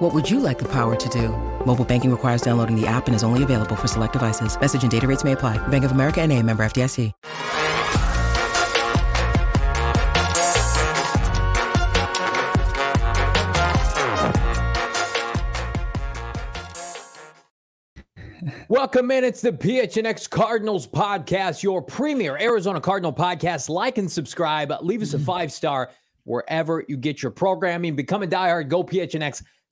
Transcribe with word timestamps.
What 0.00 0.14
would 0.14 0.30
you 0.30 0.40
like 0.40 0.58
the 0.58 0.64
power 0.64 0.96
to 0.96 1.08
do? 1.10 1.28
Mobile 1.66 1.84
banking 1.84 2.10
requires 2.10 2.40
downloading 2.40 2.74
the 2.74 2.86
app 2.86 3.06
and 3.06 3.14
is 3.14 3.22
only 3.22 3.42
available 3.42 3.76
for 3.76 3.86
select 3.86 4.14
devices. 4.14 4.58
Message 4.58 4.80
and 4.80 4.90
data 4.90 5.06
rates 5.06 5.24
may 5.24 5.32
apply. 5.32 5.58
Bank 5.68 5.84
of 5.84 5.90
America 5.92 6.22
and 6.22 6.32
a 6.32 6.42
member 6.42 6.62
FDIC. 6.64 7.12
Welcome 18.70 19.10
in. 19.10 19.24
It's 19.24 19.42
the 19.42 19.52
PHNX 19.52 20.30
Cardinals 20.30 20.86
podcast, 20.86 21.62
your 21.62 21.82
premier 21.82 22.38
Arizona 22.38 22.80
Cardinal 22.80 23.12
podcast. 23.12 23.68
Like 23.68 23.98
and 23.98 24.10
subscribe. 24.10 24.72
Leave 24.80 25.02
us 25.02 25.12
a 25.12 25.18
mm-hmm. 25.18 25.26
five 25.26 25.52
star 25.52 25.90
wherever 26.24 26.86
you 26.88 26.96
get 26.96 27.22
your 27.22 27.32
programming. 27.32 27.96
Become 27.96 28.22
a 28.22 28.26
diehard. 28.26 28.68
Go 28.68 28.82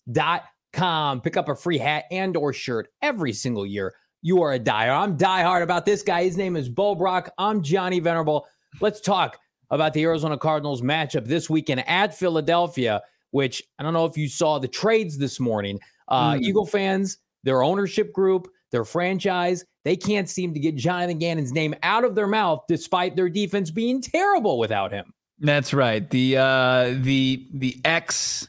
PHNX.com. 0.09 1.21
Pick 1.21 1.37
up 1.37 1.49
a 1.49 1.55
free 1.55 1.79
hat 1.79 2.05
and 2.11 2.37
or 2.37 2.53
shirt 2.53 2.89
every 3.03 3.33
single 3.33 3.67
year. 3.67 3.95
You 4.23 4.43
are 4.43 4.53
a 4.53 4.59
diehard. 4.59 5.01
I'm 5.01 5.17
diehard 5.17 5.63
about 5.63 5.87
this 5.87 6.03
guy. 6.03 6.25
His 6.25 6.37
name 6.37 6.57
is 6.57 6.69
Bo 6.69 6.95
Brack. 6.95 7.31
I'm 7.39 7.63
Johnny 7.63 8.01
Venerable. 8.01 8.47
Let's 8.81 9.01
talk 9.01 9.39
about 9.71 9.93
the 9.93 10.03
Arizona 10.03 10.37
Cardinals 10.37 10.83
matchup 10.83 11.27
this 11.27 11.49
weekend 11.49 11.87
at 11.89 12.17
Philadelphia, 12.17 13.03
which 13.31 13.63
I 13.79 13.83
don't 13.83 13.93
know 13.93 14.07
if 14.07 14.17
you 14.17 14.29
saw 14.29 14.59
the 14.59 14.69
trades 14.69 15.19
this 15.19 15.39
morning. 15.39 15.79
Uh, 16.09 16.33
mm. 16.33 16.43
Eagle 16.43 16.67
fans, 16.67 17.19
their 17.45 17.63
ownership 17.63 18.13
group, 18.13 18.49
their 18.71 18.85
franchise, 18.85 19.65
they 19.85 19.97
can't 19.97 20.29
seem 20.29 20.53
to 20.53 20.61
get 20.61 20.75
Jonathan 20.75 21.19
Gannon's 21.19 21.53
name 21.53 21.75
out 21.83 22.05
of 22.05 22.15
their 22.15 22.27
mouth 22.27 22.65
despite 22.69 23.15
their 23.15 23.29
defense 23.29 23.71
being 23.71 24.03
terrible 24.03 24.59
without 24.59 24.93
him. 24.93 25.13
That's 25.39 25.73
right. 25.73 26.09
The 26.11 26.37
uh 26.37 26.95
the 27.01 27.47
the 27.55 27.81
X 27.85 28.49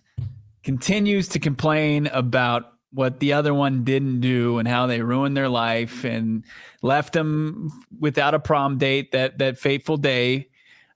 continues 0.69 1.27
to 1.27 1.39
complain 1.39 2.05
about 2.13 2.73
what 2.91 3.19
the 3.19 3.33
other 3.33 3.55
one 3.55 3.83
didn't 3.83 4.19
do 4.19 4.59
and 4.59 4.67
how 4.67 4.85
they 4.85 5.01
ruined 5.01 5.35
their 5.35 5.49
life 5.49 6.03
and 6.03 6.45
left 6.83 7.13
them 7.13 7.71
without 7.99 8.35
a 8.35 8.39
prom 8.39 8.77
date 8.77 9.11
that 9.11 9.39
that 9.39 9.57
fateful 9.57 9.97
day 9.97 10.47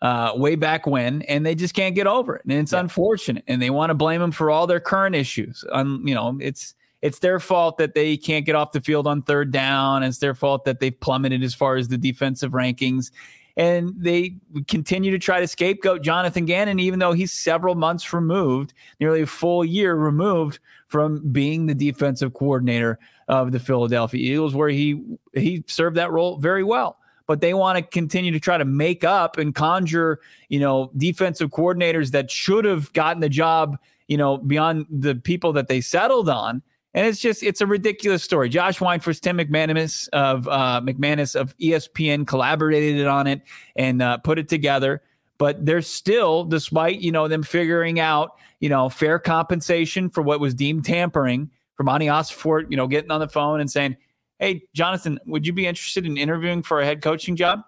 uh, 0.04 0.32
way 0.36 0.54
back 0.54 0.86
when, 0.86 1.24
and 1.24 1.44
they 1.44 1.56
just 1.56 1.74
can't 1.74 1.96
get 1.96 2.06
over 2.06 2.36
it, 2.36 2.44
and 2.46 2.54
it's 2.54 2.72
yeah. 2.72 2.82
unfortunate. 2.82 3.44
And 3.48 3.60
they 3.60 3.72
want 3.72 3.90
to 3.90 3.96
blame 3.96 4.22
them 4.22 4.32
for 4.32 4.52
all 4.52 4.68
their 4.68 4.80
current 4.80 5.16
issues. 5.16 5.66
Um, 5.72 6.04
you 6.06 6.14
know, 6.14 6.38
it's 6.40 6.76
it's 7.02 7.18
their 7.18 7.40
fault 7.40 7.80
that 7.80 7.96
they 7.96 8.16
can't 8.16 8.46
get 8.46 8.54
off 8.54 8.74
the 8.74 8.82
field 8.82 9.08
on 9.08 9.24
third 9.24 9.52
down. 9.52 10.04
It's 10.04 10.20
their 10.20 10.36
fault 10.36 10.66
that 10.66 10.82
they've 10.82 11.00
plummeted 11.00 11.42
as 11.42 11.56
far 11.56 11.78
as 11.78 11.88
the 11.88 11.98
defensive 11.98 12.52
rankings. 12.52 13.10
And 13.56 13.94
they 13.96 14.38
continue 14.68 15.12
to 15.12 15.20
try 15.20 15.40
to 15.40 15.48
scapegoat 15.48 16.02
Jonathan 16.02 16.46
Gannon, 16.46 16.80
even 16.80 17.00
though 17.00 17.14
he's 17.14 17.32
several 17.32 17.76
months 17.76 18.12
removed, 18.12 18.74
nearly 19.00 19.22
a 19.22 19.28
full 19.28 19.64
year 19.64 19.96
removed 19.96 20.60
from 20.88 21.32
being 21.32 21.68
the 21.68 21.76
defensive 21.76 22.34
coordinator 22.34 22.98
of 23.28 23.52
the 23.52 23.60
Philadelphia 23.60 24.34
Eagles, 24.34 24.56
where 24.56 24.70
he 24.70 25.04
he 25.34 25.64
served 25.68 25.98
that 25.98 26.12
role 26.12 26.38
very 26.38 26.64
well. 26.64 26.98
But 27.26 27.42
they 27.42 27.54
want 27.54 27.78
to 27.78 27.84
continue 27.84 28.32
to 28.32 28.40
try 28.40 28.58
to 28.58 28.66
make 28.66 29.04
up 29.04 29.38
and 29.38 29.56
conjure, 29.56 30.20
you 30.50 30.60
know, 30.60 30.92
defensive 30.98 31.52
coordinators 31.52 32.12
that 32.12 32.30
should 32.30 32.66
have 32.66 32.92
gotten 32.94 33.22
the 33.22 33.30
job, 33.30 33.78
you 34.08 34.18
know, 34.18 34.38
beyond 34.38 34.88
the 34.90 35.16
people 35.16 35.54
that 35.54 35.68
they 35.68 35.80
settled 35.80 36.28
on 36.28 36.62
and 36.94 37.08
it's 37.08 37.20
just 37.20 37.42
it's 37.44 37.62
a 37.62 37.68
ridiculous 37.68 38.24
story. 38.24 38.50
Josh 38.50 38.80
Weinfuss, 38.80 39.20
Tim 39.20 39.38
McManus 39.38 40.08
of 40.10 40.48
uh, 40.48 40.82
McManus 40.84 41.36
of 41.36 41.58
ESPN 41.58 42.28
collaborated 42.28 43.08
on 43.08 43.28
it 43.28 43.42
and 43.76 44.02
uh, 44.02 44.18
put 44.18 44.38
it 44.38 44.48
together. 44.48 45.02
But 45.40 45.66
there's 45.66 45.88
still, 45.88 46.44
despite 46.46 47.00
you 47.00 47.12
know 47.12 47.28
them 47.28 47.44
figuring 47.44 48.00
out 48.00 48.38
you 48.60 48.70
know 48.70 48.90
fair 48.90 49.18
compensation 49.18 50.10
for 50.10 50.22
what 50.22 50.40
was 50.40 50.54
deemed 50.54 50.86
tampering, 50.86 51.50
from 51.76 51.88
Monti 51.88 52.06
Ossenfort, 52.06 52.70
you 52.70 52.78
know 52.78 52.88
getting 52.88 53.12
on 53.12 53.20
the 53.20 53.28
phone 53.28 53.60
and 53.60 53.70
saying, 53.70 53.98
"Hey, 54.38 54.64
Jonathan, 54.74 55.20
would 55.26 55.48
you 55.48 55.54
be 55.54 55.66
interested 55.66 56.06
in 56.06 56.18
interviewing 56.18 56.62
for 56.62 56.80
a 56.80 56.86
head 56.86 57.02
coaching 57.02 57.36
job?" 57.36 57.62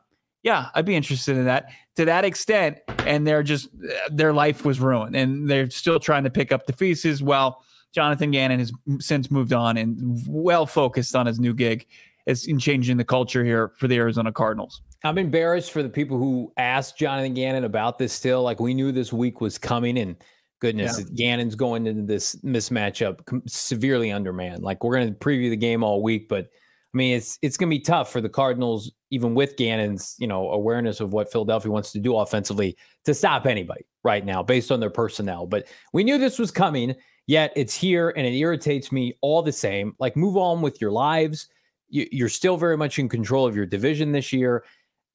Yeah, 0.43 0.69
I'd 0.75 0.85
be 0.85 0.95
interested 0.95 1.37
in 1.37 1.45
that. 1.45 1.71
To 1.95 2.05
that 2.05 2.25
extent, 2.25 2.77
and 2.99 3.25
they're 3.25 3.41
just 3.41 3.69
their 4.11 4.33
life 4.33 4.63
was 4.63 4.79
ruined, 4.79 5.15
and 5.15 5.49
they're 5.49 5.69
still 5.71 5.99
trying 5.99 6.25
to 6.25 6.29
pick 6.29 6.51
up 6.51 6.67
the 6.67 6.73
pieces. 6.73 7.23
Well 7.23 7.63
Jonathan 7.95 8.29
Gannon 8.29 8.59
has 8.59 8.73
since 8.99 9.31
moved 9.31 9.53
on 9.53 9.77
and 9.77 10.21
well 10.27 10.65
focused 10.65 11.15
on 11.15 11.25
his 11.25 11.39
new 11.39 11.53
gig 11.53 11.87
as 12.27 12.45
in 12.45 12.59
changing 12.59 12.97
the 12.97 13.05
culture 13.05 13.43
here 13.43 13.71
for 13.77 13.87
the 13.87 13.95
Arizona 13.95 14.31
Cardinals. 14.31 14.81
I'm 15.03 15.17
embarrassed 15.17 15.71
for 15.71 15.81
the 15.81 15.89
people 15.89 16.17
who 16.17 16.51
asked 16.57 16.97
Jonathan 16.97 17.33
Gannon 17.33 17.63
about 17.63 17.97
this 17.97 18.11
still. 18.11 18.41
Like 18.41 18.59
we 18.59 18.73
knew 18.73 18.91
this 18.91 19.13
week 19.13 19.39
was 19.39 19.57
coming 19.57 19.97
and 19.99 20.15
goodness, 20.59 20.99
yeah. 20.99 21.05
Gannon's 21.15 21.55
going 21.55 21.87
into 21.87 22.01
this 22.01 22.35
mismatch 22.37 23.05
up 23.05 23.21
severely 23.47 24.11
undermanned. 24.11 24.63
Like 24.63 24.83
we're 24.83 24.95
going 24.95 25.07
to 25.07 25.19
preview 25.19 25.49
the 25.49 25.55
game 25.55 25.83
all 25.83 26.03
week, 26.03 26.27
but 26.27 26.49
I 26.93 26.97
mean, 26.97 27.15
it's 27.15 27.37
it's 27.41 27.57
going 27.57 27.69
to 27.69 27.75
be 27.75 27.81
tough 27.81 28.11
for 28.11 28.21
the 28.21 28.29
Cardinals, 28.29 28.91
even 29.11 29.35
with 29.35 29.57
Gannon's 29.57 30.15
you 30.17 30.27
know 30.27 30.49
awareness 30.51 30.99
of 30.99 31.13
what 31.13 31.31
Philadelphia 31.31 31.71
wants 31.71 31.91
to 31.91 31.99
do 31.99 32.15
offensively, 32.17 32.75
to 33.03 33.13
stop 33.13 33.45
anybody 33.45 33.85
right 34.03 34.25
now 34.25 34.41
based 34.41 34.71
on 34.71 34.79
their 34.79 34.89
personnel. 34.89 35.45
But 35.45 35.67
we 35.93 36.03
knew 36.03 36.17
this 36.17 36.39
was 36.39 36.51
coming, 36.51 36.95
Yet 37.27 37.51
it's 37.55 37.73
here 37.73 38.13
and 38.15 38.25
it 38.25 38.33
irritates 38.33 38.91
me 38.91 39.17
all 39.21 39.41
the 39.41 39.51
same. 39.51 39.95
Like, 39.99 40.15
move 40.15 40.37
on 40.37 40.61
with 40.61 40.79
your 40.79 40.91
lives. 40.91 41.49
You're 41.89 42.29
still 42.29 42.57
very 42.57 42.77
much 42.77 42.99
in 42.99 43.07
control 43.09 43.47
of 43.47 43.55
your 43.55 43.65
division 43.65 44.11
this 44.11 44.33
year. 44.33 44.63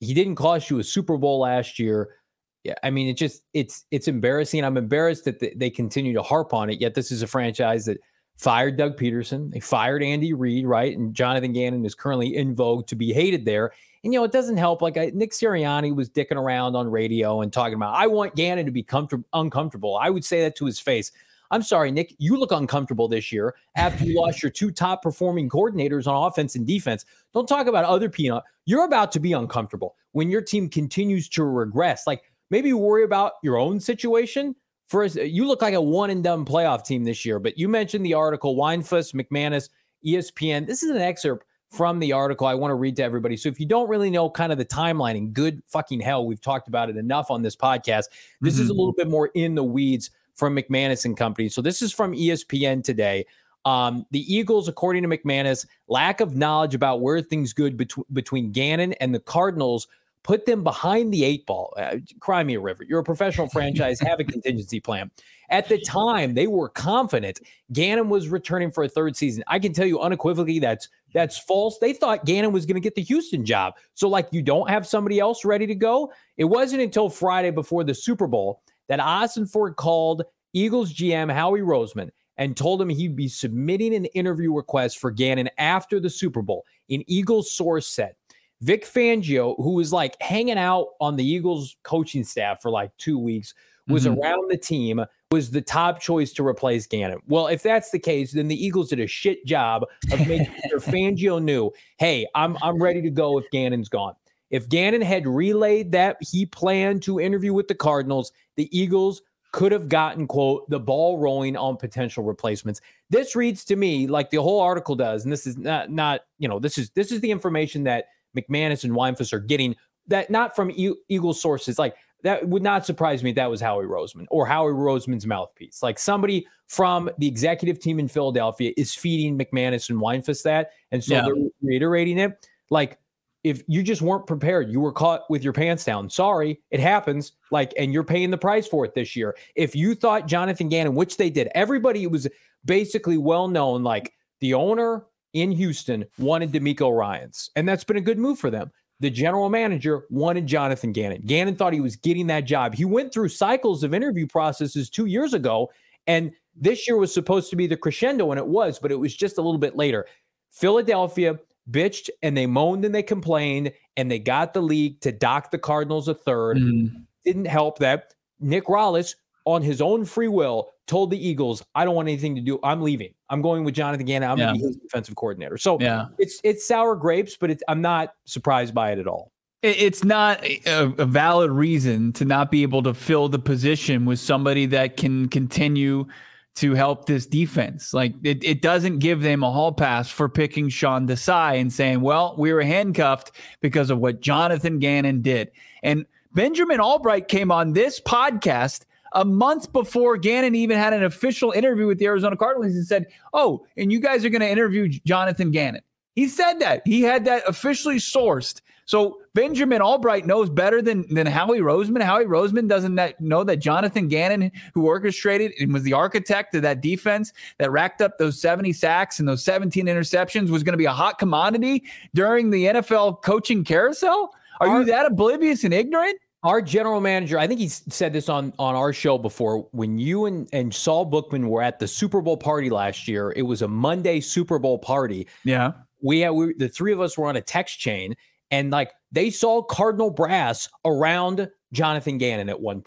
He 0.01 0.15
didn't 0.15 0.37
cost 0.37 0.71
you 0.71 0.79
a 0.79 0.85
Super 0.85 1.17
Bowl 1.17 1.41
last 1.41 1.79
year. 1.79 2.17
Yeah, 2.65 2.75
I 2.83 2.91
mean, 2.91 3.09
it 3.09 3.15
just 3.15 3.43
it's 3.55 3.85
it's 3.91 4.09
embarrassing. 4.09 4.65
I'm 4.65 4.77
embarrassed 4.77 5.25
that 5.25 5.41
they 5.57 5.71
continue 5.71 6.13
to 6.15 6.23
harp 6.23 6.53
on 6.53 6.71
it. 6.71 6.81
Yet 6.81 6.95
this 6.95 7.11
is 7.11 7.23
a 7.23 7.27
franchise 7.27 7.87
that 7.87 7.99
fired 8.41 8.79
Doug 8.79 8.97
Pederson, 8.97 9.53
They 9.53 9.61
fired 9.61 10.03
Andy 10.03 10.33
Reid, 10.33 10.67
right? 10.67 10.97
And 10.97 11.15
Jonathan 11.15 11.53
Gannon 11.53 11.85
is 11.85 11.95
currently 11.95 12.37
in 12.37 12.55
vogue 12.55 12.87
to 12.87 12.97
be 12.97 13.13
hated 13.13 13.45
there. 13.45 13.73
And 14.03 14.15
you 14.15 14.19
know, 14.19 14.25
it 14.25 14.33
doesn't 14.33 14.57
help. 14.57 14.81
Like 14.81 14.97
I, 14.97 15.13
Nick 15.13 15.33
Sirianni 15.33 15.95
was 15.95 16.09
dicking 16.09 16.37
around 16.37 16.75
on 16.75 16.89
radio 16.89 17.43
and 17.43 17.53
talking 17.53 17.75
about, 17.75 17.95
I 17.95 18.07
want 18.07 18.35
Gannon 18.37 18.65
to 18.65 18.73
be 18.73 18.83
comfortable, 18.83 19.29
uncomfortable. 19.35 19.99
I 19.99 20.09
would 20.09 20.25
say 20.25 20.41
that 20.41 20.57
to 20.57 20.65
his 20.65 20.81
face. 20.81 21.13
I'm 21.51 21.63
sorry, 21.63 21.91
Nick, 21.91 22.15
you 22.19 22.37
look 22.37 22.53
uncomfortable 22.53 23.09
this 23.09 23.33
year 23.33 23.55
after 23.77 24.05
you 24.05 24.21
lost 24.21 24.43
your 24.43 24.51
two 24.51 24.71
top 24.71 25.03
performing 25.03 25.49
coordinators 25.49 26.07
on 26.07 26.29
offense 26.29 26.55
and 26.55 26.67
defense. 26.67 27.05
Don't 27.35 27.49
talk 27.49 27.67
about 27.67 27.85
other 27.85 28.09
peanut. 28.09 28.45
You're 28.67 28.85
about 28.85 29.11
to 29.13 29.21
be 29.21 29.33
uncomfortable 29.33 29.97
when 30.13 30.31
your 30.31 30.43
team 30.43 30.69
continues 30.69 31.29
to 31.31 31.45
regress. 31.45 32.07
Like 32.07 32.23
maybe 32.51 32.73
worry 32.73 33.05
about 33.05 33.33
your 33.43 33.57
own 33.57 33.81
situation. 33.81 34.55
For 34.89 35.05
you 35.05 35.47
look 35.47 35.63
like 35.63 35.75
a 35.75 35.81
one 35.81 36.11
and 36.11 36.23
done 36.25 36.45
playoff 36.45 36.85
team 36.85 37.05
this 37.05 37.25
year. 37.25 37.39
But 37.39 37.57
you 37.57 37.69
mentioned 37.69 38.05
the 38.05 38.15
article, 38.15 38.57
Weinfuss, 38.57 39.15
McManus, 39.15 39.69
ESPN. 40.05 40.67
This 40.67 40.83
is 40.83 40.91
an 40.91 41.01
excerpt 41.01 41.47
from 41.71 42.01
the 42.01 42.13
article 42.13 42.49
I 42.49 42.55
want 42.55 42.73
to 42.73 42.75
read 42.75 42.97
to 42.97 43.05
everybody. 43.05 43.37
So 43.37 43.49
if 43.49 43.61
you 43.61 43.67
don't 43.67 43.89
really 43.89 44.11
know 44.11 44.29
kind 44.29 44.51
of 44.51 44.59
the 44.59 44.65
timeline 44.65 45.17
and 45.17 45.33
good 45.33 45.63
fucking 45.69 46.01
hell, 46.01 46.27
we've 46.27 46.41
talked 46.41 46.67
about 46.67 46.91
it 46.91 46.97
enough 46.97 47.31
on 47.31 47.43
this 47.43 47.55
podcast. 47.55 48.07
This 48.41 48.55
mm-hmm. 48.55 48.63
is 48.63 48.69
a 48.69 48.73
little 48.73 48.93
bit 48.93 49.09
more 49.09 49.31
in 49.35 49.55
the 49.55 49.63
weeds 49.63 50.11
from 50.35 50.57
McManus 50.57 51.05
and 51.05 51.17
Company. 51.17 51.49
So 51.49 51.63
this 51.63 51.83
is 51.83 51.93
from 51.93 52.13
ESPN 52.13 52.83
today. 52.83 53.27
Um, 53.65 54.07
the 54.11 54.35
Eagles, 54.35 54.69
according 54.69 55.03
to 55.03 55.09
McManus, 55.09 55.67
lack 55.89 56.21
of 56.21 56.35
knowledge 56.35 56.75
about 56.75 57.03
where 57.03 57.21
things 57.21 57.53
good 57.53 57.77
between 57.77 58.07
between 58.13 58.53
Gannon 58.53 58.95
and 58.95 59.15
the 59.15 59.21
Cardinals 59.21 59.87
put 60.23 60.47
them 60.47 60.63
behind 60.63 61.13
the 61.13 61.25
eight 61.25 61.47
ball. 61.47 61.75
Uh, 61.77 61.97
cry 62.21 62.43
me 62.43 62.55
a 62.55 62.61
river. 62.61 62.85
You're 62.85 63.01
a 63.01 63.05
professional 63.05 63.49
franchise, 63.53 64.01
have 64.01 64.21
a 64.21 64.25
contingency 64.25 64.81
plan. 64.81 65.11
At 65.51 65.69
the 65.69 65.81
time, 65.81 66.35
they 66.35 66.47
were 66.47 66.69
confident 66.69 67.41
Gannon 67.73 68.09
was 68.09 68.29
returning 68.29 68.71
for 68.71 68.85
a 68.85 68.89
third 68.89 69.17
season. 69.17 69.43
I 69.49 69.59
can 69.59 69.73
tell 69.73 69.87
you 69.87 70.01
unequivocally 70.01 70.59
that's 70.59 70.89
that's 71.13 71.39
false. 71.39 71.79
They 71.79 71.93
thought 71.93 72.25
Gannon 72.25 72.53
was 72.53 72.67
going 72.67 72.77
to 72.77 72.81
get 72.81 72.95
the 72.95 73.03
Houston 73.03 73.45
job. 73.45 73.75
So, 73.95 74.09
like, 74.09 74.29
you 74.31 74.43
don't 74.43 74.71
have 74.71 74.87
somebody 74.87 75.19
else 75.19 75.45
ready 75.45 75.67
to 75.67 75.75
go. 75.75 76.13
It 76.37 76.45
wasn't 76.45 76.83
until 76.83 77.09
Friday 77.09 77.51
before 77.51 77.83
the 77.83 77.95
Super 77.95 78.29
Bowl 78.29 78.63
that 78.91 78.99
Ossenfort 78.99 79.77
called 79.77 80.25
Eagles 80.53 80.93
GM 80.93 81.33
Howie 81.33 81.61
Roseman 81.61 82.11
and 82.37 82.57
told 82.57 82.83
him 82.83 82.89
he'd 82.89 83.15
be 83.15 83.29
submitting 83.29 83.95
an 83.95 84.07
interview 84.07 84.53
request 84.53 84.99
for 84.99 85.13
Gannon 85.13 85.49
after 85.59 86.01
the 86.01 86.11
Super 86.11 86.43
Bowl. 86.43 86.65
An 86.91 87.05
Eagles 87.07 87.53
source 87.53 87.87
said 87.87 88.17
Vic 88.63 88.85
Fangio, 88.85 89.55
who 89.59 89.75
was 89.75 89.93
like 89.93 90.21
hanging 90.21 90.59
out 90.59 90.89
on 91.01 91.15
the 91.15 91.25
Eagles 91.25 91.77
coaching 91.85 92.25
staff 92.25 92.61
for 92.61 92.71
like 92.73 92.91
two 92.99 93.17
weeks, 93.17 93.55
was 93.87 94.07
mm-hmm. 94.07 94.21
around 94.21 94.51
the 94.51 94.57
team, 94.57 95.05
was 95.31 95.53
the 95.53 95.63
top 95.63 96.01
choice 96.01 96.33
to 96.33 96.45
replace 96.45 96.89
Gannon. 96.89 97.21
Well, 97.29 97.47
if 97.47 97.63
that's 97.63 97.91
the 97.91 97.99
case, 98.01 98.33
then 98.33 98.49
the 98.49 98.57
Eagles 98.57 98.89
did 98.89 98.99
a 98.99 99.07
shit 99.07 99.47
job 99.47 99.85
of 100.11 100.27
making 100.27 100.53
sure 100.69 100.81
Fangio 100.81 101.41
knew, 101.41 101.71
hey, 101.99 102.27
I'm 102.35 102.57
I'm 102.61 102.83
ready 102.83 103.03
to 103.03 103.11
go 103.11 103.39
if 103.39 103.49
Gannon's 103.53 103.89
gone. 103.89 104.15
If 104.51 104.69
Gannon 104.69 105.03
had 105.03 105.27
relayed 105.27 105.93
that 105.93 106.17
he 106.21 106.47
planned 106.47 107.03
to 107.05 107.21
interview 107.21 107.53
with 107.53 107.69
the 107.69 107.75
Cardinals, 107.75 108.33
the 108.57 108.69
Eagles 108.77 109.23
could 109.53 109.73
have 109.73 109.89
gotten 109.89 110.27
quote 110.27 110.69
the 110.71 110.79
ball 110.79 111.19
rolling 111.19 111.57
on 111.57 111.77
potential 111.77 112.23
replacements. 112.23 112.81
This 113.09 113.35
reads 113.35 113.65
to 113.67 113.77
me 113.77 114.07
like 114.07 114.31
the 114.31 114.41
whole 114.41 114.61
article 114.61 114.95
does, 114.95 115.25
and 115.25 115.33
this 115.33 115.47
is 115.47 115.57
not 115.57 115.91
not 115.91 116.23
you 116.39 116.49
know 116.49 116.59
this 116.59 116.79
is 116.79 116.91
this 116.91 117.11
is 117.11 117.21
the 117.21 117.31
information 117.31 117.85
that 117.85 118.07
McManus 118.37 118.85
and 118.85 118.93
Weinfuss 118.93 119.33
are 119.33 119.41
getting 119.41 119.75
that 120.07 120.31
not 120.31 120.55
from 120.55 120.71
e- 120.71 120.95
Eagle 121.09 121.35
sources. 121.35 121.79
Like 121.79 121.97
that 122.23 122.47
would 122.49 122.63
not 122.63 122.87
surprise 122.87 123.23
me 123.23 123.31
if 123.31 123.37
that 123.37 123.51
was 123.51 123.61
Howie 123.61 123.87
Roseman 123.87 124.27
or 124.31 124.47
Howie 124.47 124.73
Roseman's 124.73 125.27
mouthpiece. 125.27 125.83
Like 125.83 125.99
somebody 125.99 126.47
from 126.67 127.11
the 127.19 127.27
executive 127.27 127.81
team 127.81 127.99
in 127.99 128.09
Philadelphia 128.09 128.73
is 128.77 128.95
feeding 128.95 129.39
McManus 129.39 129.91
and 129.91 130.01
Weinfuss 130.01 130.43
that, 130.45 130.73
and 130.93 131.03
so 131.03 131.15
yeah. 131.15 131.23
they're 131.23 131.51
reiterating 131.63 132.19
it. 132.19 132.49
Like 132.71 132.99
if 133.43 133.63
you 133.67 133.83
just 133.83 134.03
weren't 134.03 134.27
prepared, 134.27 134.71
you 134.71 134.81
were 134.81 134.93
caught 134.93 135.23
with 135.31 135.43
your 135.43 135.53
pants 135.53 135.85
down. 135.85 136.11
Sorry, 136.11 136.61
it 136.71 136.81
happens. 136.81 137.33
Like, 137.51 137.73
and 137.79 137.93
you're 137.93 138.05
paying 138.05 138.31
the 138.31 138.39
price 138.39 138.67
for 138.67 138.85
it 138.85 138.95
this 138.95 139.17
year. 139.17 139.37
If 139.55 139.75
you 139.75 139.95
thought 139.95 140.27
Jonathan 140.27 140.69
Gannon, 140.69 140.95
which 140.95 141.17
they 141.17 141.31
did, 141.31 141.49
everybody 141.55 142.07
was 142.07 142.29
basically 142.65 143.17
well 143.17 143.49
known, 143.49 143.83
like 143.83 144.13
the 144.41 144.55
owner 144.55 145.07
in 145.33 145.53
Houston 145.53 146.05
wanted 146.19 146.53
DeMeco 146.53 146.97
Ryans, 146.97 147.51
and 147.57 147.69
that's 147.69 147.85
been 147.85 147.97
a 147.97 148.03
good 148.03 148.19
move 148.19 148.39
for 148.39 148.51
them. 148.51 148.71
The 148.99 149.11
general 149.11 149.49
manager 149.49 150.05
wanted 150.11 150.47
Jonathan 150.47 150.93
Gannon. 150.93 151.23
Gannon 151.25 151.57
thought 151.57 151.73
he 151.73 151.81
was 151.81 151.97
getting 151.97 152.27
that 152.27 152.45
job. 152.45 152.75
He 152.75 152.85
went 152.85 153.15
through 153.15 153.29
cycles 153.29 153.83
of 153.83 153.95
interview 153.95 154.27
processes 154.27 154.91
two 154.91 155.07
years 155.07 155.33
ago, 155.33 155.71
and 156.07 156.33
this 156.55 156.87
year 156.87 156.99
was 156.99 157.15
supposed 157.15 157.49
to 157.49 157.57
be 157.57 157.67
the 157.67 157.77
crescendo, 157.77 158.31
and 158.31 158.39
it 158.39 158.47
was, 158.47 158.79
but 158.79 158.93
it 158.93 158.99
was 158.99 159.17
just 159.17 159.39
a 159.39 159.43
little 159.43 159.59
bit 159.59 159.77
later. 159.77 160.07
Philadelphia 160.51 161.39
bitched 161.71 162.11
and 162.23 162.37
they 162.37 162.47
moaned 162.47 162.85
and 162.85 162.95
they 162.95 163.03
complained 163.03 163.73
and 163.97 164.11
they 164.11 164.19
got 164.19 164.55
the 164.55 164.63
league 164.63 165.01
to 165.01 165.13
dock 165.13 165.51
the 165.51 165.59
Cardinals 165.59 166.09
a 166.09 166.15
3rd 166.15 166.59
mm. 166.59 167.05
Didn't 167.25 167.47
help 167.47 167.79
that. 167.81 168.15
Nick 168.41 168.65
Rallis, 168.65 169.15
on 169.45 169.61
his 169.61 169.83
own 169.83 170.07
free 170.07 170.29
will, 170.29 170.71
told 170.87 171.11
the 171.11 171.29
Eagles, 171.29 171.63
I 171.75 171.85
don't 171.85 171.95
want 171.95 172.09
anything 172.09 172.35
to 172.35 172.41
do. 172.41 172.59
I'm 172.63 172.81
leaving. 172.81 173.13
I'm 173.29 173.43
going 173.43 173.63
with 173.63 173.75
Jonathan 173.75 174.07
Gannon. 174.07 174.31
I'm 174.31 174.39
yeah. 174.39 174.47
going 174.47 174.55
to 174.55 174.61
be 174.61 174.67
his 174.69 174.77
defensive 174.77 175.17
coordinator. 175.17 175.59
So 175.59 175.79
yeah. 175.81 176.07
it's 176.19 176.41
it's 176.43 176.67
sour 176.67 176.97
grapes, 176.97 177.37
but 177.37 177.51
it's, 177.51 177.63
I'm 177.69 177.83
not 177.83 178.15
surprised 178.25 178.75
by 178.75 178.93
it 178.93 178.99
at 178.99 179.07
all. 179.07 179.33
It's 179.63 180.03
not 180.03 180.43
a, 180.43 180.95
a 180.97 181.05
valid 181.05 181.51
reason 181.51 182.15
to 182.15 182.25
not 182.25 182.51
be 182.51 182.63
able 182.63 182.83
to 182.85 182.95
fill 182.95 183.29
the 183.29 183.39
position 183.39 184.07
with 184.07 184.19
somebody 184.19 184.65
that 184.67 184.97
can 184.97 185.29
continue– 185.29 186.07
to 186.57 186.75
help 186.75 187.07
this 187.07 187.27
defense. 187.27 187.95
Like 187.95 188.15
it, 188.23 188.43
it 188.45 188.63
doesn't 188.63 188.99
give 188.99 189.23
them 189.23 189.43
a 189.43 189.51
hall 189.51 189.73
pass 189.73 190.11
for 190.11 190.29
picking 190.29 190.69
Sean 190.69 191.07
Desai 191.07 191.61
and 191.61 191.73
saying, 191.73 192.01
well, 192.01 192.35
we 192.39 192.53
were 192.53 192.63
handcuffed 192.63 193.33
because 193.61 193.91
of 193.91 193.99
what 193.99 194.21
Jonathan 194.21 194.79
Gannon 194.79 195.23
did. 195.23 195.51
And 195.83 196.07
Benjamin 196.35 196.81
Albright 196.81 197.29
came 197.29 197.51
on 197.51 197.73
this 197.73 198.01
podcast 198.01 198.85
a 199.13 199.25
month 199.25 199.73
before 199.73 200.17
Gannon 200.17 200.55
even 200.55 200.79
had 200.79 200.93
an 200.93 201.03
official 201.03 201.51
interview 201.51 201.87
with 201.87 201.99
the 201.99 202.07
Arizona 202.07 202.37
Cardinals 202.37 202.75
and 202.75 202.87
said, 202.87 203.07
oh, 203.33 203.67
and 203.77 203.91
you 203.91 204.01
guys 204.01 204.25
are 204.25 204.31
going 204.31 204.41
to 204.41 204.49
interview 204.49 204.89
Jonathan 204.89 205.51
Gannon. 205.51 205.83
He 206.15 206.29
said 206.29 206.61
that. 206.61 206.83
He 206.85 207.03
had 207.03 207.25
that 207.25 207.43
officially 207.47 207.97
sourced. 207.97 208.61
So 208.91 209.21
Benjamin 209.35 209.81
Albright 209.81 210.27
knows 210.27 210.51
better 210.51 210.83
than 210.83 211.05
than 211.15 211.25
Howie 211.25 211.61
Roseman. 211.61 212.03
Howie 212.03 212.25
Roseman 212.25 212.69
doesn't 212.69 212.97
that 212.97 213.21
know 213.21 213.45
that 213.45 213.59
Jonathan 213.59 214.09
Gannon, 214.09 214.51
who 214.75 214.85
orchestrated 214.87 215.53
and 215.61 215.73
was 215.73 215.85
the 215.85 215.93
architect 215.93 216.57
of 216.57 216.63
that 216.63 216.81
defense 216.81 217.33
that 217.59 217.71
racked 217.71 218.03
up 218.03 218.19
those 218.19 218.41
70 218.41 218.73
sacks 218.73 219.21
and 219.21 219.29
those 219.29 219.45
17 219.45 219.87
interceptions, 219.87 220.51
was 220.51 220.65
going 220.65 220.73
to 220.73 220.77
be 220.77 220.87
a 220.87 220.93
hot 220.93 221.21
commodity 221.21 221.85
during 222.15 222.51
the 222.51 222.65
NFL 222.65 223.23
coaching 223.23 223.63
carousel. 223.63 224.35
Are 224.59 224.81
you 224.81 224.85
that 224.87 225.07
oblivious 225.07 225.63
and 225.63 225.73
ignorant? 225.73 226.19
Our 226.43 226.61
general 226.61 227.01
manager, 227.01 227.39
I 227.39 227.47
think 227.47 227.61
he 227.61 227.69
said 227.69 228.13
this 228.13 228.29
on 228.29 228.53
on 228.59 228.75
our 228.75 228.93
show 228.93 229.19
before. 229.19 229.69
When 229.71 230.01
you 230.01 230.27
and, 230.27 230.49
and 230.53 230.75
Saul 230.75 231.05
Bookman 231.05 231.49
were 231.49 231.63
at 231.63 231.79
the 231.79 231.87
Super 231.87 232.21
Bowl 232.21 232.37
party 232.37 232.71
last 232.71 233.07
year, 233.07 233.33
it 233.37 233.43
was 233.43 233.63
a 233.63 233.69
Monday 233.69 234.19
Super 234.19 234.59
Bowl 234.59 234.81
party. 234.81 235.29
Yeah. 235.45 235.75
We 236.03 236.21
had 236.21 236.31
we, 236.31 236.55
the 236.55 236.69
three 236.69 236.93
of 236.93 237.01
us 237.01 237.17
were 237.17 237.29
on 237.29 237.37
a 237.37 237.41
text 237.41 237.79
chain 237.79 238.17
and 238.51 238.71
like 238.71 238.93
they 239.13 239.31
saw 239.31 239.63
Cardinal 239.63 240.11
brass 240.11 240.69
around 240.85 241.49
Jonathan 241.73 242.19
Gannon 242.19 242.49
at 242.49 242.61
one. 242.61 242.83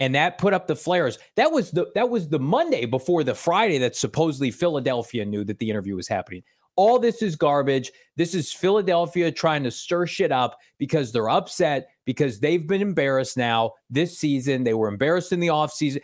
And 0.00 0.14
that 0.14 0.38
put 0.38 0.54
up 0.54 0.66
the 0.66 0.76
flares. 0.76 1.18
That 1.36 1.50
was 1.50 1.70
the 1.72 1.86
that 1.94 2.08
was 2.08 2.28
the 2.28 2.38
Monday 2.38 2.86
before 2.86 3.24
the 3.24 3.34
Friday 3.34 3.78
that 3.78 3.96
supposedly 3.96 4.50
Philadelphia 4.50 5.24
knew 5.24 5.44
that 5.44 5.58
the 5.58 5.70
interview 5.70 5.96
was 5.96 6.08
happening. 6.08 6.42
All 6.76 7.00
this 7.00 7.22
is 7.22 7.34
garbage. 7.34 7.90
This 8.16 8.34
is 8.34 8.52
Philadelphia 8.52 9.32
trying 9.32 9.64
to 9.64 9.70
stir 9.72 10.06
shit 10.06 10.30
up 10.30 10.56
because 10.78 11.10
they're 11.10 11.28
upset 11.28 11.88
because 12.04 12.38
they've 12.38 12.68
been 12.68 12.80
embarrassed 12.80 13.36
now 13.36 13.72
this 13.90 14.16
season. 14.16 14.62
They 14.62 14.74
were 14.74 14.86
embarrassed 14.86 15.32
in 15.32 15.40
the 15.40 15.48
offseason. 15.48 16.00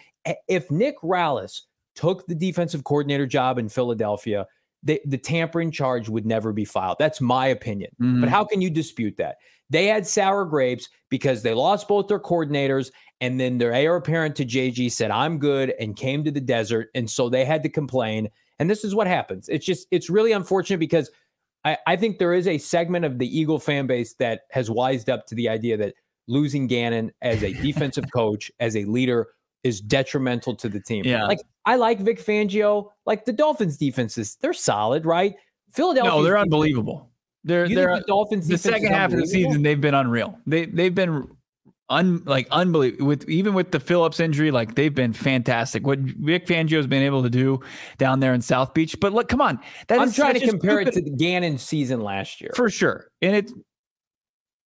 If 0.49 0.69
Nick 0.73 0.97
Rallis 1.05 1.61
took 1.95 2.27
the 2.27 2.35
defensive 2.35 2.83
coordinator 2.83 3.27
job 3.27 3.59
in 3.59 3.69
Philadelphia, 3.69 4.49
the, 4.85 5.01
the 5.07 5.19
tampering 5.19 5.71
charge 5.71 6.09
would 6.09 6.27
never 6.27 6.53
be 6.53 6.65
filed. 6.65 6.99
That's 6.99 7.21
my 7.21 7.47
opinion. 7.47 7.91
Mm-hmm. 8.01 8.21
But 8.21 8.29
how 8.29 8.45
can 8.45 8.61
you 8.61 8.71
dispute 8.71 9.17
that? 9.17 9.37
They 9.71 9.87
had 9.87 10.07
sour 10.07 10.45
grapes 10.45 10.89
because 11.09 11.43
they 11.43 11.55
lost 11.55 11.89
both 11.89 12.07
their 12.07 12.21
coordinators, 12.21 12.91
and 13.21 13.41
then 13.41 13.59
their 13.59 13.73
heir 13.73 13.97
apparent 13.97 14.37
to 14.37 14.45
JG 14.45 14.93
said, 14.93 15.11
I'm 15.11 15.39
good, 15.39 15.75
and 15.81 15.97
came 15.97 16.23
to 16.25 16.31
the 16.31 16.41
desert. 16.41 16.89
And 16.95 17.11
so 17.11 17.29
they 17.29 17.45
had 17.45 17.63
to 17.63 17.69
complain. 17.71 18.29
And 18.59 18.69
this 18.69 18.85
is 18.85 18.95
what 18.95 19.07
happens. 19.07 19.49
It's 19.49 19.65
just, 19.65 19.89
it's 19.91 20.11
really 20.11 20.33
unfortunate 20.33 20.79
because 20.79 21.11
I, 21.65 21.79
I 21.87 21.97
think 21.97 22.19
there 22.19 22.35
is 22.35 22.47
a 22.47 22.59
segment 22.59 23.07
of 23.07 23.19
the 23.19 23.39
Eagle 23.39 23.59
fan 23.59 23.87
base 23.87 24.15
that 24.15 24.43
has 24.51 24.71
wised 24.71 25.09
up 25.09 25.27
to 25.29 25.35
the 25.35 25.49
idea 25.49 25.79
that 25.79 25.95
losing 26.29 26.67
Gannon 26.67 27.11
as 27.23 27.43
a 27.43 27.53
defensive 27.63 28.05
coach, 28.13 28.53
as 28.61 28.77
a 28.77 28.85
leader, 28.85 29.29
is 29.65 29.81
detrimental 29.81 30.55
to 30.57 30.69
the 30.69 30.81
team. 30.81 31.03
Yeah. 31.05 31.25
Like 31.25 31.41
I 31.65 31.77
like 31.77 32.01
Vic 32.01 32.21
Fangio. 32.21 32.91
Like 33.07 33.25
the 33.25 33.33
Dolphins 33.33 33.77
defenses, 33.77 34.37
they're 34.41 34.53
solid, 34.53 35.05
right? 35.05 35.35
Philadelphia. 35.73 36.11
No, 36.11 36.23
they're 36.23 36.39
unbelievable. 36.39 37.11
They're 37.43 37.69
they're 37.69 37.97
the 37.97 38.05
Dolphins. 38.07 38.47
The 38.49 38.59
second 38.59 38.93
half 38.93 39.13
of 39.13 39.19
the 39.19 39.27
season, 39.27 39.63
they've 39.63 39.81
been 39.81 39.95
unreal. 39.95 40.39
They 40.47 40.67
they've 40.67 40.95
been 40.95 41.29
un 41.91 42.23
like 42.25 42.49
unbelievable 42.51 43.07
with 43.07 43.29
even 43.29 43.53
with 43.53 43.71
the 43.71 43.81
Phillips 43.81 44.21
injury, 44.21 44.51
like 44.51 44.75
they've 44.75 44.95
been 44.95 45.13
fantastic. 45.13 45.87
What 45.87 45.99
Vic 45.99 46.47
Fangio 46.47 46.77
has 46.77 46.87
been 46.87 47.03
able 47.03 47.23
to 47.23 47.31
do 47.31 47.61
down 47.99 48.21
there 48.21 48.33
in 48.33 48.41
South 48.41 48.73
Beach. 48.73 48.97
But 48.99 49.13
look, 49.13 49.29
come 49.29 49.41
on, 49.41 49.61
that 49.89 50.01
I'm 50.01 50.11
trying 50.13 50.35
to 50.35 50.47
compare 50.47 50.81
stupid, 50.81 50.89
it 50.89 51.05
to 51.05 51.11
the 51.11 51.17
Gannon 51.17 51.59
season 51.59 52.01
last 52.01 52.41
year 52.41 52.53
for 52.55 52.71
sure, 52.71 53.11
and 53.21 53.37
it's 53.37 53.53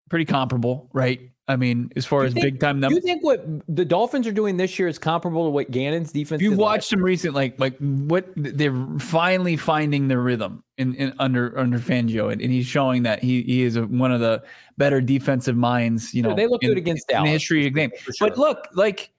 pretty 0.09 0.25
comparable, 0.25 0.89
right? 0.93 1.31
I 1.49 1.55
mean, 1.55 1.91
as 1.95 2.05
far 2.05 2.25
as 2.25 2.33
think, 2.33 2.43
big 2.43 2.59
time 2.59 2.79
numbers, 2.79 3.01
do 3.01 3.07
you 3.07 3.13
think 3.13 3.23
what 3.23 3.43
the 3.67 3.83
Dolphins 3.83 4.27
are 4.27 4.31
doing 4.31 4.55
this 4.55 4.77
year 4.77 4.87
is 4.87 4.99
comparable 4.99 5.45
to 5.45 5.49
what 5.49 5.71
Gannon's 5.71 6.11
defense? 6.11 6.43
You 6.43 6.55
watched 6.55 6.89
some 6.89 7.01
recent, 7.01 7.33
like 7.33 7.59
like 7.59 7.75
what 7.79 8.27
they're 8.35 8.85
finally 8.99 9.57
finding 9.57 10.07
their 10.09 10.21
rhythm 10.21 10.63
in, 10.77 10.93
in 10.93 11.11
under 11.17 11.57
under 11.57 11.79
Fangio, 11.79 12.31
and, 12.31 12.39
and, 12.39 12.51
he's 12.51 12.67
showing 12.67 13.01
that 13.01 13.23
he 13.23 13.41
he 13.41 13.63
is 13.63 13.77
a, 13.77 13.87
one 13.87 14.11
of 14.11 14.19
the 14.19 14.43
better 14.77 15.01
defensive 15.01 15.57
minds. 15.57 16.13
You 16.13 16.21
know, 16.21 16.35
they 16.35 16.45
look 16.45 16.61
in, 16.61 16.69
good 16.69 16.77
against 16.77 17.09
in 17.09 17.15
Dallas, 17.15 17.27
the 17.27 17.31
history 17.31 17.65
of 17.65 17.73
the 17.73 17.79
game. 17.79 17.91
Sure. 17.97 18.29
But 18.29 18.37
look, 18.37 18.67
like 18.75 19.09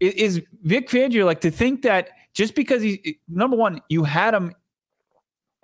is 0.00 0.42
Vic 0.64 0.88
Fangio 0.88 1.24
like 1.24 1.40
to 1.42 1.52
think 1.52 1.82
that 1.82 2.10
just 2.34 2.56
because 2.56 2.82
he 2.82 3.20
number 3.28 3.56
one, 3.56 3.80
you 3.88 4.02
had 4.02 4.34
him 4.34 4.52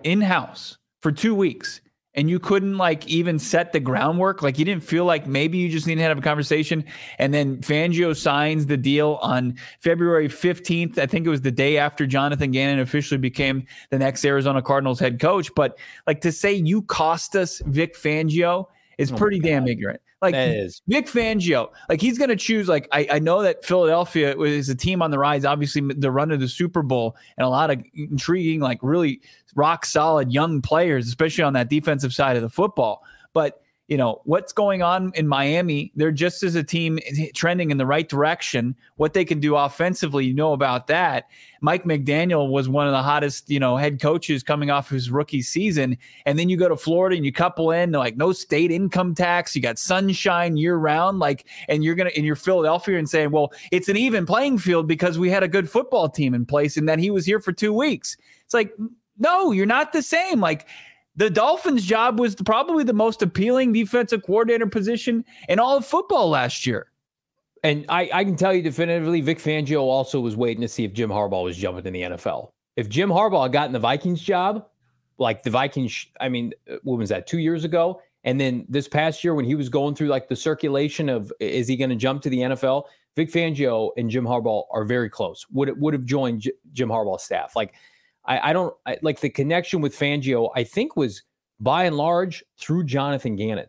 in 0.05 0.21
house 0.21 0.79
for 1.03 1.11
two 1.11 1.35
weeks 1.35 1.81
and 2.17 2.31
you 2.31 2.41
couldn't 2.41 2.79
like 2.79 3.07
even 3.07 3.39
set 3.39 3.73
the 3.73 3.81
groundwork? 3.81 4.43
Like 4.43 4.59
you 4.59 4.65
didn't 4.65 4.83
feel 4.83 5.05
like 5.05 5.27
maybe 5.27 5.59
you 5.59 5.69
just 5.69 5.87
needed 5.87 6.01
to 6.01 6.09
have 6.09 6.19
a 6.19 6.23
conversation. 6.23 6.85
And 7.19 7.33
then 7.33 7.59
Fangio 7.59 8.17
signs 8.17 8.67
the 8.67 8.77
deal 8.77 9.19
on 9.23 9.57
February 9.81 10.29
15th. 10.29 10.99
I 10.99 11.07
think 11.07 11.27
it 11.27 11.31
was 11.31 11.43
the 11.43 11.51
day 11.51 11.77
after 11.77 12.07
Jonathan 12.07 12.51
Gannon 12.51 12.81
officially 12.81 13.19
became 13.19 13.67
the 13.91 13.99
next 13.99 14.25
Arizona 14.25 14.63
Cardinals 14.63 14.99
head 14.99 15.21
coach. 15.21 15.55
But 15.55 15.79
like 16.07 16.23
to 16.23 16.33
say 16.33 16.55
you 16.55 16.83
cost 16.83 17.37
us 17.37 17.61
Vic 17.67 17.95
Fangio 17.95 18.67
is 18.99 19.13
oh 19.13 19.17
pretty 19.17 19.39
damn 19.39 19.69
ignorant. 19.69 20.01
Like 20.35 20.97
Vic 21.05 21.07
Fangio, 21.07 21.71
like 21.89 22.01
he's 22.01 22.19
going 22.19 22.29
to 22.29 22.37
choose. 22.37 22.69
Like 22.69 22.89
I, 22.93 23.07
I 23.13 23.19
know 23.19 23.43
that 23.43 23.65
Philadelphia 23.65 24.37
is 24.39 24.69
a 24.69 24.75
team 24.75 25.01
on 25.01 25.11
the 25.11 25.19
rise. 25.19 25.45
Obviously, 25.45 25.83
the 25.95 26.11
run 26.11 26.27
running 26.27 26.41
the 26.41 26.49
Super 26.49 26.83
Bowl 26.83 27.17
and 27.37 27.47
a 27.47 27.49
lot 27.49 27.71
of 27.71 27.83
intriguing, 27.95 28.61
like 28.61 28.79
really 28.83 29.21
rock 29.55 29.87
solid 29.87 30.33
young 30.33 30.61
players, 30.61 31.09
especially 31.09 31.45
on 31.45 31.53
that 31.55 31.69
defensive 31.69 32.13
side 32.13 32.37
of 32.37 32.43
the 32.43 32.49
football. 32.49 33.03
But 33.33 33.63
you 33.89 33.97
know 33.97 34.21
what's 34.25 34.53
going 34.53 34.83
on 34.83 35.13
in 35.15 35.29
Miami. 35.29 35.93
They're 35.95 36.11
just 36.11 36.43
as 36.43 36.57
a 36.57 36.65
team 36.65 36.99
trending 37.35 37.71
in 37.71 37.79
the 37.79 37.87
right 37.87 38.09
direction. 38.09 38.75
What 38.97 39.15
they 39.15 39.25
can 39.25 39.39
do 39.39 39.55
offensively, 39.55 40.27
you 40.27 40.35
know 40.35 40.53
about 40.53 40.89
that. 40.89 41.29
Mike 41.61 41.85
McDaniel 41.85 42.51
was 42.51 42.69
one 42.69 42.87
of 42.87 42.93
the 42.93 43.03
hottest, 43.03 43.49
you 43.49 43.61
know, 43.61 43.77
head 43.77 44.01
coaches 44.01 44.43
coming 44.43 44.71
off 44.71 44.89
his 44.89 45.11
rookie 45.11 45.43
season. 45.43 45.97
And 46.25 46.39
then 46.39 46.49
you 46.49 46.57
go 46.57 46.69
to 46.69 46.77
Florida 46.77 47.17
and 47.17 47.25
you 47.25 47.33
couple 47.33 47.71
in 47.71 47.93
like 47.93 48.17
no 48.17 48.33
state 48.33 48.73
income 48.73 49.15
tax. 49.15 49.55
You 49.55 49.63
got 49.63 49.79
sunshine 49.79 50.57
year 50.57 50.77
round, 50.77 51.21
like, 51.21 51.47
and 51.69 51.85
you're 51.85 51.95
gonna 51.95 52.11
in 52.11 52.25
your 52.25 52.37
Philadelphia 52.37 52.99
and 52.99 53.09
saying, 53.09 53.31
well, 53.31 53.53
it's 53.71 53.89
an 53.89 53.97
even 53.97 54.27
playing 54.27 54.59
field 54.59 54.89
because 54.89 55.19
we 55.19 55.31
had 55.31 55.45
a 55.45 55.49
good 55.49 55.71
football 55.71 56.09
team 56.09 56.35
in 56.35 56.45
place 56.45 56.77
and 56.77 56.89
that 56.89 56.99
he 56.99 57.11
was 57.11 57.25
here 57.25 57.41
for 57.41 57.53
two 57.53 57.73
weeks. 57.73 58.17
It's 58.45 58.55
like, 58.55 58.73
no, 59.19 59.53
you're 59.53 59.65
not 59.65 59.93
the 59.93 60.03
same. 60.03 60.41
Like 60.41 60.67
The 61.17 61.31
Dolphins' 61.31 61.85
job 61.85 62.21
was 62.21 62.35
probably 62.35 62.85
the 62.85 62.93
most 62.93 63.23
appealing 63.23 63.73
defensive 63.73 64.23
coordinator 64.23 64.67
position 64.67 65.25
in 65.49 65.59
all 65.59 65.77
of 65.77 65.87
football 65.87 66.29
last 66.29 66.67
year. 66.67 66.93
And 67.63 67.87
I, 67.89 68.11
I 68.13 68.25
can 68.25 68.37
tell 68.37 68.55
you 68.55 68.63
definitively, 68.63 69.23
Vic 69.23 69.39
Fangio 69.39 69.81
also 69.81 70.21
was 70.21 70.37
waiting 70.37 70.61
to 70.61 70.69
see 70.69 70.85
if 70.85 70.93
Jim 70.93 71.11
Harbaugh 71.11 71.43
was 71.43 71.57
jumping 71.57 71.87
in 71.87 71.93
the 71.93 72.03
NFL. 72.03 72.51
If 72.77 72.89
Jim 72.89 73.09
Harbaugh 73.09 73.45
had 73.45 73.53
gotten 73.53 73.73
the 73.73 73.79
Vikings 73.79 74.21
job, 74.21 74.67
like 75.19 75.43
the 75.43 75.51
Vikings, 75.51 76.07
I 76.21 76.29
mean, 76.29 76.53
what 76.83 76.99
was 76.99 77.09
that, 77.09 77.27
two 77.27 77.39
years 77.39 77.65
ago? 77.65 78.03
And 78.25 78.39
then 78.39 78.67
this 78.69 78.87
past 78.87 79.25
year, 79.25 79.35
when 79.35 79.45
he 79.45 79.55
was 79.55 79.69
going 79.69 79.95
through 79.95 80.09
like 80.09 80.29
the 80.29 80.37
circulation 80.37 81.09
of 81.09 81.33
is 81.41 81.67
he 81.67 81.77
going 81.77 81.91
to 81.91 81.97
jump 81.97 82.23
to 82.23 82.31
the 82.31 82.39
NFL? 82.39 82.85
Vic 83.15 83.31
Fangio 83.31 83.93
and 83.97 84.11
Jim 84.11 84.25
Harbaugh 84.25 84.65
are 84.71 84.85
very 84.85 85.09
close. 85.09 85.47
Would 85.53 85.69
it 85.69 85.79
would 85.79 85.95
have 85.95 86.05
joined 86.05 86.43
J- 86.43 86.53
Jim 86.73 86.91
Harbaugh's 86.91 87.23
staff. 87.23 87.57
Like 87.57 87.75
I, 88.27 88.51
I 88.51 88.53
don't 88.53 88.75
I, 88.87 88.99
like 89.03 89.21
the 89.21 89.31
connection 89.31 89.81
with 89.81 89.97
Fangio. 89.97 90.51
I 90.55 90.65
think 90.65 90.97
was 90.97 91.23
by 91.61 91.85
and 91.85 91.97
large 91.97 92.45
through 92.59 92.85
Jonathan 92.85 93.37
Gannon. 93.37 93.67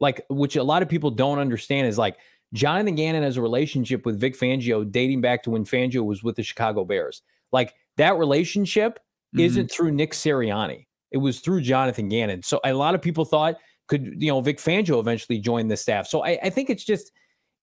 Like 0.00 0.24
which 0.30 0.56
a 0.56 0.62
lot 0.62 0.82
of 0.82 0.88
people 0.88 1.10
don't 1.10 1.38
understand 1.38 1.86
is 1.86 1.98
like 1.98 2.16
Jonathan 2.52 2.94
Gannon 2.94 3.22
has 3.22 3.36
a 3.36 3.42
relationship 3.42 4.04
with 4.04 4.18
Vic 4.18 4.38
Fangio 4.38 4.90
dating 4.90 5.20
back 5.20 5.42
to 5.44 5.50
when 5.50 5.64
Fangio 5.64 6.04
was 6.04 6.22
with 6.22 6.36
the 6.36 6.42
Chicago 6.42 6.84
Bears. 6.84 7.22
Like 7.52 7.74
that 7.96 8.16
relationship 8.16 8.98
mm-hmm. 9.34 9.40
isn't 9.40 9.70
through 9.70 9.92
Nick 9.92 10.12
Sirianni. 10.12 10.86
It 11.12 11.18
was 11.18 11.40
through 11.40 11.60
Jonathan 11.62 12.08
Gannon. 12.08 12.42
So 12.42 12.60
a 12.64 12.72
lot 12.72 12.94
of 12.94 13.02
people 13.02 13.24
thought 13.24 13.56
could 13.88 14.22
you 14.22 14.28
know 14.28 14.40
Vic 14.40 14.58
Fangio 14.58 14.98
eventually 15.00 15.38
join 15.38 15.68
the 15.68 15.76
staff. 15.76 16.06
So 16.06 16.24
I, 16.24 16.38
I 16.44 16.50
think 16.50 16.70
it's 16.70 16.84
just 16.84 17.12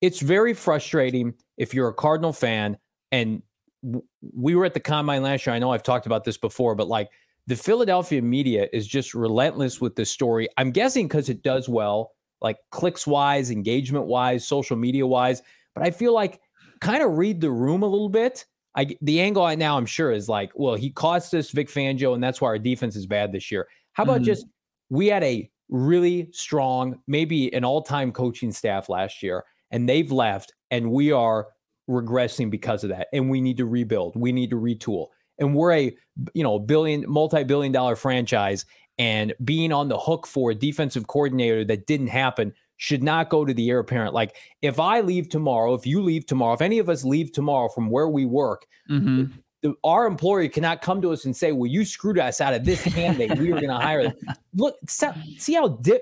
it's 0.02 0.20
very 0.20 0.54
frustrating 0.54 1.34
if 1.58 1.74
you're 1.74 1.88
a 1.88 1.94
Cardinal 1.94 2.34
fan 2.34 2.78
and 3.12 3.42
we 3.82 4.56
were 4.56 4.66
at 4.66 4.74
the 4.74 4.80
combine 4.80 5.24
last 5.24 5.46
year. 5.46 5.56
I 5.56 5.60
know 5.60 5.72
I've 5.72 5.84
talked 5.84 6.06
about 6.06 6.24
this 6.24 6.38
before, 6.38 6.76
but 6.76 6.88
like 6.88 7.10
the 7.48 7.56
Philadelphia 7.56 8.22
media 8.22 8.68
is 8.74 8.88
just 8.88 9.14
relentless 9.14 9.80
with 9.80 9.96
this 9.96 10.10
story. 10.10 10.48
I'm 10.58 10.72
guessing 10.72 11.08
because 11.08 11.30
it 11.30 11.44
does 11.44 11.70
well, 11.70 12.12
like 12.42 12.58
clicks 12.72 13.08
wise, 13.08 13.52
engagement 13.52 14.06
wise, 14.06 14.46
social 14.48 14.76
media 14.76 15.08
wise. 15.08 15.42
But 15.74 15.86
I 15.86 15.92
feel 15.92 16.14
like 16.14 16.42
kind 16.82 17.04
of 17.04 17.18
read 17.18 17.40
the 17.42 17.52
room 17.52 17.84
a 17.84 17.88
little 17.88 18.10
bit. 18.10 18.46
I 18.76 18.96
the 19.02 19.22
angle 19.22 19.44
I 19.44 19.56
now 19.56 19.78
I'm 19.78 19.86
sure 19.86 20.12
is 20.12 20.30
like, 20.30 20.52
well, 20.56 20.76
he 20.76 20.90
cost 20.90 21.34
us 21.34 21.52
Vic 21.52 21.70
Fangio, 21.70 22.14
and 22.14 22.24
that's 22.24 22.42
why 22.42 22.50
our 22.50 22.60
defense 22.60 22.96
is 22.96 23.06
bad 23.06 23.32
this 23.32 23.52
year. 23.52 23.68
How 23.94 24.04
about 24.04 24.18
mm-hmm. 24.18 24.26
just 24.26 24.46
we 24.90 25.08
had 25.08 25.24
a 25.24 25.50
really 25.70 26.30
strong, 26.32 27.00
maybe 27.08 27.54
an 27.54 27.66
all-time 27.66 28.12
coaching 28.12 28.52
staff 28.52 28.88
last 28.88 29.24
year, 29.24 29.44
and 29.72 29.88
they've 29.90 30.12
left, 30.12 30.54
and 30.70 30.92
we 30.92 31.12
are 31.12 31.48
regressing 31.90 32.50
because 32.50 32.84
of 32.84 32.90
that. 32.90 33.08
And 33.14 33.30
we 33.30 33.42
need 33.42 33.58
to 33.58 33.66
rebuild. 33.66 34.16
We 34.16 34.32
need 34.32 34.50
to 34.52 34.56
retool. 34.58 35.08
And 35.40 35.56
we're 35.56 35.74
a 35.74 35.98
you 36.34 36.44
know 36.44 36.60
billion, 36.60 37.06
multi-billion 37.08 37.72
dollar 37.72 37.96
franchise, 37.96 38.66
and 38.98 39.34
being 39.44 39.72
on 39.72 39.88
the 39.88 39.98
hook 39.98 40.26
for 40.26 40.52
a 40.52 40.56
defensive 40.56 41.08
coordinator 41.08 41.64
that 41.66 41.86
didn't 41.86 42.08
happen 42.08 42.54
should 42.78 43.04
not 43.04 43.30
go 43.30 43.46
to 43.46 43.54
the 43.54 43.70
heir 43.70 43.80
apparent. 43.80 44.14
Like 44.14 44.36
if 44.62 44.80
I 44.80 45.02
leave 45.02 45.30
tomorrow, 45.30 45.74
if 45.74 45.86
you 45.86 46.02
leave 46.02 46.26
tomorrow, 46.26 46.54
if 46.54 46.62
any 46.62 46.80
of 46.80 46.90
us 46.90 47.04
leave 47.04 47.32
tomorrow 47.32 47.70
from 47.70 47.90
where 47.90 48.10
we 48.10 48.26
work, 48.26 48.66
mm-hmm 48.90 49.26
the, 49.62 49.74
our 49.84 50.06
employer 50.06 50.48
cannot 50.48 50.82
come 50.82 51.02
to 51.02 51.12
us 51.12 51.26
and 51.26 51.36
say, 51.36 51.52
"Well, 51.52 51.68
you 51.68 51.86
screwed 51.86 52.20
us 52.20 52.42
out 52.42 52.54
of 52.54 52.66
this 52.66 52.82
candidate. 52.84 53.38
we 53.40 53.52
were 53.52 53.60
going 53.60 53.70
to 53.70 53.78
hire 53.78 54.04
them." 54.04 54.16
Look, 54.56 54.76
see 54.88 55.54
how 55.54 55.70
di- 55.70 56.00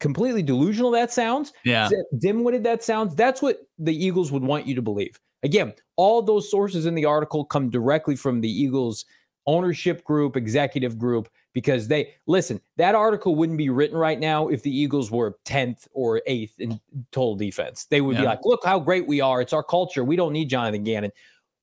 completely 0.00 0.42
delusional 0.42 0.90
that 0.92 1.12
sounds. 1.12 1.52
Yeah, 1.64 1.88
dim-witted 2.18 2.64
that 2.64 2.82
sounds. 2.82 3.14
That's 3.14 3.42
what 3.42 3.60
the 3.78 3.94
Eagles 3.94 4.32
would 4.32 4.42
want 4.42 4.66
you 4.66 4.74
to 4.74 4.82
believe. 4.82 5.18
Again, 5.42 5.72
all 5.96 6.22
those 6.22 6.50
sources 6.50 6.86
in 6.86 6.94
the 6.94 7.04
article 7.04 7.44
come 7.44 7.70
directly 7.70 8.16
from 8.16 8.40
the 8.40 8.50
Eagles 8.50 9.04
ownership 9.46 10.04
group, 10.04 10.36
executive 10.36 10.98
group, 10.98 11.28
because 11.54 11.88
they 11.88 12.14
listen. 12.26 12.60
That 12.76 12.94
article 12.94 13.34
wouldn't 13.34 13.58
be 13.58 13.70
written 13.70 13.96
right 13.96 14.20
now 14.20 14.48
if 14.48 14.62
the 14.62 14.76
Eagles 14.76 15.10
were 15.10 15.36
tenth 15.44 15.88
or 15.92 16.22
eighth 16.26 16.54
in 16.58 16.80
total 17.12 17.34
defense. 17.34 17.86
They 17.86 18.00
would 18.00 18.16
yeah. 18.16 18.22
be 18.22 18.26
like, 18.26 18.40
"Look 18.44 18.64
how 18.64 18.78
great 18.78 19.06
we 19.06 19.20
are. 19.20 19.40
It's 19.40 19.52
our 19.52 19.62
culture. 19.62 20.04
We 20.04 20.16
don't 20.16 20.32
need 20.32 20.50
Jonathan 20.50 20.84
Gannon." 20.84 21.12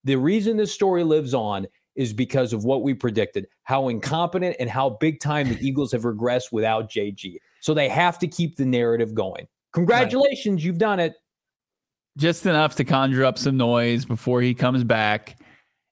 The 0.04 0.16
reason 0.16 0.58
this 0.58 0.72
story 0.72 1.04
lives 1.04 1.34
on 1.34 1.68
is 1.96 2.12
because 2.12 2.54
of 2.54 2.66
what 2.66 2.84
we 2.84 2.94
predicted, 2.94 3.48
how 3.64 3.88
incompetent 3.88 4.56
and 4.60 4.70
how 4.70 4.90
big 4.90 5.20
time 5.20 5.50
the 5.50 5.58
Eagles 5.66 5.92
have 5.92 6.02
regressed 6.02 6.52
without 6.52 6.90
JG. 6.90 7.38
So 7.66 7.74
they 7.74 7.90
have 7.90 8.20
to 8.20 8.28
keep 8.28 8.58
the 8.58 8.66
narrative 8.66 9.16
going. 9.16 9.48
Congratulations, 9.74 10.62
right. 10.62 10.66
you've 10.66 10.78
done 10.78 11.00
it. 11.00 11.16
Just 12.16 12.46
enough 12.46 12.76
to 12.76 12.84
conjure 12.84 13.26
up 13.26 13.40
some 13.40 13.58
noise 13.58 14.06
before 14.06 14.44
he 14.44 14.54
comes 14.54 14.84
back. 14.84 15.40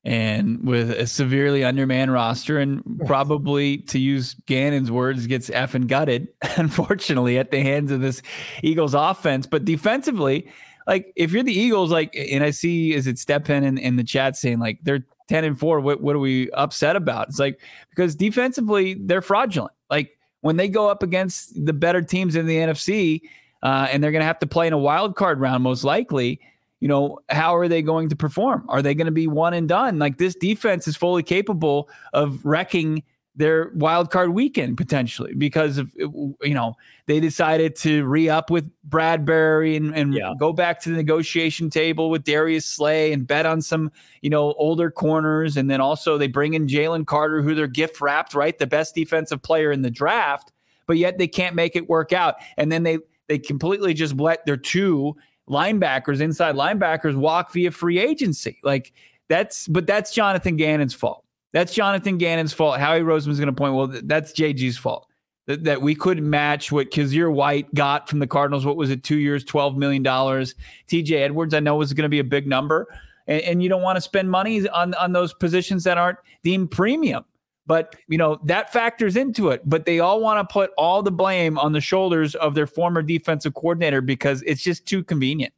And 0.04 0.64
with 0.68 0.92
a 0.92 1.08
severely 1.08 1.64
undermanned 1.64 2.14
roster, 2.14 2.60
and 2.60 2.84
probably 3.08 3.80
to 3.80 3.98
use 3.98 4.36
Gannon's 4.46 4.92
words, 4.92 5.26
gets 5.26 5.50
effing 5.50 5.88
gutted, 5.88 6.28
unfortunately, 6.58 7.40
at 7.40 7.50
the 7.50 7.62
hands 7.62 7.92
of 7.92 8.02
this 8.02 8.22
Eagles 8.62 8.94
offense. 8.94 9.48
But 9.48 9.66
defensively, 9.66 10.48
like 10.86 11.12
if 11.16 11.32
you're 11.32 11.42
the 11.42 11.60
Eagles, 11.60 11.90
like, 11.90 12.16
and 12.16 12.44
I 12.44 12.52
see 12.52 12.94
is 12.94 13.08
it 13.08 13.18
Stepan 13.18 13.64
in, 13.64 13.80
in 13.80 13.96
the 13.96 14.04
chat 14.04 14.36
saying 14.36 14.60
like 14.60 14.78
they're 14.84 15.04
10 15.28 15.44
and 15.44 15.60
4. 15.60 15.80
What, 15.80 16.02
what 16.02 16.16
are 16.16 16.20
we 16.20 16.52
upset 16.52 16.96
about? 16.96 17.30
It's 17.30 17.40
like 17.40 17.60
because 17.90 18.16
defensively 18.16 18.94
they're 18.94 19.24
fraudulent. 19.24 19.74
Like 19.90 20.12
when 20.44 20.58
they 20.58 20.68
go 20.68 20.90
up 20.90 21.02
against 21.02 21.66
the 21.66 21.72
better 21.72 22.02
teams 22.02 22.36
in 22.36 22.46
the 22.46 22.58
NFC, 22.58 23.22
uh, 23.64 23.88
and 23.90 24.04
they're 24.04 24.12
going 24.12 24.22
to 24.22 24.26
have 24.26 24.40
to 24.40 24.46
play 24.46 24.68
in 24.68 24.74
a 24.74 24.78
wild 24.78 25.16
card 25.16 25.40
round 25.40 25.64
most 25.64 25.86
likely. 25.86 26.40
You 26.82 26.90
know, 26.90 27.20
how 27.30 27.56
are 27.56 27.70
they 27.70 27.82
going 27.82 28.10
to 28.10 28.16
perform? 28.18 28.66
Are 28.68 28.82
they 28.82 28.94
going 28.94 29.06
to 29.06 29.12
be 29.12 29.26
one 29.26 29.54
and 29.54 29.70
done? 29.70 30.00
Like 30.00 30.18
this 30.18 30.36
defense 30.36 30.86
is 30.86 30.98
fully 30.98 31.24
capable 31.24 31.90
of 32.12 32.44
wrecking 32.46 33.04
their 33.36 33.72
wild 33.74 34.12
card 34.12 34.30
weekend 34.30 34.78
potentially 34.78 35.34
because 35.34 35.80
of 35.80 35.92
you 35.98 36.54
know 36.54 36.76
they 37.08 37.20
decided 37.20 37.76
to 37.76 38.06
re-up 38.06 38.52
with 38.52 38.70
Bradberry 38.88 39.76
and, 39.76 39.96
and 39.96 40.14
yeah. 40.14 40.34
go 40.40 40.54
back 40.54 40.80
to 40.82 40.90
the 40.90 40.96
negotiation 40.96 41.70
table 41.70 42.10
with 42.10 42.24
Darius 42.24 42.66
Slay 42.66 43.12
and 43.12 43.26
bet 43.26 43.46
on 43.46 43.62
some 43.62 43.92
you 44.22 44.30
know 44.30 44.54
older 44.54 44.92
corners. 44.92 45.58
And 45.58 45.70
then 45.70 45.82
also 45.82 46.18
they 46.18 46.28
bring 46.28 46.54
in 46.54 46.68
Jalen 46.68 47.08
Carter 47.08 47.42
who 47.42 47.56
they're 47.56 47.68
gift 47.68 48.02
wrapped 48.02 48.34
right? 48.34 48.58
The 48.58 48.68
best 48.68 48.94
defensive 48.94 49.42
player 49.42 49.72
in 49.72 49.82
the 49.82 49.92
draft 49.92 50.52
but 50.86 50.98
yet 50.98 51.18
they 51.18 51.28
can't 51.28 51.56
make 51.56 51.76
it 51.76 51.90
work 51.90 52.14
out. 52.14 52.36
And 52.58 52.72
then 52.72 52.84
they 52.84 53.00
they 53.28 53.40
completely 53.40 53.94
just 53.94 54.18
let 54.18 54.46
their 54.46 54.58
two 54.58 55.16
linebackers 55.50 56.22
inside 56.22 56.56
linebackers 56.56 57.16
walk 57.16 57.52
via 57.54 57.72
free 57.72 58.00
agency. 58.00 58.60
Like 58.64 58.94
that's 59.28 59.68
but 59.68 59.88
that's 59.88 60.14
Jonathan 60.14 60.56
Gannon's 60.56 60.94
fault 60.94 61.23
that's 61.54 61.74
Jonathan 61.74 62.18
Gannon's 62.18 62.52
fault. 62.52 62.80
Howie 62.80 63.02
Roseman's 63.02 63.40
going 63.40 63.48
to 63.48 63.54
point, 63.54 63.76
well, 63.76 63.88
that's 64.04 64.34
JG's 64.34 64.78
fault. 64.78 65.08
That, 65.46 65.66
that 65.66 65.82
we 65.82 65.94
couldn't 65.94 66.30
match 66.30 66.72
what 66.72 66.90
Kyzir 66.90 67.32
White 67.32 67.74
got 67.76 68.10
from 68.10 68.20
the 68.20 68.28
Cardinals. 68.28 68.66
What 68.66 68.78
was 68.78 68.90
it, 68.90 69.04
two 69.04 69.18
years, 69.18 69.44
$12 69.44 69.76
million? 69.76 70.04
TJ 70.04 71.12
Edwards, 71.12 71.54
I 71.54 71.60
know, 71.60 71.76
was 71.76 71.94
going 71.94 72.04
to 72.04 72.10
be 72.10 72.20
a 72.20 72.24
big 72.24 72.48
number. 72.48 72.88
And, 73.28 73.42
and 73.42 73.64
you 73.64 73.68
don't 73.70 73.82
want 73.82 73.98
to 73.98 74.02
spend 74.02 74.32
money 74.32 74.68
on, 74.70 74.94
on 74.96 75.12
those 75.12 75.34
positions 75.34 75.84
that 75.84 75.98
aren't 75.98 76.18
deemed 76.44 76.72
premium. 76.72 77.26
But, 77.66 77.96
you 78.08 78.18
know, 78.18 78.40
that 78.46 78.72
factors 78.74 79.16
into 79.16 79.50
it. 79.50 79.62
But 79.66 79.86
they 79.86 80.00
all 80.00 80.22
want 80.22 80.48
to 80.48 80.52
put 80.52 80.72
all 80.78 81.04
the 81.04 81.12
blame 81.12 81.58
on 81.60 81.74
the 81.74 81.82
shoulders 81.82 82.36
of 82.36 82.56
their 82.56 82.68
former 82.68 83.02
defensive 83.02 83.54
coordinator 83.54 84.02
because 84.02 84.44
it's 84.44 84.64
just 84.64 84.86
too 84.86 85.04
convenient. 85.04 85.54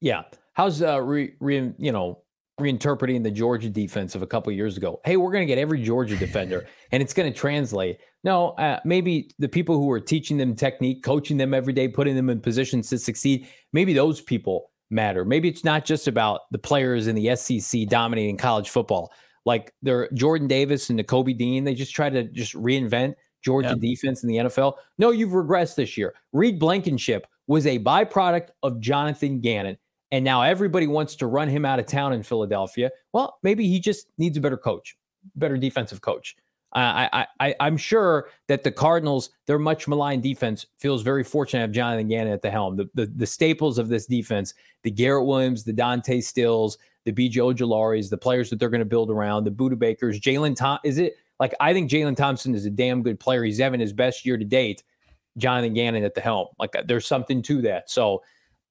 Yeah. 0.00 0.22
How's 0.54 0.82
uh 0.82 1.00
re, 1.00 1.34
re 1.40 1.72
you 1.78 1.92
know 1.92 2.18
reinterpreting 2.60 3.22
the 3.22 3.30
Georgia 3.30 3.68
defense 3.68 4.14
of 4.14 4.22
a 4.22 4.26
couple 4.26 4.50
of 4.50 4.56
years 4.56 4.76
ago. 4.76 5.00
Hey, 5.04 5.16
we're 5.16 5.32
going 5.32 5.42
to 5.42 5.46
get 5.46 5.58
every 5.58 5.82
Georgia 5.82 6.16
defender 6.16 6.66
and 6.92 7.02
it's 7.02 7.12
going 7.12 7.30
to 7.32 7.38
translate. 7.38 7.98
No, 8.22 8.50
uh, 8.50 8.80
maybe 8.84 9.30
the 9.38 9.48
people 9.48 9.76
who 9.76 9.90
are 9.90 10.00
teaching 10.00 10.36
them 10.36 10.54
technique, 10.54 11.02
coaching 11.02 11.36
them 11.36 11.54
every 11.54 11.72
day, 11.72 11.88
putting 11.88 12.14
them 12.14 12.30
in 12.30 12.40
positions 12.40 12.88
to 12.90 12.98
succeed, 12.98 13.48
maybe 13.72 13.92
those 13.92 14.20
people 14.20 14.70
matter. 14.90 15.24
Maybe 15.24 15.48
it's 15.48 15.64
not 15.64 15.84
just 15.84 16.06
about 16.06 16.42
the 16.50 16.58
players 16.58 17.06
in 17.06 17.14
the 17.14 17.34
SEC 17.36 17.88
dominating 17.88 18.36
college 18.36 18.70
football. 18.70 19.12
Like 19.46 19.72
they're 19.82 20.10
Jordan 20.12 20.48
Davis 20.48 20.90
and 20.90 21.00
Nakobe 21.00 21.36
Dean, 21.36 21.64
they 21.64 21.74
just 21.74 21.94
try 21.94 22.10
to 22.10 22.24
just 22.24 22.54
reinvent 22.54 23.14
Georgia 23.42 23.74
defense 23.74 24.22
in 24.22 24.28
the 24.28 24.36
NFL. 24.36 24.74
No, 24.98 25.10
you've 25.10 25.30
regressed 25.30 25.76
this 25.76 25.96
year. 25.96 26.14
Reed 26.32 26.58
Blankenship 26.58 27.26
was 27.46 27.66
a 27.66 27.78
byproduct 27.78 28.48
of 28.62 28.80
Jonathan 28.80 29.40
Gannon 29.40 29.76
and 30.12 30.24
now 30.24 30.42
everybody 30.42 30.86
wants 30.86 31.14
to 31.16 31.26
run 31.26 31.48
him 31.48 31.64
out 31.64 31.78
of 31.78 31.86
town 31.86 32.12
in 32.12 32.22
Philadelphia. 32.22 32.90
Well, 33.12 33.38
maybe 33.42 33.68
he 33.68 33.80
just 33.80 34.08
needs 34.18 34.36
a 34.36 34.40
better 34.40 34.56
coach, 34.56 34.96
better 35.36 35.56
defensive 35.56 36.00
coach. 36.00 36.36
I, 36.72 37.26
I, 37.40 37.54
I'm 37.58 37.76
sure 37.76 38.28
that 38.46 38.62
the 38.62 38.70
Cardinals, 38.70 39.30
their 39.46 39.58
much 39.58 39.88
maligned 39.88 40.22
defense, 40.22 40.66
feels 40.78 41.02
very 41.02 41.24
fortunate 41.24 41.58
to 41.58 41.62
have 41.62 41.72
Jonathan 41.72 42.06
Gannon 42.06 42.32
at 42.32 42.42
the 42.42 42.50
helm. 42.50 42.76
The, 42.76 42.88
the, 42.94 43.06
the 43.06 43.26
staples 43.26 43.76
of 43.76 43.88
this 43.88 44.06
defense, 44.06 44.54
the 44.84 44.90
Garrett 44.90 45.26
Williams, 45.26 45.64
the 45.64 45.72
Dante 45.72 46.20
Stills, 46.20 46.78
the 47.04 47.12
BJ 47.12 47.36
Ojularis, 47.36 48.08
the 48.08 48.16
players 48.16 48.50
that 48.50 48.60
they're 48.60 48.70
going 48.70 48.80
to 48.80 48.84
build 48.84 49.10
around, 49.10 49.44
the 49.44 49.50
Budda 49.50 49.78
Bakers, 49.78 50.20
Jalen. 50.20 50.78
Is 50.84 50.98
it 50.98 51.14
like 51.40 51.54
I 51.58 51.72
think 51.72 51.90
Jalen 51.90 52.16
Thompson 52.16 52.54
is 52.54 52.66
a 52.66 52.70
damn 52.70 53.02
good 53.02 53.18
player. 53.18 53.42
He's 53.42 53.58
having 53.58 53.80
his 53.80 53.92
best 53.92 54.24
year 54.24 54.36
to 54.36 54.44
date. 54.44 54.84
Jonathan 55.38 55.74
Gannon 55.74 56.04
at 56.04 56.14
the 56.14 56.20
helm. 56.20 56.48
Like 56.58 56.76
there's 56.86 57.06
something 57.06 57.40
to 57.42 57.62
that. 57.62 57.90
So 57.90 58.22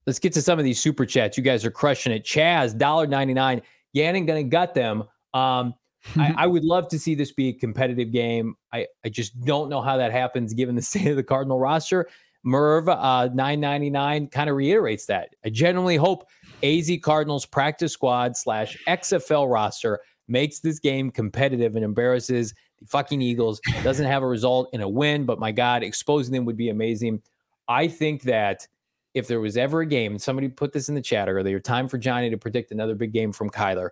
Let's 0.10 0.18
get 0.18 0.34
to 0.34 0.42
some 0.42 0.58
of 0.58 0.66
these 0.66 0.80
super 0.80 1.06
chats. 1.06 1.38
You 1.38 1.44
guys 1.44 1.64
are 1.64 1.70
crushing 1.70 2.12
it. 2.12 2.24
Chaz, 2.24 2.76
$1.99. 2.76 3.62
Gannon 3.94 4.26
gonna 4.26 4.44
gut 4.44 4.74
them. 4.74 5.04
Um, 5.36 5.76
I, 6.16 6.34
I, 6.40 6.48
would 6.48 6.64
love 6.64 6.88
to 6.88 6.98
see 6.98 7.14
this 7.14 7.32
be 7.32 7.50
a 7.50 7.54
competitive 7.54 8.12
game. 8.12 8.56
I, 8.74 8.88
I 9.06 9.10
just 9.10 9.40
don't 9.42 9.70
know 9.70 9.82
how 9.82 9.98
that 9.98 10.12
happens 10.12 10.56
given 10.56 10.74
the 10.74 10.82
state 10.82 11.06
of 11.06 11.16
the 11.16 11.22
Cardinal 11.22 11.60
roster. 11.60 12.10
Merv 12.42 12.90
uh, 12.90 13.30
999 13.36 14.30
kind 14.30 14.50
of 14.50 14.56
reiterates 14.56 15.06
that. 15.06 15.36
I 15.46 15.52
genuinely 15.52 15.98
hope 15.98 16.28
AZ 16.64 16.90
Cardinals 17.04 17.46
practice 17.46 17.94
squad 17.94 18.36
slash 18.36 18.76
XFL 18.88 19.48
roster 19.48 20.00
makes 20.28 20.60
this 20.60 20.80
game 20.80 21.12
competitive 21.12 21.76
and 21.76 21.86
embarrasses 21.86 22.56
the 22.80 22.88
fucking 22.88 23.22
Eagles. 23.22 23.62
Doesn't 23.84 24.08
have 24.08 24.24
a 24.24 24.28
result 24.28 24.70
in 24.74 24.82
a 24.82 24.90
win, 24.90 25.28
but 25.28 25.38
my 25.38 25.52
God, 25.52 25.84
exposing 25.84 26.34
them 26.34 26.46
would 26.46 26.58
be 26.58 26.70
amazing. 26.70 27.22
I 27.68 27.88
think 27.88 28.24
that 28.24 28.68
if 29.14 29.28
there 29.28 29.40
was 29.40 29.58
ever 29.58 29.82
a 29.82 29.86
game, 29.86 30.14
and 30.14 30.22
somebody 30.22 30.48
put 30.48 30.72
this 30.72 30.90
in 30.90 30.96
the 30.96 31.02
chat 31.02 31.30
earlier, 31.30 31.60
time 31.60 31.88
for 31.88 31.98
Johnny 31.98 32.30
to 32.30 32.38
predict 32.38 32.72
another 32.72 32.96
big 32.96 33.12
game 33.12 33.32
from 33.32 33.50
Kyler. 33.50 33.90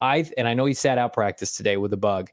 I 0.00 0.30
and 0.36 0.46
I 0.46 0.54
know 0.54 0.66
he 0.66 0.74
sat 0.74 0.98
out 0.98 1.12
practice 1.12 1.56
today 1.56 1.76
with 1.76 1.92
a 1.92 1.96
bug. 1.96 2.30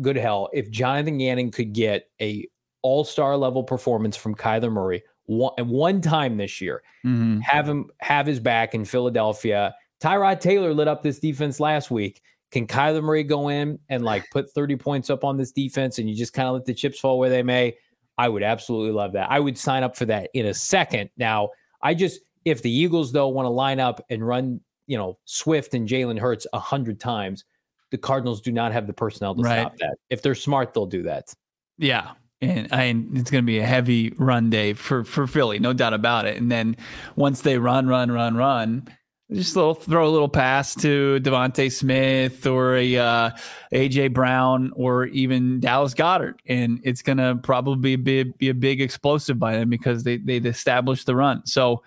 Good 0.00 0.16
hell, 0.16 0.48
if 0.52 0.70
Jonathan 0.70 1.18
Gannon 1.18 1.50
could 1.50 1.72
get 1.72 2.08
a 2.20 2.46
all-star 2.82 3.36
level 3.36 3.64
performance 3.64 4.16
from 4.16 4.34
Kyler 4.34 4.70
Murray 4.70 5.02
one, 5.26 5.52
one 5.68 6.00
time 6.00 6.36
this 6.36 6.60
year, 6.60 6.82
mm-hmm. 7.04 7.40
have 7.40 7.68
him 7.68 7.90
have 8.00 8.26
his 8.26 8.40
back 8.40 8.74
in 8.74 8.84
Philadelphia. 8.84 9.74
Tyrod 10.00 10.40
Taylor 10.40 10.72
lit 10.72 10.88
up 10.88 11.02
this 11.02 11.18
defense 11.18 11.60
last 11.60 11.90
week. 11.90 12.22
Can 12.50 12.66
Kyler 12.66 13.02
Murray 13.02 13.24
go 13.24 13.48
in 13.48 13.78
and 13.90 14.04
like 14.04 14.24
put 14.30 14.50
30 14.50 14.76
points 14.76 15.10
up 15.10 15.22
on 15.22 15.36
this 15.36 15.52
defense 15.52 15.98
and 15.98 16.08
you 16.08 16.14
just 16.14 16.32
kind 16.32 16.48
of 16.48 16.54
let 16.54 16.64
the 16.64 16.72
chips 16.72 16.98
fall 16.98 17.18
where 17.18 17.28
they 17.28 17.42
may? 17.42 17.76
I 18.18 18.28
would 18.28 18.42
absolutely 18.42 18.92
love 18.92 19.12
that. 19.12 19.30
I 19.30 19.40
would 19.40 19.56
sign 19.56 19.82
up 19.82 19.96
for 19.96 20.04
that 20.06 20.30
in 20.34 20.46
a 20.46 20.54
second. 20.54 21.10
Now, 21.16 21.50
I 21.82 21.94
just 21.94 22.20
if 22.44 22.62
the 22.62 22.70
Eagles 22.70 23.12
though 23.12 23.28
want 23.28 23.46
to 23.46 23.50
line 23.50 23.80
up 23.80 24.04
and 24.10 24.26
run, 24.26 24.60
you 24.86 24.98
know, 24.98 25.18
Swift 25.24 25.74
and 25.74 25.88
Jalen 25.88 26.18
Hurts 26.18 26.46
a 26.52 26.58
hundred 26.58 26.98
times, 26.98 27.44
the 27.90 27.98
Cardinals 27.98 28.40
do 28.40 28.52
not 28.52 28.72
have 28.72 28.86
the 28.86 28.92
personnel 28.92 29.34
to 29.34 29.42
right. 29.42 29.60
stop 29.60 29.76
that. 29.78 29.96
If 30.10 30.22
they're 30.22 30.34
smart, 30.34 30.74
they'll 30.74 30.86
do 30.86 31.04
that. 31.04 31.32
Yeah, 31.78 32.10
and 32.40 32.68
I, 32.72 32.84
it's 33.14 33.30
going 33.30 33.44
to 33.44 33.46
be 33.46 33.58
a 33.58 33.66
heavy 33.66 34.10
run 34.18 34.50
day 34.50 34.72
for 34.72 35.04
for 35.04 35.26
Philly, 35.26 35.58
no 35.58 35.72
doubt 35.72 35.94
about 35.94 36.26
it. 36.26 36.36
And 36.36 36.50
then 36.50 36.76
once 37.16 37.42
they 37.42 37.58
run, 37.58 37.86
run, 37.86 38.10
run, 38.10 38.36
run, 38.36 38.88
just 39.32 39.56
little 39.56 39.74
throw 39.74 40.08
a 40.08 40.10
little 40.10 40.28
pass 40.28 40.74
to 40.76 41.20
DeVonta 41.20 41.70
Smith 41.70 42.46
or 42.46 42.76
a 42.76 42.96
uh, 42.96 43.30
AJ 43.72 44.14
Brown 44.14 44.72
or 44.74 45.06
even 45.06 45.60
Dallas 45.60 45.94
Goedert, 45.94 46.36
and 46.46 46.80
it's 46.82 47.02
to 47.02 47.38
probably 47.42 47.96
be, 47.96 48.22
be 48.22 48.48
a 48.48 48.54
big 48.54 48.80
explosive 48.80 49.38
by 49.38 49.56
them 49.56 49.68
because 49.68 50.02
they 50.04 50.16
they 50.16 50.36
established 50.36 51.06
the 51.06 51.14
run. 51.14 51.44
So 51.44 51.82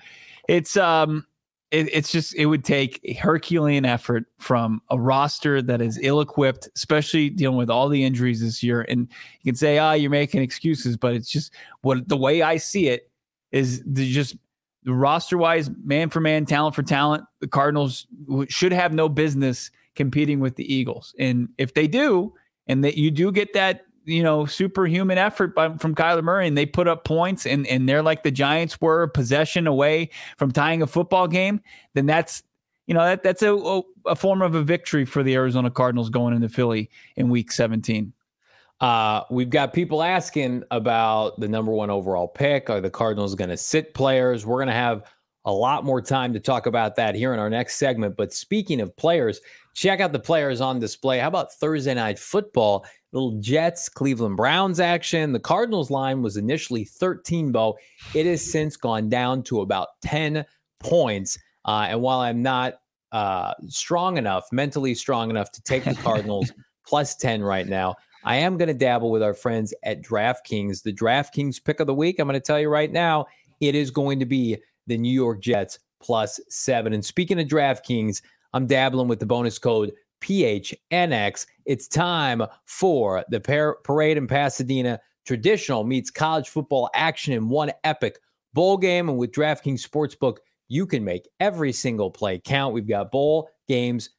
it's 0.48 0.77
um 0.77 1.25
it, 1.71 1.89
it's 1.93 2.12
just 2.12 2.36
it 2.36 2.45
would 2.45 2.63
take 2.63 3.00
a 3.05 3.13
Herculean 3.13 3.86
effort 3.86 4.25
from 4.38 4.81
a 4.89 5.00
roster 5.00 5.62
that 5.62 5.81
is 5.81 5.98
ill-equipped, 6.03 6.69
especially 6.75 7.29
dealing 7.29 7.57
with 7.57 7.69
all 7.69 7.89
the 7.89 8.03
injuries 8.03 8.41
this 8.41 8.62
year. 8.62 8.81
And 8.81 9.07
you 9.41 9.51
can 9.51 9.55
say, 9.55 9.79
"Ah, 9.79 9.91
oh, 9.91 9.93
you're 9.93 10.12
making 10.12 10.41
excuses," 10.41 10.98
but 10.98 11.15
it's 11.15 11.29
just 11.29 11.53
what 11.81 12.07
the 12.07 12.17
way 12.17 12.41
I 12.41 12.57
see 12.57 12.89
it 12.89 13.10
is 13.51 13.83
just 13.95 14.36
the 14.83 14.93
roster-wise, 14.93 15.69
man 15.83 16.09
for 16.09 16.19
man, 16.19 16.45
talent 16.45 16.75
for 16.75 16.83
talent. 16.83 17.23
The 17.39 17.47
Cardinals 17.47 18.07
should 18.50 18.71
have 18.71 18.93
no 18.93 19.09
business 19.09 19.71
competing 19.95 20.39
with 20.39 20.55
the 20.55 20.73
Eagles, 20.73 21.13
and 21.19 21.50
if 21.57 21.73
they 21.73 21.88
do, 21.88 22.33
and 22.67 22.83
that 22.83 22.97
you 22.97 23.11
do 23.11 23.31
get 23.31 23.53
that 23.53 23.85
you 24.05 24.23
know, 24.23 24.45
superhuman 24.45 25.17
effort 25.17 25.53
by, 25.53 25.69
from 25.77 25.93
Kyler 25.95 26.23
Murray, 26.23 26.47
and 26.47 26.57
they 26.57 26.65
put 26.65 26.88
up 26.88 27.05
points, 27.05 27.45
and 27.45 27.67
and 27.67 27.88
they're 27.88 28.01
like 28.01 28.23
the 28.23 28.31
Giants 28.31 28.79
were, 28.81 29.07
possession 29.07 29.67
away 29.67 30.09
from 30.38 30.51
tying 30.51 30.81
a 30.81 30.88
football 30.88 31.27
game. 31.27 31.61
Then 31.93 32.05
that's 32.05 32.43
you 32.88 32.93
know 32.93 33.05
that 33.05 33.23
that's 33.23 33.43
a 33.43 33.81
a 34.05 34.15
form 34.15 34.41
of 34.41 34.55
a 34.55 34.63
victory 34.63 35.05
for 35.05 35.23
the 35.23 35.35
Arizona 35.35 35.69
Cardinals 35.69 36.09
going 36.09 36.33
into 36.33 36.50
Philly 36.50 36.89
in 37.15 37.29
Week 37.29 37.51
17. 37.51 38.11
Uh, 38.81 39.23
we've 39.29 39.51
got 39.51 39.73
people 39.73 40.01
asking 40.01 40.63
about 40.71 41.39
the 41.39 41.47
number 41.47 41.71
one 41.71 41.91
overall 41.91 42.27
pick. 42.27 42.69
Are 42.69 42.81
the 42.81 42.89
Cardinals 42.89 43.35
going 43.35 43.51
to 43.51 43.57
sit 43.57 43.93
players? 43.93 44.45
We're 44.45 44.57
going 44.57 44.67
to 44.67 44.73
have 44.73 45.05
a 45.45 45.53
lot 45.53 45.85
more 45.85 46.01
time 46.01 46.33
to 46.33 46.39
talk 46.39 46.65
about 46.65 46.95
that 46.95 47.13
here 47.13 47.33
in 47.33 47.39
our 47.39 47.50
next 47.50 47.75
segment. 47.75 48.17
But 48.17 48.33
speaking 48.33 48.81
of 48.81 48.96
players, 48.98 49.39
check 49.75 50.00
out 50.00 50.11
the 50.11 50.20
players 50.20 50.61
on 50.61 50.79
display. 50.79 51.20
How 51.20 51.27
about 51.27 51.53
Thursday 51.53 51.94
night 51.94 52.20
football? 52.20 52.85
little 53.13 53.39
Jets, 53.39 53.89
Cleveland 53.89 54.37
Browns 54.37 54.79
action. 54.79 55.33
The 55.33 55.39
Cardinals 55.39 55.91
line 55.91 56.22
was 56.22 56.37
initially 56.37 56.85
13, 56.85 57.51
Bo. 57.51 57.77
It 58.13 58.25
has 58.25 58.41
since 58.41 58.77
gone 58.77 59.09
down 59.09 59.44
to 59.44 59.61
about 59.61 59.89
10 60.01 60.46
points. 60.79 61.37
Uh, 61.65 61.87
and 61.89 62.01
while 62.01 62.20
I'm 62.20 62.41
not 62.41 62.75
uh, 63.11 63.53
strong 63.67 64.17
enough, 64.17 64.48
mentally 64.51 64.96
strong 64.96 65.29
enough 65.29 65.51
to 65.51 65.61
take 65.63 65.83
the 65.83 65.94
Cardinals 66.03 66.51
plus 66.85 67.15
10 67.15 67.44
right 67.44 67.67
now, 67.67 67.96
I 68.24 68.38
am 68.38 68.57
going 68.57 68.68
to 68.68 68.74
dabble 68.74 69.12
with 69.12 69.24
our 69.24 69.34
friends 69.34 69.74
at 69.84 70.01
DraftKings. 70.01 70.84
The 70.84 70.94
DraftKings 70.94 71.64
pick 71.64 71.79
of 71.79 71.88
the 71.88 71.94
week, 71.94 72.20
I'm 72.20 72.27
going 72.27 72.40
to 72.40 72.46
tell 72.46 72.60
you 72.60 72.70
right 72.70 72.92
now, 72.92 73.25
it 73.60 73.75
is 73.75 73.92
going 73.92 74.20
to 74.20 74.25
be 74.25 74.57
the 74.88 74.98
New 74.98 75.12
York 75.12 75.42
Jets 75.42 75.79
plus 76.01 76.40
seven. 76.50 76.94
And 76.94 77.03
speaking 77.03 77.40
of 77.40 77.48
DraftKings, 77.48 78.22
I'm 78.53 78.68
dabbling 78.68 79.07
with 79.07 79.20
the 79.20 79.25
bonus 79.25 79.57
code 79.57 79.94
PHNX. 80.22 81.46
It's 81.66 81.88
time 81.88 82.44
for 82.66 83.24
the 83.29 83.40
par- 83.40 83.77
parade 83.84 84.18
in 84.18 84.27
Pasadena. 84.27 85.00
Traditional 85.25 85.84
meets 85.84 86.10
college 86.10 86.50
football 86.50 86.90
action 86.94 87.34
in 87.34 87.50
one 87.50 87.72
epic 87.84 88.20
bowl 88.53 88.77
game. 88.77 89.10
And 89.10 89.18
with 89.18 89.31
DraftKings 89.31 89.88
Sportsbook, 89.88 90.38
you 90.68 90.86
can 90.86 91.03
make 91.03 91.27
every 91.40 91.72
single 91.72 92.10
play 92.10 92.40
count. 92.40 92.74
We've 92.74 92.88
got 92.88 93.12
bowl 93.12 93.50
games, 93.68 94.10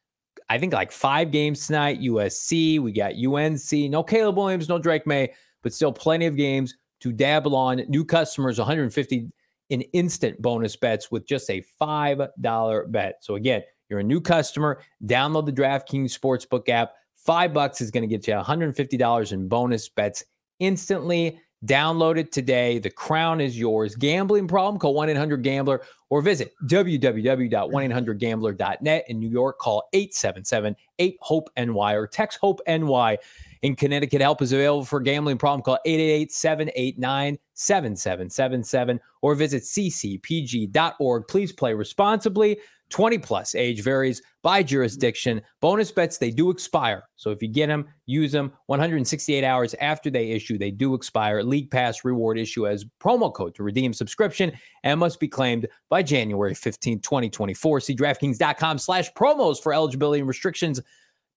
I 0.53 0.59
think 0.59 0.75
like 0.75 0.93
five 0.93 1.31
games 1.31 1.67
tonight. 1.67 2.03
USC, 2.03 2.79
we 2.79 2.93
got 2.93 3.15
UNC. 3.15 3.91
No 3.91 4.03
Caleb 4.03 4.37
Williams, 4.37 4.69
no 4.69 4.79
Drake 4.79 5.07
Maye, 5.07 5.33
but 5.62 5.73
still 5.73 5.91
plenty 5.91 6.27
of 6.27 6.37
games 6.37 6.77
to 7.01 7.11
dabble 7.11 7.57
on. 7.57 7.79
New 7.88 8.05
customers, 8.05 8.59
150 8.59 9.31
in 9.71 9.81
instant 9.95 10.43
bonus 10.43 10.77
bets 10.77 11.11
with 11.11 11.27
just 11.27 11.49
a 11.49 11.65
$5 11.81 12.93
bet. 12.93 13.15
So 13.23 13.37
again, 13.37 13.62
you're 13.88 14.01
a 14.01 14.05
new 14.05 14.21
customer, 14.21 14.83
download 15.07 15.47
the 15.47 15.53
DraftKings 15.53 16.19
Sportsbook 16.19 16.69
app. 16.69 16.93
Five 17.15 17.55
bucks 17.55 17.81
is 17.81 17.91
going 17.91 18.07
to 18.07 18.07
get 18.07 18.29
you 18.29 18.35
$150 18.35 19.33
in 19.33 19.49
bonus 19.49 19.88
bets 19.88 20.23
instantly. 20.59 21.41
Download 21.64 22.18
it 22.18 22.33
today. 22.33 22.81
The 22.81 22.90
crown 22.90 23.40
is 23.40 23.57
yours. 23.59 23.94
Gambling 23.94 24.48
problem? 24.48 24.81
Call 24.81 24.94
1 24.94 25.11
800 25.11 25.44
Gambler 25.44 25.83
or 26.11 26.20
visit 26.20 26.55
www.1800Gambler.net. 26.64 29.05
In 29.09 29.20
New 29.20 29.31
York, 29.31 29.59
call 29.59 29.88
877 29.92 30.75
8 30.98 31.16
HOPE 31.20 31.51
NY 31.57 31.94
or 31.94 32.09
text 32.09 32.40
HOPE 32.40 32.61
NY. 32.66 33.18
In 33.62 33.77
Connecticut, 33.77 34.20
help 34.20 34.42
is 34.42 34.53
available 34.53 34.85
for 34.85 34.98
gambling 34.98 35.38
problem. 35.38 35.62
Call 35.62 35.79
888 35.85 36.33
789 36.33 37.38
7777 37.55 38.98
or 39.20 39.37
visit 39.37 39.62
ccpg.org. 39.62 41.29
Please 41.29 41.53
play 41.53 41.75
responsibly. 41.75 42.59
20 42.92 43.18
plus. 43.18 43.55
Age 43.55 43.83
varies 43.83 44.22
by 44.42 44.61
mm-hmm. 44.61 44.68
jurisdiction. 44.68 45.42
Bonus 45.61 45.90
bets, 45.90 46.18
they 46.18 46.31
do 46.31 46.50
expire. 46.50 47.02
So 47.16 47.31
if 47.31 47.42
you 47.42 47.48
get 47.48 47.66
them, 47.66 47.87
use 48.07 48.31
them 48.31 48.52
168 48.66 49.42
hours 49.42 49.74
after 49.81 50.11
they 50.11 50.31
issue. 50.31 50.59
They 50.59 50.70
do 50.70 50.94
expire. 50.94 51.42
League 51.42 51.70
Pass 51.70 52.05
reward 52.05 52.38
issue 52.38 52.68
as 52.68 52.85
promo 53.02 53.33
code 53.33 53.55
to 53.57 53.62
redeem 53.62 53.92
subscription 53.92 54.52
and 54.85 55.00
must 55.00 55.18
be 55.18 55.28
claimed 55.28 55.66
by 55.88 56.02
January 56.02 56.55
15, 56.55 57.00
2024. 57.00 57.81
See 57.81 57.96
DraftKings.com 57.96 58.78
slash 58.78 59.12
promos 59.14 59.61
for 59.61 59.72
eligibility 59.72 60.20
and 60.20 60.28
restrictions, 60.28 60.81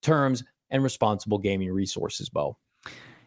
terms, 0.03 0.43
and 0.69 0.83
responsible 0.83 1.37
gaming 1.37 1.71
resources, 1.71 2.29
Bo. 2.29 2.57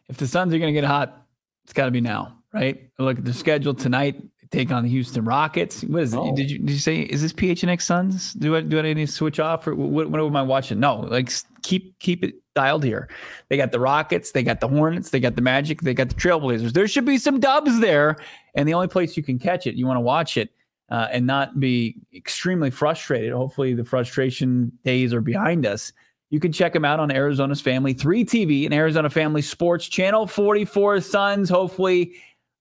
If 0.08 0.18
the 0.18 0.26
Suns 0.26 0.54
are 0.54 0.58
going 0.58 0.72
to 0.72 0.80
get 0.80 0.86
hot, 0.86 1.26
it's 1.64 1.72
got 1.72 1.86
to 1.86 1.90
be 1.90 2.00
now, 2.00 2.38
right? 2.52 2.90
Look 2.98 3.18
at 3.18 3.24
the 3.24 3.32
schedule 3.32 3.74
tonight 3.74 4.22
take 4.50 4.70
on 4.70 4.82
the 4.82 4.88
Houston 4.88 5.24
Rockets. 5.24 5.82
What 5.82 6.02
is 6.02 6.14
oh. 6.14 6.28
it? 6.28 6.37
Did 6.37 6.50
you 6.50 6.58
did 6.58 6.70
you 6.70 6.78
say 6.78 7.00
is 7.00 7.22
this 7.22 7.32
PHNX 7.32 7.82
Suns? 7.82 8.32
Do 8.34 8.56
I 8.56 8.61
do 8.61 8.78
I 8.78 8.82
need 8.82 8.94
to 8.94 9.06
switch 9.06 9.40
off 9.40 9.66
or 9.66 9.74
what, 9.74 10.11
what 10.11 10.20
am 10.20 10.37
I 10.37 10.42
watching? 10.42 10.80
No, 10.80 11.00
like 11.00 11.30
keep 11.62 11.98
keep 11.98 12.24
it 12.24 12.34
dialed 12.54 12.84
here. 12.84 13.08
They 13.48 13.56
got 13.56 13.72
the 13.72 13.80
Rockets, 13.80 14.32
they 14.32 14.42
got 14.42 14.61
the 14.61 14.68
Hornets, 14.68 15.11
they 15.11 15.20
got 15.20 15.37
the 15.37 15.42
Magic, 15.42 15.82
they 15.82 15.94
got 15.94 16.08
the 16.08 16.14
Trailblazers. 16.14 16.72
There 16.72 16.88
should 16.88 17.04
be 17.04 17.18
some 17.18 17.40
dubs 17.40 17.80
there, 17.80 18.16
and 18.54 18.68
the 18.68 18.74
only 18.74 18.88
place 18.88 19.16
you 19.16 19.22
can 19.22 19.38
catch 19.38 19.66
it, 19.66 19.74
you 19.74 19.87
want 19.87 19.96
to 19.96 20.02
watch 20.02 20.37
it. 20.37 20.50
Uh, 20.90 21.06
and 21.12 21.26
not 21.26 21.61
be 21.61 21.96
extremely 22.14 22.70
frustrated. 22.70 23.30
Hopefully, 23.30 23.74
the 23.74 23.84
frustration 23.84 24.72
days 24.87 25.12
are 25.12 25.20
behind 25.20 25.66
us. 25.66 25.92
You 26.30 26.40
can 26.40 26.50
check 26.50 26.72
them 26.72 26.84
out 26.84 26.98
on 26.98 27.11
Arizona's 27.11 27.61
Family 27.61 27.92
3 27.92 28.24
TV 28.24 28.64
and 28.64 28.72
Arizona 28.72 29.11
Family 29.11 29.42
Sports 29.42 29.87
Channel 29.87 30.26
44 30.26 31.02
Suns. 31.02 31.50
Hopefully, 31.50 32.14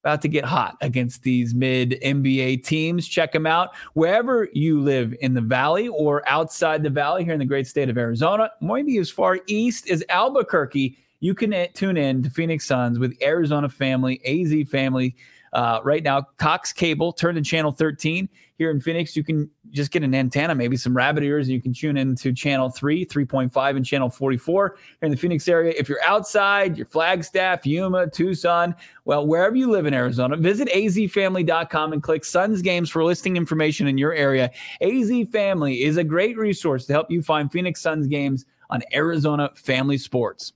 about 0.07 0.21
to 0.21 0.29
get 0.29 0.45
hot 0.45 0.77
against 0.79 1.21
these 1.23 1.53
mid 1.53 1.99
NBA 2.01 2.63
teams. 2.63 3.09
Check 3.09 3.33
them 3.33 3.45
out 3.45 3.75
wherever 3.93 4.47
you 4.53 4.79
live 4.79 5.13
in 5.19 5.33
the 5.33 5.41
valley 5.41 5.89
or 5.89 6.27
outside 6.29 6.81
the 6.81 6.89
valley 6.89 7.25
here 7.25 7.33
in 7.33 7.39
the 7.39 7.45
great 7.45 7.67
state 7.67 7.89
of 7.89 7.97
Arizona, 7.97 8.49
maybe 8.61 8.97
as 8.99 9.09
far 9.09 9.39
east 9.47 9.89
as 9.89 10.05
Albuquerque. 10.07 10.97
You 11.19 11.35
can 11.35 11.53
tune 11.73 11.97
in 11.97 12.23
to 12.23 12.29
Phoenix 12.29 12.65
Suns 12.65 12.99
with 12.99 13.21
Arizona 13.21 13.67
family, 13.67 14.21
AZ 14.25 14.69
family 14.69 15.13
Uh, 15.57 15.81
right 15.83 16.03
now, 16.03 16.21
Cox 16.37 16.71
Cable 16.71 17.11
turn 17.11 17.33
to 17.33 17.41
channel 17.41 17.71
13 17.71 18.29
here 18.59 18.69
in 18.69 18.79
Phoenix. 18.79 19.15
You 19.15 19.23
can 19.23 19.49
just 19.71 19.89
get 19.89 20.03
an 20.03 20.13
antenna, 20.13 20.53
maybe 20.53 20.77
some 20.77 20.95
rabbit 20.95 21.23
ears, 21.23 21.47
and 21.47 21.55
you 21.55 21.59
can 21.59 21.73
tune 21.73 21.97
into 21.97 22.31
channel 22.31 22.69
3, 22.69 23.03
3.5, 23.03 23.75
and 23.75 23.83
channel 23.83 24.07
44 24.07 24.75
here 24.77 24.77
in 25.01 25.09
the 25.09 25.17
Phoenix 25.17 25.47
area. 25.47 25.73
If 25.75 25.89
you're 25.89 26.03
outside, 26.03 26.77
your 26.77 26.85
Flagstaff, 26.85 27.65
Yuma, 27.65 28.07
Tucson, 28.07 28.75
well, 29.05 29.25
wherever 29.25 29.55
you 29.55 29.71
live 29.71 29.87
in 29.87 29.95
Arizona, 29.95 30.37
visit 30.37 30.67
azfamily.com 30.69 31.91
and 31.91 32.03
click 32.03 32.23
Suns 32.23 32.61
Games 32.61 32.91
for 32.91 33.03
listing 33.03 33.35
information 33.35 33.87
in 33.87 33.97
your 33.97 34.13
area. 34.13 34.51
AZ 34.81 35.11
Family 35.31 35.81
is 35.81 35.97
a 35.97 36.03
great 36.03 36.37
resource 36.37 36.85
to 36.85 36.93
help 36.93 37.09
you 37.09 37.23
find 37.23 37.51
Phoenix 37.51 37.81
Suns 37.81 38.05
games 38.05 38.45
on 38.69 38.83
Arizona 38.93 39.49
Family 39.55 39.97
Sports. 39.97 40.53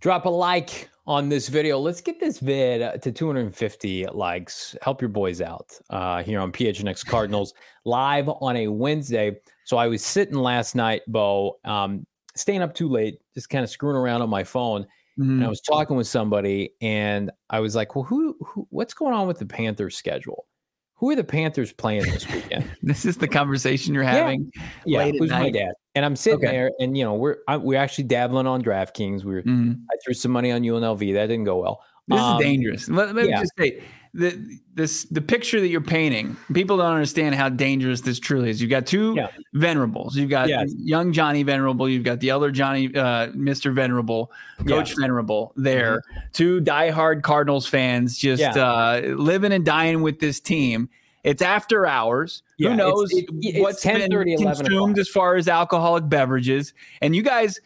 Drop 0.00 0.26
a 0.26 0.28
like 0.28 0.90
on 1.06 1.28
this 1.28 1.48
video. 1.48 1.78
Let's 1.78 2.00
get 2.00 2.20
this 2.20 2.38
vid 2.38 3.02
to 3.02 3.12
250 3.12 4.06
likes. 4.12 4.76
Help 4.82 5.00
your 5.00 5.08
boys 5.08 5.40
out 5.40 5.72
uh, 5.90 6.22
here 6.22 6.40
on 6.40 6.52
PHNX 6.52 7.04
Cardinals 7.06 7.54
live 7.84 8.28
on 8.28 8.56
a 8.56 8.68
Wednesday. 8.68 9.36
So 9.64 9.76
I 9.76 9.88
was 9.88 10.04
sitting 10.04 10.36
last 10.36 10.74
night, 10.74 11.02
Bo, 11.08 11.58
um, 11.64 12.06
staying 12.36 12.62
up 12.62 12.74
too 12.74 12.88
late, 12.88 13.18
just 13.34 13.48
kind 13.48 13.64
of 13.64 13.70
screwing 13.70 13.96
around 13.96 14.22
on 14.22 14.30
my 14.30 14.44
phone. 14.44 14.82
Mm-hmm. 15.18 15.22
And 15.22 15.40
I 15.40 15.42
mm-hmm. 15.42 15.50
was 15.50 15.60
talking 15.60 15.96
with 15.96 16.06
somebody, 16.06 16.72
and 16.80 17.30
I 17.50 17.60
was 17.60 17.76
like, 17.76 17.94
"Well, 17.94 18.04
who, 18.04 18.34
who, 18.40 18.66
what's 18.70 18.94
going 18.94 19.12
on 19.12 19.26
with 19.26 19.38
the 19.38 19.44
Panthers 19.44 19.94
schedule? 19.94 20.46
Who 20.94 21.10
are 21.10 21.16
the 21.16 21.22
Panthers 21.22 21.70
playing 21.70 22.04
this 22.04 22.26
weekend?" 22.32 22.70
this 22.82 23.04
is 23.04 23.18
the 23.18 23.28
conversation 23.28 23.92
you're 23.92 24.04
having. 24.04 24.50
Yeah, 24.86 25.04
yeah 25.04 25.12
who's 25.18 25.28
my 25.28 25.50
dad? 25.50 25.74
And 25.94 26.04
I'm 26.04 26.16
sitting 26.16 26.38
okay. 26.38 26.50
there, 26.50 26.70
and 26.78 26.96
you 26.96 27.04
know, 27.04 27.14
we're 27.14 27.38
I, 27.46 27.58
we're 27.58 27.78
actually 27.78 28.04
dabbling 28.04 28.46
on 28.46 28.62
DraftKings. 28.62 29.24
We 29.24 29.36
are 29.36 29.42
mm-hmm. 29.42 29.72
I 29.90 29.96
threw 30.02 30.14
some 30.14 30.30
money 30.30 30.50
on 30.50 30.62
UNLV. 30.62 31.12
That 31.14 31.26
didn't 31.26 31.44
go 31.44 31.58
well. 31.58 31.82
This 32.08 32.18
um, 32.18 32.36
is 32.36 32.44
dangerous. 32.44 32.88
Let, 32.88 33.14
let 33.14 33.28
yeah. 33.28 33.36
me 33.36 33.42
just 33.42 33.52
say 33.58 33.82
the 34.14 34.58
this 34.74 35.04
the 35.04 35.20
picture 35.20 35.60
that 35.60 35.68
you're 35.68 35.80
painting. 35.80 36.36
People 36.52 36.76
don't 36.78 36.92
understand 36.92 37.34
how 37.34 37.48
dangerous 37.48 38.00
this 38.00 38.18
truly 38.18 38.50
is. 38.50 38.60
You've 38.60 38.70
got 38.70 38.86
two 38.86 39.14
yeah. 39.16 39.28
venerables. 39.54 40.16
You've 40.16 40.30
got 40.30 40.48
yes. 40.48 40.72
young 40.76 41.12
Johnny 41.12 41.42
Venerable. 41.42 41.88
You've 41.88 42.04
got 42.04 42.20
the 42.20 42.30
other 42.30 42.50
Johnny, 42.50 42.86
uh, 42.88 43.28
Mr. 43.28 43.72
Venerable, 43.72 44.32
Coach 44.66 44.90
yeah. 44.90 44.96
Venerable. 45.00 45.52
There, 45.56 45.98
mm-hmm. 45.98 46.20
two 46.32 46.60
diehard 46.60 47.22
Cardinals 47.22 47.66
fans, 47.66 48.18
just 48.18 48.42
uh, 48.42 49.00
living 49.04 49.52
and 49.52 49.64
dying 49.64 50.02
with 50.02 50.20
this 50.20 50.40
team 50.40 50.88
it's 51.24 51.42
after 51.42 51.86
hours. 51.86 52.42
Yeah, 52.58 52.70
Who 52.70 52.76
knows 52.76 53.10
it's, 53.12 53.30
it, 53.30 53.36
it's 53.42 53.58
what's 53.60 53.80
10, 53.82 54.00
been 54.00 54.10
30, 54.10 54.36
consumed 54.36 54.98
as 54.98 55.08
far 55.08 55.36
as 55.36 55.48
alcoholic 55.48 56.08
beverages? 56.08 56.74
And 57.00 57.14
you 57.14 57.22
guys, 57.22 57.60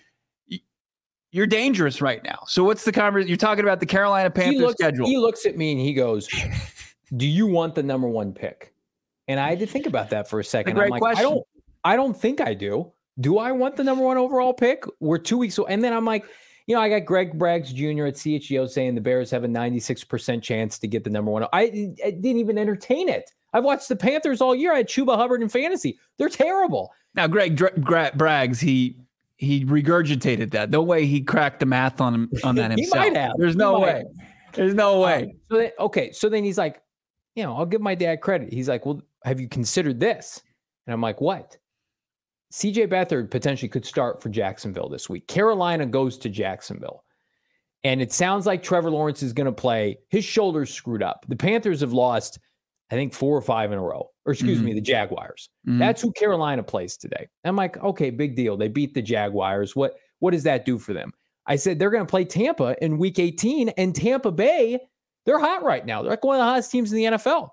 you're 1.31 1.47
dangerous 1.47 2.01
right 2.01 2.23
now. 2.25 2.41
So 2.47 2.65
what's 2.65 2.85
the 2.85 2.93
conversation? 2.93 3.29
You're 3.29 3.37
talking 3.37 3.65
about 3.65 3.81
the 3.81 3.87
Carolina 3.87 4.31
Panthers 4.31 4.55
he 4.55 4.61
looks, 4.61 4.75
schedule. 4.75 5.07
He 5.07 5.19
looks 5.19 5.47
at 5.47 5.57
me 5.57 5.73
and 5.73 5.81
he 5.81 5.93
goes, 5.93 6.29
"Do 7.17 7.27
you 7.27 7.47
want 7.47 7.75
the 7.75 7.83
number 7.83 8.09
one 8.09 8.33
pick?" 8.33 8.73
And 9.29 9.41
I 9.41 9.51
had 9.51 9.59
to 9.59 9.67
think 9.67 9.87
about 9.87 10.11
that 10.11 10.29
for 10.29 10.41
a 10.41 10.45
second. 10.45 10.79
I'm 10.79 10.89
like, 10.89 11.01
question. 11.01 11.27
I 11.27 11.29
don't. 11.29 11.47
I 11.85 11.97
don't 11.97 12.17
think 12.17 12.41
I 12.41 12.55
do. 12.55 12.93
Do 13.21 13.39
I 13.39 13.53
want 13.53 13.77
the 13.77 13.85
number 13.85 14.05
one 14.05 14.19
overall 14.19 14.53
pick? 14.53 14.85
We're 15.01 15.19
two 15.19 15.39
weeks. 15.39 15.59
And 15.69 15.83
then 15.83 15.93
I'm 15.93 16.05
like, 16.05 16.25
you 16.67 16.75
know, 16.75 16.83
I 16.83 16.89
got 16.89 17.05
Greg 17.05 17.39
Braggs 17.39 17.73
Jr. 17.73 18.07
at 18.07 18.15
CHGO 18.15 18.69
saying 18.69 18.95
the 18.95 19.01
Bears 19.01 19.31
have 19.31 19.45
a 19.45 19.49
96% 19.49 20.43
chance 20.43 20.79
to 20.81 20.89
get 20.89 21.05
the 21.05 21.11
number 21.11 21.31
one. 21.31 21.45
I, 21.53 21.95
I 22.05 22.11
didn't 22.11 22.39
even 22.39 22.59
entertain 22.59 23.09
it. 23.09 23.31
I've 23.57 23.65
watched 23.65 23.89
the 23.89 23.97
Panthers 23.97 24.43
all 24.43 24.55
year. 24.55 24.75
I 24.75 24.79
had 24.79 24.89
Chuba 24.89 25.17
Hubbard 25.17 25.41
in 25.41 25.49
fantasy. 25.49 25.99
They're 26.19 26.29
terrible. 26.29 26.93
Now, 27.15 27.27
Greg 27.27 27.57
Dra- 27.57 27.79
Gra- 27.81 28.13
Braggs, 28.15 28.61
he 28.61 28.99
he 29.37 29.65
regurgitated 29.65 30.51
that. 30.51 30.69
No 30.69 30.83
way 30.83 31.07
he 31.07 31.23
cracked 31.23 31.61
the 31.61 31.67
math 31.67 32.03
on 32.03 32.29
on 32.45 32.55
that 32.57 32.71
himself. 32.77 33.05
he 33.05 33.11
might 33.11 33.19
have. 33.19 33.33
There's 33.39 33.57
no 33.57 33.79
way. 33.81 34.05
There's 34.53 34.75
no 34.75 35.01
way. 35.01 35.23
Um, 35.23 35.31
so 35.51 35.57
then, 35.57 35.71
okay, 35.81 36.13
so 36.13 36.29
then 36.29 36.45
he's 36.45 36.59
like, 36.59 36.83
you 37.35 37.45
know, 37.45 37.57
I'll 37.57 37.65
give 37.65 37.81
my 37.81 37.95
dad 37.95 38.21
credit. 38.21 38.53
He's 38.53 38.69
like, 38.69 38.85
well, 38.85 39.01
have 39.25 39.41
you 39.41 39.49
considered 39.49 40.01
this? 40.01 40.43
And 40.87 40.93
I'm 40.93 41.01
like, 41.01 41.23
what? 41.23 41.57
CJ 42.53 42.89
Beathard 42.89 43.31
potentially 43.31 43.71
could 43.71 43.87
start 43.87 44.23
for 44.23 44.29
Jacksonville 44.29 44.91
this 44.91 45.09
week. 45.09 45.27
Carolina 45.29 45.87
goes 45.87 46.19
to 46.19 46.29
Jacksonville. 46.29 47.05
And 47.85 48.03
it 48.03 48.13
sounds 48.13 48.47
like 48.47 48.63
Trevor 48.63 48.91
Lawrence 48.91 49.23
is 49.23 49.33
going 49.33 49.47
to 49.47 49.53
play. 49.53 49.99
His 50.09 50.25
shoulder's 50.25 50.73
screwed 50.73 51.03
up. 51.03 51.25
The 51.29 51.37
Panthers 51.37 51.81
have 51.81 51.93
lost 51.93 52.39
I 52.91 52.95
think 52.95 53.15
four 53.15 53.37
or 53.37 53.43
five 53.43 53.73
in 53.73 53.79
a 53.79 53.83
row, 53.83 54.11
or 54.25 54.33
excuse 54.33 54.59
mm-hmm. 54.59 54.67
me, 54.67 54.75
the 54.75 54.81
Jaguars. 54.81 55.49
Mm-hmm. 55.67 55.79
That's 55.79 56.03
who 56.03 56.13
Carolina 56.13 56.63
plays 56.63 56.97
today. 56.97 57.27
I'm 57.45 57.57
like, 57.57 57.77
okay, 57.79 58.11
big 58.11 58.37
deal. 58.37 58.57
They 58.57 58.69
beat 58.69 58.95
the 58.95 59.03
Jaguars. 59.03 59.75
What 59.75 59.97
what 60.21 60.31
does 60.31 60.45
that 60.45 60.65
do 60.65 60.79
for 60.79 60.93
them? 60.93 61.13
I 61.47 61.57
said 61.57 61.79
they're 61.79 61.91
going 61.91 62.07
to 62.07 62.11
play 62.11 62.25
Tampa 62.25 62.77
in 62.83 62.99
Week 62.99 63.19
18, 63.19 63.71
and 63.71 63.95
Tampa 63.95 64.33
Bay, 64.33 64.79
they're 65.25 65.39
hot 65.39 65.63
right 65.63 65.85
now. 65.85 66.03
They're 66.03 66.11
like 66.11 66.25
one 66.25 66.37
of 66.37 66.41
the 66.41 66.45
hottest 66.45 66.71
teams 66.71 66.93
in 66.93 66.99
the 66.99 67.05
NFL. 67.05 67.51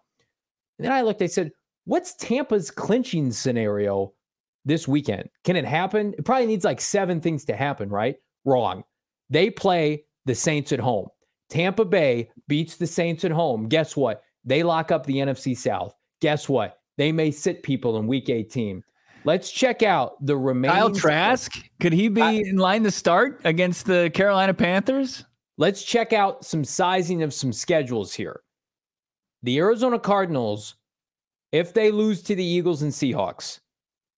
And 0.77 0.85
then 0.85 0.91
I 0.91 1.01
looked. 1.01 1.21
I 1.21 1.27
said, 1.27 1.51
what's 1.85 2.15
Tampa's 2.15 2.71
clinching 2.71 3.31
scenario 3.31 4.13
this 4.65 4.87
weekend? 4.87 5.29
Can 5.43 5.55
it 5.55 5.65
happen? 5.65 6.13
It 6.17 6.25
probably 6.25 6.47
needs 6.47 6.65
like 6.65 6.81
seven 6.81 7.21
things 7.21 7.45
to 7.45 7.55
happen, 7.55 7.89
right? 7.89 8.15
Wrong. 8.45 8.83
They 9.29 9.49
play 9.49 10.05
the 10.25 10.35
Saints 10.35 10.71
at 10.71 10.79
home. 10.79 11.07
Tampa 11.49 11.85
Bay 11.85 12.29
beats 12.47 12.77
the 12.77 12.87
Saints 12.87 13.23
at 13.25 13.31
home. 13.31 13.67
Guess 13.67 13.95
what? 13.95 14.23
They 14.45 14.63
lock 14.63 14.91
up 14.91 15.06
the 15.06 15.17
NFC 15.17 15.58
South. 15.58 15.95
Guess 16.21 16.49
what? 16.49 16.79
They 16.97 17.12
may 17.12 17.32
sit 17.32 17.63
people 17.63 17.97
in 17.97 18.08
week 18.08 18.29
18. 18.29 18.84
Let's 19.25 19.51
check 19.51 19.84
out 19.84 20.23
the 20.25 20.36
remaining. 20.36 20.75
Kyle 20.75 20.91
Trask, 20.91 21.51
could 21.79 21.93
he 21.93 22.10
be 22.10 22.21
I, 22.21 22.32
in 22.32 22.58
line 22.58 22.84
to 22.84 22.91
start 22.91 23.39
against 23.45 23.86
the 23.86 24.12
Carolina 24.13 24.53
Panthers? 24.53 25.23
Let's 25.58 25.84
check 25.84 26.13
out 26.13 26.43
some 26.43 26.65
sizing 26.65 27.23
of 27.23 27.34
some 27.34 27.53
schedules 27.53 28.13
here. 28.13 28.41
The 29.43 29.60
Arizona 29.60 29.99
Cardinals, 29.99 30.75
if 31.51 31.73
they 31.73 31.91
lose 31.91 32.21
to 32.23 32.36
the 32.36 32.43
Eagles 32.43 32.82
and 32.82 32.91
Seahawks, 32.91 33.60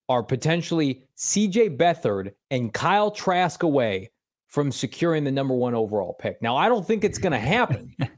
are 0.09 0.23
potentially 0.23 1.03
CJ 1.17 1.77
Beathard 1.77 2.33
and 2.51 2.73
Kyle 2.73 3.11
Trask 3.11 3.63
away 3.63 4.11
from 4.47 4.71
securing 4.71 5.23
the 5.23 5.31
number 5.31 5.53
one 5.53 5.75
overall 5.75 6.13
pick. 6.13 6.41
Now, 6.41 6.55
I 6.55 6.69
don't 6.69 6.85
think 6.85 7.03
it's 7.03 7.17
going 7.17 7.33
to 7.33 7.39
happen. 7.39 7.95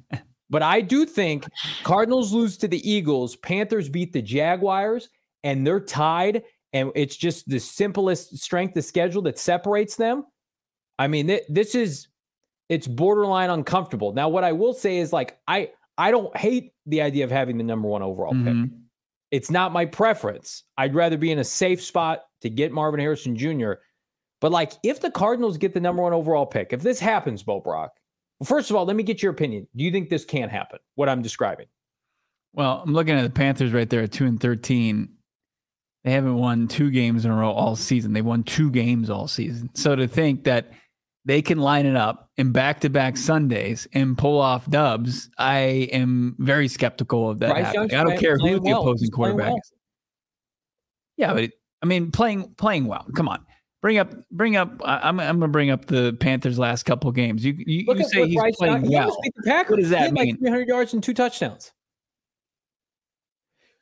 But 0.49 0.63
I 0.63 0.81
do 0.81 1.05
think 1.05 1.45
Cardinals 1.83 2.33
lose 2.33 2.57
to 2.57 2.67
the 2.67 2.89
Eagles, 2.89 3.35
Panthers 3.35 3.89
beat 3.89 4.13
the 4.13 4.21
Jaguars, 4.21 5.09
and 5.43 5.65
they're 5.65 5.79
tied. 5.79 6.43
And 6.73 6.91
it's 6.95 7.15
just 7.15 7.49
the 7.49 7.59
simplest 7.59 8.37
strength 8.37 8.77
of 8.77 8.85
schedule 8.85 9.21
that 9.23 9.39
separates 9.39 9.95
them. 9.95 10.25
I 10.99 11.07
mean, 11.07 11.27
th- 11.27 11.43
this 11.49 11.75
is 11.75 12.07
it's 12.69 12.87
borderline 12.87 13.49
uncomfortable. 13.49 14.13
Now, 14.13 14.29
what 14.29 14.43
I 14.43 14.51
will 14.51 14.73
say 14.73 14.97
is 14.97 15.13
like 15.13 15.37
I 15.47 15.71
I 15.97 16.11
don't 16.11 16.35
hate 16.35 16.73
the 16.85 17.01
idea 17.01 17.23
of 17.23 17.31
having 17.31 17.57
the 17.57 17.63
number 17.63 17.87
one 17.87 18.03
overall 18.03 18.33
mm-hmm. 18.33 18.63
pick. 18.63 18.71
It's 19.31 19.51
not 19.51 19.73
my 19.73 19.85
preference. 19.85 20.63
I'd 20.77 20.95
rather 20.95 21.17
be 21.17 21.31
in 21.31 21.39
a 21.39 21.43
safe 21.43 21.81
spot 21.81 22.23
to 22.41 22.49
get 22.49 22.71
Marvin 22.71 22.99
Harrison 22.99 23.35
Jr. 23.35 23.73
But 24.39 24.51
like 24.51 24.73
if 24.83 24.99
the 25.01 25.11
Cardinals 25.11 25.57
get 25.57 25.73
the 25.73 25.79
number 25.79 26.03
one 26.03 26.13
overall 26.13 26.45
pick, 26.45 26.73
if 26.73 26.81
this 26.81 26.99
happens, 26.99 27.43
Bo 27.43 27.59
Brack, 27.59 27.91
well, 28.39 28.47
first 28.47 28.69
of 28.69 28.75
all, 28.75 28.85
let 28.85 28.95
me 28.95 29.03
get 29.03 29.23
your 29.23 29.31
opinion. 29.31 29.67
Do 29.75 29.83
you 29.83 29.91
think 29.91 30.09
this 30.09 30.25
can 30.25 30.49
happen? 30.49 30.79
What 30.95 31.09
I'm 31.09 31.21
describing? 31.21 31.67
Well, 32.53 32.81
I'm 32.85 32.93
looking 32.93 33.15
at 33.15 33.23
the 33.23 33.29
Panthers 33.29 33.73
right 33.73 33.89
there 33.89 34.01
at 34.01 34.11
two 34.11 34.25
and 34.25 34.39
thirteen. 34.39 35.09
They 36.03 36.11
haven't 36.11 36.35
won 36.35 36.67
two 36.67 36.89
games 36.89 37.25
in 37.25 37.31
a 37.31 37.35
row 37.35 37.51
all 37.51 37.75
season. 37.75 38.13
They 38.13 38.21
won 38.21 38.43
two 38.43 38.71
games 38.71 39.09
all 39.09 39.27
season. 39.27 39.69
So 39.73 39.95
to 39.95 40.07
think 40.07 40.45
that 40.45 40.71
they 41.25 41.41
can 41.41 41.57
line 41.57 41.85
it 41.85 41.97
up 41.97 42.29
in 42.37 42.53
back-to-back 42.53 43.17
Sundays 43.17 43.85
and 43.91 44.17
pull 44.17 44.39
off 44.39 44.69
dubs, 44.69 45.29
I 45.37 45.89
am 45.91 46.37
very 46.39 46.69
skeptical 46.69 47.29
of 47.29 47.39
that. 47.39 47.51
I 47.51 47.73
don't 47.73 48.17
care 48.17 48.37
who 48.37 48.61
the 48.61 48.71
opposing 48.71 49.09
quarterback 49.09 49.47
well. 49.47 49.57
is. 49.57 49.73
Yeah, 51.17 51.33
but 51.33 51.43
it, 51.43 51.51
I 51.81 51.87
mean, 51.87 52.11
playing 52.11 52.53
playing 52.57 52.85
well. 52.85 53.05
Come 53.13 53.27
on. 53.27 53.45
Bring 53.87 53.99
up, 53.99 54.13
bring 54.33 54.57
up. 54.57 54.81
I'm, 54.83 55.17
I'm 55.17 55.39
gonna 55.39 55.47
bring 55.47 55.69
up 55.69 55.85
the 55.85 56.11
Panthers' 56.19 56.59
last 56.59 56.83
couple 56.83 57.09
games. 57.13 57.45
You, 57.45 57.53
you, 57.57 57.85
you 57.87 58.03
say 58.03 58.27
he's 58.27 58.35
Bryce 58.35 58.53
playing 58.57 58.91
Young, 58.91 59.07
well. 59.07 59.63
What 59.65 59.77
does 59.77 59.91
that 59.91 60.11
mean? 60.11 60.31
Like 60.31 60.39
300 60.39 60.67
yards 60.67 60.93
and 60.93 61.01
two 61.01 61.13
touchdowns. 61.13 61.71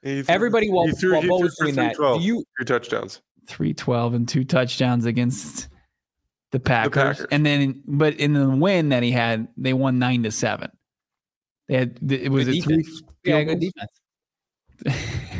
Threw, 0.03 0.23
Everybody 0.29 0.69
while, 0.69 0.87
threw, 0.91 1.13
while 1.13 1.27
Bo 1.27 1.39
was 1.39 1.55
doing 1.59 1.73
that, 1.73 1.95
do 1.95 2.19
you 2.21 2.43
three 2.55 2.65
touchdowns, 2.67 3.23
three 3.47 3.73
twelve 3.73 4.13
and 4.13 4.29
two 4.29 4.43
touchdowns 4.43 5.07
against 5.07 5.69
the 6.51 6.59
Packers. 6.59 6.91
the 6.91 6.99
Packers, 7.01 7.27
and 7.31 7.43
then 7.43 7.81
but 7.87 8.13
in 8.17 8.33
the 8.33 8.47
win 8.47 8.89
that 8.89 9.01
he 9.01 9.09
had, 9.09 9.47
they 9.57 9.73
won 9.73 9.97
nine 9.97 10.21
to 10.21 10.29
seven. 10.29 10.69
They 11.67 11.77
had 11.77 12.11
it 12.11 12.31
was 12.31 12.47
a 12.47 12.61
three. 12.61 12.85
Yeah, 13.23 13.41
good 13.41 13.59
defense. 13.59 13.89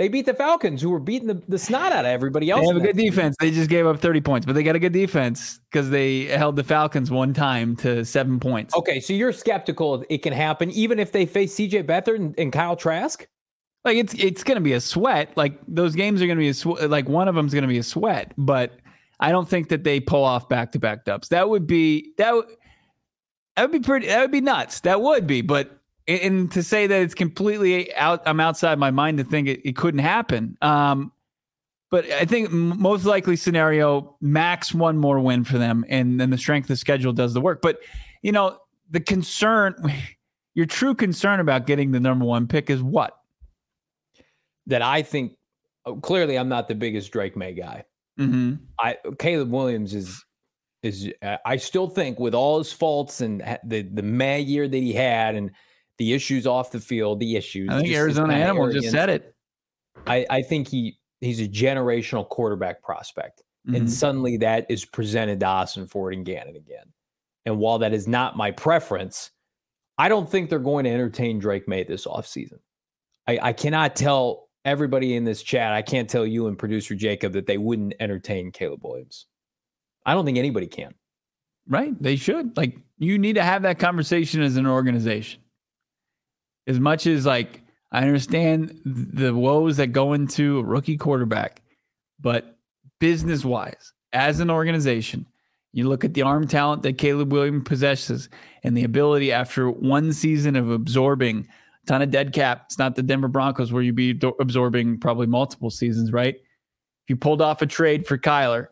They 0.00 0.08
beat 0.08 0.24
the 0.24 0.32
Falcons, 0.32 0.80
who 0.80 0.88
were 0.88 0.98
beating 0.98 1.28
the, 1.28 1.42
the 1.46 1.58
snot 1.58 1.92
out 1.92 2.06
of 2.06 2.10
everybody 2.10 2.48
else. 2.48 2.62
They 2.62 2.68
have 2.68 2.76
a 2.78 2.80
good 2.80 2.96
defense. 2.96 3.36
They 3.38 3.50
just 3.50 3.68
gave 3.68 3.84
up 3.84 3.98
30 3.98 4.22
points, 4.22 4.46
but 4.46 4.54
they 4.54 4.62
got 4.62 4.74
a 4.74 4.78
good 4.78 4.94
defense 4.94 5.60
because 5.70 5.90
they 5.90 6.22
held 6.24 6.56
the 6.56 6.64
Falcons 6.64 7.10
one 7.10 7.34
time 7.34 7.76
to 7.76 8.02
seven 8.06 8.40
points. 8.40 8.74
Okay, 8.74 8.98
so 8.98 9.12
you're 9.12 9.30
skeptical 9.30 10.02
it 10.08 10.22
can 10.22 10.32
happen 10.32 10.70
even 10.70 10.98
if 10.98 11.12
they 11.12 11.26
face 11.26 11.54
CJ 11.54 11.84
Beathard 11.84 12.16
and, 12.16 12.34
and 12.38 12.50
Kyle 12.50 12.76
Trask? 12.76 13.28
Like 13.84 13.98
it's 13.98 14.14
it's 14.14 14.42
going 14.42 14.54
to 14.54 14.62
be 14.62 14.72
a 14.72 14.80
sweat. 14.80 15.36
Like 15.36 15.60
those 15.68 15.94
games 15.94 16.22
are 16.22 16.26
going 16.26 16.38
to 16.38 16.40
be 16.40 16.48
a 16.48 16.54
sw- 16.54 16.88
like 16.88 17.06
one 17.06 17.28
of 17.28 17.34
them 17.34 17.44
is 17.44 17.52
going 17.52 17.60
to 17.64 17.68
be 17.68 17.76
a 17.76 17.82
sweat, 17.82 18.32
but 18.38 18.72
I 19.20 19.32
don't 19.32 19.50
think 19.50 19.68
that 19.68 19.84
they 19.84 20.00
pull 20.00 20.24
off 20.24 20.48
back 20.48 20.72
to 20.72 20.78
back 20.78 21.04
dubs. 21.04 21.28
That 21.28 21.50
would 21.50 21.66
be 21.66 22.14
that. 22.16 22.30
W- 22.30 22.56
that 23.54 23.70
would 23.70 23.82
be 23.82 23.86
pretty. 23.86 24.06
That 24.06 24.22
would 24.22 24.30
be 24.30 24.40
nuts. 24.40 24.80
That 24.80 25.02
would 25.02 25.26
be, 25.26 25.42
but 25.42 25.78
And 26.10 26.50
to 26.52 26.62
say 26.62 26.86
that 26.86 27.02
it's 27.02 27.14
completely 27.14 27.94
out, 27.94 28.22
I'm 28.26 28.40
outside 28.40 28.78
my 28.78 28.90
mind 28.90 29.18
to 29.18 29.24
think 29.24 29.48
it, 29.48 29.60
it 29.68 29.76
couldn't 29.76 30.00
happen. 30.00 30.56
Um, 30.60 31.12
but 31.90 32.04
I 32.10 32.24
think 32.24 32.50
most 32.50 33.04
likely 33.04 33.36
scenario, 33.36 34.16
max 34.20 34.72
one 34.72 34.96
more 34.96 35.18
win 35.18 35.44
for 35.44 35.58
them, 35.58 35.84
and 35.88 36.20
then 36.20 36.30
the 36.30 36.38
strength 36.38 36.70
of 36.70 36.78
schedule 36.78 37.12
does 37.12 37.34
the 37.34 37.40
work. 37.40 37.60
But 37.62 37.78
you 38.22 38.32
know, 38.32 38.58
the 38.90 39.00
concern, 39.00 39.74
your 40.54 40.66
true 40.66 40.94
concern 40.94 41.40
about 41.40 41.66
getting 41.66 41.90
the 41.90 42.00
number 42.00 42.24
one 42.24 42.46
pick 42.46 42.70
is 42.70 42.82
what? 42.82 43.16
That 44.66 44.82
I 44.82 45.02
think 45.02 45.36
oh, 45.84 45.96
clearly 45.96 46.38
I'm 46.38 46.48
not 46.48 46.68
the 46.68 46.74
biggest 46.74 47.12
Drake 47.12 47.36
Maye 47.36 47.54
guy. 47.54 47.84
Mm-hmm. 48.18 48.54
I 48.78 48.96
Caleb 49.18 49.50
Williams 49.50 49.94
is 49.94 50.24
is 50.82 51.12
uh, 51.22 51.36
I 51.44 51.56
still 51.56 51.88
think 51.88 52.20
with 52.20 52.34
all 52.34 52.58
his 52.58 52.72
faults 52.72 53.20
and 53.20 53.40
the 53.64 53.82
the 53.82 54.02
May 54.02 54.40
year 54.40 54.68
that 54.68 54.76
he 54.76 54.92
had 54.92 55.34
and 55.34 55.50
the 56.00 56.14
issues 56.14 56.46
off 56.46 56.70
the 56.70 56.80
field, 56.80 57.20
the 57.20 57.36
issues. 57.36 57.68
I 57.68 57.82
think 57.82 57.94
Arizona 57.94 58.32
Animal 58.32 58.72
just 58.72 58.90
said 58.90 59.10
it. 59.10 59.34
I, 60.06 60.24
I 60.30 60.40
think 60.40 60.66
he 60.66 60.98
he's 61.20 61.40
a 61.40 61.46
generational 61.46 62.26
quarterback 62.26 62.82
prospect. 62.82 63.42
Mm-hmm. 63.66 63.76
And 63.76 63.92
suddenly 63.92 64.38
that 64.38 64.64
is 64.70 64.86
presented 64.86 65.40
to 65.40 65.46
Ossenfort 65.46 66.14
and 66.14 66.24
Gannon 66.24 66.56
again. 66.56 66.86
And 67.44 67.58
while 67.58 67.78
that 67.80 67.92
is 67.92 68.08
not 68.08 68.34
my 68.34 68.50
preference, 68.50 69.30
I 69.98 70.08
don't 70.08 70.26
think 70.28 70.48
they're 70.48 70.58
going 70.58 70.84
to 70.84 70.90
entertain 70.90 71.38
Drake 71.38 71.68
Maye 71.68 71.84
this 71.84 72.06
offseason. 72.06 72.60
I, 73.28 73.38
I 73.42 73.52
cannot 73.52 73.94
tell 73.94 74.48
everybody 74.64 75.16
in 75.16 75.24
this 75.24 75.42
chat, 75.42 75.74
I 75.74 75.82
can't 75.82 76.08
tell 76.08 76.24
you 76.24 76.46
and 76.46 76.58
producer 76.58 76.94
Jacob 76.94 77.34
that 77.34 77.46
they 77.46 77.58
wouldn't 77.58 77.92
entertain 78.00 78.52
Caleb 78.52 78.82
Williams. 78.82 79.26
I 80.06 80.14
don't 80.14 80.24
think 80.24 80.38
anybody 80.38 80.66
can. 80.66 80.94
Right. 81.68 81.92
They 82.02 82.16
should. 82.16 82.56
Like, 82.56 82.78
you 82.96 83.18
need 83.18 83.34
to 83.34 83.42
have 83.42 83.60
that 83.62 83.78
conversation 83.78 84.40
as 84.40 84.56
an 84.56 84.66
organization. 84.66 85.42
As 86.70 86.78
much 86.78 87.08
as, 87.08 87.26
like, 87.26 87.62
I 87.90 88.02
understand 88.02 88.80
the 88.84 89.34
woes 89.34 89.76
that 89.78 89.88
go 89.88 90.12
into 90.12 90.60
a 90.60 90.64
rookie 90.64 90.96
quarterback, 90.96 91.62
but 92.20 92.56
business 93.00 93.44
wise, 93.44 93.92
as 94.12 94.38
an 94.38 94.50
organization, 94.50 95.26
you 95.72 95.88
look 95.88 96.04
at 96.04 96.14
the 96.14 96.22
arm 96.22 96.46
talent 96.46 96.84
that 96.84 96.96
Caleb 96.96 97.32
Williams 97.32 97.64
possesses 97.64 98.28
and 98.62 98.76
the 98.76 98.84
ability 98.84 99.32
after 99.32 99.68
one 99.68 100.12
season 100.12 100.54
of 100.54 100.70
absorbing 100.70 101.48
a 101.82 101.86
ton 101.86 102.02
of 102.02 102.12
dead 102.12 102.32
cap. 102.32 102.62
It's 102.66 102.78
not 102.78 102.94
the 102.94 103.02
Denver 103.02 103.26
Broncos 103.26 103.72
where 103.72 103.82
you'd 103.82 103.96
be 103.96 104.16
absorbing 104.38 105.00
probably 105.00 105.26
multiple 105.26 105.70
seasons, 105.70 106.12
right? 106.12 106.36
If 106.36 107.08
you 107.08 107.16
pulled 107.16 107.42
off 107.42 107.62
a 107.62 107.66
trade 107.66 108.06
for 108.06 108.16
Kyler 108.16 108.68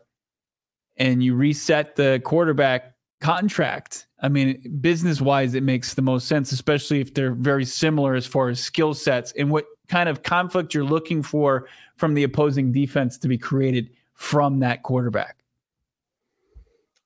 and 0.95 1.21
you 1.21 1.35
reset 1.35 1.97
the 1.97 2.21
quarterback 2.23 2.88
contract, 3.21 4.07
I 4.21 4.29
mean, 4.29 4.79
business 4.81 5.21
wise, 5.21 5.53
it 5.53 5.63
makes 5.63 5.93
the 5.93 6.01
most 6.01 6.27
sense, 6.27 6.51
especially 6.51 6.99
if 6.99 7.13
they're 7.13 7.33
very 7.33 7.65
similar 7.65 8.15
as 8.15 8.25
far 8.25 8.49
as 8.49 8.59
skill 8.59 8.93
sets 8.93 9.31
and 9.37 9.49
what 9.49 9.65
kind 9.87 10.09
of 10.09 10.23
conflict 10.23 10.73
you're 10.73 10.83
looking 10.83 11.23
for 11.23 11.67
from 11.95 12.13
the 12.13 12.23
opposing 12.23 12.71
defense 12.71 13.17
to 13.17 13.27
be 13.27 13.37
created 13.37 13.89
from 14.13 14.59
that 14.59 14.83
quarterback. 14.83 15.37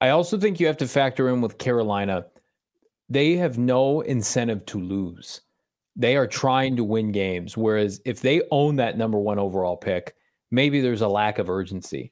I 0.01 0.09
also 0.09 0.37
think 0.37 0.59
you 0.59 0.67
have 0.67 0.77
to 0.77 0.87
factor 0.87 1.29
in 1.29 1.41
with 1.41 1.57
Carolina, 1.57 2.25
they 3.09 3.35
have 3.37 3.57
no 3.57 4.01
incentive 4.01 4.65
to 4.67 4.79
lose. 4.79 5.41
They 5.95 6.17
are 6.17 6.27
trying 6.27 6.75
to 6.75 6.83
win 6.83 7.11
games. 7.11 7.55
Whereas 7.55 8.01
if 8.03 8.21
they 8.21 8.41
own 8.51 8.77
that 8.77 8.97
number 8.97 9.19
one 9.19 9.39
overall 9.39 9.77
pick, 9.77 10.15
maybe 10.51 10.81
there's 10.81 11.01
a 11.01 11.07
lack 11.07 11.37
of 11.37 11.49
urgency. 11.49 12.11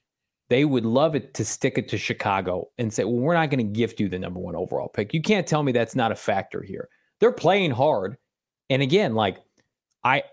They 0.51 0.65
would 0.65 0.85
love 0.85 1.15
it 1.15 1.33
to 1.35 1.45
stick 1.45 1.77
it 1.77 1.87
to 1.87 1.97
Chicago 1.97 2.71
and 2.77 2.91
say, 2.91 3.05
well, 3.05 3.13
we're 3.13 3.35
not 3.35 3.49
going 3.49 3.65
to 3.65 3.79
gift 3.79 4.01
you 4.01 4.09
the 4.09 4.19
number 4.19 4.37
one 4.37 4.53
overall 4.53 4.89
pick. 4.89 5.13
You 5.13 5.21
can't 5.21 5.47
tell 5.47 5.63
me 5.63 5.71
that's 5.71 5.95
not 5.95 6.11
a 6.11 6.15
factor 6.15 6.61
here. 6.61 6.89
They're 7.21 7.31
playing 7.31 7.71
hard. 7.71 8.17
And 8.69 8.81
again, 8.81 9.15
like 9.15 9.37
I 10.03 10.23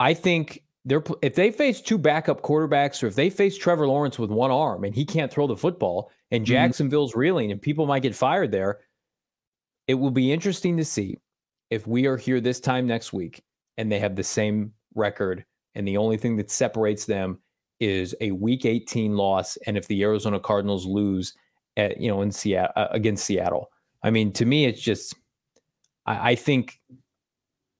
I 0.00 0.14
think 0.14 0.64
they're 0.84 1.04
if 1.22 1.36
they 1.36 1.52
face 1.52 1.80
two 1.80 1.98
backup 1.98 2.42
quarterbacks 2.42 3.00
or 3.00 3.06
if 3.06 3.14
they 3.14 3.30
face 3.30 3.56
Trevor 3.56 3.86
Lawrence 3.86 4.18
with 4.18 4.30
one 4.30 4.50
arm 4.50 4.82
and 4.82 4.92
he 4.92 5.04
can't 5.04 5.32
throw 5.32 5.46
the 5.46 5.56
football, 5.56 6.10
and 6.32 6.42
mm-hmm. 6.42 6.50
Jacksonville's 6.50 7.12
mm-hmm. 7.12 7.20
reeling 7.20 7.52
and 7.52 7.62
people 7.62 7.86
might 7.86 8.02
get 8.02 8.16
fired 8.16 8.50
there. 8.50 8.80
It 9.86 9.94
will 9.94 10.10
be 10.10 10.32
interesting 10.32 10.78
to 10.78 10.84
see 10.84 11.16
if 11.70 11.86
we 11.86 12.06
are 12.06 12.16
here 12.16 12.40
this 12.40 12.58
time 12.58 12.88
next 12.88 13.12
week 13.12 13.44
and 13.78 13.92
they 13.92 14.00
have 14.00 14.16
the 14.16 14.24
same 14.24 14.72
record 14.96 15.44
and 15.76 15.86
the 15.86 15.96
only 15.96 16.16
thing 16.16 16.34
that 16.38 16.50
separates 16.50 17.04
them 17.04 17.38
is 17.80 18.14
a 18.20 18.30
week 18.32 18.64
18 18.64 19.16
loss 19.16 19.56
and 19.66 19.76
if 19.76 19.88
the 19.88 20.02
Arizona 20.02 20.38
Cardinals 20.38 20.86
lose 20.86 21.34
at, 21.76 22.00
you 22.00 22.08
know 22.08 22.22
in 22.22 22.30
Seattle 22.30 22.72
uh, 22.76 22.88
against 22.90 23.24
Seattle. 23.24 23.70
I 24.02 24.10
mean 24.10 24.32
to 24.34 24.44
me 24.44 24.66
it's 24.66 24.80
just 24.80 25.14
I, 26.06 26.32
I, 26.32 26.34
think 26.34 26.80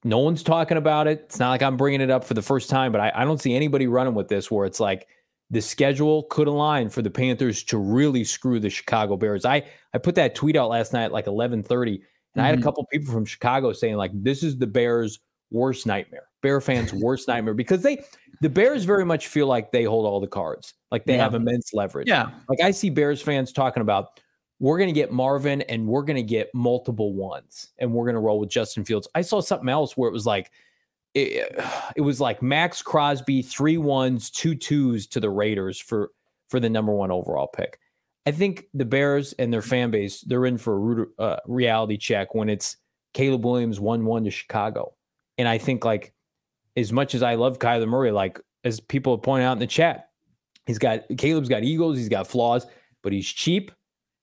no 0.03 0.19
one's 0.19 0.43
talking 0.43 0.77
about 0.77 1.07
it. 1.07 1.21
It's 1.25 1.39
not 1.39 1.49
like 1.49 1.61
I'm 1.61 1.77
bringing 1.77 2.01
it 2.01 2.09
up 2.09 2.23
for 2.23 2.33
the 2.33 2.41
first 2.41 2.69
time, 2.69 2.91
but 2.91 3.01
I, 3.01 3.11
I 3.15 3.25
don't 3.25 3.41
see 3.41 3.55
anybody 3.55 3.87
running 3.87 4.15
with 4.15 4.27
this 4.27 4.49
where 4.49 4.65
it's 4.65 4.79
like 4.79 5.07
the 5.51 5.61
schedule 5.61 6.23
could 6.23 6.47
align 6.47 6.89
for 6.89 7.01
the 7.01 7.09
Panthers 7.09 7.63
to 7.65 7.77
really 7.77 8.23
screw 8.23 8.59
the 8.59 8.69
Chicago 8.69 9.17
Bears. 9.17 9.45
I 9.45 9.63
I 9.93 9.97
put 9.97 10.15
that 10.15 10.33
tweet 10.33 10.55
out 10.55 10.69
last 10.69 10.93
night 10.93 11.05
at 11.05 11.11
like 11.11 11.25
11:30 11.25 11.51
and 11.53 11.61
mm-hmm. 11.63 12.39
I 12.39 12.45
had 12.45 12.53
a 12.53 12.57
mm-hmm. 12.57 12.63
couple 12.63 12.85
people 12.91 13.13
from 13.13 13.25
Chicago 13.25 13.73
saying 13.73 13.95
like 13.95 14.11
this 14.13 14.43
is 14.43 14.57
the 14.57 14.67
Bears 14.67 15.19
worst 15.51 15.85
nightmare. 15.85 16.27
Bear 16.41 16.59
fans 16.59 16.93
worst 16.93 17.27
nightmare 17.27 17.53
because 17.53 17.83
they 17.83 18.03
the 18.41 18.49
Bears 18.49 18.83
very 18.83 19.05
much 19.05 19.27
feel 19.27 19.47
like 19.47 19.71
they 19.71 19.83
hold 19.83 20.05
all 20.05 20.19
the 20.19 20.27
cards. 20.27 20.73
Like 20.89 21.05
they 21.05 21.15
yeah. 21.15 21.23
have 21.23 21.35
immense 21.35 21.73
leverage. 21.73 22.07
Yeah. 22.07 22.31
Like 22.49 22.61
I 22.61 22.71
see 22.71 22.89
Bears 22.89 23.21
fans 23.21 23.51
talking 23.51 23.81
about 23.81 24.19
we're 24.59 24.77
going 24.77 24.89
to 24.89 24.93
get 24.93 25.11
Marvin 25.11 25.61
and 25.63 25.87
we're 25.87 26.03
going 26.03 26.17
to 26.17 26.23
get 26.23 26.49
multiple 26.53 27.13
ones 27.13 27.71
and 27.79 27.91
we're 27.91 28.05
going 28.05 28.15
to 28.15 28.21
roll 28.21 28.39
with 28.39 28.49
Justin 28.49 28.85
Fields. 28.85 29.07
I 29.15 29.21
saw 29.21 29.41
something 29.41 29.69
else 29.69 29.97
where 29.97 30.09
it 30.09 30.13
was 30.13 30.25
like 30.25 30.51
it, 31.13 31.51
it 31.95 32.01
was 32.01 32.21
like 32.21 32.41
Maxx 32.41 32.81
Crosby, 32.81 33.41
three 33.41 33.77
ones, 33.77 34.29
two 34.29 34.55
twos 34.55 35.07
to 35.07 35.19
the 35.19 35.29
Raiders 35.29 35.79
for 35.79 36.09
for 36.49 36.59
the 36.59 36.69
number 36.69 36.93
one 36.93 37.11
overall 37.11 37.47
pick. 37.47 37.79
I 38.25 38.31
think 38.31 38.65
the 38.73 38.85
Bears 38.85 39.33
and 39.33 39.51
their 39.51 39.61
fan 39.61 39.91
base 39.91 40.21
they're 40.21 40.45
in 40.45 40.57
for 40.57 41.03
a 41.17 41.21
uh, 41.21 41.39
reality 41.47 41.97
check 41.97 42.35
when 42.35 42.49
it's 42.49 42.77
Caleb 43.13 43.43
Williams 43.43 43.79
one 43.79 44.05
one 44.05 44.23
to 44.23 44.31
Chicago, 44.31 44.93
and 45.41 45.49
I 45.49 45.57
think 45.57 45.83
like 45.83 46.13
as 46.77 46.93
much 46.93 47.15
as 47.15 47.23
I 47.23 47.35
love 47.35 47.59
Kyler 47.59 47.87
Murray, 47.87 48.11
like 48.11 48.39
as 48.63 48.79
people 48.79 49.17
point 49.17 49.43
out 49.43 49.53
in 49.53 49.59
the 49.59 49.67
chat, 49.67 50.09
he's 50.65 50.79
got 50.79 51.01
Caleb's 51.17 51.49
got 51.49 51.63
egos, 51.63 51.97
he's 51.97 52.09
got 52.09 52.27
flaws, 52.27 52.65
but 53.03 53.11
he's 53.11 53.27
cheap, 53.27 53.71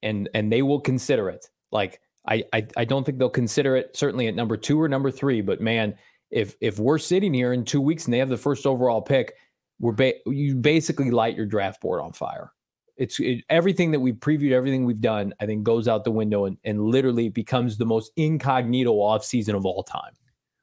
and 0.03 0.31
and 0.33 0.53
they 0.53 0.63
will 0.63 0.81
consider 0.81 1.29
it. 1.29 1.47
Like 1.73 2.01
I 2.27 2.45
I, 2.53 2.67
I 2.77 2.85
don't 2.85 3.05
think 3.05 3.19
they'll 3.19 3.29
consider 3.29 3.77
it 3.77 3.97
certainly 3.97 4.29
at 4.29 4.35
number 4.35 4.57
two 4.57 4.81
or 4.81 4.89
number 4.89 5.11
three, 5.11 5.43
but 5.43 5.61
man 5.61 5.95
if 6.31 6.57
if 6.61 6.79
we're 6.79 6.99
sitting 6.99 7.33
here 7.33 7.53
in 7.53 7.65
two 7.65 7.81
weeks 7.81 8.05
and 8.05 8.15
they 8.15 8.19
have 8.19 8.29
the 8.29 8.37
first 8.37 8.67
overall 8.67 9.01
pick, 9.01 9.35
we're 9.81 9.93
ba- 9.93 10.15
you 10.27 10.55
basically 10.55 11.11
light 11.11 11.37
your 11.37 11.47
draft 11.47 11.81
board 11.81 12.01
on 12.01 12.13
fire. 12.13 12.53
It's 12.97 13.19
it, 13.21 13.45
everything 13.49 13.91
that 13.93 14.01
we 14.01 14.13
previewed, 14.13 14.53
everything 14.53 14.85
we've 14.85 15.01
done, 15.01 15.33
I 15.41 15.47
think 15.47 15.63
goes 15.63 15.89
out 15.89 16.05
the 16.05 16.11
window 16.11 16.47
and, 16.47 16.59
and 16.65 16.81
literally 16.83 17.29
becomes 17.29 17.77
the 17.77 17.87
most 17.87 18.13
incognito 18.17 18.93
offseason 18.93 19.55
of 19.55 19.65
all 19.65 19.83
time. 19.83 20.13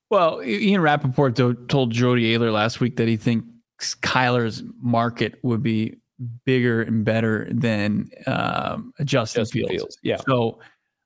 Well, 0.09 0.41
Ian 0.43 0.81
Rapoport 0.81 1.35
told 1.35 1.91
Jody 1.91 2.37
Ayler 2.37 2.53
last 2.53 2.79
week 2.79 2.97
that 2.97 3.07
he 3.07 3.17
thinks 3.17 3.95
Kyler's 3.95 4.63
market 4.79 5.39
would 5.43 5.63
be 5.63 5.97
bigger 6.45 6.81
and 6.83 7.03
better 7.03 7.47
than 7.51 8.09
um, 8.27 8.93
Justin, 9.03 9.41
Justin 9.41 9.45
Fields. 9.45 9.71
Fields. 9.71 9.97
Yeah. 10.03 10.17
So 10.27 10.59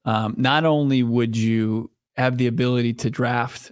um, 0.06 0.36
not 0.38 0.66
only 0.66 1.04
would 1.04 1.36
you 1.36 1.90
have 2.18 2.38
the 2.38 2.48
ability 2.48 2.94
to 2.94 3.10
draft 3.10 3.72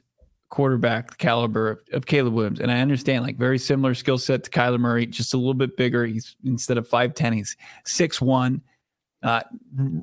quarterback 0.50 1.18
caliber 1.18 1.72
of, 1.72 1.82
of, 1.92 2.06
Caleb 2.06 2.34
Williams. 2.34 2.60
And 2.60 2.72
I 2.72 2.80
understand 2.80 3.26
like 3.26 3.38
very 3.38 3.60
similar 3.60 3.94
skill 3.94 4.18
set 4.18 4.46
to 4.46 4.50
Kyler 4.50 4.80
Murray, 4.80 5.06
just 5.06 5.34
a 5.34 5.38
little 5.38 5.54
bit 5.54 5.76
bigger. 5.76 6.06
He's 6.06 6.36
instead 6.46 6.78
of 6.78 6.88
5'10, 6.88 7.36
he's 7.36 7.58
6'1, 7.86 8.62
uh, 9.24 9.42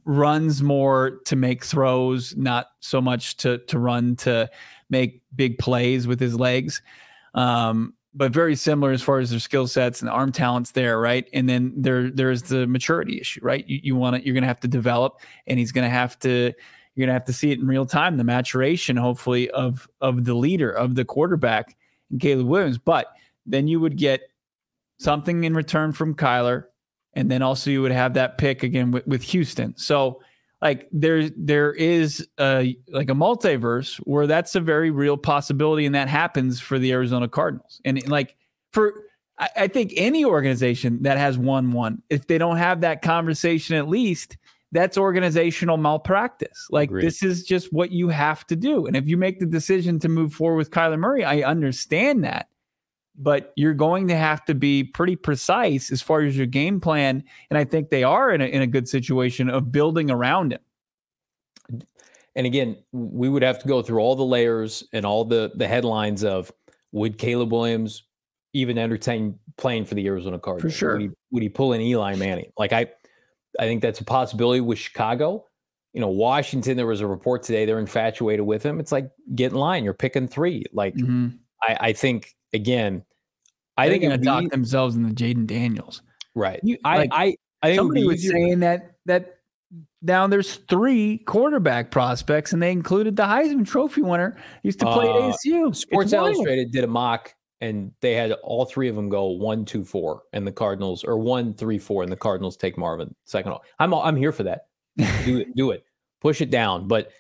runs 0.05 0.63
more 0.63 1.21
to 1.25 1.37
make 1.37 1.65
throws, 1.65 2.37
not 2.37 2.67
so 2.81 3.01
much 3.01 3.37
to 3.39 3.59
to 3.59 3.79
run 3.79 4.17
to 4.17 4.51
make 4.91 5.23
big 5.35 5.59
plays 5.59 6.07
with 6.07 6.21
his 6.21 6.39
legs. 6.39 6.83
Um, 7.35 7.95
but 8.17 8.33
very 8.33 8.55
similar 8.55 8.93
as 8.93 9.03
far 9.03 9.19
as 9.19 9.31
their 9.31 9.41
skill 9.41 9.67
sets 9.67 10.01
and 10.01 10.09
arm 10.09 10.31
talents 10.31 10.71
there, 10.71 11.01
right? 11.01 11.29
And 11.33 11.49
then 11.49 11.73
there 11.77 12.11
there's 12.11 12.43
the 12.43 12.67
maturity 12.67 13.21
issue, 13.21 13.41
right? 13.43 13.69
You, 13.69 13.81
you 13.83 13.97
want 13.97 14.17
to 14.17 14.25
you're 14.25 14.35
going 14.35 14.43
to 14.43 14.49
have 14.49 14.61
to 14.61 14.69
develop, 14.69 15.21
and 15.47 15.59
he's 15.59 15.73
going 15.73 15.85
to 15.85 15.91
have 15.91 16.19
to 16.21 16.53
you're 16.95 17.07
gonna 17.07 17.15
have 17.15 17.25
to 17.25 17.33
see 17.33 17.51
it 17.51 17.59
in 17.59 17.67
real 17.67 17.87
time, 17.87 18.17
the 18.17 18.25
maturation, 18.25 18.97
hopefully, 18.97 19.51
of 19.51 19.89
of 20.01 20.25
the 20.25 20.35
leader, 20.35 20.71
of 20.71 20.95
the 20.95 21.05
quarterback, 21.05 21.77
in 22.11 22.19
Caleb 22.19 22.47
Williams. 22.47 22.79
But 22.79 23.09
then 23.47 23.67
you 23.67 23.81
would 23.81 23.97
get 23.97 24.23
something 24.99 25.45
in 25.45 25.55
return 25.55 25.93
from 25.93 26.15
Kyler, 26.15 26.67
and 27.15 27.31
then 27.31 27.43
also 27.43 27.71
you 27.71 27.83
would 27.83 27.93
have 27.93 28.15
that 28.15 28.39
pick 28.39 28.63
again 28.63 28.93
with, 28.93 29.07
with 29.07 29.23
Houston. 29.23 29.77
So 29.77 30.23
like 30.65 30.89
there 30.91 31.29
there 31.37 31.75
is 31.75 32.27
a 32.41 32.77
like 32.89 33.11
a 33.11 33.15
multiverse 33.15 33.99
where 33.99 34.27
that's 34.27 34.55
a 34.55 34.61
very 34.61 34.91
real 34.91 35.19
possibility, 35.19 35.85
and 35.85 35.95
that 35.95 36.09
happens 36.09 36.59
for 36.59 36.79
the 36.79 36.91
Arizona 36.91 37.29
Cardinals. 37.29 37.83
And 37.85 38.09
like 38.09 38.35
for 38.73 38.95
I, 39.39 39.49
I 39.57 39.69
think 39.69 39.93
any 39.95 40.25
organization 40.25 41.03
that 41.03 41.19
has 41.19 41.37
won 41.37 41.73
one, 41.73 42.03
if 42.09 42.27
they 42.27 42.39
don't 42.39 42.57
have 42.57 42.81
that 42.81 43.03
conversation 43.03 43.77
at 43.77 43.89
least 43.89 44.39
that's 44.73 44.99
organizational 44.99 45.77
malpractice. 45.77 46.67
Like 46.71 46.89
Agreed. 46.89 47.07
this 47.07 47.23
is 47.23 47.45
just 47.45 47.73
what 47.73 47.93
you 47.93 48.09
have 48.09 48.45
to 48.49 48.57
do. 48.57 48.87
And 48.87 48.97
if 48.97 49.07
you 49.07 49.17
make 49.17 49.39
the 49.39 49.47
decision 49.47 50.01
to 50.01 50.09
move 50.09 50.35
forward 50.35 50.57
with 50.57 50.73
Kyler 50.73 50.99
Murray, 50.99 51.25
I 51.25 51.43
understand 51.43 52.25
that. 52.25 52.49
But 53.17 53.53
you're 53.57 53.75
going 53.75 54.09
to 54.09 54.17
have 54.17 54.45
to 54.47 54.55
be 54.55 54.83
pretty 54.83 55.15
precise 55.15 55.93
as 55.93 56.03
far 56.03 56.23
as 56.23 56.37
your 56.37 56.47
game 56.47 56.81
plan. 56.81 57.23
And 57.49 57.57
I 57.57 57.65
think 57.65 57.91
they 57.91 58.03
are 58.03 58.33
in 58.33 58.41
a, 58.41 58.47
in 58.47 58.63
a 58.63 58.67
good 58.67 58.89
situation 58.89 59.49
of 59.49 59.71
building 59.71 60.11
around 60.11 60.53
him. 60.53 60.61
And 62.37 62.47
again, 62.47 62.77
we 62.93 63.29
would 63.29 63.43
have 63.43 63.61
to 63.61 63.69
go 63.69 63.83
through 63.83 64.01
all 64.01 64.17
the 64.17 64.25
layers 64.25 64.83
and 64.93 65.07
all 65.07 65.25
the 65.25 65.53
the 65.55 65.69
headlines 65.69 66.25
of 66.25 66.51
would 66.93 67.19
Caleb 67.19 67.53
Williams 67.53 68.03
even 68.53 68.79
entertain 68.79 69.39
playing 69.57 69.85
for 69.85 69.95
the 69.95 70.07
Arizona 70.07 70.39
Cardinals? 70.39 70.73
For 70.73 70.79
sure. 70.79 70.93
Would 70.95 71.03
he, 71.03 71.11
would 71.31 71.43
he 71.43 71.49
pull 71.49 71.73
an 71.73 71.81
Eli 71.81 72.15
Manning? 72.17 72.53
Like 72.57 72.73
I, 72.73 72.87
I 73.59 73.65
think 73.65 73.83
that's 73.83 74.01
a 74.01 74.05
possibility 74.05 74.61
with 74.61 74.79
Chicago. 74.79 75.45
You 75.93 76.01
know, 76.01 76.09
Washington. 76.09 76.77
There 76.77 76.87
was 76.87 77.01
a 77.01 77.07
report 77.07 77.45
today 77.45 77.67
they're 77.67 77.79
infatuated 77.79 78.45
with 78.45 78.65
him. 78.65 78.81
It's 78.81 78.91
like 78.91 79.11
get 79.35 79.53
in 79.53 79.59
line. 79.59 79.85
You're 79.85 79.95
picking 79.95 80.27
three. 80.27 80.65
Like 80.73 80.95
mm-hmm. 80.95 81.37
I, 81.63 81.89
I 81.89 81.93
think 81.93 82.35
again, 82.55 83.05
I, 83.77 83.87
I 83.87 83.89
think 83.89 84.03
going 84.03 84.19
to 84.19 84.25
talk 84.25 84.51
themselves 84.51 84.97
into 84.97 85.11
Jayden 85.11 85.47
Daniels. 85.47 86.03
Right. 86.35 86.61
You, 86.63 86.79
I, 86.85 86.99
like, 86.99 87.11
I, 87.13 87.37
I 87.63 87.67
think 87.69 87.79
somebody 87.79 88.07
was 88.07 88.27
saying 88.27 88.61
that 88.61 88.97
that 89.07 89.39
now 90.03 90.27
there's 90.27 90.57
three 90.69 91.19
quarterback 91.19 91.91
prospects, 91.91 92.53
and 92.53 92.63
they 92.63 92.71
included 92.71 93.17
the 93.17 93.25
Heisman 93.25 93.67
Trophy 93.67 94.03
winner 94.03 94.37
used 94.63 94.79
to 94.81 94.87
play 94.87 95.09
uh, 95.09 95.29
at 95.29 95.35
ASU. 95.35 95.75
Sports 95.75 96.13
Illustrated 96.13 96.71
did 96.73 96.85
a 96.85 96.87
mock, 96.87 97.35
and 97.61 97.91
they 98.01 98.15
had 98.15 98.33
all 98.33 98.65
three 98.65 98.89
of 98.89 98.97
them 98.97 99.09
go 99.09 99.27
one, 99.27 99.65
two, 99.65 99.85
four, 99.85 100.23
and 100.33 100.47
the 100.47 100.53
Cardinals 100.53 101.05
or 101.05 101.19
one, 101.19 101.55
three, 101.55 101.79
four, 101.79 102.03
and 102.03 102.13
the 102.13 102.17
Cardinals 102.17 102.57
take 102.57 102.77
Marvin 102.79 103.15
second. 103.25 103.55
I'm 103.79 103.95
I'm 103.95 104.17
here 104.17 104.33
for 104.33 104.45
that. 104.45 104.67
do 105.25 105.39
it, 105.39 105.57
do 105.57 105.71
it, 105.71 105.85
push 106.21 106.41
it 106.41 106.51
down. 106.51 106.87
But 106.87 107.11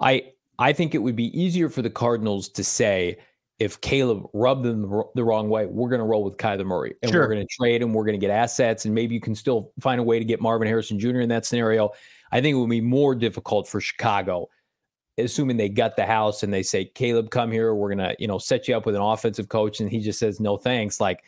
I 0.00 0.32
I 0.58 0.72
think 0.72 0.94
it 0.94 0.98
would 0.98 1.16
be 1.16 1.38
easier 1.38 1.68
for 1.68 1.82
the 1.82 1.90
Cardinals 1.90 2.48
to 2.50 2.64
say 2.64 3.18
if 3.58 3.80
Caleb 3.80 4.24
rubbed 4.34 4.64
them 4.64 4.82
the 5.14 5.24
wrong 5.24 5.48
way, 5.48 5.66
we're 5.66 5.88
going 5.88 6.00
to 6.00 6.04
roll 6.04 6.24
with 6.24 6.36
Kyler 6.36 6.66
Murray 6.66 6.94
and 7.02 7.10
sure. 7.10 7.22
we're 7.22 7.34
going 7.34 7.46
to 7.46 7.54
trade 7.54 7.80
him. 7.80 7.94
We're 7.94 8.04
going 8.04 8.18
to 8.18 8.24
get 8.24 8.30
assets, 8.30 8.84
and 8.84 8.94
maybe 8.94 9.14
you 9.14 9.20
can 9.20 9.34
still 9.34 9.72
find 9.80 9.98
a 9.98 10.04
way 10.04 10.18
to 10.18 10.24
get 10.24 10.40
Marvin 10.40 10.68
Harrison 10.68 10.98
Jr. 10.98 11.20
in 11.20 11.28
that 11.30 11.46
scenario. 11.46 11.90
I 12.32 12.40
think 12.40 12.54
it 12.54 12.58
would 12.58 12.70
be 12.70 12.82
more 12.82 13.14
difficult 13.14 13.66
for 13.66 13.80
Chicago, 13.80 14.48
assuming 15.16 15.56
they 15.56 15.70
gut 15.70 15.96
the 15.96 16.04
house 16.04 16.42
and 16.42 16.52
they 16.52 16.62
say, 16.62 16.84
Caleb, 16.84 17.30
come 17.30 17.50
here. 17.50 17.74
We're 17.74 17.94
going 17.94 18.10
to, 18.10 18.16
you 18.18 18.26
know, 18.26 18.38
set 18.38 18.68
you 18.68 18.76
up 18.76 18.84
with 18.84 18.94
an 18.94 19.00
offensive 19.00 19.48
coach. 19.48 19.80
And 19.80 19.90
he 19.90 20.00
just 20.00 20.18
says, 20.18 20.38
no, 20.38 20.56
thanks. 20.56 21.00
Like, 21.00 21.24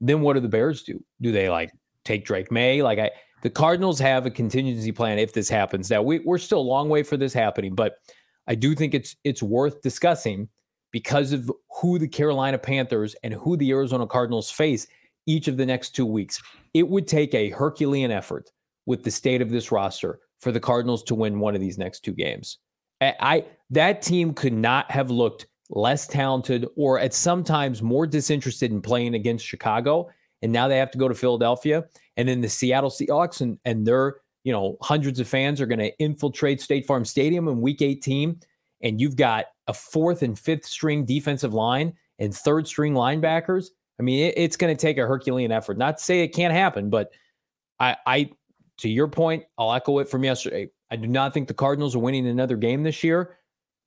then 0.00 0.22
what 0.22 0.34
do 0.34 0.40
the 0.40 0.48
Bears 0.48 0.82
do? 0.82 1.02
Do 1.20 1.32
they 1.32 1.50
like 1.50 1.72
take 2.04 2.24
Drake 2.24 2.50
Maye? 2.50 2.82
Like, 2.82 2.98
I, 2.98 3.10
the 3.42 3.50
Cardinals 3.50 3.98
have 3.98 4.24
a 4.24 4.30
contingency 4.30 4.92
plan 4.92 5.18
if 5.18 5.34
this 5.34 5.48
happens. 5.48 5.90
Now, 5.90 6.00
we, 6.00 6.20
we're 6.20 6.38
still 6.38 6.60
a 6.60 6.62
long 6.62 6.88
way 6.88 7.02
for 7.02 7.16
this 7.16 7.34
happening, 7.34 7.74
but 7.74 7.98
I 8.46 8.54
do 8.54 8.74
think 8.74 8.94
it's 8.94 9.16
it's 9.24 9.42
worth 9.42 9.82
discussing 9.82 10.48
because 10.96 11.34
of 11.34 11.52
who 11.68 11.98
the 11.98 12.08
Carolina 12.08 12.56
Panthers 12.56 13.14
and 13.22 13.34
who 13.34 13.54
the 13.58 13.70
Arizona 13.70 14.06
Cardinals 14.06 14.50
face 14.50 14.86
each 15.26 15.46
of 15.46 15.58
the 15.58 15.66
next 15.66 15.90
two 15.90 16.06
weeks. 16.06 16.42
It 16.72 16.88
would 16.88 17.06
take 17.06 17.34
a 17.34 17.50
Herculean 17.50 18.10
effort 18.10 18.50
with 18.86 19.04
the 19.04 19.10
state 19.10 19.42
of 19.42 19.50
this 19.50 19.70
roster 19.70 20.20
for 20.40 20.52
the 20.52 20.58
Cardinals 20.58 21.02
to 21.02 21.14
win 21.14 21.38
one 21.38 21.54
of 21.54 21.60
these 21.60 21.76
next 21.76 22.00
two 22.00 22.14
games. 22.14 22.56
I, 23.02 23.44
that 23.68 24.00
team 24.00 24.32
could 24.32 24.54
not 24.54 24.90
have 24.90 25.10
looked 25.10 25.44
less 25.68 26.06
talented 26.06 26.66
or 26.76 26.98
at 26.98 27.12
sometimes 27.12 27.82
more 27.82 28.06
disinterested 28.06 28.70
in 28.70 28.80
playing 28.80 29.16
against 29.16 29.44
Chicago. 29.44 30.08
And 30.40 30.50
now 30.50 30.66
they 30.66 30.78
have 30.78 30.92
to 30.92 30.98
go 30.98 31.08
to 31.08 31.14
Philadelphia. 31.14 31.84
And 32.16 32.26
then 32.26 32.40
the 32.40 32.48
Seattle 32.48 32.88
Seahawks 32.88 33.42
and, 33.42 33.58
and 33.66 33.86
their, 33.86 34.20
you 34.44 34.52
know, 34.52 34.78
hundreds 34.80 35.20
of 35.20 35.28
fans 35.28 35.60
are 35.60 35.66
going 35.66 35.78
to 35.78 35.94
infiltrate 35.98 36.62
State 36.62 36.86
Farm 36.86 37.04
Stadium 37.04 37.48
in 37.48 37.60
week 37.60 37.82
18. 37.82 38.40
And 38.86 39.00
you've 39.00 39.16
got 39.16 39.46
a 39.66 39.74
fourth 39.74 40.22
and 40.22 40.38
fifth 40.38 40.64
string 40.64 41.04
defensive 41.04 41.52
line 41.52 41.92
and 42.20 42.32
third 42.32 42.68
string 42.68 42.94
linebackers. 42.94 43.70
I 43.98 44.04
mean, 44.04 44.28
it, 44.28 44.34
it's 44.36 44.56
going 44.56 44.74
to 44.74 44.80
take 44.80 44.96
a 44.96 45.04
Herculean 45.06 45.50
effort. 45.50 45.76
Not 45.76 45.98
to 45.98 46.04
say 46.04 46.20
it 46.20 46.28
can't 46.28 46.54
happen, 46.54 46.88
but 46.88 47.10
I, 47.80 47.96
I, 48.06 48.30
to 48.78 48.88
your 48.88 49.08
point, 49.08 49.42
I'll 49.58 49.72
echo 49.72 49.98
it 49.98 50.08
from 50.08 50.22
yesterday. 50.22 50.68
I 50.88 50.94
do 50.94 51.08
not 51.08 51.34
think 51.34 51.48
the 51.48 51.54
Cardinals 51.54 51.96
are 51.96 51.98
winning 51.98 52.28
another 52.28 52.56
game 52.56 52.84
this 52.84 53.02
year. 53.02 53.38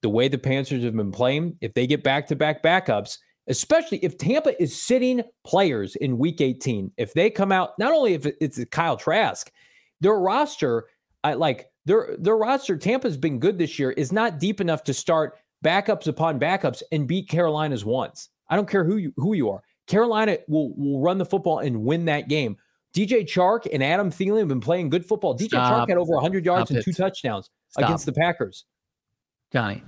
The 0.02 0.10
way 0.10 0.28
the 0.28 0.38
Panthers 0.38 0.84
have 0.84 0.98
been 0.98 1.14
playing, 1.14 1.56
if 1.62 1.74
they 1.74 1.88
get 1.88 2.04
back 2.04 2.28
to 2.28 2.36
back 2.36 2.62
backups, 2.62 3.20
especially 3.48 4.00
if 4.00 4.18
Tampa 4.18 4.62
is 4.62 4.80
sitting 4.80 5.24
players 5.46 5.96
in 5.96 6.18
week 6.18 6.42
18, 6.42 6.92
if 6.98 7.14
they 7.14 7.30
come 7.30 7.54
out, 7.54 7.80
not 7.80 7.94
only 7.94 8.16
if 8.16 8.26
it's 8.26 8.62
Kyle 8.66 8.98
Trask, 8.98 9.50
their 10.02 10.20
roster, 10.20 10.88
I 11.24 11.36
like 11.36 11.72
their 11.90 12.16
their 12.20 12.38
roster, 12.38 12.78
Tampa's 12.78 13.18
been 13.18 13.40
good 13.40 13.58
this 13.58 13.80
year, 13.80 13.90
is 13.92 14.12
not 14.12 14.40
deep 14.40 14.62
enough 14.62 14.84
to 14.84 14.94
start 14.94 15.40
backups 15.66 16.06
upon 16.06 16.40
backups 16.40 16.84
and 16.92 17.08
beat 17.08 17.28
Carolina's 17.28 17.84
once. 17.84 18.30
I 18.48 18.56
don't 18.56 18.70
care 18.70 18.84
who 18.84 18.98
you 18.98 19.12
who 19.18 19.34
you 19.34 19.50
are. 19.50 19.64
Carolina 19.88 20.38
will 20.48 20.72
will 20.76 21.02
run 21.02 21.18
the 21.18 21.26
football 21.26 21.60
and 21.60 21.84
win 21.84 22.06
that 22.06 22.30
game. 22.30 22.58
DJ 22.96 23.24
Chark 23.24 23.68
and 23.74 23.84
Adam 23.84 24.12
Thielen 24.12 24.38
have 24.38 24.48
been 24.48 24.62
playing 24.62 24.90
good 24.90 25.04
football. 25.04 25.36
DJ 25.36 25.48
Stop. 25.48 25.88
Chark 25.88 25.90
had 25.90 25.98
over 25.98 26.14
100 26.14 26.46
yards 26.46 26.70
Stop 26.70 26.76
and 26.76 26.86
two 26.86 26.92
it. 26.92 26.98
touchdowns 26.98 27.50
Stop. 27.70 27.86
against 27.86 28.06
the 28.06 28.14
Packers. 28.14 28.66
Johnny. 29.52 29.84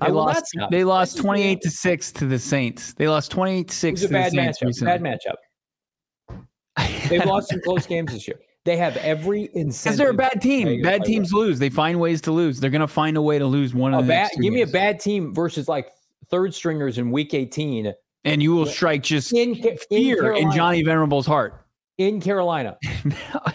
They 0.00 0.10
lost, 0.10 0.56
they 0.70 0.84
lost 0.84 1.18
28 1.18 1.60
to 1.62 1.70
6 1.70 2.12
to 2.12 2.26
the 2.26 2.38
Saints. 2.38 2.94
They 2.94 3.08
lost 3.08 3.30
28 3.32 3.68
to 3.68 3.74
6 3.74 4.00
to 4.00 4.08
the 4.08 4.30
Saints 4.30 4.36
matchup, 4.36 4.66
recently. 4.66 4.98
Bad 4.98 5.18
matchup. 6.78 7.08
They've 7.08 7.24
lost 7.24 7.50
some 7.50 7.60
close 7.60 7.86
games 7.86 8.12
this 8.12 8.28
year. 8.28 8.38
They 8.64 8.76
have 8.76 8.96
every 8.98 9.50
incentive. 9.54 9.82
Because 9.82 9.96
they're 9.96 10.10
a 10.10 10.14
bad 10.14 10.42
team. 10.42 10.82
Bad 10.82 11.04
teams 11.04 11.32
lose. 11.32 11.58
They 11.58 11.70
find 11.70 11.98
ways 11.98 12.20
to 12.22 12.32
lose. 12.32 12.60
They're 12.60 12.70
going 12.70 12.80
to 12.82 12.88
find 12.88 13.16
a 13.16 13.22
way 13.22 13.38
to 13.38 13.46
lose 13.46 13.74
one 13.74 13.94
of 13.94 14.04
the 14.04 14.08
bad, 14.08 14.30
Give 14.32 14.42
games. 14.42 14.54
me 14.54 14.62
a 14.62 14.66
bad 14.66 15.00
team 15.00 15.34
versus 15.34 15.66
like 15.66 15.88
third 16.30 16.54
stringers 16.54 16.98
in 16.98 17.10
week 17.10 17.32
18. 17.32 17.92
And 18.24 18.42
you 18.42 18.54
will 18.54 18.66
strike 18.66 19.02
just 19.02 19.32
in, 19.32 19.54
fear 19.88 20.32
in, 20.32 20.48
in 20.48 20.52
Johnny 20.52 20.84
Venerable's 20.84 21.26
heart 21.26 21.64
in 21.96 22.20
Carolina. 22.20 22.76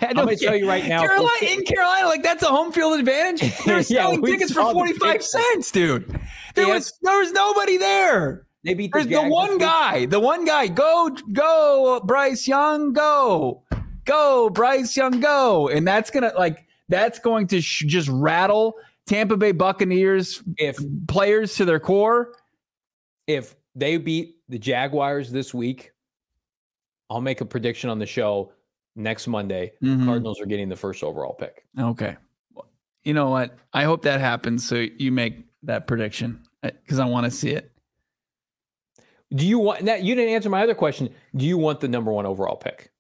I'm 0.02 0.16
going 0.16 0.28
to 0.28 0.36
tell 0.38 0.56
you 0.56 0.68
right 0.68 0.86
now. 0.88 1.02
Carolina 1.02 1.46
in 1.46 1.64
Carolina, 1.64 2.08
like 2.08 2.24
that's 2.24 2.44
a 2.44 2.48
home 2.48 2.72
field 2.72 3.00
advantage. 3.00 3.56
They're 3.66 3.84
selling 3.84 4.24
yeah, 4.24 4.32
tickets 4.32 4.54
for 4.54 4.72
45 4.72 5.24
cents, 5.24 5.72
dude. 5.72 6.20
There 6.56 6.68
was 6.68 6.94
there 7.02 7.20
was 7.20 7.32
nobody 7.32 7.78
there. 7.78 8.48
They 8.64 8.74
beat 8.74 8.92
the, 8.94 9.04
the 9.04 9.22
one 9.22 9.60
guy. 9.60 10.08
The 10.08 10.20
one 10.20 10.46
guy. 10.46 10.68
Go 10.68 11.16
go 11.34 12.02
Bryce 12.06 12.48
Young. 12.48 12.94
Go 12.94 13.64
go 14.06 14.50
Bryce 14.50 14.96
Young. 14.96 15.20
Go. 15.20 15.70
And 15.70 15.88
that's 15.88 16.10
gonna 16.10 16.32
like 16.38 16.66
that's 16.90 17.20
going 17.20 17.48
to 17.48 17.62
sh- 17.62 17.86
just 17.88 18.08
rattle 18.10 18.76
Tampa 19.06 19.38
Bay 19.38 19.52
Buccaneers 19.52 20.42
if 20.58 20.78
players 21.08 21.56
to 21.56 21.66
their 21.66 21.80
core. 21.80 22.34
If 23.28 23.56
they 23.76 23.98
beat 23.98 24.38
the 24.50 24.60
Jaguars 24.60 25.32
this 25.32 25.54
week, 25.54 25.92
I'll 27.10 27.22
make 27.22 27.42
a 27.42 27.46
prediction 27.46 27.90
on 27.90 28.00
the 28.00 28.06
show 28.06 28.52
next 28.96 29.28
Monday. 29.28 29.74
Mm-hmm. 29.84 30.06
Cardinals 30.06 30.40
are 30.42 30.46
getting 30.46 30.70
the 30.70 30.76
first 30.76 31.04
overall 31.04 31.34
pick. 31.34 31.66
Okay. 31.80 32.18
You 33.04 33.14
know 33.14 33.30
what? 33.30 33.58
I 33.74 33.84
hope 33.84 34.02
that 34.04 34.20
happens. 34.20 34.68
So 34.68 34.86
you 34.98 35.12
make 35.12 35.46
that 35.64 35.88
prediction 35.88 36.42
because 36.62 37.00
I 37.00 37.06
want 37.06 37.26
to 37.26 37.32
see 37.32 37.52
it. 37.52 37.72
Do 39.34 39.46
you 39.46 39.60
want 39.60 39.86
that? 39.86 40.04
You 40.04 40.16
didn't 40.16 40.34
answer 40.34 40.50
my 40.50 40.64
other 40.64 40.76
question. 40.76 41.10
Do 41.36 41.46
you 41.46 41.58
want 41.58 41.80
the 41.80 41.88
number 41.88 42.12
one 42.12 42.26
overall 42.26 42.56
pick? 42.56 42.92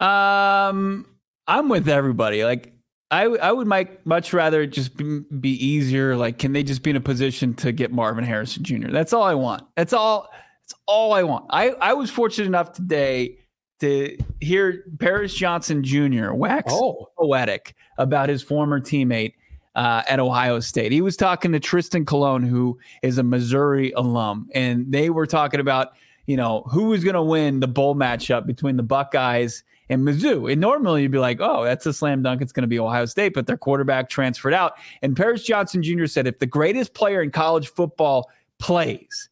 Um, 0.00 1.06
I'm 1.46 1.68
with 1.68 1.88
everybody. 1.88 2.44
Like, 2.44 2.72
I 3.10 3.24
I 3.24 3.52
would 3.52 3.66
make, 3.66 4.04
much 4.06 4.32
rather 4.32 4.66
just 4.66 4.96
be, 4.96 5.20
be 5.40 5.64
easier. 5.64 6.16
Like, 6.16 6.38
can 6.38 6.52
they 6.52 6.62
just 6.62 6.82
be 6.82 6.90
in 6.90 6.96
a 6.96 7.00
position 7.00 7.54
to 7.54 7.72
get 7.72 7.90
Marvin 7.90 8.24
Harrison 8.24 8.64
Jr.? 8.64 8.90
That's 8.90 9.12
all 9.12 9.22
I 9.22 9.34
want. 9.34 9.64
That's 9.76 9.92
all. 9.92 10.28
That's 10.62 10.80
all 10.86 11.12
I 11.12 11.22
want. 11.22 11.46
I 11.50 11.70
I 11.80 11.94
was 11.94 12.10
fortunate 12.10 12.46
enough 12.46 12.72
today 12.72 13.38
to 13.80 14.16
hear 14.40 14.84
Paris 14.98 15.34
Johnson 15.34 15.82
Jr. 15.82 16.32
wax 16.32 16.72
oh. 16.74 17.08
poetic 17.18 17.74
about 17.96 18.28
his 18.28 18.42
former 18.42 18.80
teammate 18.80 19.34
uh, 19.74 20.02
at 20.08 20.18
Ohio 20.18 20.60
State. 20.60 20.92
He 20.92 21.00
was 21.00 21.16
talking 21.16 21.52
to 21.52 21.60
Tristan 21.60 22.04
Colon, 22.04 22.42
who 22.42 22.78
is 23.02 23.18
a 23.18 23.22
Missouri 23.22 23.92
alum, 23.92 24.48
and 24.54 24.90
they 24.90 25.08
were 25.08 25.26
talking 25.26 25.60
about 25.60 25.92
you 26.26 26.36
know 26.36 26.64
who 26.70 26.86
was 26.86 27.04
going 27.04 27.14
to 27.14 27.22
win 27.22 27.60
the 27.60 27.68
bowl 27.68 27.94
matchup 27.94 28.46
between 28.46 28.76
the 28.76 28.82
Buckeyes 28.82 29.64
and 29.88 30.06
Mizzou. 30.06 30.50
And 30.50 30.60
normally 30.60 31.02
you'd 31.02 31.12
be 31.12 31.18
like, 31.18 31.38
oh, 31.40 31.64
that's 31.64 31.86
a 31.86 31.92
slam 31.92 32.22
dunk. 32.22 32.42
It's 32.42 32.52
going 32.52 32.62
to 32.62 32.68
be 32.68 32.78
Ohio 32.78 33.06
State, 33.06 33.34
but 33.34 33.46
their 33.46 33.56
quarterback 33.56 34.08
transferred 34.08 34.54
out. 34.54 34.74
And 35.02 35.16
Paris 35.16 35.42
Johnson 35.42 35.82
Jr. 35.82 36.06
said, 36.06 36.26
if 36.26 36.38
the 36.38 36.46
greatest 36.46 36.94
player 36.94 37.22
in 37.22 37.30
college 37.30 37.68
football 37.68 38.30
plays, 38.58 39.28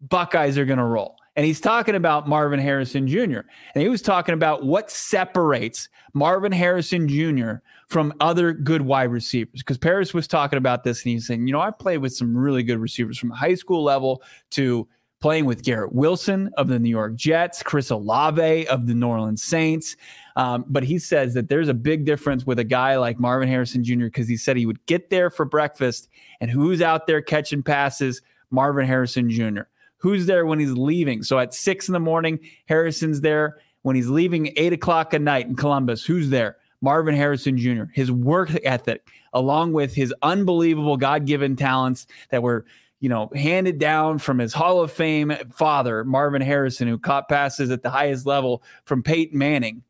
Buckeyes 0.00 0.56
are 0.58 0.64
going 0.64 0.78
to 0.78 0.84
roll. 0.84 1.16
And 1.36 1.46
he's 1.46 1.60
talking 1.60 1.94
about 1.94 2.28
Marvin 2.28 2.58
Harrison 2.58 3.06
Jr. 3.06 3.40
And 3.74 3.82
he 3.82 3.88
was 3.88 4.02
talking 4.02 4.34
about 4.34 4.64
what 4.64 4.90
separates 4.90 5.88
Marvin 6.12 6.52
Harrison 6.52 7.06
Jr. 7.06 7.54
from 7.86 8.12
other 8.20 8.52
good 8.52 8.82
wide 8.82 9.10
receivers. 9.10 9.60
Because 9.60 9.78
Paris 9.78 10.12
was 10.12 10.26
talking 10.26 10.56
about 10.56 10.82
this 10.82 11.04
and 11.04 11.12
he's 11.12 11.26
saying, 11.26 11.46
you 11.46 11.52
know, 11.52 11.60
I've 11.60 11.78
played 11.78 11.98
with 11.98 12.14
some 12.14 12.36
really 12.36 12.62
good 12.62 12.78
receivers 12.78 13.16
from 13.16 13.30
high 13.30 13.54
school 13.54 13.84
level 13.84 14.22
to 14.50 14.88
playing 15.20 15.44
with 15.44 15.62
Garrett 15.62 15.92
Wilson 15.92 16.50
of 16.56 16.68
the 16.68 16.78
New 16.78 16.88
York 16.88 17.14
Jets, 17.14 17.62
Chris 17.62 17.90
Olave 17.90 18.66
of 18.68 18.86
the 18.86 18.94
New 18.94 19.06
Orleans 19.06 19.42
Saints. 19.42 19.96
Um, 20.36 20.64
but 20.66 20.82
he 20.82 20.98
says 20.98 21.34
that 21.34 21.48
there's 21.48 21.68
a 21.68 21.74
big 21.74 22.06
difference 22.06 22.46
with 22.46 22.58
a 22.58 22.64
guy 22.64 22.96
like 22.96 23.20
Marvin 23.20 23.48
Harrison 23.48 23.84
Jr. 23.84 24.04
because 24.04 24.28
he 24.28 24.36
said 24.36 24.56
he 24.56 24.64
would 24.64 24.84
get 24.86 25.10
there 25.10 25.28
for 25.28 25.44
breakfast, 25.44 26.08
and 26.40 26.50
who's 26.50 26.80
out 26.80 27.06
there 27.06 27.20
catching 27.20 27.62
passes? 27.62 28.22
Marvin 28.50 28.86
Harrison 28.86 29.30
Jr. 29.30 29.62
Who's 29.98 30.26
there 30.26 30.46
when 30.46 30.58
he's 30.58 30.72
leaving? 30.72 31.22
So 31.22 31.38
at 31.38 31.54
six 31.54 31.88
in 31.88 31.92
the 31.92 32.00
morning, 32.00 32.40
Harrison's 32.66 33.20
there. 33.20 33.58
When 33.82 33.96
he's 33.96 34.08
leaving 34.08 34.52
eight 34.56 34.72
o'clock 34.72 35.14
at 35.14 35.22
night 35.22 35.46
in 35.46 35.56
Columbus, 35.56 36.04
who's 36.04 36.30
there? 36.30 36.56
Marvin 36.82 37.14
Harrison 37.14 37.58
Jr., 37.58 37.84
his 37.92 38.10
work 38.10 38.50
ethic, 38.64 39.06
along 39.32 39.72
with 39.72 39.94
his 39.94 40.14
unbelievable 40.22 40.96
God 40.96 41.26
given 41.26 41.56
talents 41.56 42.06
that 42.30 42.42
were, 42.42 42.64
you 43.00 43.08
know, 43.08 43.30
handed 43.34 43.78
down 43.78 44.18
from 44.18 44.38
his 44.38 44.52
Hall 44.52 44.80
of 44.80 44.92
Fame 44.92 45.32
father, 45.52 46.04
Marvin 46.04 46.42
Harrison, 46.42 46.86
who 46.86 46.98
caught 46.98 47.28
passes 47.28 47.70
at 47.70 47.82
the 47.82 47.90
highest 47.90 48.26
level 48.26 48.62
from 48.84 49.02
Peyton 49.02 49.38
Manning. 49.38 49.82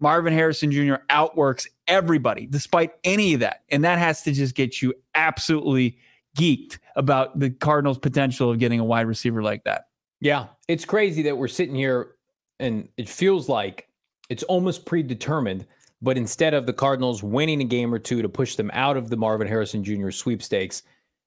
Marvin 0.00 0.32
Harrison 0.32 0.70
Jr. 0.70 0.96
outworks 1.10 1.66
everybody 1.88 2.46
despite 2.46 2.92
any 3.04 3.34
of 3.34 3.40
that. 3.40 3.62
And 3.70 3.84
that 3.84 3.98
has 3.98 4.22
to 4.22 4.32
just 4.32 4.54
get 4.54 4.80
you 4.80 4.94
absolutely 5.14 5.98
geeked 6.36 6.78
about 6.94 7.38
the 7.38 7.50
Cardinals' 7.50 7.98
potential 7.98 8.50
of 8.50 8.58
getting 8.58 8.78
a 8.78 8.84
wide 8.84 9.06
receiver 9.06 9.42
like 9.42 9.64
that. 9.64 9.88
Yeah. 10.20 10.46
It's 10.68 10.84
crazy 10.84 11.22
that 11.22 11.36
we're 11.36 11.48
sitting 11.48 11.74
here 11.74 12.12
and 12.60 12.88
it 12.96 13.08
feels 13.08 13.48
like 13.48 13.88
it's 14.28 14.44
almost 14.44 14.86
predetermined 14.86 15.66
but 16.00 16.16
instead 16.16 16.54
of 16.54 16.66
the 16.66 16.72
Cardinals 16.72 17.22
winning 17.22 17.60
a 17.60 17.64
game 17.64 17.92
or 17.92 17.98
two 17.98 18.22
to 18.22 18.28
push 18.28 18.56
them 18.56 18.70
out 18.72 18.96
of 18.96 19.10
the 19.10 19.16
Marvin 19.16 19.48
Harrison 19.48 19.82
Jr. 19.82 20.10
sweepstakes, 20.10 20.82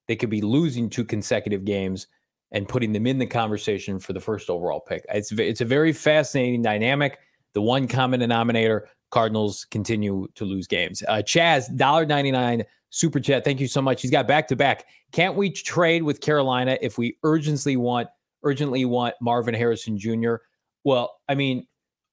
they 0.08 0.16
could 0.16 0.30
be 0.30 0.40
losing 0.40 0.90
two 0.90 1.04
consecutive 1.04 1.64
games 1.64 2.06
and 2.52 2.68
putting 2.68 2.92
them 2.92 3.06
in 3.06 3.18
the 3.18 3.26
conversation 3.26 3.98
for 3.98 4.12
the 4.12 4.20
first 4.20 4.50
overall 4.50 4.80
pick. 4.80 5.04
It's 5.08 5.32
it's 5.32 5.60
a 5.60 5.64
very 5.64 5.92
fascinating 5.92 6.62
dynamic. 6.62 7.18
The 7.54 7.62
one 7.62 7.88
common 7.88 8.20
denominator: 8.20 8.88
Cardinals 9.10 9.66
continue 9.70 10.28
to 10.34 10.44
lose 10.44 10.66
games. 10.66 11.02
Uh, 11.08 11.22
Chaz, 11.24 11.74
dollar 11.76 12.06
ninety 12.06 12.30
nine 12.30 12.64
super 12.90 13.18
chat. 13.18 13.42
Thank 13.42 13.60
you 13.60 13.66
so 13.66 13.82
much. 13.82 14.02
He's 14.02 14.10
got 14.10 14.28
back 14.28 14.46
to 14.48 14.56
back. 14.56 14.86
Can't 15.12 15.34
we 15.34 15.50
trade 15.50 16.02
with 16.02 16.20
Carolina 16.20 16.78
if 16.80 16.98
we 16.98 17.16
urgently 17.24 17.76
want 17.76 18.08
urgently 18.44 18.84
want 18.84 19.14
Marvin 19.20 19.54
Harrison 19.54 19.98
Jr.? 19.98 20.36
Well, 20.84 21.18
I 21.28 21.34
mean, 21.34 21.66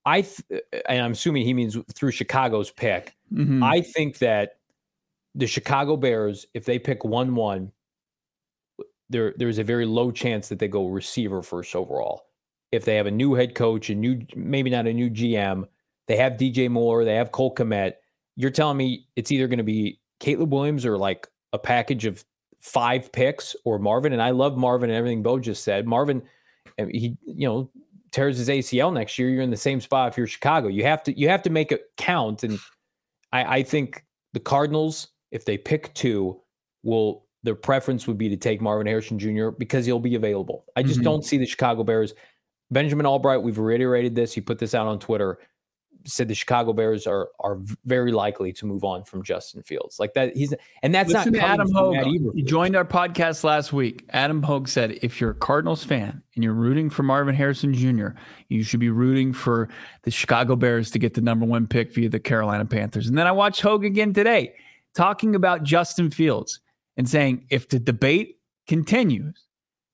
I 0.06 0.22
th- 0.22 0.64
and 0.88 1.02
I'm 1.02 1.12
assuming 1.12 1.46
he 1.46 1.54
means 1.54 1.78
through 1.94 2.12
Chicago's 2.12 2.72
pick. 2.72 3.16
Mm-hmm. 3.34 3.64
I 3.64 3.82
think 3.82 4.20
that 4.20 4.58
the 5.36 5.48
Chicago 5.48 5.96
Bears, 5.98 6.46
if 6.54 6.66
they 6.66 6.80
pick 6.80 7.04
one 7.04 7.36
one, 7.36 7.72
there 9.10 9.34
there's 9.38 9.58
a 9.58 9.64
very 9.64 9.86
low 9.86 10.12
chance 10.12 10.50
that 10.50 10.60
they 10.60 10.68
go 10.68 10.88
receiver 10.88 11.42
first 11.42 11.76
overall. 11.76 12.26
If 12.72 12.86
they 12.86 12.96
have 12.96 13.08
a 13.08 13.12
new 13.12 13.34
head 13.34 13.56
coach, 13.56 13.90
a 13.90 13.96
new 13.96 14.26
maybe 14.36 14.70
not 14.70 14.88
a 14.88 14.94
new 14.94 15.10
GM, 15.10 15.66
they 16.08 16.18
have 16.18 16.34
DJ 16.34 16.70
Moore, 16.70 17.04
they 17.04 17.16
have 17.16 17.32
Cole 17.32 17.54
Kmet. 17.54 17.94
You're 18.36 18.52
telling 18.52 18.78
me 18.78 19.08
it's 19.16 19.32
either 19.32 19.48
going 19.48 19.58
to 19.58 19.64
be 19.64 20.00
Caleb 20.20 20.54
Williams 20.54 20.86
or 20.86 20.98
like 20.98 21.28
a 21.54 21.60
package 21.60 22.06
of 22.06 22.24
five 22.60 23.12
picks 23.12 23.56
or 23.66 23.80
Marvin. 23.80 24.14
And 24.14 24.22
I 24.22 24.30
love 24.30 24.58
Marvin 24.58 24.90
and 24.90 24.98
everything 24.98 25.24
Bo 25.24 25.40
just 25.40 25.64
said. 25.64 25.88
Marvin, 25.88 26.22
he 26.78 27.18
you 27.26 27.48
know 27.48 27.72
tears 28.12 28.38
his 28.38 28.50
ACL 28.50 28.94
next 28.94 29.18
year, 29.18 29.30
you're 29.30 29.44
in 29.44 29.50
the 29.50 29.58
same 29.58 29.82
spot 29.82 30.12
if 30.12 30.18
you're 30.18 30.28
Chicago. 30.28 30.68
You 30.68 30.84
have 30.84 31.04
to 31.04 31.18
you 31.18 31.30
have 31.30 31.42
to 31.44 31.50
make 31.50 31.72
it 31.72 31.84
count. 31.98 32.44
And 32.44 32.60
I, 33.32 33.58
I 33.58 33.64
think 33.64 34.06
the 34.34 34.40
Cardinals, 34.40 35.08
if 35.32 35.46
they 35.46 35.58
pick 35.58 35.94
two, 35.94 36.40
will 36.84 37.26
their 37.44 37.56
preference 37.56 38.08
would 38.08 38.18
be 38.18 38.30
to 38.30 38.38
take 38.38 38.62
Marvin 38.62 38.88
Harrison 38.88 39.18
Jr. 39.18 39.50
because 39.50 39.86
he'll 39.86 40.00
be 40.00 40.16
available. 40.16 40.66
I 40.76 40.84
just 40.84 40.96
mm-hmm. 40.96 41.04
don't 41.04 41.26
see 41.26 41.38
the 41.38 41.46
Chicago 41.46 41.84
Bears. 41.84 42.14
Benjamin 42.72 43.06
Albright, 43.06 43.42
we've 43.42 43.58
reiterated 43.58 44.16
this. 44.16 44.34
He 44.34 44.42
put 44.42 44.60
this 44.60 44.76
out 44.76 44.88
on 44.88 45.00
Twitter 45.00 45.40
said 46.06 46.28
the 46.28 46.36
Chicago 46.36 46.74
Bears 46.74 47.06
are 47.08 47.30
are 47.40 47.60
very 47.86 48.12
likely 48.12 48.52
to 48.54 48.66
move 48.66 48.84
on 48.84 49.04
from 49.04 49.24
Justin 49.24 49.62
Fields. 49.64 50.00
Like 50.00 50.14
that, 50.14 50.36
he's 50.36 50.54
and 50.82 50.94
that's 50.94 51.12
Listen 51.12 51.34
not 51.34 51.44
Adam 51.44 51.72
Hoge. 51.72 52.06
He 52.34 52.44
joined 52.44 52.76
our 52.76 52.86
podcast 52.86 53.44
last 53.44 53.74
week. 53.74 54.06
Adam 54.10 54.42
Hoge 54.42 54.70
said, 54.70 55.00
if 55.02 55.20
you're 55.20 55.32
a 55.32 55.36
Cardinals 55.36 55.84
fan 55.84 56.22
and 56.36 56.44
you're 56.44 56.54
rooting 56.54 56.90
for 56.90 57.04
Marvin 57.04 57.36
Harrison 57.36 57.74
Jr., 57.74 58.10
you 58.50 58.64
should 58.64 58.80
be 58.80 58.90
rooting 58.90 59.34
for 59.34 59.70
the 60.04 60.12
Chicago 60.12 60.56
Bears 60.56 60.92
to 60.92 61.00
get 61.00 61.14
the 61.14 61.22
number 61.22 61.46
one 61.46 61.68
pick 61.68 61.94
via 61.94 62.10
the 62.10 62.20
Carolina 62.20 62.66
Panthers. 62.66 63.08
And 63.08 63.18
then 63.18 63.28
I 63.28 63.32
watched 63.32 63.62
Hoge 63.62 63.86
again 63.86 64.14
today 64.14 64.54
talking 64.96 65.36
about 65.36 65.64
Justin 65.64 66.10
Fields 66.10 66.60
and 67.00 67.10
saying 67.10 67.48
if 67.50 67.70
the 67.70 67.80
debate 67.80 68.38
continues 68.68 69.46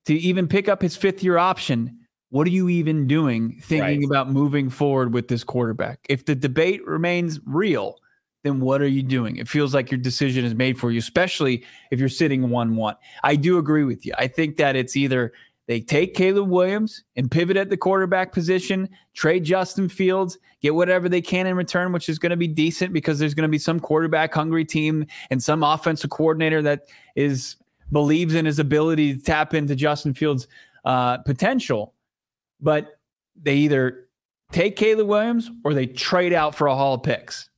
to 0.06 0.14
even 0.16 0.47
pick 0.47 0.68
up 0.68 0.82
his 0.82 0.97
fifth 0.97 1.24
year 1.24 1.38
option 1.38 1.97
what 2.30 2.47
are 2.47 2.51
you 2.51 2.68
even 2.68 3.08
doing 3.08 3.62
thinking 3.62 4.01
right. 4.01 4.06
about 4.06 4.30
moving 4.30 4.70
forward 4.70 5.14
with 5.14 5.30
this 5.30 5.43
quarterback? 5.43 5.99
If 6.10 6.26
the 6.26 6.36
debate 6.36 6.86
remains 6.86 7.39
real, 7.45 7.97
then 8.43 8.60
what 8.60 8.82
are 8.82 8.88
you 8.88 9.03
doing? 9.03 9.38
It 9.38 9.47
feels 9.47 9.74
like 9.74 9.89
your 9.89 9.99
decision 9.99 10.43
is 10.43 10.53
made 10.53 10.78
for 10.78 10.91
you, 10.91 10.99
especially 10.99 11.64
if 11.91 11.99
you're 11.99 12.10
sitting 12.10 12.49
1 12.49 12.76
1. 12.76 12.95
I 13.24 13.38
do 13.38 13.58
agree 13.58 13.86
with 13.86 14.06
you. 14.06 14.12
I 14.18 14.28
think 14.28 14.58
that 14.58 14.76
it's 14.76 14.97
either 14.97 15.32
they 15.68 15.80
take 15.80 16.13
Caleb 16.13 16.49
Williams 16.49 17.03
and 17.16 17.30
pivot 17.30 17.57
at 17.57 17.70
the 17.70 17.78
quarterback 17.78 18.32
position, 18.32 18.88
trade 19.13 19.43
Justin 19.43 19.89
Fields, 19.89 20.38
get 20.61 20.76
whatever 20.76 21.09
they 21.09 21.22
can 21.22 21.47
in 21.47 21.55
return, 21.55 21.91
which 21.91 22.07
is 22.07 22.20
going 22.20 22.30
to 22.30 22.38
be 22.38 22.47
decent 22.47 22.93
because 22.93 23.18
there's 23.18 23.34
going 23.34 23.47
to 23.47 23.51
be 23.51 23.57
some 23.57 23.80
quarterback 23.80 24.34
hungry 24.34 24.66
team 24.66 25.05
and 25.32 25.41
some 25.41 25.63
offensive 25.63 26.11
coordinator 26.11 26.61
that 26.61 26.88
is 27.16 27.55
believes 27.91 28.36
in 28.36 28.45
his 28.45 28.59
ability 28.59 29.16
to 29.16 29.22
tap 29.22 29.53
into 29.53 29.76
Justin 29.76 30.13
Fields' 30.13 30.47
uh, 30.86 31.18
potential 31.20 31.95
but 32.59 32.99
they 33.41 33.55
either 33.55 34.07
take 34.51 34.76
Caleb 34.76 35.07
Williams 35.07 35.49
or 35.63 35.74
they 35.74 35.86
trade 35.86 36.34
out 36.34 36.55
for 36.55 36.68
a 36.68 36.76
haul 36.76 36.95
of 36.95 37.03
picks. 37.03 37.49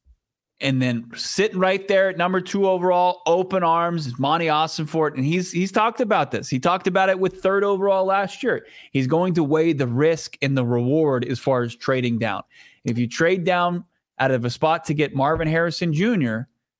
And 0.60 0.82
then 0.82 1.12
sitting 1.16 1.60
right 1.60 1.88
there 1.88 2.10
at 2.10 2.18
number 2.18 2.42
two 2.42 2.68
overall, 2.68 3.22
open 3.28 3.64
arms, 3.64 4.08
is 4.08 4.18
Monti 4.18 4.48
Ossenfort. 4.48 5.16
And 5.16 5.24
he's 5.24 5.52
he's 5.52 5.72
talked 5.72 6.02
about 6.02 6.32
this. 6.32 6.50
He 6.50 6.60
talked 6.60 6.88
about 6.88 7.10
it 7.10 7.20
with 7.20 7.42
third 7.42 7.64
overall 7.64 8.06
last 8.06 8.42
year. 8.42 8.66
He's 8.92 9.06
going 9.06 9.36
to 9.36 9.44
weigh 9.44 9.74
the 9.74 9.86
risk 9.86 10.36
and 10.42 10.58
the 10.58 10.66
reward 10.66 11.26
as 11.26 11.38
far 11.38 11.62
as 11.62 11.76
trading 11.76 12.18
down. 12.18 12.42
If 12.86 12.98
you 12.98 13.08
trade 13.08 13.44
down 13.44 13.86
out 14.18 14.32
of 14.32 14.46
a 14.46 14.50
spot 14.50 14.84
to 14.86 14.96
get 14.96 15.14
Marvin 15.16 15.48
Harrison 15.48 15.94
Jr., 15.94 16.40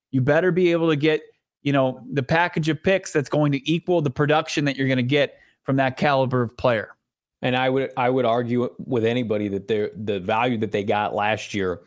you 0.10 0.22
better 0.22 0.52
be 0.52 0.72
able 0.72 0.90
to 0.90 0.96
get, 0.96 1.22
you 1.62 1.72
know, 1.72 2.02
the 2.12 2.24
package 2.24 2.70
of 2.70 2.82
picks 2.82 3.14
that's 3.14 3.30
going 3.30 3.52
to 3.52 3.72
equal 3.72 4.02
the 4.02 4.10
production 4.10 4.66
that 4.66 4.76
you're 4.76 4.88
going 4.88 4.98
to 4.98 5.04
get 5.04 5.38
from 5.62 5.76
that 5.76 5.98
caliber 5.98 6.42
of 6.42 6.58
player. 6.58 6.96
And 7.44 7.56
I 7.56 7.70
would 7.70 7.92
I 7.96 8.10
would 8.10 8.26
argue 8.26 8.74
with 8.80 9.06
anybody 9.06 9.48
that 9.50 9.68
the 9.68 10.20
value 10.20 10.58
that 10.58 10.72
they 10.72 10.84
got 10.84 11.14
last 11.14 11.54
year 11.54 11.82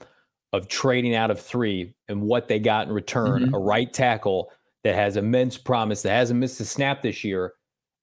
of 0.52 0.68
trading 0.68 1.14
out 1.14 1.30
of 1.30 1.40
three 1.40 1.94
and 2.08 2.22
what 2.22 2.48
they 2.48 2.58
got 2.58 2.86
in 2.86 2.92
return, 2.92 3.42
mm-hmm. 3.42 3.54
a 3.54 3.58
right 3.58 3.92
tackle 3.92 4.50
that 4.82 4.94
has 4.94 5.16
immense 5.16 5.56
promise, 5.56 6.02
that 6.02 6.10
hasn't 6.10 6.40
missed 6.40 6.60
a 6.60 6.64
snap 6.64 7.02
this 7.02 7.22
year. 7.22 7.52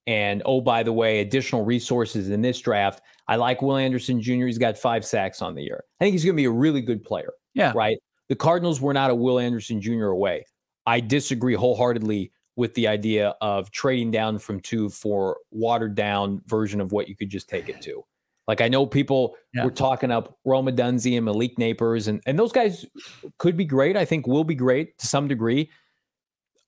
And 0.06 0.42
oh, 0.46 0.62
by 0.62 0.84
the 0.84 0.94
way, 0.94 1.20
additional 1.20 1.66
resources 1.66 2.30
in 2.30 2.42
this 2.42 2.60
draft. 2.60 3.02
I 3.28 3.36
like 3.36 3.62
Will 3.62 3.76
Anderson 3.76 4.22
Jr. 4.22 4.46
He's 4.46 4.58
got 4.58 4.78
five 4.78 5.04
sacks 5.04 5.42
on 5.42 5.54
the 5.54 5.64
year. 5.64 5.84
I 6.00 6.06
think 6.06 6.14
he's 6.14 6.24
going 6.24 6.36
to 6.36 6.42
be 6.42 6.46
a 6.46 6.52
really 6.52 6.82
good 6.82 7.04
player. 7.04 7.34
Yeah. 7.54 7.74
Right. 7.76 7.98
The 8.30 8.36
Cardinals 8.36 8.80
were 8.80 8.94
not 8.94 9.12
a 9.12 9.16
Will 9.16 9.40
Anderson 9.40 9.82
Jr. 9.82 10.08
away. 10.08 10.46
I 10.86 11.02
disagree 11.02 11.56
wholeheartedly 11.56 12.32
with 12.56 12.74
the 12.74 12.88
idea 12.88 13.36
of 13.42 13.72
trading 13.72 14.12
down 14.12 14.40
from 14.40 14.60
two 14.62 14.90
for 14.90 15.38
watered 15.52 15.96
down 15.96 16.42
version 16.48 16.80
of 16.80 16.92
what 16.92 17.10
you 17.10 17.16
could 17.16 17.30
just 17.30 17.50
take 17.50 17.68
it 17.68 17.82
to. 17.82 18.04
Like 18.48 18.62
I 18.62 18.68
know 18.68 18.86
people 18.86 19.36
yeah. 19.54 19.66
were 19.66 19.72
talking 19.72 20.12
up 20.12 20.38
Rome 20.46 20.68
Odunze 20.68 21.16
and 21.16 21.26
Malik 21.26 21.58
Nabers, 21.58 22.08
and 22.08 22.22
and 22.26 22.40
those 22.40 22.52
guys 22.52 22.86
could 23.38 23.58
be 23.58 23.66
great. 23.66 23.98
I 23.98 24.06
think 24.06 24.26
will 24.26 24.44
be 24.44 24.56
great 24.56 24.98
to 25.00 25.08
some 25.08 25.28
degree. 25.28 25.70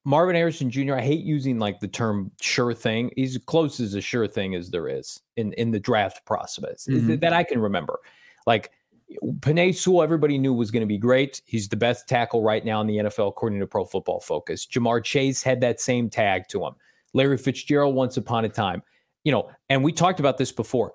Marvin 0.06 0.36
Harrison 0.36 0.70
Jr. 0.70 0.96
I 0.96 1.02
hate 1.02 1.24
using 1.24 1.60
like 1.60 1.80
the 1.80 1.88
term 1.88 2.32
sure 2.42 2.74
thing. 2.74 3.12
He's 3.16 3.36
as 3.36 3.44
close 3.44 3.80
as 3.80 3.94
a 3.94 4.02
sure 4.02 4.28
thing 4.28 4.56
as 4.56 4.70
there 4.72 4.88
is 4.88 5.22
in 5.38 5.54
in 5.54 5.72
the 5.72 5.80
draft 5.80 6.26
process 6.26 6.88
mm-hmm. 6.90 7.18
that 7.18 7.34
I 7.34 7.44
can 7.44 7.60
remember. 7.60 8.00
Like 8.46 8.72
Penei 9.40 9.76
Sewell, 9.76 10.04
everybody 10.04 10.38
knew 10.38 10.54
was 10.54 10.72
going 10.72 10.82
to 10.82 10.88
be 10.88 10.98
great. 10.98 11.42
He's 11.46 11.68
the 11.68 11.76
best 11.76 12.08
tackle 12.08 12.44
right 12.44 12.64
now 12.64 12.82
in 12.82 12.88
the 12.88 12.98
NFL, 12.98 13.30
according 13.30 13.60
to 13.60 13.68
Pro 13.68 13.86
Football 13.86 14.20
Focus. 14.20 14.66
Ja'Marr 14.66 15.04
Chase 15.04 15.42
had 15.42 15.62
that 15.62 15.80
same 15.80 16.10
tag 16.10 16.48
to 16.50 16.66
him. 16.66 16.74
Larry 17.14 17.38
Fitzgerald, 17.38 17.96
once 17.96 18.18
upon 18.18 18.46
a 18.46 18.50
time, 18.50 18.84
you 19.24 19.32
know, 19.32 19.50
and 19.70 19.84
we 19.84 19.92
talked 19.92 20.20
about 20.20 20.38
this 20.38 20.52
before. 20.52 20.94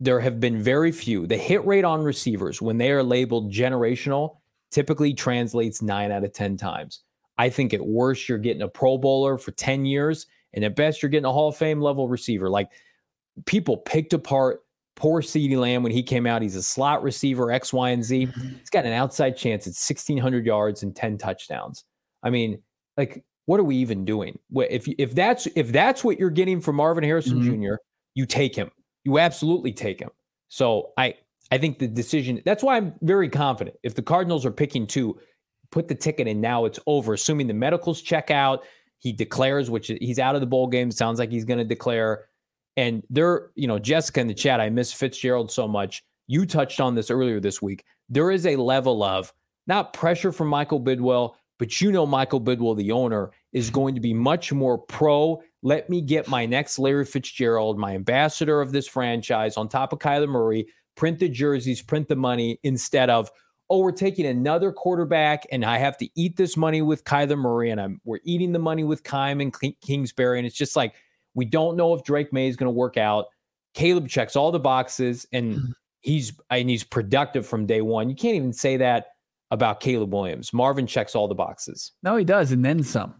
There 0.00 0.20
have 0.20 0.40
been 0.40 0.62
very 0.62 0.92
few. 0.92 1.26
The 1.26 1.36
hit 1.36 1.64
rate 1.66 1.84
on 1.84 2.02
receivers 2.02 2.62
when 2.62 2.78
they 2.78 2.90
are 2.90 3.02
labeled 3.02 3.52
generational 3.52 4.38
typically 4.70 5.12
translates 5.12 5.82
nine 5.82 6.10
out 6.10 6.24
of 6.24 6.32
10 6.32 6.56
times. 6.56 7.02
I 7.38 7.48
think 7.48 7.74
at 7.74 7.84
worst, 7.84 8.28
you're 8.28 8.38
getting 8.38 8.62
a 8.62 8.68
Pro 8.68 8.98
Bowler 8.98 9.38
for 9.38 9.50
10 9.52 9.84
years, 9.84 10.26
and 10.54 10.64
at 10.64 10.76
best, 10.76 11.02
you're 11.02 11.10
getting 11.10 11.26
a 11.26 11.32
Hall 11.32 11.48
of 11.48 11.56
Fame 11.56 11.80
level 11.80 12.08
receiver. 12.08 12.48
Like 12.48 12.70
people 13.46 13.76
picked 13.76 14.12
apart 14.12 14.62
Poor 15.00 15.22
CeeDee 15.22 15.58
Lamb 15.58 15.82
when 15.82 15.92
he 15.92 16.02
came 16.02 16.26
out. 16.26 16.42
He's 16.42 16.56
a 16.56 16.62
slot 16.62 17.02
receiver, 17.02 17.50
X, 17.50 17.72
Y, 17.72 17.88
and 17.88 18.04
Z. 18.04 18.26
Mm-hmm. 18.26 18.48
He's 18.58 18.68
got 18.68 18.84
an 18.84 18.92
outside 18.92 19.34
chance 19.34 19.66
at 19.66 19.70
1,600 19.70 20.44
yards 20.44 20.82
and 20.82 20.94
10 20.94 21.16
touchdowns. 21.16 21.84
I 22.22 22.28
mean, 22.28 22.60
like, 22.98 23.24
what 23.46 23.58
are 23.58 23.64
we 23.64 23.76
even 23.76 24.04
doing? 24.04 24.38
If 24.52 24.86
if 24.98 25.14
that's 25.14 25.48
if 25.56 25.72
that's 25.72 26.04
what 26.04 26.18
you're 26.18 26.28
getting 26.28 26.60
from 26.60 26.76
Marvin 26.76 27.02
Harrison 27.02 27.40
mm-hmm. 27.40 27.62
Jr., 27.62 27.74
you 28.14 28.26
take 28.26 28.54
him. 28.54 28.70
You 29.04 29.18
absolutely 29.18 29.72
take 29.72 30.00
him. 30.00 30.10
So 30.48 30.92
I 30.96 31.14
I 31.50 31.58
think 31.58 31.78
the 31.78 31.88
decision 31.88 32.42
that's 32.44 32.62
why 32.62 32.76
I'm 32.76 32.94
very 33.02 33.28
confident. 33.28 33.76
If 33.82 33.94
the 33.94 34.02
Cardinals 34.02 34.44
are 34.46 34.50
picking 34.50 34.86
two, 34.86 35.18
put 35.70 35.88
the 35.88 35.94
ticket 35.94 36.26
in 36.26 36.40
now, 36.40 36.64
it's 36.64 36.78
over. 36.86 37.14
Assuming 37.14 37.46
the 37.46 37.54
medicals 37.54 38.02
check 38.02 38.30
out, 38.30 38.64
he 38.98 39.12
declares, 39.12 39.70
which 39.70 39.88
he's 39.88 40.18
out 40.18 40.34
of 40.34 40.40
the 40.40 40.46
bowl 40.46 40.66
game. 40.66 40.90
Sounds 40.90 41.18
like 41.18 41.30
he's 41.30 41.44
going 41.44 41.58
to 41.58 41.64
declare. 41.64 42.26
And 42.76 43.02
there, 43.10 43.50
you 43.54 43.66
know, 43.66 43.78
Jessica 43.78 44.20
in 44.20 44.28
the 44.28 44.34
chat, 44.34 44.60
I 44.60 44.70
miss 44.70 44.92
Fitzgerald 44.92 45.50
so 45.50 45.66
much. 45.66 46.04
You 46.26 46.46
touched 46.46 46.80
on 46.80 46.94
this 46.94 47.10
earlier 47.10 47.40
this 47.40 47.60
week. 47.60 47.84
There 48.08 48.30
is 48.30 48.46
a 48.46 48.56
level 48.56 49.02
of 49.02 49.32
not 49.66 49.92
pressure 49.92 50.32
from 50.32 50.48
Michael 50.48 50.80
Bidwill, 50.80 51.34
but 51.58 51.80
you 51.80 51.92
know, 51.92 52.06
Michael 52.06 52.40
Bidwill, 52.40 52.76
the 52.76 52.92
owner, 52.92 53.30
is 53.52 53.66
mm-hmm. 53.66 53.74
going 53.74 53.94
to 53.94 54.00
be 54.00 54.14
much 54.14 54.52
more 54.52 54.78
pro. 54.78 55.42
Let 55.62 55.90
me 55.90 56.00
get 56.00 56.28
my 56.28 56.46
next 56.46 56.78
Larry 56.78 57.04
Fitzgerald, 57.04 57.78
my 57.78 57.94
ambassador 57.94 58.60
of 58.60 58.72
this 58.72 58.88
franchise, 58.88 59.56
on 59.56 59.68
top 59.68 59.92
of 59.92 59.98
Kyler 59.98 60.28
Murray, 60.28 60.66
print 60.96 61.18
the 61.18 61.28
jerseys, 61.28 61.82
print 61.82 62.08
the 62.08 62.16
money 62.16 62.58
instead 62.62 63.10
of, 63.10 63.30
oh, 63.68 63.78
we're 63.78 63.92
taking 63.92 64.26
another 64.26 64.72
quarterback 64.72 65.46
and 65.52 65.64
I 65.64 65.78
have 65.78 65.96
to 65.98 66.08
eat 66.16 66.36
this 66.36 66.56
money 66.56 66.82
with 66.82 67.04
Kyler 67.04 67.38
Murray 67.38 67.70
and 67.70 67.80
I'm 67.80 68.00
we're 68.04 68.18
eating 68.24 68.52
the 68.52 68.58
money 68.58 68.84
with 68.84 69.04
Keim 69.04 69.40
and 69.40 69.54
Kingsbury. 69.80 70.38
And 70.38 70.46
it's 70.46 70.56
just 70.56 70.76
like 70.76 70.94
we 71.34 71.44
don't 71.44 71.76
know 71.76 71.94
if 71.94 72.02
Drake 72.02 72.32
Maye 72.32 72.48
is 72.48 72.56
going 72.56 72.66
to 72.66 72.76
work 72.76 72.96
out. 72.96 73.26
Caleb 73.74 74.08
checks 74.08 74.34
all 74.34 74.50
the 74.50 74.58
boxes 74.58 75.26
and 75.32 75.54
mm-hmm. 75.54 75.70
he's 76.00 76.32
and 76.50 76.68
he's 76.68 76.84
productive 76.84 77.46
from 77.46 77.66
day 77.66 77.80
one. 77.80 78.10
You 78.10 78.16
can't 78.16 78.34
even 78.34 78.52
say 78.52 78.76
that 78.78 79.06
about 79.50 79.80
Caleb 79.80 80.12
Williams. 80.12 80.52
Marvin 80.52 80.86
checks 80.86 81.14
all 81.14 81.28
the 81.28 81.34
boxes. 81.34 81.92
No, 82.02 82.16
he 82.16 82.24
does, 82.24 82.52
and 82.52 82.64
then 82.64 82.82
some. 82.82 83.14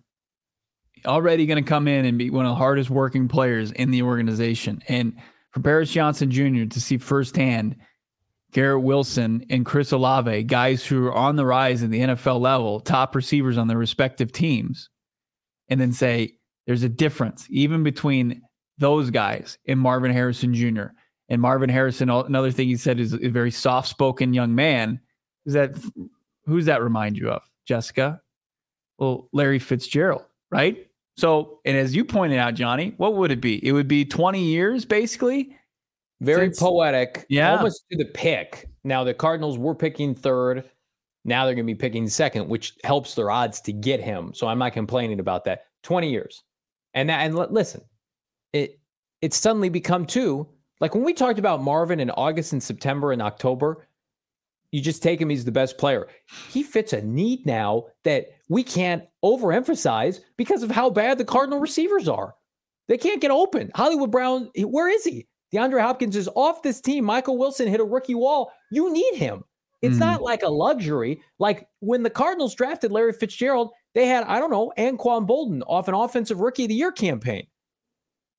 Already 1.06 1.46
going 1.46 1.62
to 1.62 1.68
come 1.68 1.88
in 1.88 2.04
and 2.04 2.18
be 2.18 2.30
one 2.30 2.46
of 2.46 2.50
the 2.50 2.56
hardest 2.56 2.90
working 2.90 3.28
players 3.28 3.72
in 3.72 3.90
the 3.90 4.02
organization. 4.02 4.82
And 4.88 5.16
for 5.50 5.60
Paris 5.60 5.90
Johnson 5.90 6.30
Jr. 6.30 6.64
to 6.66 6.80
see 6.80 6.98
firsthand 6.98 7.76
Garrett 8.52 8.82
Wilson 8.82 9.44
and 9.48 9.64
Chris 9.64 9.92
Olave, 9.92 10.44
guys 10.44 10.84
who 10.84 11.06
are 11.06 11.14
on 11.14 11.36
the 11.36 11.46
rise 11.46 11.82
in 11.82 11.90
the 11.90 12.00
NFL 12.00 12.40
level, 12.40 12.80
top 12.80 13.14
receivers 13.14 13.56
on 13.56 13.68
their 13.68 13.78
respective 13.78 14.32
teams, 14.32 14.90
and 15.68 15.80
then 15.80 15.92
say 15.92 16.34
there's 16.66 16.82
a 16.82 16.88
difference 16.88 17.46
even 17.48 17.82
between 17.82 18.42
those 18.78 19.10
guys 19.10 19.58
and 19.66 19.78
Marvin 19.78 20.10
Harrison 20.10 20.54
Jr. 20.54 20.86
And 21.28 21.40
Marvin 21.40 21.70
Harrison, 21.70 22.10
another 22.10 22.50
thing 22.50 22.66
he 22.66 22.76
said 22.76 22.98
is 22.98 23.12
a 23.12 23.28
very 23.28 23.52
soft 23.52 23.88
spoken 23.88 24.34
young 24.34 24.54
man. 24.54 25.00
Is 25.46 25.54
that 25.54 25.76
who's 26.44 26.66
that 26.66 26.82
remind 26.82 27.16
you 27.16 27.30
of, 27.30 27.42
Jessica? 27.66 28.20
Well, 28.98 29.28
Larry 29.32 29.60
Fitzgerald, 29.60 30.24
right? 30.50 30.89
So, 31.20 31.60
and 31.64 31.76
as 31.76 31.94
you 31.94 32.04
pointed 32.04 32.38
out, 32.38 32.54
Johnny, 32.54 32.94
what 32.96 33.14
would 33.14 33.30
it 33.30 33.40
be? 33.40 33.64
It 33.66 33.72
would 33.72 33.88
be 33.88 34.04
20 34.04 34.42
years 34.42 34.84
basically 34.84 35.54
very 36.20 36.46
Since, 36.46 36.60
poetic. 36.60 37.26
Yeah. 37.28 37.56
Almost 37.56 37.84
to 37.90 37.98
the 37.98 38.06
pick. 38.06 38.68
Now, 38.84 39.04
the 39.04 39.14
Cardinals 39.14 39.58
were 39.58 39.74
picking 39.74 40.14
third. 40.14 40.64
Now 41.24 41.44
they're 41.44 41.54
going 41.54 41.66
to 41.66 41.72
be 41.72 41.78
picking 41.78 42.08
second, 42.08 42.48
which 42.48 42.74
helps 42.84 43.14
their 43.14 43.30
odds 43.30 43.60
to 43.62 43.72
get 43.72 44.00
him. 44.00 44.32
So 44.34 44.46
I'm 44.46 44.58
not 44.58 44.72
complaining 44.72 45.20
about 45.20 45.44
that. 45.44 45.66
20 45.82 46.10
years. 46.10 46.42
And 46.94 47.08
that, 47.08 47.20
and 47.20 47.34
listen, 47.34 47.82
it 48.52 48.80
it's 49.20 49.36
suddenly 49.36 49.68
become 49.68 50.06
two. 50.06 50.48
Like 50.80 50.94
when 50.94 51.04
we 51.04 51.12
talked 51.12 51.38
about 51.38 51.62
Marvin 51.62 52.00
in 52.00 52.10
August 52.10 52.52
and 52.54 52.62
September 52.62 53.12
and 53.12 53.20
October, 53.20 53.86
you 54.72 54.80
just 54.80 55.02
take 55.02 55.20
him, 55.20 55.30
he's 55.30 55.44
the 55.44 55.52
best 55.52 55.78
player. 55.78 56.08
He 56.50 56.62
fits 56.62 56.92
a 56.92 57.02
need 57.02 57.44
now 57.46 57.86
that 58.04 58.26
we 58.48 58.62
can't 58.62 59.04
overemphasize 59.24 60.20
because 60.36 60.62
of 60.62 60.70
how 60.70 60.90
bad 60.90 61.18
the 61.18 61.24
Cardinal 61.24 61.58
receivers 61.58 62.08
are. 62.08 62.34
They 62.88 62.98
can't 62.98 63.20
get 63.20 63.30
open. 63.30 63.70
Hollywood 63.74 64.10
Brown, 64.10 64.50
where 64.56 64.88
is 64.88 65.04
he? 65.04 65.26
DeAndre 65.52 65.80
Hopkins 65.80 66.16
is 66.16 66.28
off 66.34 66.62
this 66.62 66.80
team. 66.80 67.04
Michael 67.04 67.38
Wilson 67.38 67.68
hit 67.68 67.80
a 67.80 67.84
rookie 67.84 68.14
wall. 68.14 68.52
You 68.70 68.92
need 68.92 69.14
him. 69.14 69.42
It's 69.82 69.96
mm. 69.96 70.00
not 70.00 70.22
like 70.22 70.42
a 70.42 70.48
luxury. 70.48 71.20
Like 71.38 71.66
when 71.80 72.02
the 72.02 72.10
Cardinals 72.10 72.54
drafted 72.54 72.92
Larry 72.92 73.12
Fitzgerald, 73.12 73.70
they 73.94 74.06
had, 74.06 74.24
I 74.24 74.38
don't 74.38 74.50
know, 74.50 74.72
Anquan 74.78 75.26
Boldin 75.26 75.62
off 75.66 75.88
an 75.88 75.94
offensive 75.94 76.40
rookie 76.40 76.64
of 76.64 76.68
the 76.68 76.74
year 76.74 76.92
campaign. 76.92 77.46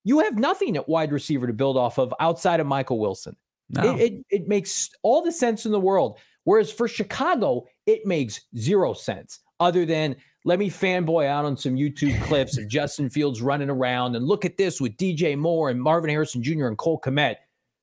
You 0.04 0.20
have 0.20 0.38
nothing 0.38 0.78
at 0.78 0.88
wide 0.88 1.12
receiver 1.12 1.48
to 1.48 1.54
build 1.54 1.78
off 1.78 1.98
of 1.98 2.14
outside 2.20 2.60
of 2.60 2.68
Michael 2.68 3.00
Wilson. 3.00 3.36
No. 3.72 3.96
It, 3.96 4.02
it, 4.02 4.26
it 4.30 4.48
makes 4.48 4.90
all 5.02 5.22
the 5.22 5.32
sense 5.32 5.66
in 5.66 5.72
the 5.72 5.80
world. 5.80 6.20
Whereas 6.44 6.72
for 6.72 6.88
Chicago, 6.88 7.66
it 7.86 8.06
makes 8.06 8.42
zero 8.58 8.94
sense 8.94 9.40
other 9.60 9.86
than 9.86 10.16
let 10.44 10.60
me 10.60 10.70
fanboy 10.70 11.28
out 11.28 11.46
on 11.46 11.56
some 11.56 11.76
YouTube 11.76 12.22
clips 12.28 12.58
of 12.58 12.68
Justin 12.68 13.10
Fields 13.10 13.42
running 13.42 13.70
around 13.70 14.16
and 14.16 14.26
look 14.26 14.44
at 14.44 14.58
this 14.58 14.82
with 14.82 14.98
DJ 14.98 15.38
Moore 15.38 15.70
and 15.70 15.82
Marvin 15.82 16.10
Harrison 16.10 16.42
Jr. 16.42 16.68
and 16.68 16.78
Cole 16.78 17.00
Kmet. 17.00 17.36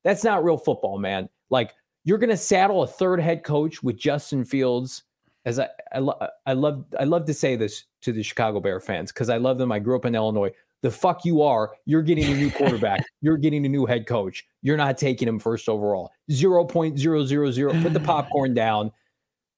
That's 0.05 0.24
not 0.24 0.45
real 0.45 0.59
football, 0.59 0.99
man. 0.99 1.28
Like 1.51 1.74
you're 2.05 2.18
going 2.18 2.30
to 2.30 2.36
saddle 2.36 2.82
a 2.82 2.86
third 2.86 3.20
head 3.20 3.45
coach 3.45 3.82
with 3.82 3.97
Justin 3.97 4.45
Fields. 4.45 5.05
As 5.45 5.59
I, 5.59 5.68
I, 5.93 6.01
lo- 6.01 6.18
I 6.47 6.53
love, 6.53 6.84
I 6.99 7.05
love 7.05 7.24
to 7.26 7.34
say 7.34 7.57
this 7.57 7.84
to 8.03 8.12
the 8.12 8.22
Chicago 8.22 8.61
Bear 8.61 8.80
fans 8.80 9.12
because 9.12 9.30
I 9.30 9.39
love 9.39 9.57
them. 9.57 9.72
I 9.72 9.78
grew 9.78 9.97
up 9.97 10.05
in 10.05 10.14
Illinois. 10.14 10.51
The 10.82 10.90
fuck 10.90 11.24
you 11.24 11.42
are. 11.42 11.72
You're 11.86 12.02
getting 12.02 12.24
a 12.24 12.34
new 12.34 12.50
quarterback. 12.50 13.04
you're 13.20 13.36
getting 13.36 13.66
a 13.66 13.68
new 13.68 13.84
head 13.84 14.06
coach. 14.06 14.46
You're 14.62 14.76
not 14.76 14.96
taking 14.96 15.26
him 15.26 15.38
first 15.38 15.68
overall. 15.68 16.12
Zero 16.30 16.64
point 16.64 16.98
zero 16.98 17.24
zero 17.24 17.50
zero. 17.50 17.72
Put 17.82 17.92
the 17.92 18.00
popcorn 18.00 18.54
down, 18.54 18.92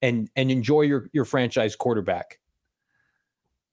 and 0.02 0.30
and 0.36 0.50
enjoy 0.50 0.82
your 0.82 1.08
your 1.12 1.24
franchise 1.24 1.76
quarterback. 1.76 2.38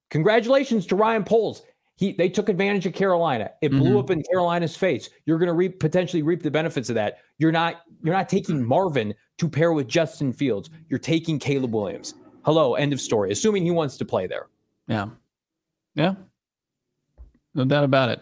Congratulations 0.10 0.86
to 0.88 0.96
Ryan 0.96 1.24
Poles. 1.24 1.64
He 1.96 2.14
they 2.14 2.30
took 2.30 2.50
advantage 2.50 2.86
of 2.86 2.94
Carolina. 2.94 3.52
It 3.62 3.70
blew 3.70 3.90
mm-hmm. 3.90 3.98
up 3.98 4.10
in 4.12 4.24
Carolina's 4.24 4.76
face. 4.76 5.10
You're 5.26 5.40
going 5.40 5.48
to 5.48 5.54
reap 5.54 5.80
potentially 5.80 6.22
reap 6.22 6.44
the 6.44 6.52
benefits 6.52 6.90
of 6.90 6.96
that. 6.96 7.20
You're 7.38 7.52
not 7.52 7.82
you're 8.04 8.14
not 8.14 8.30
taking 8.30 8.64
Marvin 8.64 9.14
to 9.38 9.50
pair 9.50 9.74
with 9.74 9.88
Justin 9.88 10.32
Fields. 10.32 10.70
You're 10.90 11.00
taking 11.00 11.40
Caleb 11.40 11.74
Williams. 11.74 12.14
Hello, 12.44 12.76
end 12.76 12.94
of 12.94 13.02
story. 13.02 13.32
Assuming 13.32 13.64
he 13.64 13.72
wants 13.72 13.98
to 13.98 14.06
play 14.06 14.28
there. 14.28 14.48
Yeah. 14.88 15.08
Yeah. 15.96 16.14
No 17.58 17.66
doubt 17.66 17.84
about 17.84 18.10
it. 18.10 18.22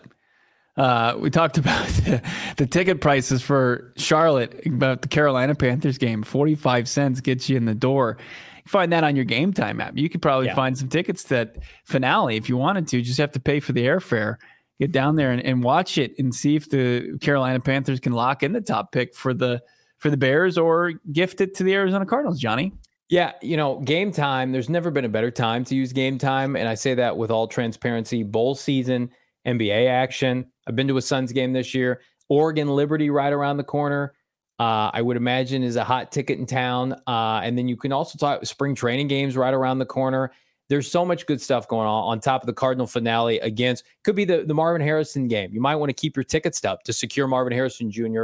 Uh, 0.77 1.15
we 1.19 1.29
talked 1.29 1.57
about 1.59 1.87
the, 1.87 2.21
the, 2.57 2.65
ticket 2.65 3.01
prices 3.01 3.41
for 3.41 3.93
Charlotte 3.97 4.65
about 4.65 5.01
the 5.01 5.07
Carolina 5.07 5.55
Panthers 5.55 5.97
game. 5.97 6.23
45 6.23 6.87
cents 6.89 7.21
gets 7.21 7.49
you 7.49 7.55
in 7.55 7.65
the 7.65 7.75
door 7.75 8.17
You 8.19 8.69
find 8.69 8.91
that 8.91 9.03
on 9.03 9.15
your 9.15 9.25
Gametime 9.25 9.81
app. 9.81 9.97
You 9.97 10.09
could 10.09 10.21
probably 10.21 10.47
yeah. 10.47 10.55
find 10.55 10.77
some 10.77 10.89
tickets 10.89 11.23
that 11.25 11.57
finale 11.85 12.37
if 12.37 12.49
you 12.49 12.57
wanted 12.57 12.87
to. 12.89 13.01
Just 13.01 13.19
have 13.19 13.31
to 13.33 13.39
pay 13.39 13.59
for 13.59 13.73
the 13.73 13.85
airfare. 13.85 14.37
Get 14.79 14.91
down 14.91 15.15
there 15.15 15.31
and, 15.31 15.41
and 15.45 15.63
watch 15.63 15.97
it 15.97 16.13
and 16.19 16.33
see 16.35 16.55
if 16.55 16.69
the 16.69 17.17
Carolina 17.21 17.59
Panthers 17.61 18.01
can 18.01 18.11
lock 18.11 18.43
in 18.43 18.51
the 18.51 18.59
top 18.59 18.91
pick 18.91 19.15
for 19.15 19.33
the 19.33 19.61
for 19.99 20.09
the 20.09 20.17
Bears 20.17 20.57
or 20.57 20.93
gift 21.11 21.39
it 21.39 21.55
to 21.55 21.63
the 21.63 21.73
Arizona 21.73 22.05
Cardinals, 22.05 22.39
Johnny. 22.39 22.73
Yeah, 23.07 23.33
you 23.41 23.55
know, 23.55 23.79
game 23.79 24.11
time, 24.11 24.51
there's 24.51 24.69
never 24.69 24.89
been 24.89 25.05
a 25.05 25.09
better 25.09 25.29
time 25.29 25.63
to 25.65 25.75
use 25.75 25.93
Gametime. 25.93 26.57
And 26.57 26.67
I 26.67 26.73
say 26.73 26.95
that 26.95 27.15
with 27.15 27.29
all 27.29 27.47
transparency. 27.47 28.23
Bowl 28.23 28.55
season, 28.55 29.11
NBA 29.45 29.87
action. 29.89 30.45
I've 30.67 30.75
been 30.75 30.87
to 30.87 30.97
a 30.97 31.01
Suns 31.01 31.31
game 31.31 31.53
this 31.53 31.73
year. 31.73 32.01
Oregon 32.29 32.69
Liberty 32.69 33.09
right 33.09 33.31
around 33.31 33.57
the 33.57 33.63
corner 33.63 34.13
uh, 34.57 34.89
I 34.93 35.01
would 35.01 35.17
imagine 35.17 35.63
is 35.63 35.75
a 35.75 35.83
hot 35.83 36.11
ticket 36.11 36.39
in 36.39 36.45
town. 36.45 36.93
Uh, 37.07 37.41
and 37.43 37.57
then 37.57 37.67
you 37.67 37.75
can 37.75 37.91
also 37.91 38.17
talk 38.17 38.45
spring 38.45 38.73
training 38.73 39.07
games 39.07 39.35
right 39.35 39.53
around 39.53 39.79
the 39.79 39.85
corner. 39.85 40.31
There's 40.69 40.89
so 40.89 41.05
much 41.05 41.25
good 41.27 41.41
stuff 41.41 41.67
going 41.67 41.87
on 41.87 42.03
on 42.05 42.19
top 42.19 42.41
of 42.41 42.47
the 42.47 42.53
Cardinal 42.53 42.87
finale 42.87 43.39
against 43.39 43.83
could 44.03 44.15
be 44.15 44.25
the, 44.25 44.45
the 44.45 44.53
Marvin 44.53 44.81
Harrison 44.81 45.27
game. 45.27 45.51
You 45.53 45.61
might 45.61 45.75
want 45.75 45.89
to 45.89 45.93
keep 45.93 46.15
your 46.15 46.23
tickets 46.23 46.63
up 46.63 46.83
to 46.83 46.93
secure 46.93 47.27
Marvin 47.27 47.53
Harrison 47.53 47.91
Jr. 47.91 48.23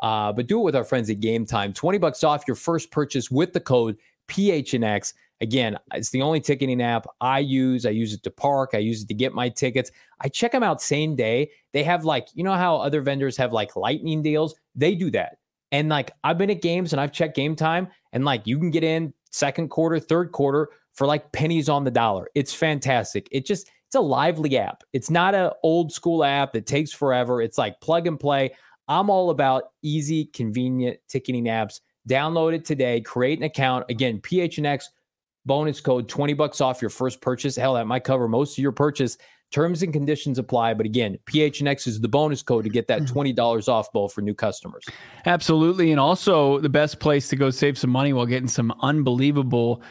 Uh, 0.00 0.32
but 0.32 0.46
do 0.46 0.60
it 0.60 0.62
with 0.62 0.76
our 0.76 0.84
friends 0.84 1.10
at 1.10 1.20
Gametime. 1.20 1.74
20 1.74 1.98
bucks 1.98 2.22
off 2.22 2.44
your 2.46 2.54
first 2.54 2.90
purchase 2.90 3.30
with 3.30 3.52
the 3.52 3.60
code 3.60 3.96
PHNX. 4.28 5.14
Again, 5.40 5.78
it's 5.94 6.10
the 6.10 6.20
only 6.20 6.40
ticketing 6.40 6.82
app 6.82 7.06
I 7.20 7.38
use. 7.38 7.86
I 7.86 7.90
use 7.90 8.12
it 8.12 8.22
to 8.24 8.30
park. 8.30 8.70
I 8.74 8.78
use 8.78 9.02
it 9.02 9.08
to 9.08 9.14
get 9.14 9.32
my 9.32 9.48
tickets. 9.48 9.90
I 10.20 10.28
check 10.28 10.52
them 10.52 10.62
out 10.62 10.82
same 10.82 11.16
day. 11.16 11.50
They 11.72 11.82
have 11.82 12.04
like, 12.04 12.28
you 12.34 12.44
know 12.44 12.54
how 12.54 12.76
other 12.76 13.00
vendors 13.00 13.36
have 13.38 13.52
like 13.52 13.74
lightning 13.74 14.22
deals? 14.22 14.54
They 14.74 14.94
do 14.94 15.10
that. 15.12 15.38
And 15.72 15.88
like 15.88 16.12
I've 16.24 16.36
been 16.36 16.50
at 16.50 16.62
games 16.62 16.92
and 16.92 17.00
I've 17.00 17.12
checked 17.12 17.36
Gametime 17.36 17.88
and 18.12 18.24
like 18.24 18.46
you 18.46 18.58
can 18.58 18.70
get 18.70 18.84
in 18.84 19.14
second 19.30 19.70
quarter, 19.70 19.98
third 19.98 20.32
quarter 20.32 20.68
for 20.92 21.06
like 21.06 21.32
pennies 21.32 21.68
on 21.68 21.84
the 21.84 21.90
dollar. 21.90 22.28
It's 22.34 22.52
fantastic. 22.52 23.28
It 23.30 23.46
just 23.46 23.70
it's 23.86 23.96
a 23.96 24.00
lively 24.00 24.56
app. 24.58 24.82
It's 24.92 25.10
not 25.10 25.34
an 25.34 25.50
old 25.62 25.92
school 25.92 26.22
app 26.22 26.52
that 26.52 26.66
takes 26.66 26.92
forever. 26.92 27.40
It's 27.40 27.58
like 27.58 27.80
plug 27.80 28.06
and 28.06 28.20
play. 28.20 28.54
I'm 28.88 29.08
all 29.08 29.30
about 29.30 29.70
easy, 29.82 30.26
convenient 30.26 30.98
ticketing 31.08 31.44
apps. 31.44 31.80
Download 32.08 32.54
it 32.54 32.64
today, 32.64 33.00
create 33.00 33.38
an 33.38 33.44
account. 33.44 33.86
Again, 33.88 34.20
PHNX 34.20 34.84
bonus 35.50 35.80
code 35.80 36.08
20 36.08 36.34
bucks 36.34 36.60
off 36.60 36.80
your 36.80 36.90
first 36.90 37.20
purchase. 37.20 37.56
Hell, 37.56 37.74
that 37.74 37.84
might 37.84 38.04
cover 38.04 38.28
most 38.28 38.56
of 38.56 38.62
your 38.62 38.70
purchase. 38.70 39.18
Terms 39.50 39.82
and 39.82 39.92
conditions 39.92 40.38
apply. 40.38 40.74
But 40.74 40.86
again, 40.86 41.18
PHNX 41.26 41.88
is 41.88 42.00
the 42.00 42.06
bonus 42.06 42.40
code 42.40 42.62
to 42.62 42.70
get 42.70 42.86
that 42.86 43.02
mm-hmm. 43.02 43.18
$20 43.18 43.66
off 43.66 43.90
bowl 43.90 44.08
for 44.08 44.20
new 44.20 44.32
customers. 44.32 44.84
Absolutely. 45.26 45.90
And 45.90 45.98
also 45.98 46.60
the 46.60 46.68
best 46.68 47.00
place 47.00 47.28
to 47.30 47.36
go 47.36 47.50
save 47.50 47.76
some 47.76 47.90
money 47.90 48.12
while 48.12 48.26
getting 48.26 48.46
some 48.46 48.72
unbelievable 48.80 49.82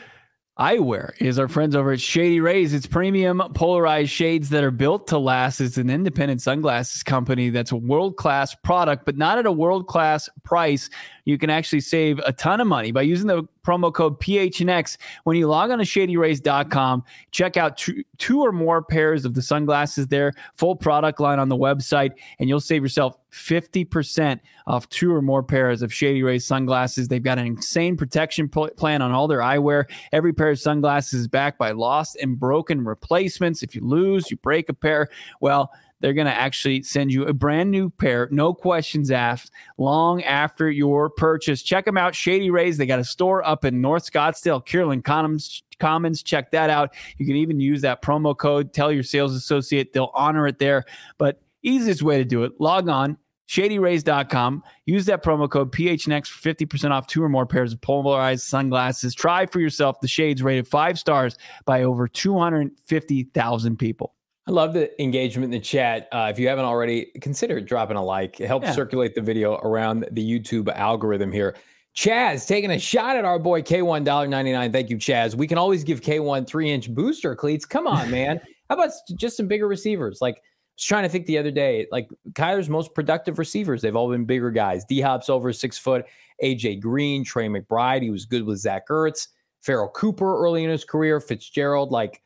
eyewear 0.59 1.11
is 1.19 1.39
our 1.39 1.47
friends 1.47 1.75
over 1.75 1.93
at 1.93 2.01
Shady 2.01 2.41
Rays. 2.41 2.73
It's 2.73 2.85
premium 2.85 3.41
polarized 3.53 4.11
shades 4.11 4.49
that 4.49 4.63
are 4.63 4.71
built 4.71 5.07
to 5.07 5.17
last. 5.17 5.61
It's 5.61 5.77
an 5.77 5.89
independent 5.89 6.41
sunglasses 6.41 7.01
company 7.01 7.49
that's 7.49 7.71
a 7.71 7.77
world 7.77 8.17
class 8.17 8.55
product, 8.55 9.05
but 9.05 9.17
not 9.17 9.37
at 9.37 9.45
a 9.45 9.51
world 9.51 9.87
class 9.87 10.29
price. 10.43 10.89
You 11.25 11.37
can 11.37 11.49
actually 11.49 11.81
save 11.81 12.19
a 12.25 12.33
ton 12.33 12.61
of 12.61 12.67
money 12.67 12.91
by 12.91 13.01
using 13.03 13.27
the 13.27 13.43
promo 13.65 13.93
code 13.93 14.19
PHNX 14.19 14.97
when 15.25 15.37
you 15.37 15.47
log 15.47 15.71
on 15.71 15.77
to 15.77 15.83
shadyrays.com. 15.83 17.03
Check 17.31 17.57
out 17.57 17.77
two, 17.77 18.03
two 18.17 18.41
or 18.41 18.51
more 18.51 18.81
pairs 18.81 19.25
of 19.25 19.35
the 19.35 19.41
sunglasses 19.41 20.07
there, 20.07 20.33
full 20.55 20.75
product 20.75 21.19
line 21.19 21.39
on 21.39 21.49
the 21.49 21.57
website, 21.57 22.11
and 22.39 22.49
you'll 22.49 22.59
save 22.59 22.81
yourself 22.81 23.17
50% 23.31 24.39
off 24.65 24.89
two 24.89 25.13
or 25.13 25.21
more 25.21 25.43
pairs 25.43 25.81
of 25.81 25.93
Shady 25.93 26.23
Rays 26.23 26.45
sunglasses. 26.45 27.07
They've 27.07 27.21
got 27.21 27.37
an 27.37 27.45
insane 27.45 27.95
protection 27.95 28.49
plan 28.49 29.01
on 29.01 29.11
all 29.11 29.27
their 29.27 29.39
eyewear. 29.39 29.85
Every 30.11 30.33
pair 30.33 30.49
of 30.49 30.59
sunglasses 30.59 31.21
is 31.21 31.27
backed 31.27 31.59
by 31.59 31.71
lost 31.71 32.17
and 32.21 32.39
broken 32.39 32.83
replacements. 32.83 33.61
If 33.61 33.75
you 33.75 33.85
lose, 33.85 34.31
you 34.31 34.37
break 34.37 34.69
a 34.69 34.73
pair, 34.73 35.09
well, 35.41 35.71
they're 35.99 36.13
going 36.13 36.27
to 36.27 36.33
actually 36.33 36.83
send 36.83 37.11
you 37.11 37.23
a 37.23 37.33
brand 37.33 37.71
new 37.71 37.89
pair, 37.89 38.27
no 38.31 38.53
questions 38.53 39.11
asked, 39.11 39.51
long 39.77 40.23
after 40.23 40.69
your 40.69 41.09
purchase. 41.09 41.61
Check 41.61 41.85
them 41.85 41.97
out, 41.97 42.15
Shady 42.15 42.49
Rays. 42.49 42.77
They 42.77 42.85
got 42.85 42.99
a 42.99 43.03
store 43.03 43.45
up 43.47 43.65
in 43.65 43.81
North 43.81 44.09
Scottsdale, 44.11 44.65
Kierland 44.65 45.03
Commons. 45.03 46.23
Check 46.23 46.51
that 46.51 46.69
out. 46.69 46.93
You 47.17 47.25
can 47.25 47.35
even 47.35 47.59
use 47.59 47.81
that 47.81 48.01
promo 48.01 48.37
code. 48.37 48.73
Tell 48.73 48.91
your 48.91 49.03
sales 49.03 49.33
associate, 49.33 49.93
they'll 49.93 50.11
honor 50.13 50.47
it 50.47 50.59
there. 50.59 50.85
But 51.17 51.41
Easiest 51.61 52.01
way 52.01 52.17
to 52.17 52.25
do 52.25 52.43
it 52.43 52.53
log 52.59 52.87
on, 52.87 53.17
shadyrays.com. 53.49 54.63
Use 54.85 55.05
that 55.07 55.23
promo 55.23 55.49
code 55.49 55.73
PHNX 55.73 56.27
for 56.27 56.53
50% 56.53 56.91
off 56.91 57.07
two 57.07 57.21
or 57.21 57.27
more 57.27 57.45
pairs 57.45 57.73
of 57.73 57.81
polarized 57.81 58.43
sunglasses. 58.43 59.13
Try 59.13 59.45
for 59.45 59.59
yourself 59.59 59.99
the 59.99 60.07
shades 60.07 60.41
rated 60.41 60.67
five 60.67 60.97
stars 60.97 61.37
by 61.65 61.83
over 61.83 62.07
250,000 62.07 63.77
people. 63.77 64.13
I 64.49 64.51
love 64.51 64.73
the 64.73 64.99
engagement 64.99 65.45
in 65.45 65.51
the 65.51 65.59
chat. 65.59 66.09
Uh, 66.11 66.27
if 66.31 66.39
you 66.39 66.47
haven't 66.47 66.65
already, 66.65 67.11
consider 67.21 67.61
dropping 67.61 67.97
a 67.97 68.03
like. 68.03 68.39
It 68.39 68.47
helps 68.47 68.65
yeah. 68.65 68.71
circulate 68.71 69.13
the 69.13 69.21
video 69.21 69.57
around 69.57 70.07
the 70.09 70.27
YouTube 70.27 70.73
algorithm 70.73 71.31
here. 71.31 71.55
Chaz 71.95 72.47
taking 72.47 72.71
a 72.71 72.79
shot 72.79 73.15
at 73.15 73.25
our 73.25 73.37
boy 73.37 73.61
K1 73.61 74.05
$1.99. 74.05 74.71
Thank 74.71 74.89
you, 74.89 74.97
Chaz. 74.97 75.35
We 75.35 75.45
can 75.45 75.59
always 75.59 75.83
give 75.83 76.01
K1 76.01 76.47
three 76.47 76.71
inch 76.71 76.91
booster 76.91 77.35
cleats. 77.35 77.63
Come 77.63 77.85
on, 77.85 78.09
man. 78.11 78.41
How 78.69 78.75
about 78.75 78.89
just 79.15 79.37
some 79.37 79.47
bigger 79.47 79.67
receivers? 79.67 80.17
Like 80.19 80.37
I 80.37 80.41
was 80.77 80.83
trying 80.83 81.03
to 81.03 81.09
think 81.09 81.27
the 81.27 81.37
other 81.37 81.51
day, 81.51 81.85
like 81.91 82.09
Kyler's 82.31 82.69
most 82.69 82.95
productive 82.95 83.37
receivers, 83.37 83.83
they've 83.83 83.95
all 83.95 84.09
been 84.09 84.25
bigger 84.25 84.49
guys. 84.49 84.83
D 84.83 84.99
Hop's 84.99 85.29
over 85.29 85.53
six 85.53 85.77
foot. 85.77 86.05
AJ 86.43 86.81
Green, 86.81 87.23
Trey 87.23 87.49
McBride, 87.49 88.01
he 88.01 88.09
was 88.09 88.25
good 88.25 88.45
with 88.45 88.57
Zach 88.57 88.87
Ertz, 88.87 89.27
Farrell 89.61 89.89
Cooper 89.89 90.39
early 90.43 90.63
in 90.63 90.71
his 90.71 90.85
career, 90.85 91.19
Fitzgerald. 91.19 91.91
Like, 91.91 92.23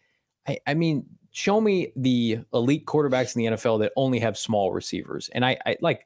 I, 0.48 0.60
I 0.66 0.74
mean, 0.74 1.06
show 1.34 1.60
me 1.60 1.92
the 1.96 2.40
elite 2.54 2.86
quarterbacks 2.86 3.36
in 3.36 3.44
the 3.44 3.58
NFL 3.58 3.80
that 3.80 3.92
only 3.98 4.20
have 4.20 4.38
small 4.38 4.72
receivers. 4.72 5.30
And 5.34 5.44
I, 5.44 5.58
I 5.66 5.76
like 5.82 6.06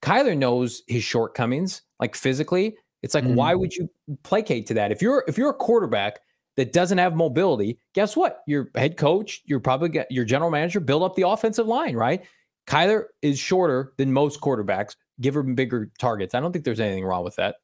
Kyler 0.00 0.36
knows 0.36 0.82
his 0.86 1.04
shortcomings, 1.04 1.82
like 2.00 2.16
physically. 2.16 2.76
It's 3.02 3.14
like, 3.14 3.24
mm-hmm. 3.24 3.34
why 3.34 3.54
would 3.54 3.74
you 3.74 3.90
placate 4.22 4.66
to 4.68 4.74
that? 4.74 4.90
If 4.90 5.02
you're 5.02 5.24
if 5.28 5.36
you're 5.36 5.50
a 5.50 5.54
quarterback 5.54 6.20
that 6.56 6.72
doesn't 6.72 6.98
have 6.98 7.14
mobility, 7.14 7.78
guess 7.92 8.16
what? 8.16 8.42
Your 8.46 8.70
head 8.74 8.96
coach, 8.96 9.42
you're 9.44 9.60
probably 9.60 10.04
your 10.10 10.24
general 10.24 10.50
manager 10.50 10.80
build 10.80 11.02
up 11.02 11.16
the 11.16 11.28
offensive 11.28 11.66
line, 11.66 11.96
right? 11.96 12.24
Kyler 12.66 13.04
is 13.22 13.38
shorter 13.38 13.94
than 13.96 14.12
most 14.12 14.40
quarterbacks. 14.40 14.94
Give 15.20 15.34
him 15.34 15.54
bigger 15.54 15.90
targets. 15.98 16.34
I 16.34 16.40
don't 16.40 16.52
think 16.52 16.64
there's 16.64 16.80
anything 16.80 17.04
wrong 17.04 17.24
with 17.24 17.36
that. 17.36 17.56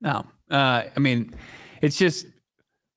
No, 0.00 0.24
uh, 0.50 0.84
I 0.94 1.00
mean, 1.00 1.34
it's 1.80 1.96
just 1.96 2.26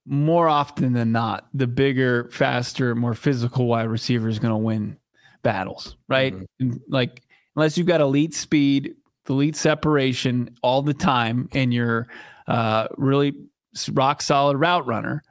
more 0.06 0.48
often 0.48 0.94
than 0.94 1.12
not, 1.12 1.48
the 1.54 1.68
bigger, 1.68 2.30
faster, 2.32 2.96
more 2.96 3.16
physical 3.16 3.66
wide 3.66 3.90
receiver 3.90 4.30
is 4.30 4.40
going 4.40 4.52
to 4.52 4.58
win 4.58 4.98
battles, 5.42 5.98
right? 6.08 6.34
Mm-hmm. 6.34 6.78
Like 6.88 7.24
unless 7.56 7.78
you've 7.78 7.88
got 7.88 8.02
elite 8.02 8.34
speed, 8.34 8.96
elite 9.28 9.56
separation 9.56 10.56
all 10.62 10.82
the 10.82 10.94
time, 10.94 11.50
and 11.54 11.74
you're 11.74 12.08
uh, 12.48 12.88
really 12.98 13.34
rock 13.94 14.22
solid 14.22 14.58
route 14.58 14.86
runner, 14.86 15.24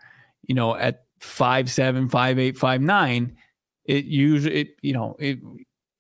you 0.47 0.55
know, 0.55 0.75
at 0.75 1.05
five 1.21 1.71
seven, 1.71 2.09
five 2.09 2.39
eight, 2.39 2.57
five 2.57 2.81
nine, 2.81 3.37
it 3.85 4.05
usually, 4.05 4.63
it, 4.63 4.69
you 4.83 4.93
know, 4.93 5.17
it, 5.19 5.39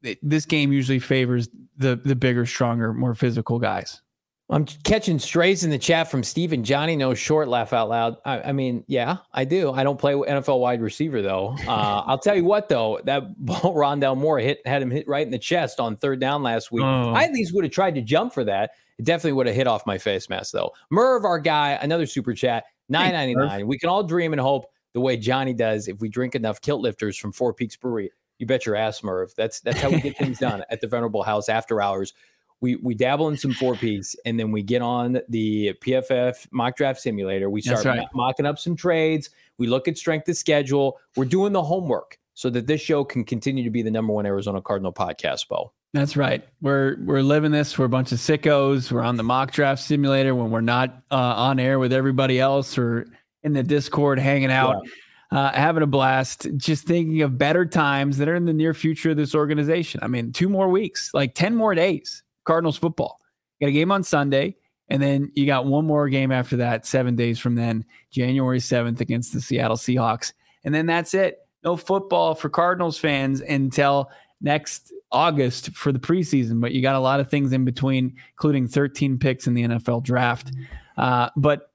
it, 0.03 0.19
this 0.23 0.47
game 0.47 0.73
usually 0.73 0.99
favors 0.99 1.49
the 1.77 1.97
the 2.05 2.17
bigger, 2.17 2.47
stronger, 2.47 2.93
more 2.93 3.15
physical 3.15 3.59
guys. 3.59 4.03
I'm 4.51 4.67
catching 4.67 5.19
strays 5.19 5.65
in 5.65 5.71
the 5.71 5.79
chat 5.79 6.11
from 6.11 6.23
Steven. 6.23 6.65
Johnny 6.65 6.97
no 6.97 7.15
short. 7.15 7.49
Laugh 7.49 7.73
out 7.73 7.89
loud. 7.89 8.17
I, 8.27 8.43
I, 8.43 8.53
mean, 8.53 8.85
yeah, 8.87 9.19
I 9.33 9.45
do. 9.45 9.73
I 9.73 9.85
don't 9.85 9.99
play 9.99 10.13
NFL 10.13 10.61
wide 10.61 10.83
receiver 10.83 11.23
though. 11.23 11.57
Uh, 11.67 12.05
I'll 12.07 12.19
tell 12.19 12.37
you 12.37 12.45
what 12.45 12.69
though, 12.69 13.01
that 13.05 13.23
ball 13.45 13.75
Rondale 13.75 14.17
Moore 14.17 14.39
hit 14.39 14.61
had 14.67 14.83
him 14.83 14.91
hit 14.91 15.09
right 15.09 15.25
in 15.25 15.31
the 15.31 15.39
chest 15.39 15.81
on 15.81 15.97
third 15.97 16.21
down 16.21 16.43
last 16.43 16.71
week. 16.71 16.85
Oh. 16.85 17.13
I 17.13 17.25
at 17.25 17.33
least 17.33 17.55
would 17.55 17.65
have 17.65 17.73
tried 17.73 17.95
to 17.95 18.03
jump 18.03 18.35
for 18.35 18.45
that. 18.45 18.73
It 18.99 19.07
definitely 19.07 19.33
would 19.33 19.47
have 19.47 19.57
hit 19.57 19.67
off 19.67 19.87
my 19.87 19.97
face 19.97 20.29
mask 20.29 20.53
though. 20.53 20.73
Merv, 20.91 21.25
our 21.25 21.39
guy, 21.39 21.79
another 21.81 22.07
super 22.07 22.35
chat, 22.35 22.65
nine 22.89 23.13
ninety 23.13 23.35
nine. 23.35 23.67
We 23.67 23.79
can 23.79 23.89
all 23.89 24.05
dream 24.05 24.33
and 24.33 24.41
hope 24.41 24.67
the 24.93 25.01
way 25.01 25.17
Johnny 25.17 25.55
does 25.55 25.89
if 25.89 26.01
we 26.01 26.09
drink 26.09 26.35
enough 26.35 26.61
kilt 26.61 26.83
lifters 26.83 27.17
from 27.17 27.33
Four 27.33 27.55
Peaks 27.55 27.77
Brewery. 27.77 28.11
You 28.39 28.47
bet 28.47 28.67
your 28.67 28.77
ass, 28.77 29.03
Merv. 29.03 29.33
That's 29.37 29.61
that's 29.61 29.81
how 29.81 29.91
we 29.91 30.01
get 30.01 30.19
things 30.19 30.39
done 30.41 30.65
at 30.69 30.81
the 30.81 30.87
Venerable 30.87 31.23
House 31.23 31.49
after 31.49 31.81
hours. 31.81 32.13
We 32.61 32.77
we 32.77 32.95
dabble 32.95 33.29
in 33.29 33.37
some 33.37 33.53
Four 33.53 33.77
Peaks 33.77 34.17
and 34.25 34.39
then 34.39 34.51
we 34.51 34.63
get 34.63 34.83
on 34.83 35.21
the 35.29 35.75
PFF 35.85 36.47
mock 36.51 36.77
draft 36.77 37.01
simulator. 37.01 37.51
We 37.51 37.61
start 37.61 37.85
right. 37.85 38.07
mocking 38.15 38.47
up 38.47 38.59
some 38.59 38.77
trades. 38.77 39.31
We 39.59 39.67
look 39.67 39.89
at 39.89 39.99
strength 39.99 40.29
of 40.29 40.37
schedule. 40.37 40.99
We're 41.17 41.27
doing 41.27 41.53
the 41.53 41.63
homework 41.63 42.19
so 42.35 42.51
that 42.51 42.67
this 42.67 42.81
show 42.81 43.05
can 43.05 43.25
continue 43.25 43.65
to 43.65 43.71
be 43.71 43.83
the 43.83 43.91
number 43.91 44.13
one 44.13 44.27
Arizona 44.27 44.61
Cardinal 44.61 44.93
podcast, 44.93 45.49
Bo. 45.49 45.73
That's 45.95 46.17
right. 46.17 46.45
We're 46.61 46.97
we're 47.05 47.23
living 47.23 47.53
this. 47.53 47.79
We're 47.79 47.85
a 47.85 47.89
bunch 47.89 48.11
of 48.11 48.19
sickos. 48.19 48.91
We're 48.91 49.03
on 49.03 49.17
the 49.17 49.23
mock 49.23 49.53
draft 49.53 49.81
simulator 49.81 50.35
when 50.35 50.51
we're 50.51 50.61
not 50.61 50.91
uh, 51.13 51.15
on 51.15 51.61
air 51.61 51.79
with 51.79 51.93
everybody 51.93 52.41
else 52.41 52.77
or 52.77 53.07
in 53.45 53.53
the 53.53 53.63
Discord 53.63 54.19
hanging 54.19 54.51
out, 54.51 54.83
yeah. 55.31 55.39
uh, 55.39 55.53
having 55.53 55.85
a 55.85 55.87
blast. 55.87 56.49
Just 56.57 56.85
thinking 56.85 57.23
of 57.23 57.39
better 57.39 57.65
times 57.65 58.19
that 58.19 58.29
are 58.29 58.35
in 58.35 58.45
the 58.45 58.53
near 58.53 58.75
future 58.75 59.11
of 59.11 59.17
this 59.17 59.37
organization. 59.37 60.01
I 60.03 60.09
mean, 60.09 60.33
two 60.33 60.49
more 60.49 60.69
weeks, 60.69 61.11
like 61.15 61.37
ten 61.37 61.55
more 61.55 61.77
days. 61.77 62.24
Cardinals 62.45 62.77
football. 62.77 63.21
You 63.59 63.67
got 63.67 63.71
a 63.71 63.73
game 63.73 63.93
on 63.93 64.03
Sunday, 64.03 64.57
and 64.89 65.03
then 65.03 65.31
you 65.35 65.47
got 65.47 65.67
one 65.67 65.87
more 65.87 66.09
game 66.09 66.33
after 66.33 66.57
that, 66.59 66.87
seven 66.87 67.17
days 67.17 67.39
from 67.39 67.55
then, 67.55 67.85
January 68.11 68.61
seventh 68.61 69.01
against 69.01 69.33
the 69.33 69.41
Seattle 69.41 69.77
Seahawks, 69.77 70.33
and 70.65 70.75
then 70.75 70.87
that's 70.87 71.15
it. 71.15 71.39
No 71.63 71.77
football 71.77 72.35
for 72.35 72.49
Cardinals 72.49 72.99
fans 72.99 73.41
until 73.41 74.11
next 74.41 74.93
August 75.11 75.71
for 75.71 75.93
the 75.93 75.99
preseason, 75.99 76.61
but 76.61 76.73
you 76.73 76.83
got 76.83 76.97
a 76.97 77.01
lot 77.01 77.21
of 77.21 77.31
things 77.31 77.53
in 77.53 77.65
between, 77.65 78.17
including 78.33 78.69
13 78.69 79.19
picks 79.19 79.47
in 79.47 79.55
the 79.55 79.63
NFL 79.63 80.03
draft. 80.03 80.53
Uh, 80.97 81.31
but 81.37 81.71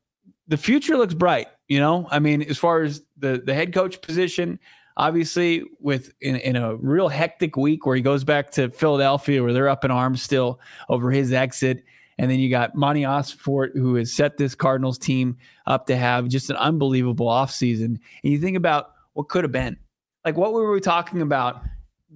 the 0.48 0.58
future 0.58 0.98
looks 0.98 1.14
bright. 1.14 1.48
You 1.68 1.80
know, 1.80 2.08
I 2.12 2.20
mean, 2.20 2.42
as 2.44 2.58
far 2.58 2.82
as 2.82 3.04
the 3.18 3.42
the 3.44 3.54
head 3.54 3.74
coach 3.74 4.02
position, 4.02 4.60
obviously, 5.00 5.64
with 5.80 6.12
in, 6.22 6.36
in 6.36 6.56
a 6.58 6.76
real 6.76 7.08
hectic 7.08 7.56
week 7.56 7.86
where 7.86 7.95
he 7.95 8.02
goes 8.02 8.24
back 8.24 8.52
to 8.52 8.70
Philadelphia, 8.70 9.41
where 9.41 9.54
they're 9.54 9.70
up 9.70 9.86
in 9.86 9.91
arms 9.91 10.22
still 10.22 10.60
over 10.89 11.10
his 11.10 11.32
exit. 11.32 11.84
And 12.20 12.30
then 12.30 12.38
you 12.39 12.50
got 12.50 12.76
Monti 12.76 13.04
Ossenfort, 13.04 13.70
who 13.74 13.95
has 13.95 14.12
set 14.12 14.36
this 14.38 14.54
Cardinals 14.54 14.97
team 14.97 15.38
up 15.66 15.88
to 15.88 15.95
have 15.95 16.28
just 16.28 16.50
an 16.50 16.58
unbelievable 16.58 17.28
offseason. 17.28 17.86
And 17.86 18.00
you 18.24 18.39
think 18.39 18.58
about 18.58 18.91
what 19.14 19.30
could 19.30 19.45
have 19.45 19.54
been. 19.54 19.78
Like, 20.26 20.36
what 20.36 20.52
were 20.52 20.70
we 20.70 20.82
talking 20.82 21.22
about 21.22 21.64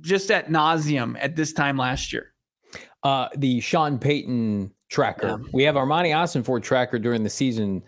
just 0.02 0.30
at 0.30 0.50
nauseum 0.50 1.16
at 1.20 1.38
this 1.38 1.54
time 1.54 1.78
last 1.78 2.12
year? 2.12 2.34
Uh, 3.04 3.30
the 3.38 3.62
Sean 3.62 3.98
Payton 3.98 4.74
tracker. 4.90 5.28
Yeah. 5.28 5.38
We 5.54 5.64
have 5.64 5.78
our 5.78 5.86
Monti 5.86 6.10
Ossenfort 6.10 6.64
tracker 6.64 7.00
during 7.00 7.24
the 7.24 7.30
season. 7.30 7.82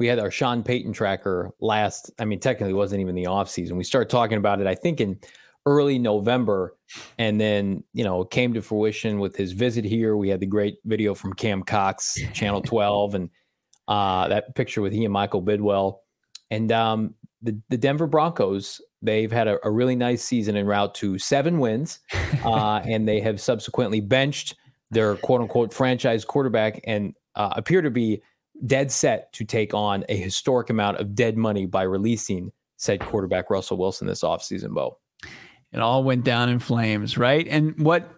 We 0.00 0.08
had 0.08 0.18
our 0.18 0.30
Sean 0.30 0.62
Payton 0.62 0.92
tracker 0.92 1.50
last. 1.60 2.10
I 2.18 2.24
mean, 2.24 2.40
technically, 2.40 2.72
wasn't 2.72 3.00
even 3.00 3.14
the 3.14 3.26
off 3.26 3.48
season. 3.48 3.76
We 3.76 3.84
started 3.84 4.10
talking 4.10 4.38
about 4.38 4.60
it. 4.60 4.66
I 4.66 4.74
think 4.74 5.00
in 5.00 5.20
early 5.66 5.98
November, 5.98 6.76
and 7.18 7.40
then 7.40 7.84
you 7.92 8.02
know 8.02 8.24
came 8.24 8.52
to 8.54 8.62
fruition 8.62 9.20
with 9.20 9.36
his 9.36 9.52
visit 9.52 9.84
here. 9.84 10.16
We 10.16 10.28
had 10.28 10.40
the 10.40 10.46
great 10.46 10.78
video 10.84 11.14
from 11.14 11.34
Cam 11.34 11.62
Cox, 11.62 12.18
Channel 12.32 12.62
12, 12.62 13.14
and 13.14 13.30
uh, 13.86 14.26
that 14.28 14.54
picture 14.56 14.82
with 14.82 14.92
he 14.92 15.04
and 15.04 15.12
Michael 15.12 15.42
Bidwill, 15.42 15.98
and 16.50 16.72
um, 16.72 17.14
the 17.42 17.56
the 17.68 17.78
Denver 17.78 18.06
Broncos 18.08 18.80
They've 19.02 19.32
had 19.32 19.48
a, 19.48 19.58
a 19.66 19.70
really 19.70 19.96
nice 19.96 20.22
season 20.22 20.56
en 20.56 20.66
route 20.66 20.94
to 20.96 21.18
seven 21.18 21.58
wins, 21.58 22.00
uh, 22.44 22.80
and 22.84 23.08
they 23.08 23.20
have 23.20 23.40
subsequently 23.40 24.00
benched 24.00 24.56
their 24.90 25.16
quote 25.16 25.40
unquote 25.40 25.72
franchise 25.72 26.24
quarterback 26.24 26.80
and 26.84 27.14
uh, 27.36 27.54
appear 27.56 27.80
to 27.80 27.90
be 27.90 28.22
dead 28.66 28.92
set 28.92 29.32
to 29.34 29.44
take 29.44 29.74
on 29.74 30.04
a 30.08 30.16
historic 30.16 30.70
amount 30.70 30.98
of 30.98 31.14
dead 31.14 31.36
money 31.36 31.66
by 31.66 31.82
releasing 31.82 32.52
said 32.76 33.00
quarterback 33.00 33.50
Russell 33.50 33.76
Wilson 33.76 34.06
this 34.06 34.22
offseason, 34.22 34.74
Bo. 34.74 34.98
It 35.72 35.80
all 35.80 36.02
went 36.02 36.24
down 36.24 36.48
in 36.48 36.58
flames, 36.58 37.18
right? 37.18 37.46
And 37.46 37.78
what, 37.78 38.10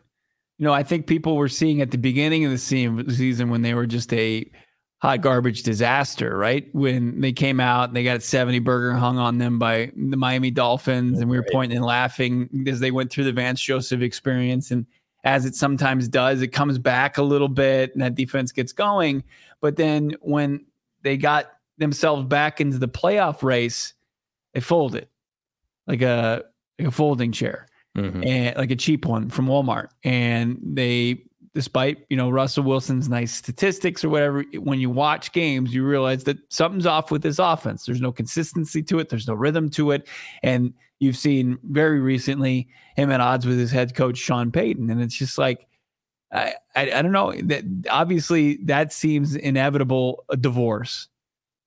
you 0.58 0.64
know, 0.64 0.72
I 0.72 0.84
think 0.84 1.06
people 1.06 1.36
were 1.36 1.48
seeing 1.48 1.80
at 1.80 1.90
the 1.90 1.98
beginning 1.98 2.44
of 2.44 2.52
the 2.52 2.58
season 2.58 3.50
when 3.50 3.62
they 3.62 3.74
were 3.74 3.86
just 3.86 4.12
a 4.12 4.50
hot 5.02 5.20
garbage 5.20 5.64
disaster, 5.64 6.38
right? 6.38 6.68
When 6.72 7.20
they 7.20 7.32
came 7.32 7.58
out 7.58 7.88
and 7.88 7.96
they 7.96 8.04
got 8.04 8.18
a 8.18 8.20
70 8.20 8.60
burger 8.60 8.94
hung 8.94 9.18
on 9.18 9.38
them 9.38 9.58
by 9.58 9.90
the 9.96 10.16
Miami 10.16 10.52
Dolphins, 10.52 11.18
and 11.18 11.28
we 11.28 11.36
were 11.36 11.46
pointing 11.50 11.78
and 11.78 11.84
laughing 11.84 12.64
as 12.68 12.78
they 12.78 12.92
went 12.92 13.10
through 13.10 13.24
the 13.24 13.32
Vance 13.32 13.60
Joseph 13.60 14.00
experience. 14.00 14.70
And 14.70 14.86
as 15.24 15.44
it 15.44 15.54
sometimes 15.54 16.08
does, 16.08 16.42
it 16.42 16.48
comes 16.48 16.78
back 16.78 17.18
a 17.18 17.22
little 17.22 17.48
bit 17.48 17.92
and 17.92 18.02
that 18.02 18.14
defense 18.14 18.52
gets 18.52 18.72
going. 18.72 19.22
But 19.60 19.76
then 19.76 20.14
when 20.20 20.64
they 21.02 21.16
got 21.16 21.52
themselves 21.78 22.24
back 22.26 22.60
into 22.60 22.78
the 22.78 22.88
playoff 22.88 23.42
race, 23.42 23.94
they 24.52 24.60
folded 24.60 25.08
like 25.86 26.02
a 26.02 26.44
like 26.78 26.88
a 26.88 26.90
folding 26.92 27.32
chair. 27.32 27.68
Mm-hmm. 27.94 28.24
and 28.24 28.56
like 28.56 28.70
a 28.70 28.76
cheap 28.76 29.04
one 29.04 29.28
from 29.28 29.46
Walmart. 29.46 29.88
And 30.02 30.58
they 30.62 31.24
despite 31.54 32.06
you 32.08 32.16
know 32.16 32.30
Russell 32.30 32.64
Wilson's 32.64 33.08
nice 33.08 33.34
statistics 33.34 34.02
or 34.02 34.08
whatever, 34.08 34.44
when 34.58 34.80
you 34.80 34.90
watch 34.90 35.32
games, 35.32 35.74
you 35.74 35.84
realize 35.84 36.24
that 36.24 36.38
something's 36.50 36.86
off 36.86 37.10
with 37.10 37.22
this 37.22 37.38
offense. 37.38 37.84
There's 37.84 38.00
no 38.00 38.12
consistency 38.12 38.82
to 38.84 38.98
it. 38.98 39.08
There's 39.08 39.28
no 39.28 39.34
rhythm 39.34 39.68
to 39.70 39.90
it, 39.90 40.08
and 40.42 40.72
you've 41.02 41.16
seen 41.16 41.58
very 41.64 42.00
recently 42.00 42.68
him 42.96 43.10
at 43.10 43.20
odds 43.20 43.44
with 43.44 43.58
his 43.58 43.72
head 43.72 43.94
coach 43.94 44.16
Sean 44.16 44.50
Payton, 44.52 44.90
and 44.90 45.02
it's 45.02 45.16
just 45.16 45.38
like. 45.38 45.66
I, 46.34 46.54
I, 46.74 46.90
I 46.92 47.02
don't 47.02 47.12
know 47.12 47.34
that 47.42 47.62
obviously 47.90 48.56
that 48.64 48.90
seems 48.90 49.36
inevitable 49.36 50.24
a 50.30 50.36
divorce, 50.38 51.08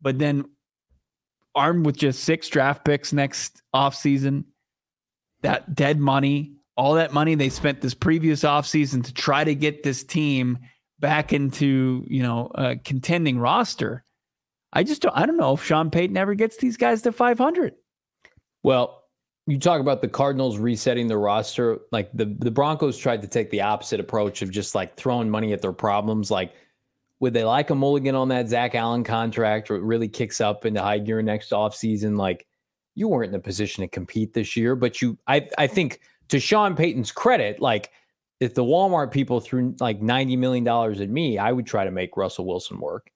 but 0.02 0.18
then 0.18 0.46
armed 1.54 1.86
with 1.86 1.98
just 1.98 2.24
six 2.24 2.50
draft 2.50 2.84
picks 2.84 3.14
next 3.14 3.62
offseason, 3.76 4.44
that 5.44 5.76
dead 5.76 6.00
money, 6.00 6.54
all 6.76 6.96
that 6.96 7.14
money 7.14 7.36
they 7.36 7.50
spent 7.50 7.82
this 7.82 7.94
previous 7.94 8.42
offseason 8.42 9.04
to 9.06 9.14
try 9.14 9.44
to 9.44 9.54
get 9.54 9.84
this 9.84 10.04
team 10.04 10.58
back 11.00 11.32
into, 11.32 12.04
you 12.08 12.24
know, 12.24 12.52
a 12.56 12.76
contending 12.76 13.38
roster. 13.38 14.04
I 14.74 14.84
just 14.84 15.04
don't, 15.04 15.16
I 15.16 15.26
don't 15.28 15.38
know 15.38 15.54
if 15.54 15.64
Sean 15.64 15.92
Payton 15.92 16.18
ever 16.18 16.34
gets 16.34 16.58
these 16.58 16.76
guys 16.76 17.04
to 17.04 17.12
500. 17.12 17.76
Well, 18.64 19.05
you 19.48 19.60
talk 19.60 19.80
about 19.80 20.02
the 20.02 20.08
Cardinals 20.08 20.58
resetting 20.58 21.08
the 21.08 21.18
roster. 21.18 21.80
Like 21.92 22.10
the, 22.14 22.26
the 22.40 22.52
Broncos 22.52 22.98
tried 22.98 23.22
to 23.22 23.28
take 23.28 23.52
the 23.52 23.62
opposite 23.62 24.00
approach 24.00 24.42
of 24.42 24.50
just 24.50 24.74
like 24.74 24.96
throwing 24.96 25.30
money 25.30 25.54
at 25.54 25.62
their 25.62 25.74
problems. 25.74 26.32
Like, 26.32 26.54
would 27.20 27.34
they 27.34 27.44
like 27.44 27.70
a 27.70 27.76
mulligan 27.76 28.16
on 28.16 28.28
that 28.30 28.50
Zach 28.50 28.76
Allen 28.76 29.04
contract 29.04 29.70
or 29.70 29.76
it 29.76 29.84
really 29.84 30.08
kicks 30.08 30.42
up 30.42 30.66
into 30.66 30.82
high 30.82 31.00
gear 31.00 31.22
next 31.22 31.52
offseason? 31.52 32.18
Like, 32.18 32.48
you 32.96 33.08
weren't 33.08 33.30
in 33.30 33.36
a 33.36 33.40
position 33.40 33.84
to 33.84 33.88
compete 33.88 34.34
this 34.34 34.56
year, 34.56 34.76
but 34.76 35.02
you, 35.02 35.18
I, 35.28 35.48
I 35.58 35.68
think 35.68 36.00
to 36.30 36.40
Sean 36.40 36.76
Payton's 36.76 37.12
credit, 37.12 37.62
like 37.62 37.92
if 38.40 38.54
the 38.54 38.64
Walmart 38.64 39.12
people 39.12 39.40
threw 39.40 39.76
like 39.80 40.02
$90 40.02 40.38
million 40.38 40.68
at 40.68 41.10
me, 41.10 41.38
I 41.38 41.52
would 41.52 41.68
try 41.68 41.84
to 41.84 41.92
make 41.92 42.18
Russell 42.18 42.46
Wilson 42.46 42.80
work. 42.80 43.12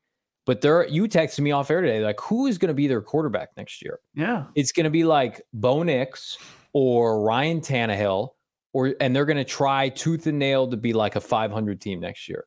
But 0.49 0.61
there, 0.61 0.87
you 0.87 1.03
texted 1.07 1.41
me 1.41 1.51
off 1.51 1.69
air 1.69 1.81
today, 1.81 2.03
like 2.03 2.19
who 2.19 2.47
is 2.47 2.57
going 2.57 2.69
to 2.69 2.73
be 2.73 2.87
their 2.87 3.03
quarterback 3.03 3.49
next 3.55 3.83
year? 3.83 3.99
Yeah, 4.15 4.45
it's 4.55 4.71
going 4.71 4.85
to 4.85 4.89
be 4.89 5.03
like 5.03 5.43
Bo 5.53 5.83
Nix 5.83 6.39
or 6.73 7.21
Ryan 7.21 7.61
Tannehill, 7.61 8.29
or 8.73 8.95
and 8.99 9.15
they're 9.15 9.25
going 9.25 9.37
to 9.37 9.43
try 9.43 9.89
tooth 9.89 10.25
and 10.25 10.39
nail 10.39 10.67
to 10.67 10.75
be 10.75 10.91
like 10.91 11.15
a 11.15 11.21
500 11.21 11.79
team 11.79 11.99
next 11.99 12.27
year 12.27 12.45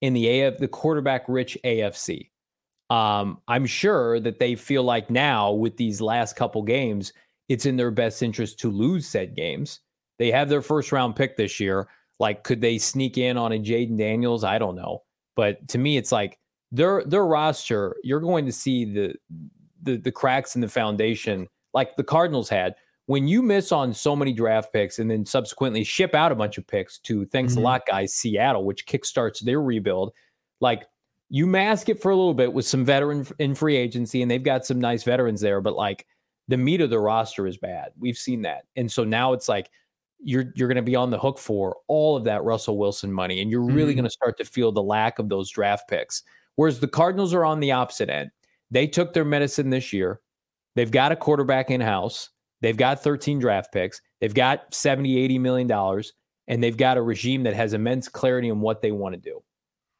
in 0.00 0.12
the 0.12 0.42
AF, 0.42 0.58
the 0.58 0.68
quarterback 0.68 1.24
rich 1.26 1.58
AFC. 1.64 2.30
Um, 2.88 3.38
I'm 3.48 3.66
sure 3.66 4.20
that 4.20 4.38
they 4.38 4.54
feel 4.54 4.84
like 4.84 5.10
now 5.10 5.50
with 5.50 5.76
these 5.76 6.00
last 6.00 6.36
couple 6.36 6.62
games, 6.62 7.12
it's 7.48 7.66
in 7.66 7.76
their 7.76 7.90
best 7.90 8.22
interest 8.22 8.60
to 8.60 8.70
lose 8.70 9.08
said 9.08 9.34
games 9.34 9.80
they 10.20 10.30
have 10.30 10.48
their 10.48 10.62
first 10.62 10.92
round 10.92 11.16
pick 11.16 11.36
this 11.36 11.58
year. 11.58 11.88
Like, 12.20 12.44
could 12.44 12.60
they 12.60 12.78
sneak 12.78 13.18
in 13.18 13.36
on 13.36 13.52
a 13.52 13.58
Jayden 13.58 13.98
Daniels? 13.98 14.44
I 14.44 14.58
don't 14.58 14.76
know. 14.76 15.02
But 15.34 15.66
to 15.68 15.78
me, 15.78 15.96
it's 15.96 16.12
like 16.12 16.38
their 16.74 17.04
their 17.04 17.24
roster, 17.24 17.96
you're 18.02 18.20
going 18.20 18.44
to 18.46 18.52
see 18.52 18.84
the 18.84 19.14
the 19.82 19.96
the 19.96 20.12
cracks 20.12 20.54
in 20.54 20.60
the 20.60 20.68
foundation, 20.68 21.48
like 21.72 21.96
the 21.96 22.04
Cardinals 22.04 22.48
had. 22.48 22.74
When 23.06 23.28
you 23.28 23.42
miss 23.42 23.70
on 23.70 23.92
so 23.92 24.16
many 24.16 24.32
draft 24.32 24.72
picks 24.72 24.98
and 24.98 25.10
then 25.10 25.26
subsequently 25.26 25.84
ship 25.84 26.14
out 26.14 26.32
a 26.32 26.34
bunch 26.34 26.56
of 26.56 26.66
picks 26.66 26.98
to 27.00 27.26
thanks 27.26 27.52
mm-hmm. 27.52 27.60
a 27.60 27.64
lot, 27.64 27.82
guys, 27.86 28.14
Seattle, 28.14 28.64
which 28.64 28.86
kickstarts 28.86 29.40
their 29.40 29.60
rebuild, 29.60 30.12
like 30.60 30.86
you 31.28 31.46
mask 31.46 31.90
it 31.90 32.00
for 32.00 32.10
a 32.10 32.16
little 32.16 32.34
bit 32.34 32.52
with 32.52 32.66
some 32.66 32.84
veteran 32.84 33.26
in 33.38 33.54
free 33.54 33.76
agency, 33.76 34.22
and 34.22 34.30
they've 34.30 34.42
got 34.42 34.64
some 34.64 34.80
nice 34.80 35.04
veterans 35.04 35.40
there, 35.40 35.60
but 35.60 35.76
like 35.76 36.06
the 36.48 36.56
meat 36.56 36.80
of 36.80 36.90
the 36.90 36.98
roster 36.98 37.46
is 37.46 37.58
bad. 37.58 37.90
We've 37.98 38.16
seen 38.16 38.42
that. 38.42 38.64
And 38.74 38.90
so 38.90 39.04
now 39.04 39.32
it's 39.32 39.48
like 39.48 39.70
you're 40.18 40.52
you're 40.56 40.68
going 40.68 40.76
to 40.76 40.82
be 40.82 40.96
on 40.96 41.10
the 41.10 41.18
hook 41.18 41.38
for 41.38 41.76
all 41.86 42.16
of 42.16 42.24
that 42.24 42.42
Russell 42.42 42.78
Wilson 42.78 43.12
money, 43.12 43.42
and 43.42 43.50
you're 43.50 43.62
really 43.62 43.92
mm-hmm. 43.92 43.98
going 43.98 44.04
to 44.04 44.10
start 44.10 44.38
to 44.38 44.44
feel 44.44 44.72
the 44.72 44.82
lack 44.82 45.18
of 45.18 45.28
those 45.28 45.50
draft 45.50 45.88
picks. 45.88 46.22
Whereas 46.56 46.80
the 46.80 46.88
Cardinals 46.88 47.34
are 47.34 47.44
on 47.44 47.60
the 47.60 47.72
opposite 47.72 48.10
end. 48.10 48.30
They 48.70 48.86
took 48.86 49.12
their 49.12 49.24
medicine 49.24 49.70
this 49.70 49.92
year. 49.92 50.20
They've 50.76 50.90
got 50.90 51.12
a 51.12 51.16
quarterback 51.16 51.70
in 51.70 51.80
house. 51.80 52.30
They've 52.60 52.76
got 52.76 53.02
13 53.02 53.38
draft 53.38 53.72
picks. 53.72 54.00
They've 54.20 54.34
got 54.34 54.72
70, 54.72 55.18
80 55.18 55.38
million 55.38 55.68
dollars, 55.68 56.12
and 56.48 56.62
they've 56.62 56.76
got 56.76 56.96
a 56.96 57.02
regime 57.02 57.42
that 57.44 57.54
has 57.54 57.74
immense 57.74 58.08
clarity 58.08 58.50
on 58.50 58.60
what 58.60 58.82
they 58.82 58.92
want 58.92 59.14
to 59.14 59.20
do. 59.20 59.42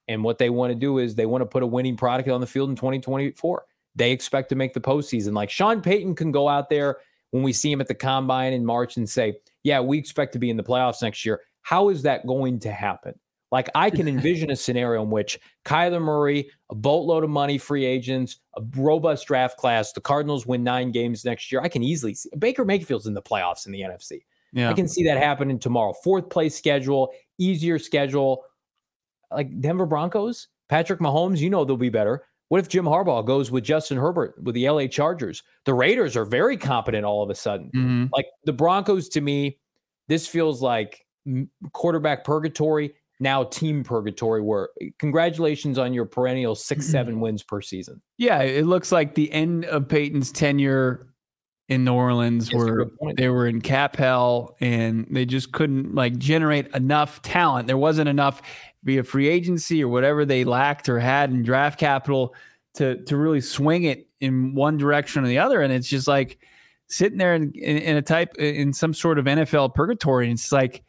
And 0.08 0.22
what 0.22 0.38
they 0.38 0.50
want 0.50 0.72
to 0.72 0.78
do 0.78 0.98
is 0.98 1.14
they 1.14 1.26
want 1.26 1.42
to 1.42 1.46
put 1.46 1.62
a 1.62 1.66
winning 1.66 1.96
product 1.96 2.28
on 2.28 2.40
the 2.40 2.46
field 2.46 2.70
in 2.70 2.76
2024. 2.76 3.64
They 3.96 4.12
expect 4.12 4.48
to 4.50 4.54
make 4.54 4.74
the 4.74 4.80
postseason. 4.80 5.34
Like 5.34 5.50
Sean 5.50 5.80
Payton 5.80 6.14
can 6.14 6.32
go 6.32 6.48
out 6.48 6.68
there 6.68 6.98
when 7.30 7.42
we 7.42 7.52
see 7.52 7.72
him 7.72 7.80
at 7.80 7.88
the 7.88 7.94
combine 7.94 8.52
in 8.52 8.64
March 8.64 8.96
and 8.96 9.08
say, 9.08 9.38
yeah, 9.62 9.80
we 9.80 9.98
expect 9.98 10.32
to 10.34 10.38
be 10.38 10.50
in 10.50 10.56
the 10.56 10.62
playoffs 10.62 11.02
next 11.02 11.24
year. 11.24 11.40
How 11.62 11.88
is 11.88 12.02
that 12.02 12.26
going 12.26 12.60
to 12.60 12.70
happen? 12.70 13.14
Like 13.54 13.70
I 13.76 13.88
can 13.88 14.08
envision 14.14 14.50
a 14.50 14.56
scenario 14.56 15.00
in 15.04 15.10
which 15.10 15.38
Kyler 15.64 16.02
Murray, 16.02 16.50
a 16.70 16.74
boatload 16.74 17.22
of 17.22 17.30
money, 17.30 17.56
free 17.56 17.84
agents, 17.84 18.38
a 18.56 18.62
robust 18.76 19.28
draft 19.28 19.58
class, 19.58 19.92
the 19.92 20.00
Cardinals 20.00 20.44
win 20.44 20.64
nine 20.64 20.90
games 20.90 21.24
next 21.24 21.52
year. 21.52 21.60
I 21.60 21.68
can 21.68 21.84
easily 21.84 22.14
see 22.14 22.30
Baker 22.36 22.64
Mayfield's 22.64 23.06
in 23.06 23.14
the 23.14 23.22
playoffs 23.22 23.66
in 23.66 23.72
the 23.72 23.82
NFC. 23.82 24.24
Yeah. 24.52 24.70
I 24.70 24.72
can 24.72 24.88
see 24.88 25.04
that 25.04 25.18
happening 25.18 25.60
tomorrow. 25.60 25.92
Fourth 26.02 26.30
place 26.30 26.56
schedule, 26.56 27.12
easier 27.38 27.78
schedule. 27.78 28.44
Like 29.30 29.60
Denver 29.60 29.86
Broncos, 29.86 30.48
Patrick 30.68 30.98
Mahomes, 30.98 31.38
you 31.38 31.48
know 31.48 31.64
they'll 31.64 31.76
be 31.76 31.90
better. 31.90 32.24
What 32.48 32.58
if 32.58 32.68
Jim 32.68 32.86
Harbaugh 32.86 33.24
goes 33.24 33.52
with 33.52 33.62
Justin 33.62 33.98
Herbert 33.98 34.34
with 34.42 34.56
the 34.56 34.68
LA 34.68 34.88
Chargers? 34.88 35.44
The 35.64 35.74
Raiders 35.74 36.16
are 36.16 36.24
very 36.24 36.56
competent 36.56 37.04
all 37.04 37.22
of 37.22 37.30
a 37.30 37.36
sudden. 37.36 37.70
Mm-hmm. 37.74 38.06
Like 38.12 38.26
the 38.46 38.52
Broncos, 38.52 39.08
to 39.10 39.20
me, 39.20 39.60
this 40.08 40.26
feels 40.26 40.60
like 40.60 41.06
quarterback 41.72 42.24
purgatory, 42.24 42.94
now 43.20 43.44
team 43.44 43.84
purgatory. 43.84 44.40
Where 44.40 44.68
congratulations 44.98 45.78
on 45.78 45.92
your 45.92 46.04
perennial 46.04 46.54
6 46.54 46.84
mm-hmm. 46.84 46.90
seven 46.90 47.20
wins 47.20 47.42
per 47.42 47.60
season. 47.60 48.00
Yeah, 48.18 48.42
it 48.42 48.66
looks 48.66 48.92
like 48.92 49.14
the 49.14 49.30
end 49.32 49.64
of 49.66 49.88
Payton's 49.88 50.32
tenure 50.32 51.08
in 51.68 51.84
New 51.84 51.94
Orleans 51.94 52.48
That's 52.48 52.56
where 52.56 52.86
they 53.16 53.28
were 53.28 53.46
in 53.46 53.60
cap 53.60 53.96
hell 53.96 54.56
and 54.60 55.06
they 55.10 55.24
just 55.24 55.52
couldn't 55.52 55.94
like 55.94 56.18
generate 56.18 56.68
enough 56.74 57.22
talent. 57.22 57.66
There 57.66 57.78
wasn't 57.78 58.08
enough 58.08 58.42
via 58.82 59.02
free 59.02 59.28
agency 59.28 59.82
or 59.82 59.88
whatever 59.88 60.24
they 60.26 60.44
lacked 60.44 60.88
or 60.88 60.98
had 60.98 61.30
in 61.30 61.42
draft 61.42 61.80
capital 61.80 62.34
to 62.74 63.02
to 63.04 63.16
really 63.16 63.40
swing 63.40 63.84
it 63.84 64.08
in 64.20 64.54
one 64.54 64.76
direction 64.76 65.24
or 65.24 65.28
the 65.28 65.38
other. 65.38 65.62
And 65.62 65.72
it's 65.72 65.88
just 65.88 66.06
like 66.06 66.38
sitting 66.88 67.18
there 67.18 67.34
in, 67.34 67.52
in, 67.52 67.78
in 67.78 67.96
a 67.96 68.02
type 68.02 68.36
in 68.36 68.72
some 68.72 68.92
sort 68.92 69.18
of 69.18 69.24
NFL 69.24 69.74
purgatory. 69.74 70.26
And 70.26 70.34
it's 70.34 70.52
like 70.52 70.82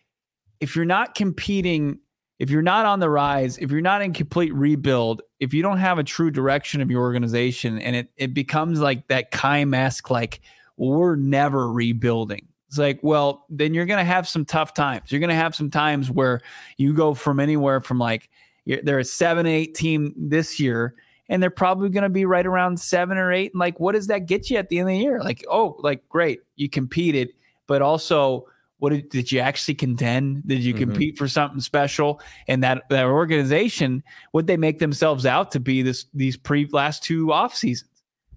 if 0.59 0.76
you're 0.76 0.86
not 0.86 1.15
competing, 1.15 1.99
if 2.39 2.49
you're 2.49 2.61
not 2.61 2.86
on 2.86 2.99
the 2.99 3.09
rise, 3.09 3.57
if 3.57 3.71
you're 3.71 3.81
not 3.81 4.01
in 4.01 4.13
complete 4.13 4.53
rebuild, 4.53 5.21
if 5.39 5.53
you 5.53 5.61
don't 5.61 5.77
have 5.77 5.99
a 5.99 6.03
true 6.03 6.29
direction 6.29 6.81
of 6.81 6.91
your 6.91 7.01
organization, 7.01 7.79
and 7.79 7.95
it 7.95 8.09
it 8.17 8.33
becomes 8.33 8.79
like 8.79 9.07
that 9.07 9.31
Keim 9.31 9.73
esque 9.73 10.09
like 10.09 10.41
we're 10.77 11.15
never 11.15 11.71
rebuilding. 11.71 12.47
It's 12.67 12.77
like, 12.77 12.99
well, 13.01 13.45
then 13.49 13.73
you're 13.73 13.86
to 13.99 14.03
have 14.03 14.27
some 14.27 14.43
tough 14.43 14.73
times. 14.73 15.11
You're 15.11 15.19
to 15.29 15.36
have 15.36 15.55
some 15.55 15.69
times 15.69 16.11
where 16.11 16.41
you 16.77 16.93
go 16.93 17.13
from 17.13 17.39
anywhere 17.39 17.79
from 17.79 17.99
like 17.99 18.29
they're 18.65 18.99
a 18.99 19.05
seven, 19.05 19.45
eight 19.45 19.75
team 19.75 20.13
this 20.17 20.59
year, 20.59 20.95
and 21.29 21.41
they're 21.41 21.49
probably 21.49 21.89
to 22.03 22.09
be 22.09 22.25
right 22.25 22.45
around 22.45 22.79
seven 22.79 23.17
or 23.17 23.31
eight. 23.31 23.53
And 23.53 23.59
like, 23.59 23.79
what 23.79 23.93
does 23.93 24.07
that 24.07 24.25
get 24.25 24.49
you 24.49 24.57
at 24.57 24.69
the 24.69 24.79
end 24.79 24.89
of 24.89 24.93
the 24.93 24.99
year? 24.99 25.21
Like, 25.21 25.45
oh, 25.49 25.77
like 25.79 26.07
great, 26.09 26.41
you 26.55 26.69
competed, 26.69 27.29
but 27.67 27.81
also, 27.81 28.45
what 28.80 28.91
did, 28.91 29.09
did 29.09 29.32
you 29.32 29.39
actually 29.39 29.76
contend? 29.76 30.47
Did 30.47 30.59
you 30.59 30.73
mm-hmm. 30.73 30.84
compete 30.84 31.17
for 31.17 31.28
something 31.28 31.61
special? 31.61 32.21
And 32.47 32.63
that 32.63 32.84
that 32.89 33.05
organization, 33.05 34.03
would 34.34 34.47
they 34.47 34.57
make 34.57 34.80
themselves 34.80 35.26
out 35.26 35.51
to 35.51 35.59
be 35.59 35.82
this 35.82 36.05
these 36.13 36.38
pre 36.38 36.67
last 36.71 37.03
two 37.03 37.32
off 37.32 37.55
seasons? 37.55 37.89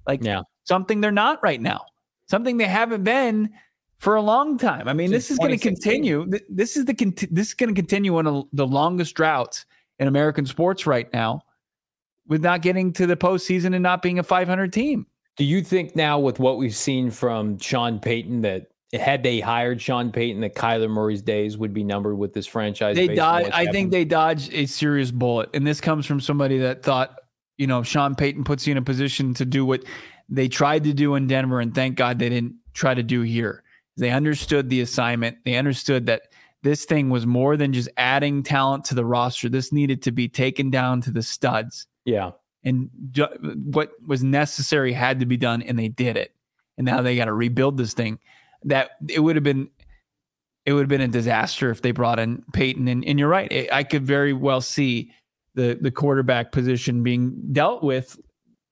Like, 0.07 0.23
yeah. 0.23 0.43
something 0.65 1.01
they're 1.01 1.11
not 1.11 1.43
right 1.43 1.61
now, 1.61 1.85
something 2.27 2.57
they 2.57 2.67
haven't 2.67 3.05
been 3.05 3.51
for 3.99 4.15
a 4.15 4.23
long 4.23 4.57
time. 4.57 4.89
I 4.89 4.93
mean, 4.93 5.11
this 5.11 5.31
is 5.31 5.39
going 5.39 5.51
to 5.51 5.59
continue. 5.59 6.27
This 6.49 6.77
is 6.77 6.85
the 6.85 6.95
this 7.31 7.49
is 7.49 7.55
going 7.55 7.75
to 7.75 7.79
continue 7.79 8.13
one 8.13 8.27
of 8.27 8.47
the 8.53 8.67
longest 8.67 9.15
droughts 9.15 9.67
in 9.99 10.09
American 10.09 10.47
sports 10.47 10.87
right 10.87 11.13
now, 11.13 11.43
with 12.29 12.43
not 12.43 12.63
getting 12.63 12.93
to 12.95 13.07
the 13.07 13.17
postseason 13.17 13.75
and 13.75 13.83
not 13.83 14.03
being 14.03 14.19
a 14.21 14.23
500 14.23 14.73
team. 14.73 15.07
Do 15.37 15.45
you 15.45 15.63
think 15.63 15.95
now, 15.95 16.19
with 16.19 16.39
what 16.39 16.59
we've 16.59 16.75
seen 16.75 17.11
from 17.11 17.59
Sean 17.59 18.01
Payton, 18.01 18.43
that 18.43 18.69
had 18.93 19.23
they 19.23 19.41
hired 19.41 19.81
Sean 19.83 20.11
Payton, 20.13 20.41
that 20.41 20.55
Kyler 20.55 20.89
Murray's 20.89 21.23
days 21.23 21.59
would 21.59 21.75
be 21.75 21.85
numbered 21.85 22.17
with 22.17 22.33
this 22.33 22.47
franchise? 22.47 22.97
They 22.97 23.15
dodge. 23.15 23.51
I 23.53 23.67
think 23.67 23.91
they 23.91 24.05
dodged 24.05 24.53
a 24.53 24.67
serious 24.67 25.11
bullet, 25.11 25.51
and 25.55 25.67
this 25.67 25.81
comes 25.81 26.07
from 26.07 26.21
somebody 26.21 26.59
that 26.59 26.83
thought 26.83 27.17
you 27.59 27.67
know, 27.67 27.83
Sean 27.83 28.15
Payton 28.15 28.45
puts 28.45 28.67
you 28.67 28.73
in 28.73 28.79
a 28.79 28.83
position 28.83 29.35
to 29.35 29.45
do 29.45 29.67
what 29.67 29.85
they 30.29 30.49
tried 30.49 30.85
to 30.85 30.95
do 30.95 31.17
in 31.17 31.27
Denver, 31.27 31.61
and 31.61 31.75
thank 31.75 31.97
God 31.97 32.19
they 32.19 32.29
didn't 32.29 32.55
try 32.73 32.95
to 32.95 33.03
do 33.03 33.23
here. 33.23 33.65
They 33.97 34.11
understood 34.11 34.71
the 34.71 34.81
assignment. 34.81 35.39
They 35.45 35.57
understood 35.57 36.07
that 36.07 36.23
this 36.63 36.85
thing 36.85 37.11
was 37.11 37.27
more 37.27 37.57
than 37.57 37.73
just 37.73 37.89
adding 37.97 38.43
talent 38.43 38.85
to 38.87 38.95
the 38.95 39.05
roster. 39.05 39.49
This 39.49 39.73
needed 39.73 40.03
to 40.03 40.13
be 40.13 40.29
taken 40.29 40.71
down 40.71 41.01
to 41.03 41.11
the 41.11 41.23
studs. 41.23 41.87
Yeah. 42.05 42.31
And 42.65 42.91
what 43.73 43.91
was 44.07 44.23
necessary 44.23 44.93
had 44.93 45.21
to 45.21 45.27
be 45.27 45.37
done, 45.37 45.63
and 45.63 45.79
they 45.79 45.89
did 45.89 46.17
it. 46.17 46.33
And 46.77 46.85
now 46.85 47.03
they 47.03 47.17
got 47.17 47.25
to 47.25 47.33
rebuild 47.33 47.77
this 47.77 47.93
thing. 47.93 48.21
That 48.65 48.91
it 49.09 49.21
would 49.21 49.37
have 49.37 49.45
been, 49.45 49.71
it 50.67 50.73
would 50.73 50.83
have 50.83 50.89
been 50.89 51.01
a 51.01 51.09
disaster 51.09 51.71
if 51.71 51.83
they 51.83 51.93
brought 51.93 52.19
in 52.19 52.43
Payton. 52.53 52.89
And, 52.89 53.05
and 53.05 53.19
you're 53.19 53.29
right. 53.29 53.69
I 53.73 53.85
could 53.85 54.05
very 54.05 54.33
well 54.33 54.61
see 54.61 55.13
the 55.55 55.79
the 55.81 55.91
quarterback 55.91 56.53
position 56.53 57.03
being 57.03 57.37
dealt 57.53 57.83
with 57.83 58.19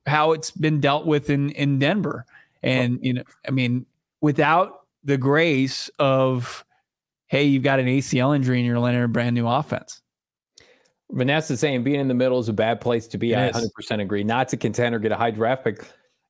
how 0.07 0.33
it's 0.33 0.51
been 0.51 0.81
dealt 0.81 1.07
with 1.07 1.31
in 1.31 1.51
in 1.51 1.79
Denver. 1.79 2.25
And 2.63 2.99
you 3.03 3.15
know, 3.15 3.23
I 3.47 3.51
mean, 3.51 3.87
without 4.21 4.81
the 5.05 5.17
grace 5.17 5.89
of 5.99 6.65
hey, 7.29 7.45
you've 7.45 7.63
got 7.63 7.81
an 7.81 7.87
ACL 7.87 8.35
injury 8.35 8.59
and 8.59 8.67
you're 8.67 8.79
learning 8.79 9.03
a 9.03 9.09
brand 9.09 9.35
new 9.35 9.49
offense. 9.49 10.01
Vanessa 11.11 11.57
saying 11.57 11.85
being 11.85 12.01
in 12.01 12.09
the 12.09 12.15
middle 12.15 12.39
is 12.39 12.49
a 12.49 12.53
bad 12.53 12.81
place 12.81 13.07
to 13.09 13.19
be. 13.19 13.33
It 13.33 13.37
I 13.37 13.49
is. 13.49 13.73
100% 13.91 14.01
agree. 14.01 14.25
Not 14.25 14.49
to 14.49 14.57
contend 14.57 14.95
or 14.95 14.99
get 14.99 15.13
a 15.13 15.17
high 15.17 15.31
draft 15.31 15.65
pick. 15.65 15.85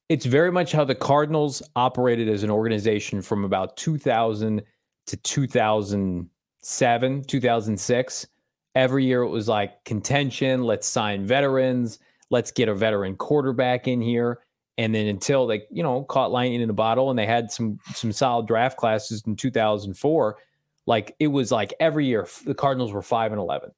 It's 0.09 0.25
very 0.25 0.53
much 0.53 0.71
how 0.71 0.85
the 0.85 0.95
Cardinals 0.95 1.63
operated 1.75 2.29
as 2.29 2.45
an 2.45 2.51
organization 2.51 3.23
from 3.23 3.45
about 3.45 3.77
2000 3.77 4.63
to 5.07 5.17
2007, 5.17 7.25
2006. 7.25 8.27
Every 8.75 9.05
year 9.05 9.23
it 9.23 9.31
was 9.31 9.49
like 9.49 9.85
contention, 9.85 10.63
let's 10.63 10.87
sign 10.87 11.27
veterans, 11.27 11.99
let's 12.31 12.53
get 12.53 12.69
a 12.69 12.75
veteran 12.75 13.17
quarterback 13.17 13.89
in 13.89 14.01
here. 14.01 14.41
And 14.79 14.95
then 14.95 15.07
until 15.07 15.47
they, 15.47 15.63
you 15.71 15.83
know, 15.83 16.05
caught 16.05 16.31
lightning 16.31 16.61
in 16.61 16.71
a 16.71 16.75
bottle 16.75 17.11
and 17.11 17.19
they 17.19 17.27
had 17.27 17.51
some 17.51 17.81
some 17.95 18.13
solid 18.13 18.47
draft 18.47 18.77
classes 18.77 19.25
in 19.27 19.35
2004, 19.35 20.37
like 20.85 21.17
it 21.19 21.29
was 21.29 21.51
like 21.51 21.73
every 21.81 22.07
year 22.07 22.29
the 22.45 22.55
Cardinals 22.55 22.93
were 22.93 23.03
5 23.03 23.33
and 23.33 23.41
11. 23.41 23.71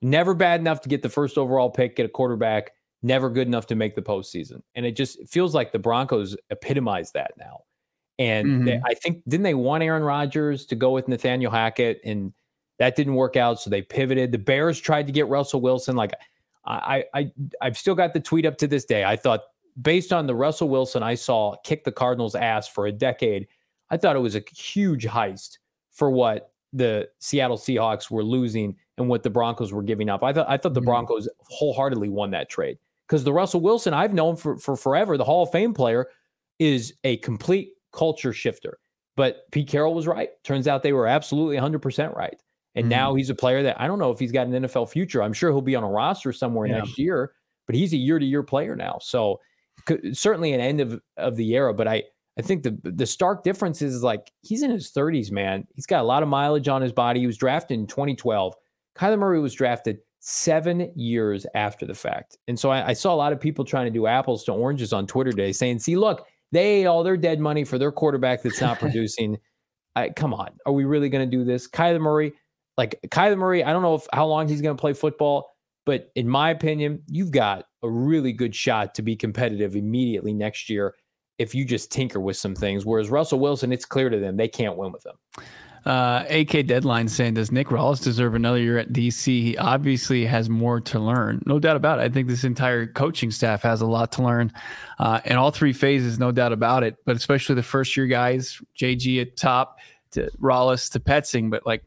Never 0.00 0.34
bad 0.34 0.60
enough 0.60 0.80
to 0.82 0.88
get 0.88 1.02
the 1.02 1.08
first 1.08 1.36
overall 1.36 1.70
pick, 1.70 1.96
get 1.96 2.06
a 2.06 2.08
quarterback, 2.08 2.72
never 3.02 3.30
good 3.30 3.46
enough 3.46 3.66
to 3.66 3.74
make 3.74 3.94
the 3.94 4.02
postseason. 4.02 4.62
And 4.74 4.84
it 4.84 4.96
just 4.96 5.26
feels 5.28 5.54
like 5.54 5.72
the 5.72 5.78
Broncos 5.78 6.36
epitomize 6.50 7.12
that 7.12 7.32
now. 7.38 7.60
And 8.18 8.46
mm-hmm. 8.46 8.64
they, 8.64 8.80
I 8.84 8.94
think 8.94 9.22
didn't 9.28 9.44
they 9.44 9.54
want 9.54 9.84
Aaron 9.84 10.02
Rodgers 10.02 10.66
to 10.66 10.74
go 10.74 10.90
with 10.90 11.06
Nathaniel 11.06 11.52
Hackett 11.52 12.00
and 12.04 12.32
that 12.78 12.96
didn't 12.96 13.14
work 13.14 13.36
out, 13.36 13.60
so 13.60 13.70
they 13.70 13.82
pivoted. 13.82 14.32
The 14.32 14.38
Bears 14.38 14.80
tried 14.80 15.06
to 15.06 15.12
get 15.12 15.26
Russell 15.28 15.60
Wilson. 15.60 15.96
Like 15.96 16.12
I, 16.64 17.04
I, 17.14 17.32
I've 17.60 17.76
still 17.76 17.94
got 17.94 18.12
the 18.12 18.20
tweet 18.20 18.46
up 18.46 18.56
to 18.58 18.66
this 18.66 18.84
day. 18.84 19.04
I 19.04 19.16
thought 19.16 19.42
based 19.80 20.12
on 20.12 20.26
the 20.26 20.34
Russell 20.34 20.68
Wilson 20.68 21.02
I 21.02 21.14
saw 21.14 21.56
kick 21.64 21.84
the 21.84 21.92
Cardinals' 21.92 22.34
ass 22.34 22.68
for 22.68 22.86
a 22.86 22.92
decade, 22.92 23.48
I 23.90 23.96
thought 23.96 24.16
it 24.16 24.20
was 24.20 24.36
a 24.36 24.42
huge 24.52 25.06
heist 25.06 25.58
for 25.92 26.10
what 26.10 26.52
the 26.72 27.08
Seattle 27.18 27.56
Seahawks 27.56 28.10
were 28.10 28.22
losing 28.22 28.76
and 28.98 29.08
what 29.08 29.22
the 29.22 29.30
Broncos 29.30 29.72
were 29.72 29.82
giving 29.82 30.08
up. 30.08 30.22
I 30.22 30.32
thought 30.32 30.46
I 30.48 30.56
thought 30.56 30.74
the 30.74 30.80
mm-hmm. 30.80 30.86
Broncos 30.86 31.28
wholeheartedly 31.40 32.08
won 32.08 32.30
that 32.32 32.48
trade 32.48 32.78
because 33.08 33.24
the 33.24 33.32
Russell 33.32 33.60
Wilson 33.60 33.94
I've 33.94 34.14
known 34.14 34.36
for 34.36 34.58
for 34.58 34.76
forever, 34.76 35.16
the 35.16 35.24
Hall 35.24 35.42
of 35.42 35.50
Fame 35.50 35.74
player, 35.74 36.08
is 36.58 36.94
a 37.04 37.16
complete 37.18 37.70
culture 37.92 38.32
shifter. 38.32 38.78
But 39.16 39.50
Pete 39.50 39.68
Carroll 39.68 39.94
was 39.94 40.06
right. 40.06 40.30
Turns 40.44 40.68
out 40.68 40.82
they 40.82 40.92
were 40.92 41.08
absolutely 41.08 41.56
100% 41.56 42.14
right. 42.14 42.40
And 42.76 42.84
mm-hmm. 42.84 42.90
now 42.90 43.14
he's 43.14 43.30
a 43.30 43.34
player 43.34 43.64
that 43.64 43.80
I 43.80 43.88
don't 43.88 43.98
know 43.98 44.12
if 44.12 44.18
he's 44.20 44.30
got 44.30 44.46
an 44.46 44.52
NFL 44.52 44.90
future. 44.90 45.22
I'm 45.22 45.32
sure 45.32 45.50
he'll 45.50 45.60
be 45.60 45.74
on 45.74 45.82
a 45.82 45.88
roster 45.88 46.32
somewhere 46.32 46.68
yeah. 46.68 46.78
next 46.78 46.98
year, 46.98 47.32
but 47.66 47.74
he's 47.74 47.92
a 47.92 47.96
year 47.96 48.20
to 48.20 48.24
year 48.24 48.44
player 48.44 48.76
now. 48.76 48.98
So 49.02 49.40
certainly 50.12 50.52
an 50.52 50.60
end 50.60 50.80
of, 50.80 51.00
of 51.16 51.34
the 51.34 51.52
era. 51.54 51.74
But 51.74 51.88
I, 51.88 52.04
I 52.38 52.42
think 52.42 52.62
the 52.62 52.78
the 52.84 53.06
stark 53.06 53.42
difference 53.42 53.82
is 53.82 54.04
like 54.04 54.30
he's 54.42 54.62
in 54.62 54.70
his 54.70 54.92
30s, 54.92 55.32
man. 55.32 55.66
He's 55.74 55.86
got 55.86 56.02
a 56.02 56.06
lot 56.06 56.22
of 56.22 56.28
mileage 56.28 56.68
on 56.68 56.80
his 56.82 56.92
body. 56.92 57.18
He 57.18 57.26
was 57.26 57.36
drafted 57.36 57.80
in 57.80 57.88
2012. 57.88 58.54
Kyler 58.96 59.18
Murray 59.18 59.40
was 59.40 59.54
drafted 59.54 59.98
seven 60.20 60.92
years 60.94 61.46
after 61.54 61.86
the 61.86 61.94
fact. 61.94 62.36
And 62.48 62.58
so 62.58 62.70
I, 62.70 62.88
I, 62.88 62.92
saw 62.92 63.14
a 63.14 63.16
lot 63.16 63.32
of 63.32 63.40
people 63.40 63.64
trying 63.64 63.86
to 63.86 63.90
do 63.90 64.06
apples 64.06 64.44
to 64.44 64.52
oranges 64.52 64.92
on 64.92 65.06
Twitter 65.06 65.30
today 65.30 65.52
saying, 65.52 65.78
see, 65.78 65.96
look, 65.96 66.26
they 66.50 66.80
ate 66.80 66.86
all 66.86 67.04
their 67.04 67.16
dead 67.16 67.38
money 67.40 67.64
for 67.64 67.78
their 67.78 67.92
quarterback 67.92 68.42
that's 68.42 68.60
not 68.60 68.78
producing. 68.80 69.38
I, 69.94 70.10
come 70.10 70.34
on. 70.34 70.50
Are 70.66 70.72
we 70.72 70.84
really 70.84 71.08
going 71.08 71.28
to 71.28 71.36
do 71.36 71.44
this? 71.44 71.68
Kyler 71.68 72.00
Murray, 72.00 72.32
like 72.76 72.98
Kyler 73.08 73.38
Murray, 73.38 73.62
I 73.62 73.72
don't 73.72 73.82
know 73.82 73.94
if 73.94 74.06
how 74.12 74.26
long 74.26 74.48
he's 74.48 74.60
going 74.60 74.76
to 74.76 74.80
play 74.80 74.92
football, 74.92 75.50
but 75.86 76.10
in 76.16 76.28
my 76.28 76.50
opinion, 76.50 77.02
you've 77.06 77.30
got 77.30 77.66
a 77.82 77.90
really 77.90 78.32
good 78.32 78.54
shot 78.54 78.94
to 78.96 79.02
be 79.02 79.14
competitive 79.14 79.76
immediately 79.76 80.32
next 80.32 80.68
year 80.68 80.94
if 81.38 81.54
you 81.54 81.64
just 81.64 81.92
tinker 81.92 82.20
with 82.20 82.36
some 82.36 82.54
things. 82.54 82.84
Whereas 82.84 83.10
Russell 83.10 83.38
Wilson, 83.38 83.72
it's 83.72 83.84
clear 83.84 84.10
to 84.10 84.18
them 84.18 84.36
they 84.36 84.48
can't 84.48 84.76
win 84.76 84.92
with 84.92 85.06
him. 85.06 85.44
Uh, 85.88 86.22
AK 86.28 86.66
Deadline 86.66 87.08
saying, 87.08 87.32
Does 87.32 87.50
Nick 87.50 87.68
Rallis 87.68 88.02
deserve 88.02 88.34
another 88.34 88.58
year 88.58 88.76
at 88.76 88.92
DC? 88.92 89.24
He 89.24 89.56
obviously 89.56 90.26
has 90.26 90.50
more 90.50 90.82
to 90.82 90.98
learn. 90.98 91.42
No 91.46 91.58
doubt 91.58 91.76
about 91.76 91.98
it. 91.98 92.02
I 92.02 92.10
think 92.10 92.28
this 92.28 92.44
entire 92.44 92.86
coaching 92.86 93.30
staff 93.30 93.62
has 93.62 93.80
a 93.80 93.86
lot 93.86 94.12
to 94.12 94.22
learn 94.22 94.52
uh, 94.98 95.22
in 95.24 95.36
all 95.36 95.50
three 95.50 95.72
phases, 95.72 96.18
no 96.18 96.30
doubt 96.30 96.52
about 96.52 96.82
it. 96.82 96.96
But 97.06 97.16
especially 97.16 97.54
the 97.54 97.62
first 97.62 97.96
year 97.96 98.06
guys, 98.06 98.60
JG 98.78 99.22
at 99.22 99.38
top 99.38 99.78
to 100.10 100.30
Rallis 100.42 100.92
to 100.92 101.00
Petzing. 101.00 101.50
But 101.50 101.64
like, 101.64 101.82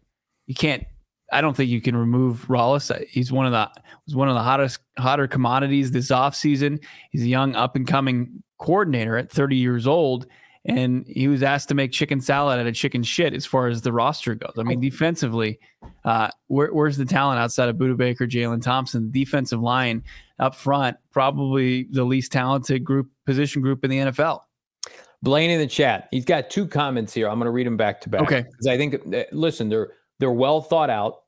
you 0.47 0.55
can't. 0.55 0.83
I 1.31 1.41
don't 1.41 1.55
think 1.55 1.69
you 1.69 1.79
can 1.79 1.95
remove 1.95 2.47
Rallis. 2.47 3.05
He's 3.07 3.31
one 3.31 3.45
of 3.45 3.51
the 3.51 3.69
was 4.07 4.15
one 4.15 4.29
of 4.29 4.33
the 4.33 4.41
hottest 4.41 4.79
hotter 4.97 5.27
commodities 5.27 5.91
this 5.91 6.09
offseason. 6.09 6.83
He's 7.11 7.21
a 7.21 7.27
young 7.27 7.53
up 7.53 7.75
and 7.75 7.87
coming 7.87 8.41
coordinator 8.57 9.15
at 9.15 9.31
30 9.31 9.57
years 9.57 9.85
old, 9.85 10.25
and 10.65 11.05
he 11.07 11.27
was 11.27 11.41
asked 11.41 11.69
to 11.69 11.75
make 11.75 11.91
chicken 11.91 12.21
salad 12.21 12.59
out 12.59 12.67
of 12.67 12.75
chicken 12.75 13.01
shit 13.03 13.33
as 13.33 13.45
far 13.45 13.67
as 13.67 13.81
the 13.81 13.91
roster 13.91 14.35
goes. 14.35 14.53
I 14.57 14.63
mean, 14.63 14.77
oh. 14.77 14.81
defensively, 14.81 15.59
uh, 16.05 16.29
where, 16.47 16.71
where's 16.71 16.97
the 16.97 17.05
talent 17.05 17.39
outside 17.39 17.69
of 17.69 17.77
Budda 17.77 17.97
Baker, 17.97 18.27
Jalen 18.27 18.61
Thompson? 18.61 19.09
defensive 19.11 19.59
line 19.59 20.03
up 20.39 20.55
front, 20.55 20.97
probably 21.11 21.87
the 21.91 22.03
least 22.03 22.31
talented 22.31 22.83
group 22.83 23.09
position 23.25 23.61
group 23.61 23.83
in 23.83 23.89
the 23.89 23.97
NFL. 23.97 24.41
Blaine 25.23 25.51
in 25.51 25.59
the 25.59 25.67
chat, 25.67 26.07
he's 26.11 26.25
got 26.25 26.49
two 26.49 26.67
comments 26.67 27.13
here. 27.13 27.27
I'm 27.27 27.37
going 27.37 27.45
to 27.45 27.51
read 27.51 27.67
them 27.67 27.77
back 27.77 28.01
to 28.01 28.09
back. 28.09 28.21
Okay, 28.21 28.41
because 28.41 28.67
I 28.67 28.77
think, 28.77 28.95
uh, 29.13 29.23
listen, 29.31 29.69
they're 29.69 29.91
they're 30.19 30.31
well 30.31 30.61
thought 30.61 30.89
out. 30.89 31.21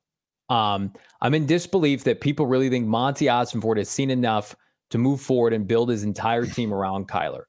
Um, 0.50 0.94
I'm 1.22 1.34
in 1.34 1.46
disbelief 1.46 2.04
that 2.04 2.22
people 2.22 2.48
really 2.48 2.70
think 2.70 2.88
Monti 2.88 3.26
Ossenfort 3.26 3.78
has 3.78 3.90
seen 3.90 4.10
enough 4.10 4.56
to 4.92 4.98
move 4.98 5.22
forward 5.22 5.54
and 5.54 5.68
build 5.68 5.90
his 5.90 6.04
entire 6.04 6.46
team 6.46 6.74
around 6.74 7.08
Kyler. 7.08 7.44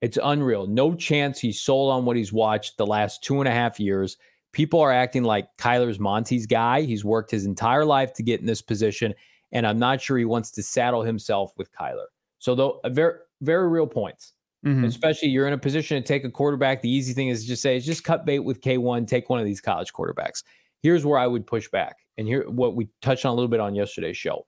It's 0.00 0.18
unreal. 0.22 0.66
No 0.66 0.94
chance 0.94 1.38
he's 1.38 1.60
sold 1.60 1.92
on 1.92 2.04
what 2.04 2.16
he's 2.16 2.32
watched 2.32 2.78
the 2.78 2.86
last 2.86 3.22
two 3.22 3.40
and 3.40 3.48
a 3.48 3.52
half 3.52 3.78
years. 3.78 4.16
People 4.52 4.80
are 4.80 4.92
acting 4.92 5.22
like 5.22 5.48
Kyler's 5.58 5.98
Monti's 5.98 6.46
guy. 6.46 6.82
He's 6.82 7.04
worked 7.04 7.30
his 7.30 7.44
entire 7.44 7.84
life 7.84 8.12
to 8.14 8.22
get 8.22 8.40
in 8.40 8.46
this 8.46 8.62
position, 8.62 9.14
and 9.52 9.66
I'm 9.66 9.78
not 9.78 10.00
sure 10.00 10.18
he 10.18 10.24
wants 10.24 10.50
to 10.52 10.62
saddle 10.62 11.02
himself 11.02 11.52
with 11.56 11.70
Kyler. 11.72 12.06
So, 12.38 12.54
though, 12.54 12.80
very, 12.86 13.14
very 13.42 13.68
real 13.68 13.86
points. 13.86 14.32
Mm-hmm. 14.66 14.84
Especially 14.84 15.28
you're 15.28 15.46
in 15.46 15.54
a 15.54 15.58
position 15.58 16.02
to 16.02 16.06
take 16.06 16.24
a 16.24 16.30
quarterback. 16.30 16.82
The 16.82 16.90
easy 16.90 17.14
thing 17.14 17.28
is 17.28 17.46
just 17.46 17.62
say, 17.62 17.76
is 17.76 17.86
just 17.86 18.04
cut 18.04 18.26
bait 18.26 18.40
with 18.40 18.60
K1, 18.60 19.06
take 19.06 19.30
one 19.30 19.40
of 19.40 19.46
these 19.46 19.60
college 19.60 19.92
quarterbacks. 19.92 20.42
Here's 20.82 21.04
where 21.04 21.18
I 21.18 21.26
would 21.26 21.46
push 21.46 21.68
back. 21.70 21.96
And 22.18 22.26
here 22.26 22.48
what 22.48 22.76
we 22.76 22.88
touched 23.00 23.24
on 23.24 23.32
a 23.32 23.34
little 23.34 23.48
bit 23.48 23.60
on 23.60 23.74
yesterday's 23.74 24.18
show. 24.18 24.46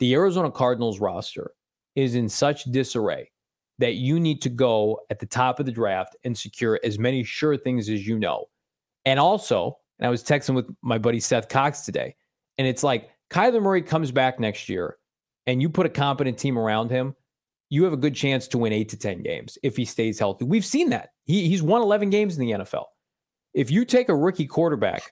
The 0.00 0.12
Arizona 0.14 0.50
Cardinals 0.50 1.00
roster 1.00 1.52
is 1.94 2.14
in 2.14 2.28
such 2.28 2.64
disarray 2.64 3.30
that 3.78 3.94
you 3.94 4.20
need 4.20 4.40
to 4.42 4.48
go 4.48 5.00
at 5.10 5.18
the 5.18 5.26
top 5.26 5.58
of 5.58 5.66
the 5.66 5.72
draft 5.72 6.16
and 6.24 6.36
secure 6.36 6.78
as 6.84 6.98
many 6.98 7.24
sure 7.24 7.56
things 7.56 7.88
as 7.88 8.06
you 8.06 8.18
know. 8.18 8.46
And 9.04 9.18
also, 9.18 9.78
and 9.98 10.06
I 10.06 10.10
was 10.10 10.22
texting 10.22 10.54
with 10.54 10.66
my 10.82 10.98
buddy 10.98 11.20
Seth 11.20 11.48
Cox 11.48 11.82
today, 11.82 12.14
and 12.58 12.66
it's 12.66 12.82
like 12.82 13.10
Kyler 13.30 13.62
Murray 13.62 13.82
comes 13.82 14.12
back 14.12 14.38
next 14.38 14.68
year 14.68 14.96
and 15.46 15.60
you 15.60 15.68
put 15.68 15.86
a 15.86 15.90
competent 15.90 16.38
team 16.38 16.58
around 16.58 16.90
him, 16.90 17.14
you 17.70 17.84
have 17.84 17.92
a 17.92 17.98
good 17.98 18.14
chance 18.14 18.46
to 18.48 18.58
win 18.58 18.72
eight 18.72 18.88
to 18.90 18.96
10 18.96 19.22
games 19.22 19.58
if 19.62 19.76
he 19.76 19.84
stays 19.84 20.18
healthy. 20.18 20.44
We've 20.44 20.64
seen 20.64 20.90
that. 20.90 21.10
He, 21.24 21.48
he's 21.48 21.62
won 21.62 21.82
11 21.82 22.10
games 22.10 22.38
in 22.38 22.46
the 22.46 22.52
NFL. 22.52 22.84
If 23.52 23.70
you 23.70 23.84
take 23.84 24.08
a 24.08 24.16
rookie 24.16 24.46
quarterback, 24.46 25.10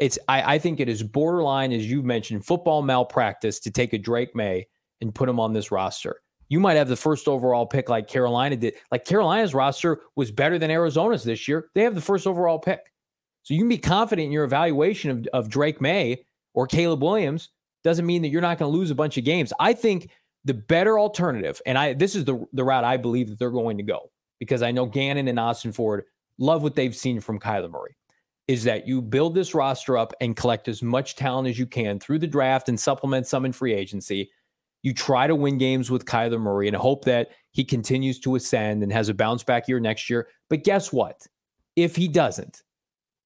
it's 0.00 0.18
I, 0.28 0.54
I 0.54 0.58
think 0.58 0.80
it 0.80 0.88
is 0.88 1.02
borderline, 1.02 1.72
as 1.72 1.90
you've 1.90 2.04
mentioned, 2.04 2.46
football 2.46 2.82
malpractice 2.82 3.60
to 3.60 3.70
take 3.70 3.92
a 3.92 3.98
Drake 3.98 4.34
Maye 4.34 4.66
and 5.00 5.14
put 5.14 5.28
him 5.28 5.38
on 5.38 5.52
this 5.52 5.70
roster. 5.70 6.22
You 6.50 6.60
might 6.60 6.76
have 6.76 6.88
the 6.88 6.96
first 6.96 7.28
overall 7.28 7.64
pick 7.64 7.88
like 7.88 8.08
Carolina 8.08 8.56
did. 8.56 8.74
Like 8.90 9.04
Carolina's 9.06 9.54
roster 9.54 10.02
was 10.16 10.30
better 10.30 10.58
than 10.58 10.70
Arizona's 10.70 11.24
this 11.24 11.48
year. 11.48 11.70
They 11.74 11.82
have 11.82 11.94
the 11.94 12.00
first 12.00 12.26
overall 12.26 12.58
pick. 12.58 12.92
So 13.44 13.54
you 13.54 13.60
can 13.60 13.68
be 13.68 13.78
confident 13.78 14.26
in 14.26 14.32
your 14.32 14.44
evaluation 14.44 15.10
of, 15.10 15.26
of 15.32 15.48
Drake 15.48 15.80
Maye 15.80 16.24
or 16.52 16.66
Caleb 16.66 17.02
Williams. 17.02 17.50
Doesn't 17.84 18.04
mean 18.04 18.20
that 18.22 18.28
you're 18.28 18.42
not 18.42 18.58
going 18.58 18.70
to 18.70 18.76
lose 18.76 18.90
a 18.90 18.96
bunch 18.96 19.16
of 19.16 19.24
games. 19.24 19.52
I 19.60 19.72
think 19.72 20.10
the 20.44 20.52
better 20.54 20.98
alternative, 20.98 21.62
and 21.66 21.78
I 21.78 21.94
this 21.94 22.14
is 22.14 22.24
the, 22.24 22.44
the 22.52 22.64
route 22.64 22.84
I 22.84 22.96
believe 22.96 23.28
that 23.28 23.38
they're 23.38 23.50
going 23.50 23.76
to 23.76 23.82
go 23.82 24.10
because 24.38 24.62
I 24.62 24.72
know 24.72 24.86
Gannon 24.86 25.28
and 25.28 25.38
Ossenfort 25.38 26.02
love 26.38 26.62
what 26.62 26.74
they've 26.74 26.96
seen 26.96 27.20
from 27.20 27.38
Kyler 27.38 27.70
Murray, 27.70 27.94
is 28.48 28.64
that 28.64 28.88
you 28.88 29.00
build 29.00 29.34
this 29.34 29.54
roster 29.54 29.96
up 29.96 30.12
and 30.20 30.36
collect 30.36 30.66
as 30.66 30.82
much 30.82 31.14
talent 31.14 31.46
as 31.46 31.58
you 31.58 31.66
can 31.66 32.00
through 32.00 32.18
the 32.18 32.26
draft 32.26 32.68
and 32.68 32.80
supplement 32.80 33.26
some 33.26 33.44
in 33.44 33.52
free 33.52 33.72
agency 33.72 34.30
You 34.82 34.94
try 34.94 35.26
to 35.26 35.34
win 35.34 35.58
games 35.58 35.90
with 35.90 36.06
Kyler 36.06 36.40
Murray 36.40 36.68
and 36.68 36.76
hope 36.76 37.04
that 37.04 37.30
he 37.52 37.64
continues 37.64 38.18
to 38.20 38.36
ascend 38.36 38.82
and 38.82 38.92
has 38.92 39.08
a 39.08 39.14
bounce 39.14 39.42
back 39.42 39.68
year 39.68 39.80
next 39.80 40.08
year. 40.08 40.28
But 40.48 40.64
guess 40.64 40.92
what? 40.92 41.26
If 41.76 41.96
he 41.96 42.08
doesn't, 42.08 42.62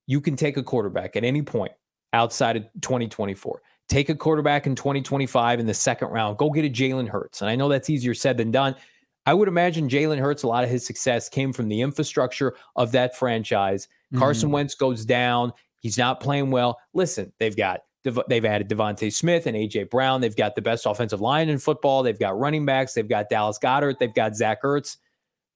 you 0.07 0.21
can 0.21 0.37
take 0.37 0.57
a 0.57 0.63
quarterback 0.63 1.17
at 1.17 1.25
any 1.25 1.43
point 1.43 1.73
outside 2.13 2.57
of 2.57 2.65
2024. 2.81 3.63
Take 3.89 4.09
a 4.09 4.15
quarterback 4.15 4.67
in 4.67 4.75
2025 4.75 5.61
in 5.61 5.67
the 5.67 5.75
second 5.75 6.09
round. 6.09 6.39
Go 6.39 6.51
get 6.51 6.65
a 6.65 6.71
Jalen 6.71 7.09
Hurts. 7.09 7.43
And 7.43 7.51
I 7.51 7.57
know 7.57 7.69
that's 7.69 7.91
easier 7.91 8.15
said 8.15 8.37
than 8.37 8.51
done. 8.51 8.75
I 9.27 9.35
would 9.35 9.49
imagine 9.49 9.89
Jalen 9.89 10.19
Hurts, 10.19 10.43
a 10.43 10.49
lot 10.49 10.65
of 10.65 10.71
his 10.71 10.87
success 10.87 11.29
came 11.29 11.53
from 11.53 11.69
the 11.69 11.81
infrastructure 11.81 12.55
of 12.77 12.93
that 12.93 13.17
franchise. 13.17 13.87
Mm-hmm. 13.87 14.19
Carson 14.19 14.51
Wentz 14.51 14.75
goes 14.75 15.05
down. 15.05 15.53
He's 15.81 15.99
not 15.99 16.21
playing 16.21 16.51
well. 16.51 16.79
Listen, 16.93 17.33
they've 17.39 17.57
got 17.57 17.81
they've 18.29 18.45
added 18.45 18.69
DeVonta 18.69 19.13
Smith 19.13 19.47
and 19.47 19.57
AJ 19.57 19.91
Brown. 19.91 20.21
They've 20.21 20.37
got 20.37 20.55
the 20.55 20.63
best 20.63 20.87
offensive 20.87 21.21
line 21.21 21.49
in 21.49 21.59
football. 21.59 22.03
They've 22.03 22.19
got 22.19 22.39
running 22.39 22.65
backs. 22.67 22.95
They've 22.95 23.09
got 23.09 23.29
Dallas 23.29 23.59
Goedert. 23.59 23.99
They've 23.99 24.15
got 24.15 24.37
Zach 24.37 24.63
Ertz. 24.63 24.99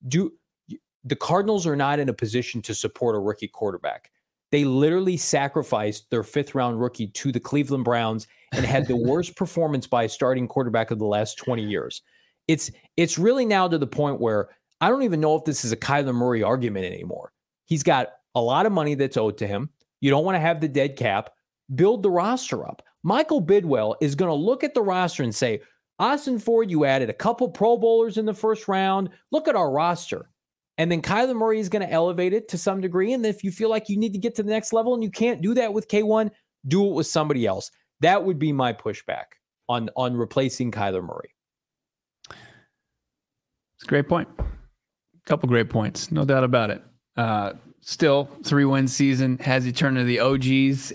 Do 0.07 0.33
the 1.05 1.17
Cardinals 1.17 1.67
are 1.67 1.77
not 1.77 1.99
in 1.99 2.09
a 2.09 2.15
position 2.15 2.61
to 2.63 2.75
support 2.75 3.17
a 3.17 3.19
rookie 3.19 3.49
quarterback. 3.49 4.11
They 4.51 4.65
literally 4.65 5.17
sacrificed 5.17 6.11
their 6.11 6.23
fifth 6.23 6.55
round 6.55 6.81
rookie 6.81 7.09
to 7.09 7.33
the 7.33 7.41
Cleveland 7.41 7.85
Browns 7.85 8.27
and 8.53 8.65
had 8.65 8.87
the 8.87 8.97
worst 9.07 9.37
performance 9.37 9.87
by 9.87 10.05
a 10.05 10.09
starting 10.09 10.49
quarterback 10.49 10.91
of 10.91 10.99
the 10.99 11.07
last 11.07 11.37
20 11.39 11.63
years. 11.63 12.03
It's 12.47 12.71
it's 12.97 13.19
really 13.19 13.45
now 13.45 13.69
to 13.69 13.77
the 13.77 13.87
point 13.87 14.21
where 14.21 14.49
I 14.81 14.89
don't 14.89 15.03
even 15.03 15.21
know 15.21 15.37
if 15.37 15.45
this 15.45 15.65
is 15.65 15.73
a 15.73 15.77
Kyler 15.77 16.15
Murray 16.15 16.43
argument 16.43 16.87
anymore. 16.87 17.33
He's 17.67 17.83
got 17.83 18.09
a 18.35 18.41
lot 18.41 18.65
of 18.65 18.73
money 18.73 18.95
that's 18.95 19.17
owed 19.17 19.37
to 19.39 19.47
him. 19.47 19.71
You 20.01 20.11
don't 20.11 20.25
want 20.25 20.37
to 20.37 20.41
have 20.41 20.61
the 20.61 20.69
dead 20.69 20.97
cap. 20.97 21.31
Build 21.75 22.03
the 22.03 22.11
roster 22.11 22.67
up. 22.67 22.83
Michael 23.03 23.43
Bidwill 23.43 23.97
is 24.01 24.15
going 24.15 24.31
to 24.31 24.35
look 24.35 24.65
at 24.65 24.75
the 24.75 24.83
roster 24.83 25.23
and 25.23 25.35
say, 25.35 25.61
Ossenfort, 26.01 26.71
you 26.71 26.85
added 26.85 27.11
a 27.11 27.15
couple 27.15 27.49
Pro 27.49 27.77
Bowlers 27.77 28.19
in 28.19 28.25
the 28.25 28.35
first 28.35 28.69
round. 28.69 29.11
Look 29.33 29.49
at 29.49 29.57
our 29.57 29.71
roster. 29.71 30.31
And 30.79 30.93
then 30.93 31.03
Kyler 31.03 31.35
Murray 31.35 31.59
is 31.59 31.69
going 31.69 31.87
to 31.87 31.93
elevate 31.93 32.33
it 32.33 32.49
to 32.49 32.59
some 32.59 32.81
degree. 32.81 33.13
And 33.13 33.27
if 33.27 33.43
you 33.43 33.51
feel 33.51 33.69
like 33.69 33.89
you 33.89 33.97
need 33.97 34.13
to 34.13 34.19
get 34.19 34.37
to 34.37 34.45
the 34.45 34.51
next 34.51 34.73
level 34.73 34.95
and 34.95 35.03
you 35.03 35.11
can't 35.11 35.43
do 35.43 35.55
that 35.55 35.73
with 35.73 35.89
K1, 35.89 36.31
do 36.69 36.87
it 36.87 36.95
with 36.95 37.09
somebody 37.09 37.47
else. 37.47 37.71
That 38.01 38.25
would 38.25 38.39
be 38.39 38.53
my 38.53 38.73
pushback 38.73 39.25
on 39.69 39.91
on 39.97 40.17
replacing 40.17 40.71
Kyler 40.71 41.03
Murray. 41.03 41.35
It's 42.31 43.85
a 43.85 43.87
great 43.87 44.09
point. 44.09 44.29
A 44.39 44.45
couple 45.27 45.49
great 45.49 45.69
points, 45.69 46.13
no 46.13 46.25
doubt 46.25 46.45
about 46.45 46.71
it. 46.71 46.83
Uh, 47.17 47.55
still, 47.81 48.29
three 48.45 48.65
win 48.65 48.87
season 48.87 49.39
has 49.39 49.67
you 49.67 49.73
turn 49.73 49.97
to 49.97 50.05
the 50.05 50.19
OGeez 50.19 50.93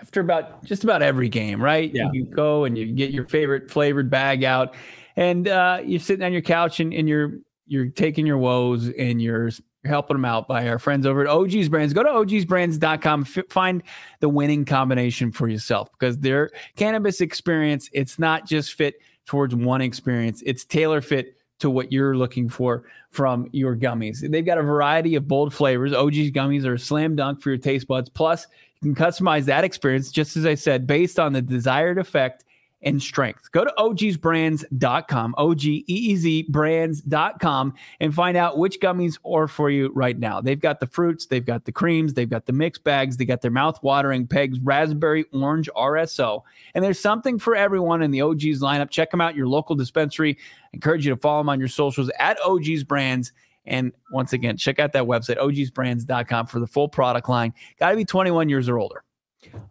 after 0.00 0.20
about 0.20 0.64
just 0.64 0.84
about 0.84 1.02
every 1.02 1.28
game, 1.28 1.62
right? 1.62 1.92
Yeah. 1.94 2.10
You 2.12 2.24
go 2.24 2.64
and 2.64 2.76
you 2.76 2.86
get 2.86 3.10
your 3.10 3.26
favorite 3.26 3.70
flavored 3.70 4.10
bag 4.10 4.44
out, 4.44 4.74
and 5.16 5.48
uh, 5.48 5.80
you're 5.84 6.00
sitting 6.00 6.24
on 6.24 6.32
your 6.32 6.42
couch 6.42 6.80
and, 6.80 6.92
and 6.92 7.08
you're 7.08 7.38
you're 7.66 7.86
taking 7.86 8.26
your 8.26 8.38
woes 8.38 8.88
and 8.90 9.20
you're 9.20 9.50
helping 9.84 10.16
them 10.16 10.24
out 10.24 10.48
by 10.48 10.68
our 10.68 10.78
friends 10.78 11.06
over 11.06 11.22
at 11.22 11.28
OGeez 11.28 11.70
Brands. 11.70 11.92
Go 11.92 12.02
to 12.02 12.08
ogeezbrands.com, 12.08 13.26
f- 13.36 13.44
find 13.48 13.82
the 14.20 14.28
winning 14.28 14.64
combination 14.64 15.30
for 15.30 15.48
yourself 15.48 15.90
because 15.92 16.18
their 16.18 16.50
cannabis 16.76 17.20
experience, 17.20 17.88
it's 17.92 18.18
not 18.18 18.46
just 18.46 18.74
fit 18.74 18.96
towards 19.24 19.54
one 19.54 19.80
experience, 19.80 20.42
it's 20.46 20.64
tailor 20.64 21.00
fit 21.00 21.36
to 21.60 21.70
what 21.70 21.92
you're 21.92 22.16
looking 22.16 22.48
for 22.48 22.84
from 23.10 23.48
your 23.52 23.76
gummies. 23.76 24.28
They've 24.28 24.46
got 24.46 24.58
a 24.58 24.62
variety 24.62 25.16
of 25.16 25.26
bold 25.26 25.52
flavors. 25.52 25.92
OGeez 25.92 26.32
gummies 26.32 26.64
are 26.64 26.74
a 26.74 26.78
slam 26.78 27.16
dunk 27.16 27.42
for 27.42 27.50
your 27.50 27.58
taste 27.58 27.88
buds. 27.88 28.08
Plus, 28.08 28.46
you 28.82 28.94
can 28.94 29.06
customize 29.06 29.44
that 29.46 29.64
experience, 29.64 30.10
just 30.10 30.36
as 30.36 30.46
I 30.46 30.54
said, 30.54 30.86
based 30.86 31.18
on 31.18 31.32
the 31.32 31.42
desired 31.42 31.98
effect 31.98 32.44
and 32.82 33.02
strength. 33.02 33.50
Go 33.50 33.64
to 33.64 33.72
ogeezbrands.com, 33.76 35.34
O-G-E-E-Z 35.36 36.46
brands.com 36.48 37.74
and 38.00 38.14
find 38.14 38.36
out 38.36 38.58
which 38.58 38.78
gummies 38.80 39.18
are 39.26 39.48
for 39.48 39.68
you 39.70 39.90
right 39.94 40.18
now. 40.18 40.40
They've 40.40 40.60
got 40.60 40.78
the 40.78 40.86
fruits, 40.86 41.26
they've 41.26 41.44
got 41.44 41.64
the 41.64 41.72
creams, 41.72 42.14
they've 42.14 42.30
got 42.30 42.46
the 42.46 42.52
mixed 42.52 42.84
bags, 42.84 43.16
they 43.16 43.24
got 43.24 43.40
their 43.42 43.50
mouth-watering 43.50 44.28
pegs, 44.28 44.60
raspberry, 44.60 45.24
orange, 45.32 45.68
RSO. 45.76 46.42
And 46.74 46.84
there's 46.84 47.00
something 47.00 47.38
for 47.38 47.56
everyone 47.56 48.02
in 48.02 48.12
the 48.12 48.20
OGeez 48.20 48.60
lineup. 48.60 48.90
Check 48.90 49.10
them 49.10 49.20
out 49.20 49.34
your 49.34 49.48
local 49.48 49.74
dispensary. 49.74 50.38
I 50.64 50.68
encourage 50.74 51.04
you 51.04 51.12
to 51.12 51.20
follow 51.20 51.40
them 51.40 51.48
on 51.48 51.58
your 51.58 51.68
socials 51.68 52.10
at 52.18 52.38
OGeez 52.40 52.86
Brands. 52.86 53.32
And 53.68 53.92
once 54.10 54.32
again, 54.32 54.56
check 54.56 54.78
out 54.78 54.92
that 54.92 55.04
website, 55.04 55.38
ogeezbrands.com 55.38 56.46
for 56.46 56.60
the 56.60 56.66
full 56.66 56.88
product 56.88 57.28
line. 57.28 57.52
Got 57.78 57.90
to 57.90 57.96
be 57.96 58.04
21 58.04 58.48
years 58.48 58.68
or 58.68 58.78
older. 58.78 59.04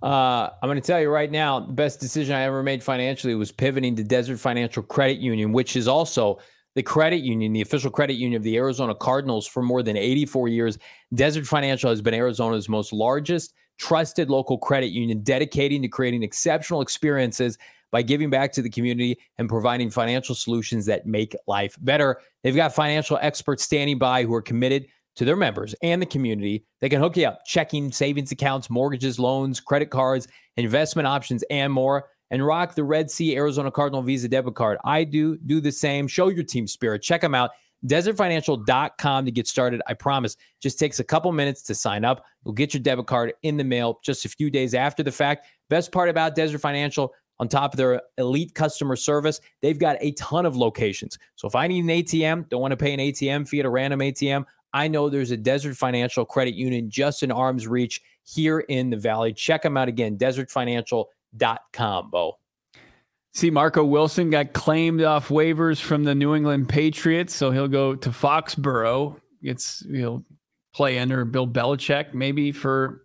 Uh, 0.01 0.49
I'm 0.61 0.67
going 0.69 0.79
to 0.79 0.85
tell 0.85 0.99
you 1.01 1.09
right 1.09 1.29
now, 1.29 1.59
the 1.59 1.73
best 1.73 1.99
decision 1.99 2.35
I 2.35 2.43
ever 2.43 2.63
made 2.63 2.83
financially 2.83 3.35
was 3.35 3.51
pivoting 3.51 3.95
to 3.97 4.03
Desert 4.03 4.39
Financial 4.39 4.81
Credit 4.81 5.19
Union, 5.19 5.51
which 5.51 5.75
is 5.75 5.87
also 5.87 6.39
the 6.75 6.83
credit 6.83 7.17
union, 7.17 7.53
the 7.53 7.61
official 7.61 7.89
credit 7.89 8.13
union 8.13 8.37
of 8.37 8.43
the 8.43 8.55
Arizona 8.55 8.93
Cardinals 8.93 9.47
for 9.47 9.63
more 9.63 9.83
than 9.83 9.97
84 9.97 10.47
years. 10.47 10.77
Desert 11.13 11.45
Financial 11.45 11.89
has 11.89 12.01
been 12.01 12.13
Arizona's 12.13 12.69
most 12.69 12.93
largest 12.93 13.53
trusted 13.77 14.29
local 14.29 14.57
credit 14.57 14.91
union, 14.91 15.21
dedicating 15.23 15.81
to 15.81 15.87
creating 15.87 16.23
exceptional 16.23 16.81
experiences 16.81 17.57
by 17.91 18.01
giving 18.01 18.29
back 18.29 18.51
to 18.53 18.61
the 18.61 18.69
community 18.69 19.17
and 19.38 19.49
providing 19.49 19.89
financial 19.89 20.35
solutions 20.35 20.85
that 20.85 21.05
make 21.05 21.35
life 21.47 21.75
better. 21.81 22.19
They've 22.43 22.55
got 22.55 22.73
financial 22.73 23.17
experts 23.21 23.63
standing 23.63 23.97
by 23.97 24.23
who 24.23 24.33
are 24.33 24.41
committed 24.41 24.88
to 25.17 25.25
their 25.25 25.35
members 25.35 25.73
and 25.81 26.01
the 26.01 26.05
community. 26.05 26.63
They 26.79 26.89
can 26.89 27.01
hook 27.01 27.17
you 27.17 27.27
up 27.27 27.45
checking, 27.45 27.91
savings 27.91 28.31
accounts, 28.31 28.69
mortgages, 28.69 29.19
loans, 29.19 29.59
credit 29.59 29.89
cards, 29.89 30.27
investment 30.57 31.07
options, 31.07 31.43
and 31.49 31.73
more. 31.73 32.09
And 32.29 32.45
rock 32.45 32.75
the 32.75 32.83
Red 32.83 33.09
Sea 33.09 33.35
Arizona 33.38 33.71
Cardinal 33.71 34.01
Visa 34.01 34.27
debit 34.27 34.55
card. 34.55 34.77
I 34.83 35.05
do. 35.05 35.38
Do 35.38 35.61
the 35.61 35.71
same. 35.71 36.07
Show 36.07 36.27
your 36.27 36.43
team 36.43 36.67
spirit. 36.67 37.01
Check 37.01 37.21
them 37.21 37.33
out. 37.33 37.51
DesertFinancial.com 37.85 39.25
to 39.25 39.31
get 39.31 39.47
started. 39.47 39.81
I 39.88 39.93
promise. 39.93 40.35
Just 40.61 40.77
takes 40.77 40.99
a 40.99 41.03
couple 41.03 41.31
minutes 41.31 41.61
to 41.63 41.75
sign 41.75 42.03
up. 42.03 42.25
You'll 42.43 42.53
get 42.53 42.73
your 42.73 42.83
debit 42.83 43.07
card 43.07 43.33
in 43.43 43.57
the 43.57 43.63
mail 43.63 43.99
just 44.03 44.25
a 44.25 44.29
few 44.29 44.49
days 44.49 44.73
after 44.73 45.03
the 45.03 45.11
fact. 45.11 45.47
Best 45.69 45.91
part 45.91 46.09
about 46.09 46.35
Desert 46.35 46.59
Financial, 46.59 47.13
on 47.39 47.47
top 47.47 47.73
of 47.73 47.77
their 47.77 48.01
elite 48.17 48.53
customer 48.55 48.95
service, 48.95 49.39
they've 49.61 49.79
got 49.79 49.97
a 49.99 50.11
ton 50.13 50.45
of 50.45 50.55
locations. 50.55 51.17
So 51.35 51.47
if 51.47 51.55
I 51.55 51.67
need 51.67 51.83
an 51.83 51.89
ATM, 51.89 52.49
don't 52.49 52.61
want 52.61 52.71
to 52.71 52.77
pay 52.77 52.93
an 52.93 52.99
ATM 52.99 53.47
fee 53.47 53.59
at 53.59 53.65
a 53.65 53.69
random 53.69 53.99
ATM, 53.99 54.45
I 54.73 54.88
know 54.88 55.09
there's 55.09 55.31
a 55.31 55.38
Desert 55.38 55.75
Financial 55.75 56.25
Credit 56.25 56.53
Union 56.55 56.89
just 56.89 57.23
in 57.23 57.31
arm's 57.31 57.67
reach 57.67 58.01
here 58.23 58.59
in 58.59 58.89
the 58.89 58.97
Valley. 58.97 59.33
Check 59.33 59.61
them 59.61 59.77
out 59.77 59.88
again, 59.88 60.17
desertfinancial.com, 60.17 62.11
Bo. 62.11 62.38
See, 63.33 63.49
Marco 63.51 63.83
Wilson 63.85 64.29
got 64.29 64.53
claimed 64.53 65.03
off 65.03 65.29
waivers 65.29 65.79
from 65.79 66.03
the 66.03 66.15
New 66.15 66.33
England 66.35 66.69
Patriots, 66.69 67.35
so 67.35 67.51
he'll 67.51 67.67
go 67.67 67.95
to 67.95 68.09
Foxborough. 68.09 69.19
It's 69.43 69.85
he'll 69.91 70.25
play 70.73 70.97
under 70.99 71.23
Bill 71.23 71.47
Belichick 71.47 72.13
maybe 72.13 72.51
for 72.51 73.03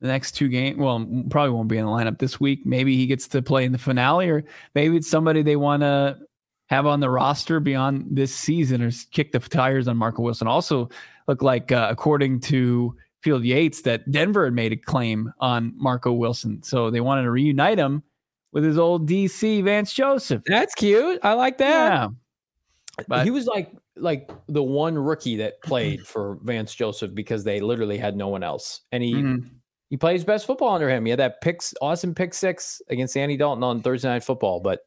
the 0.00 0.08
next 0.08 0.32
two 0.32 0.48
games. 0.48 0.78
Well, 0.78 1.06
probably 1.30 1.50
won't 1.50 1.68
be 1.68 1.78
in 1.78 1.86
the 1.86 1.90
lineup 1.90 2.18
this 2.18 2.40
week. 2.40 2.64
Maybe 2.64 2.96
he 2.96 3.06
gets 3.06 3.28
to 3.28 3.42
play 3.42 3.64
in 3.64 3.72
the 3.72 3.78
finale, 3.78 4.28
or 4.28 4.44
maybe 4.74 4.96
it's 4.96 5.08
somebody 5.08 5.42
they 5.42 5.56
want 5.56 5.82
to 5.82 6.18
have 6.66 6.86
on 6.86 7.00
the 7.00 7.10
roster 7.10 7.60
beyond 7.60 8.04
this 8.10 8.34
season 8.34 8.82
or 8.82 8.90
kick 9.12 9.32
the 9.32 9.38
tires 9.38 9.88
on 9.88 9.96
Marco 9.96 10.22
Wilson. 10.22 10.48
Also, 10.48 10.88
look 11.28 11.42
like 11.42 11.72
uh, 11.72 11.88
according 11.90 12.40
to 12.40 12.94
Field 13.20 13.44
Yates 13.44 13.82
that 13.82 14.10
Denver 14.10 14.44
had 14.44 14.54
made 14.54 14.72
a 14.72 14.76
claim 14.76 15.32
on 15.38 15.72
Marco 15.76 16.12
Wilson, 16.12 16.62
so 16.62 16.90
they 16.90 17.00
wanted 17.00 17.22
to 17.22 17.30
reunite 17.30 17.78
him 17.78 18.02
with 18.52 18.64
his 18.64 18.78
old 18.78 19.08
DC 19.08 19.62
Vance 19.64 19.92
Joseph. 19.92 20.42
That's 20.46 20.74
cute. 20.74 21.20
I 21.22 21.34
like 21.34 21.58
that. 21.58 21.92
Yeah. 21.92 22.08
But 23.08 23.24
he 23.24 23.30
was 23.30 23.46
like 23.46 23.72
like 23.96 24.30
the 24.48 24.62
one 24.62 24.98
rookie 24.98 25.36
that 25.36 25.62
played 25.62 26.06
for 26.06 26.38
Vance 26.42 26.74
Joseph 26.74 27.14
because 27.14 27.44
they 27.44 27.60
literally 27.60 27.98
had 27.98 28.16
no 28.16 28.28
one 28.28 28.42
else, 28.42 28.82
and 28.92 29.02
he 29.02 29.14
mm-hmm. 29.14 29.48
He 29.90 29.96
plays 29.96 30.24
best 30.24 30.46
football 30.46 30.74
under 30.74 30.88
him. 30.88 31.04
He 31.04 31.10
had 31.10 31.20
that 31.20 31.40
pick, 31.40 31.60
awesome 31.80 32.14
pick 32.14 32.34
six 32.34 32.82
against 32.88 33.16
Andy 33.16 33.36
Dalton 33.36 33.62
on 33.62 33.82
Thursday 33.82 34.08
Night 34.08 34.24
Football. 34.24 34.60
But 34.60 34.80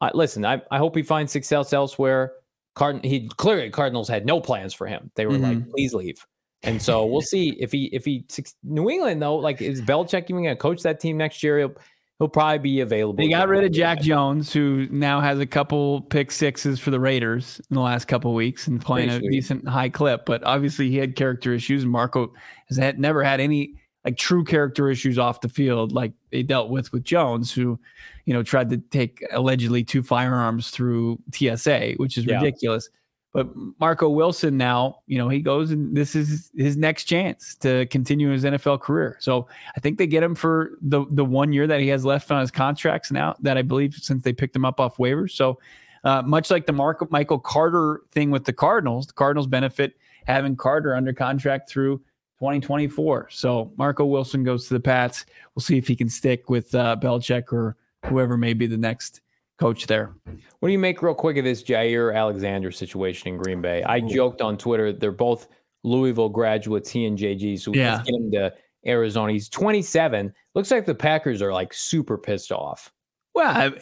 uh, 0.00 0.10
listen, 0.14 0.44
I, 0.44 0.60
I 0.70 0.78
hope 0.78 0.94
he 0.96 1.02
finds 1.02 1.32
success 1.32 1.72
elsewhere. 1.72 2.32
Card 2.74 3.02
he 3.04 3.28
clearly 3.36 3.70
Cardinals 3.70 4.08
had 4.08 4.26
no 4.26 4.40
plans 4.40 4.74
for 4.74 4.86
him. 4.86 5.10
They 5.14 5.26
were 5.26 5.32
mm-hmm. 5.32 5.60
like, 5.60 5.70
please 5.70 5.94
leave. 5.94 6.24
And 6.62 6.80
so 6.80 7.06
we'll 7.06 7.22
see 7.22 7.50
if 7.60 7.72
he 7.72 7.86
if 7.92 8.04
he 8.04 8.26
New 8.62 8.90
England 8.90 9.22
though, 9.22 9.36
like 9.36 9.62
is 9.62 9.80
Belichick 9.80 10.24
even 10.24 10.42
going 10.42 10.48
to 10.48 10.56
coach 10.56 10.82
that 10.82 11.00
team 11.00 11.16
next 11.16 11.42
year? 11.42 11.58
He'll, 11.58 11.74
he'll 12.18 12.28
probably 12.28 12.58
be 12.58 12.80
available. 12.80 13.16
They 13.16 13.30
got 13.30 13.48
rid 13.48 13.64
of 13.64 13.72
Jack 13.72 14.02
Jones, 14.02 14.52
who 14.52 14.86
now 14.90 15.20
has 15.20 15.38
a 15.38 15.46
couple 15.46 16.02
pick 16.02 16.30
sixes 16.30 16.78
for 16.78 16.90
the 16.90 17.00
Raiders 17.00 17.62
in 17.70 17.74
the 17.74 17.80
last 17.80 18.06
couple 18.06 18.34
weeks 18.34 18.66
and 18.66 18.82
playing 18.82 19.08
Pretty 19.08 19.26
a 19.26 19.28
sweet. 19.28 19.40
decent 19.40 19.68
high 19.68 19.88
clip. 19.88 20.26
But 20.26 20.44
obviously, 20.44 20.90
he 20.90 20.98
had 20.98 21.16
character 21.16 21.54
issues. 21.54 21.86
Marco 21.86 22.34
has 22.68 22.76
had, 22.76 22.98
never 22.98 23.22
had 23.22 23.40
any 23.40 23.76
like 24.06 24.16
true 24.16 24.44
character 24.44 24.88
issues 24.88 25.18
off 25.18 25.40
the 25.40 25.48
field 25.48 25.90
like 25.92 26.12
they 26.30 26.42
dealt 26.42 26.70
with 26.70 26.92
with 26.92 27.02
Jones, 27.02 27.52
who 27.52 27.78
you 28.24 28.32
know 28.32 28.42
tried 28.42 28.70
to 28.70 28.78
take 28.78 29.22
allegedly 29.32 29.82
two 29.82 30.02
firearms 30.02 30.70
through 30.70 31.18
TSA, 31.34 31.94
which 31.96 32.16
is 32.16 32.24
yeah. 32.24 32.36
ridiculous. 32.36 32.88
But 33.32 33.48
Marco 33.80 34.08
Wilson 34.08 34.56
now, 34.56 35.00
you 35.06 35.18
know, 35.18 35.28
he 35.28 35.40
goes 35.40 35.72
and 35.72 35.94
this 35.94 36.14
is 36.14 36.50
his 36.56 36.76
next 36.76 37.04
chance 37.04 37.54
to 37.56 37.84
continue 37.86 38.30
his 38.30 38.44
NFL 38.44 38.80
career. 38.80 39.18
So 39.20 39.46
I 39.76 39.80
think 39.80 39.98
they 39.98 40.06
get 40.06 40.22
him 40.22 40.36
for 40.36 40.78
the 40.80 41.04
the 41.10 41.24
one 41.24 41.52
year 41.52 41.66
that 41.66 41.80
he 41.80 41.88
has 41.88 42.04
left 42.04 42.30
on 42.30 42.40
his 42.40 42.52
contracts 42.52 43.10
now. 43.10 43.34
That 43.40 43.58
I 43.58 43.62
believe 43.62 43.94
since 43.94 44.22
they 44.22 44.32
picked 44.32 44.54
him 44.54 44.64
up 44.64 44.78
off 44.78 44.98
waivers. 44.98 45.32
So 45.32 45.58
uh, 46.04 46.22
much 46.22 46.48
like 46.48 46.66
the 46.66 46.72
Marco, 46.72 47.08
Michael 47.10 47.40
Carter 47.40 48.02
thing 48.12 48.30
with 48.30 48.44
the 48.44 48.52
Cardinals, 48.52 49.08
the 49.08 49.14
Cardinals 49.14 49.48
benefit 49.48 49.96
having 50.26 50.54
Carter 50.54 50.94
under 50.94 51.12
contract 51.12 51.68
through 51.68 52.00
2024. 52.38 53.28
So 53.30 53.72
Marco 53.76 54.04
Wilson 54.04 54.44
goes 54.44 54.68
to 54.68 54.74
the 54.74 54.80
Pats. 54.80 55.26
We'll 55.54 55.62
see 55.62 55.78
if 55.78 55.88
he 55.88 55.96
can 55.96 56.10
stick 56.10 56.50
with 56.50 56.74
uh, 56.74 56.96
Belichick 57.00 57.52
or 57.52 57.76
whoever 58.06 58.36
may 58.36 58.52
be 58.52 58.66
the 58.66 58.76
next 58.76 59.20
coach 59.58 59.86
there. 59.86 60.14
What 60.60 60.68
do 60.68 60.72
you 60.72 60.78
make 60.78 61.02
real 61.02 61.14
quick 61.14 61.36
of 61.38 61.44
this 61.44 61.62
Jaire 61.62 62.14
Alexander 62.14 62.70
situation 62.70 63.28
in 63.28 63.38
Green 63.38 63.62
Bay? 63.62 63.82
I 63.84 64.00
joked 64.00 64.42
on 64.42 64.58
Twitter 64.58 64.92
they're 64.92 65.12
both 65.12 65.48
Louisville 65.82 66.28
graduates, 66.28 66.90
he 66.90 67.06
and 67.06 67.16
JG. 67.16 67.60
So 67.60 67.72
yeah. 67.72 67.96
let's 67.96 68.10
get 68.10 68.14
him 68.14 68.30
to 68.32 68.52
Arizona. 68.86 69.32
He's 69.32 69.48
27. 69.48 70.32
Looks 70.54 70.70
like 70.70 70.84
the 70.84 70.94
Packers 70.94 71.40
are 71.40 71.52
like 71.52 71.72
super 71.72 72.18
pissed 72.18 72.52
off. 72.52 72.92
Well, 73.34 73.72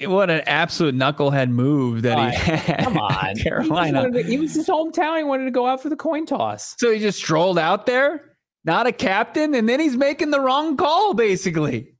what 0.00 0.30
an 0.30 0.42
absolute 0.46 0.94
knucklehead 0.94 1.50
move 1.50 2.02
that 2.02 2.18
he 2.18 2.36
had. 2.36 2.84
Come 2.84 2.98
on, 2.98 3.36
Carolina. 3.36 4.06
He, 4.06 4.22
to, 4.22 4.22
he 4.22 4.38
was 4.38 4.54
his 4.54 4.68
hometown. 4.68 5.16
He 5.18 5.24
wanted 5.24 5.44
to 5.44 5.50
go 5.50 5.66
out 5.66 5.82
for 5.82 5.88
the 5.88 5.96
coin 5.96 6.26
toss. 6.26 6.74
So 6.78 6.92
he 6.92 6.98
just 6.98 7.18
strolled 7.18 7.58
out 7.58 7.86
there, 7.86 8.36
not 8.64 8.86
a 8.86 8.92
captain, 8.92 9.54
and 9.54 9.68
then 9.68 9.80
he's 9.80 9.96
making 9.96 10.30
the 10.30 10.40
wrong 10.40 10.76
call, 10.76 11.14
basically. 11.14 11.94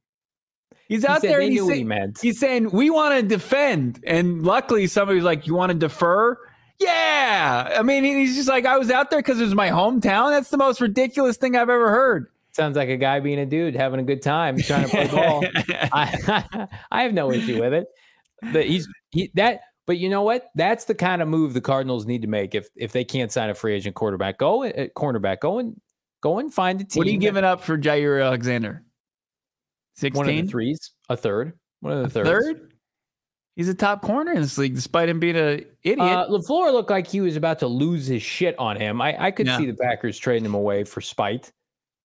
He's 0.87 1.03
out 1.03 1.21
he 1.21 1.27
there 1.27 1.41
and 1.41 1.51
he's, 1.51 1.67
say, 1.67 1.85
he's 2.21 2.39
saying, 2.39 2.71
We 2.71 2.89
want 2.89 3.19
to 3.19 3.27
defend. 3.27 3.99
And 4.05 4.43
luckily, 4.43 4.87
somebody's 4.87 5.23
like, 5.23 5.47
You 5.47 5.55
want 5.55 5.71
to 5.71 5.77
defer? 5.77 6.37
Yeah. 6.79 7.75
I 7.77 7.81
mean, 7.81 8.03
he's 8.03 8.35
just 8.35 8.47
like, 8.47 8.65
I 8.65 8.77
was 8.77 8.91
out 8.91 9.09
there 9.09 9.19
because 9.19 9.39
it 9.39 9.43
was 9.43 9.55
my 9.55 9.69
hometown. 9.69 10.31
That's 10.31 10.49
the 10.49 10.57
most 10.57 10.79
ridiculous 10.79 11.37
thing 11.37 11.55
I've 11.55 11.69
ever 11.69 11.89
heard. 11.89 12.27
Sounds 12.57 12.75
like 12.75 12.89
a 12.89 12.97
guy 12.97 13.19
being 13.19 13.37
a 13.37 13.45
dude, 13.45 13.75
having 13.75 13.99
a 13.99 14.03
good 14.03 14.23
time, 14.23 14.57
trying 14.57 14.85
to 14.85 14.89
play 14.89 15.07
ball. 15.07 15.45
I, 15.93 16.67
I 16.91 17.03
have 17.03 17.13
no 17.13 17.31
issue 17.31 17.61
with 17.61 17.71
it. 17.71 17.85
But 18.51 18.65
he's 18.65 18.87
he, 19.11 19.29
that. 19.35 19.59
But 19.85 19.99
you 19.99 20.09
know 20.09 20.23
what? 20.23 20.47
That's 20.55 20.85
the 20.85 20.95
kind 20.95 21.21
of 21.21 21.27
move 21.27 21.53
the 21.53 21.61
Cardinals 21.61 22.07
need 22.07 22.23
to 22.23 22.27
make 22.27 22.55
if 22.55 22.67
if 22.75 22.93
they 22.93 23.03
can't 23.03 23.31
sign 23.31 23.51
a 23.51 23.53
free 23.53 23.75
agent 23.75 23.93
quarterback. 23.93 24.39
Go 24.39 24.63
uh, 24.63 24.87
cornerback. 24.97 25.39
Go 25.39 25.59
and 25.59 25.79
go 26.21 26.39
and 26.39 26.51
find 26.51 26.81
a 26.81 26.83
team. 26.83 26.99
What 26.99 27.05
are 27.05 27.11
you 27.11 27.19
giving 27.19 27.43
up 27.43 27.61
for 27.61 27.77
Jaire 27.77 28.25
Alexander? 28.25 28.83
16? 29.97 30.17
One 30.17 30.27
of 30.27 30.35
the 30.43 30.51
threes, 30.51 30.91
a 31.09 31.15
third. 31.15 31.53
One 31.81 31.93
of 31.93 32.03
the 32.05 32.09
thirds. 32.09 32.29
Third? 32.29 32.73
He's 33.55 33.69
a 33.69 33.75
top 33.75 34.01
corner 34.01 34.31
in 34.31 34.41
this 34.41 34.57
league, 34.57 34.73
despite 34.73 35.09
him 35.09 35.19
being 35.19 35.35
an 35.35 35.63
idiot. 35.83 35.99
Uh, 35.99 36.27
LaFleur 36.27 36.73
looked 36.73 36.89
like 36.89 37.05
he 37.05 37.21
was 37.21 37.35
about 37.35 37.59
to 37.59 37.67
lose 37.67 38.07
his 38.07 38.23
shit 38.23 38.57
on 38.57 38.77
him. 38.77 38.99
I, 38.99 39.25
I 39.25 39.31
could 39.31 39.45
yeah. 39.45 39.57
see 39.59 39.67
the 39.67 39.75
Packers 39.75 40.17
trading 40.17 40.45
him 40.45 40.55
away 40.55 40.83
for 40.83 41.01
spite 41.01 41.51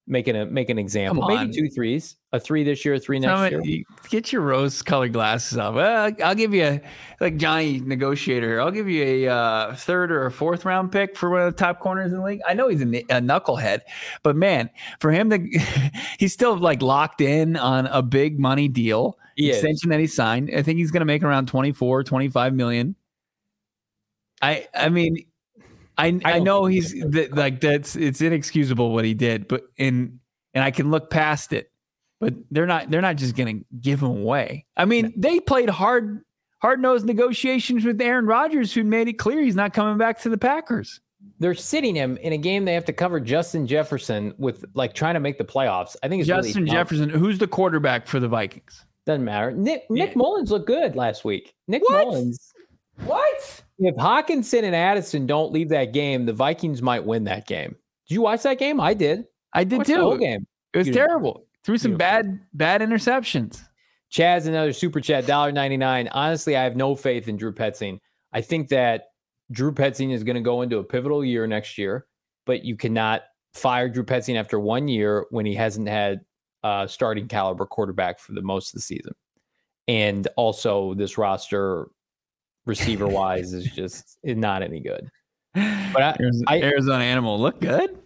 making 0.06 0.36
a 0.36 0.46
make 0.46 0.68
an 0.68 0.78
example. 0.78 1.26
Maybe 1.26 1.52
two 1.52 1.68
threes, 1.68 2.16
a 2.32 2.40
three 2.40 2.64
this 2.64 2.84
year, 2.84 2.94
a 2.94 2.98
three 2.98 3.18
next 3.18 3.50
year. 3.50 3.84
Get 4.10 4.32
your 4.32 4.42
rose 4.42 4.82
colored 4.82 5.12
glasses 5.12 5.58
off. 5.58 5.74
Well, 5.74 6.12
I'll 6.22 6.34
give 6.34 6.52
you 6.52 6.64
a 6.64 6.80
like 7.20 7.36
Johnny 7.36 7.80
negotiator. 7.80 8.60
I'll 8.60 8.70
give 8.70 8.88
you 8.88 9.02
a 9.04 9.28
uh, 9.28 9.74
third 9.74 10.10
or 10.10 10.26
a 10.26 10.30
fourth 10.30 10.64
round 10.64 10.92
pick 10.92 11.16
for 11.16 11.30
one 11.30 11.42
of 11.42 11.54
the 11.54 11.58
top 11.58 11.80
corners 11.80 12.12
in 12.12 12.18
the 12.18 12.24
league. 12.24 12.40
I 12.46 12.54
know 12.54 12.68
he's 12.68 12.82
a, 12.82 12.84
a 12.84 13.20
knucklehead, 13.20 13.80
but 14.22 14.36
man, 14.36 14.70
for 15.00 15.10
him 15.10 15.30
to 15.30 15.38
he's 16.18 16.32
still 16.32 16.56
like 16.56 16.82
locked 16.82 17.20
in 17.20 17.56
on 17.56 17.86
a 17.86 18.02
big 18.02 18.38
money 18.38 18.68
deal 18.68 19.18
he 19.36 19.50
extension 19.50 19.90
is. 19.90 19.94
that 19.94 20.00
he 20.00 20.06
signed. 20.06 20.50
I 20.54 20.62
think 20.62 20.78
he's 20.78 20.90
going 20.90 21.00
to 21.00 21.06
make 21.06 21.22
around 21.22 21.46
24, 21.46 22.04
25 22.04 22.54
million. 22.54 22.96
I 24.40 24.66
I 24.74 24.88
mean 24.88 25.16
I 25.98 26.20
I, 26.24 26.32
I 26.32 26.38
know 26.38 26.66
he's 26.66 26.92
that, 26.92 27.34
like 27.34 27.60
that's 27.60 27.96
it's 27.96 28.20
inexcusable 28.20 28.92
what 28.92 29.04
he 29.04 29.14
did, 29.14 29.48
but 29.48 29.64
in 29.76 30.20
and 30.54 30.64
I 30.64 30.70
can 30.70 30.90
look 30.90 31.10
past 31.10 31.52
it. 31.52 31.70
But 32.20 32.34
they're 32.50 32.66
not 32.66 32.90
they're 32.90 33.02
not 33.02 33.16
just 33.16 33.34
to 33.36 33.64
give 33.80 34.00
him 34.00 34.10
away. 34.10 34.66
I 34.76 34.84
mean, 34.84 35.12
they 35.16 35.40
played 35.40 35.68
hard 35.68 36.22
hard 36.58 36.80
nosed 36.80 37.04
negotiations 37.04 37.84
with 37.84 38.00
Aaron 38.00 38.26
Rodgers, 38.26 38.72
who 38.72 38.84
made 38.84 39.08
it 39.08 39.14
clear 39.14 39.42
he's 39.42 39.56
not 39.56 39.74
coming 39.74 39.98
back 39.98 40.20
to 40.20 40.28
the 40.28 40.38
Packers. 40.38 41.00
They're 41.38 41.54
sitting 41.54 41.94
him 41.94 42.16
in 42.18 42.32
a 42.32 42.38
game 42.38 42.64
they 42.64 42.74
have 42.74 42.84
to 42.84 42.92
cover 42.92 43.18
Justin 43.20 43.66
Jefferson 43.66 44.32
with 44.38 44.64
like 44.74 44.94
trying 44.94 45.14
to 45.14 45.20
make 45.20 45.38
the 45.38 45.44
playoffs. 45.44 45.96
I 46.02 46.08
think 46.08 46.20
it's 46.20 46.28
Justin 46.28 46.62
really 46.62 46.70
Jefferson. 46.70 47.08
Who's 47.08 47.38
the 47.38 47.48
quarterback 47.48 48.06
for 48.06 48.20
the 48.20 48.28
Vikings? 48.28 48.84
Doesn't 49.04 49.24
matter. 49.24 49.50
Nick 49.50 49.90
Nick 49.90 50.10
yeah. 50.10 50.14
Mullens 50.16 50.52
looked 50.52 50.68
good 50.68 50.94
last 50.94 51.24
week. 51.24 51.54
Nick 51.66 51.82
what? 51.88 52.06
Mullens. 52.06 52.52
What? 53.04 53.62
If 53.78 53.94
Hockenson 53.96 54.62
and 54.62 54.76
Addison 54.76 55.26
don't 55.26 55.52
leave 55.52 55.68
that 55.70 55.92
game, 55.92 56.26
the 56.26 56.32
Vikings 56.32 56.82
might 56.82 57.04
win 57.04 57.24
that 57.24 57.46
game. 57.46 57.76
Did 58.08 58.14
you 58.14 58.22
watch 58.22 58.42
that 58.42 58.58
game? 58.58 58.80
I 58.80 58.94
did. 58.94 59.24
I 59.54 59.64
did 59.64 59.80
I 59.80 59.84
too. 59.84 59.94
The 59.94 60.00
whole 60.00 60.18
game. 60.18 60.46
It 60.72 60.78
was 60.78 60.86
Beautiful. 60.86 61.06
terrible. 61.06 61.46
Threw 61.64 61.78
some 61.78 61.96
Beautiful. 61.96 62.22
bad 62.22 62.40
bad 62.54 62.80
interceptions. 62.80 63.60
Chaz, 64.12 64.46
another 64.46 64.72
super 64.72 65.00
chat, 65.00 65.24
$1.99. 65.24 66.08
Honestly, 66.12 66.54
I 66.54 66.64
have 66.64 66.76
no 66.76 66.94
faith 66.94 67.28
in 67.28 67.36
Drew 67.38 67.52
Petzing. 67.52 67.98
I 68.34 68.42
think 68.42 68.68
that 68.68 69.04
Drew 69.50 69.72
Petzing 69.72 70.12
is 70.12 70.22
going 70.22 70.36
to 70.36 70.42
go 70.42 70.60
into 70.62 70.78
a 70.78 70.84
pivotal 70.84 71.24
year 71.24 71.46
next 71.46 71.78
year, 71.78 72.06
but 72.44 72.62
you 72.62 72.76
cannot 72.76 73.22
fire 73.54 73.88
Drew 73.88 74.04
Petzing 74.04 74.36
after 74.38 74.60
one 74.60 74.86
year 74.86 75.26
when 75.30 75.46
he 75.46 75.54
hasn't 75.54 75.88
had 75.88 76.20
a 76.62 76.86
starting 76.88 77.26
caliber 77.26 77.64
quarterback 77.64 78.18
for 78.18 78.32
the 78.32 78.42
most 78.42 78.68
of 78.68 78.74
the 78.74 78.82
season. 78.82 79.12
And 79.88 80.28
also, 80.36 80.94
this 80.94 81.16
roster 81.16 81.88
receiver 82.64 83.06
wise 83.06 83.52
is 83.52 83.64
just 83.66 84.18
not 84.24 84.62
any 84.62 84.80
good. 84.80 85.10
But 85.54 86.02
I, 86.02 86.16
Arizona, 86.18 86.44
I, 86.46 86.62
Arizona 86.62 87.04
Animal 87.04 87.38
look 87.38 87.60
good. 87.60 87.98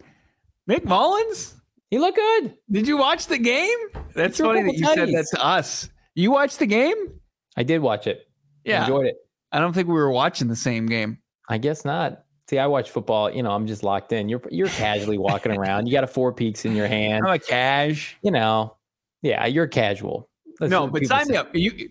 Nick 0.67 0.83
Mullens, 0.85 1.55
he 1.89 1.97
looked 1.97 2.17
good. 2.17 2.57
Did 2.69 2.87
you 2.87 2.97
watch 2.97 3.27
the 3.27 3.37
game? 3.37 3.77
That's 4.13 4.39
funny 4.39 4.63
that 4.63 4.73
you 4.73 4.85
said 4.85 5.09
that 5.09 5.27
to 5.31 5.45
us. 5.45 5.89
You 6.15 6.31
watched 6.31 6.59
the 6.59 6.65
game? 6.65 7.19
I 7.55 7.63
did 7.63 7.81
watch 7.81 8.07
it. 8.07 8.27
Yeah, 8.65 8.81
I 8.81 8.81
enjoyed 8.81 9.05
it. 9.05 9.15
I 9.51 9.59
don't 9.59 9.71
think 9.73 9.87
we 9.87 9.93
were 9.93 10.11
watching 10.11 10.47
the 10.47 10.55
same 10.55 10.85
game. 10.87 11.19
I 11.47 11.57
guess 11.57 11.85
not. 11.85 12.23
See, 12.49 12.59
I 12.59 12.67
watch 12.67 12.91
football. 12.91 13.31
You 13.31 13.43
know, 13.43 13.51
I'm 13.51 13.67
just 13.67 13.83
locked 13.83 14.11
in. 14.11 14.27
You're 14.27 14.41
you're 14.49 14.67
casually 14.67 15.17
walking 15.17 15.51
around. 15.57 15.87
You 15.87 15.93
got 15.93 16.03
a 16.03 16.07
four 16.07 16.33
peaks 16.33 16.65
in 16.65 16.75
your 16.75 16.87
hand. 16.87 17.25
I'm 17.25 17.33
a 17.33 17.39
cash. 17.39 18.17
You 18.21 18.31
know, 18.31 18.75
yeah, 19.21 19.45
you're 19.45 19.67
casual. 19.67 20.29
That's 20.59 20.69
no, 20.69 20.87
but 20.87 21.05
sign 21.05 21.27
me 21.27 21.37
up. 21.37 21.55
You 21.55 21.89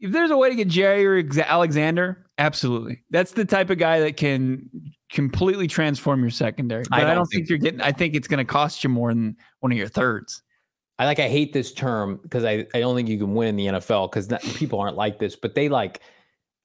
if 0.00 0.12
there's 0.12 0.30
a 0.30 0.36
way 0.36 0.48
to 0.48 0.54
get 0.56 0.68
Jaire 0.68 1.46
Alexander, 1.46 2.26
absolutely. 2.38 3.02
That's 3.10 3.32
the 3.32 3.44
type 3.44 3.70
of 3.70 3.78
guy 3.78 4.00
that 4.00 4.16
can 4.16 4.68
completely 5.10 5.66
transform 5.66 6.20
your 6.22 6.30
secondary. 6.30 6.84
But 6.88 6.98
I 6.98 7.00
don't, 7.00 7.10
I 7.10 7.14
don't 7.14 7.26
think, 7.26 7.42
think, 7.42 7.50
you're 7.50 7.58
getting. 7.58 7.80
I 7.80 7.92
think 7.92 8.14
it's 8.14 8.28
going 8.28 8.38
to 8.38 8.44
cost 8.44 8.82
you 8.82 8.90
more 8.90 9.12
than 9.12 9.36
one 9.60 9.72
of 9.72 9.78
your 9.78 9.88
thirds. 9.88 10.42
I 10.98 11.04
like. 11.04 11.18
I 11.18 11.28
hate 11.28 11.52
this 11.52 11.72
term 11.72 12.18
because 12.22 12.44
I 12.44 12.66
I 12.74 12.80
don't 12.80 12.96
think 12.96 13.08
you 13.08 13.18
can 13.18 13.34
win 13.34 13.48
in 13.48 13.56
the 13.56 13.66
NFL 13.66 14.10
because 14.10 14.28
people 14.56 14.80
aren't 14.80 14.96
like 14.96 15.18
this. 15.18 15.36
But 15.36 15.54
they 15.54 15.68
like. 15.68 16.00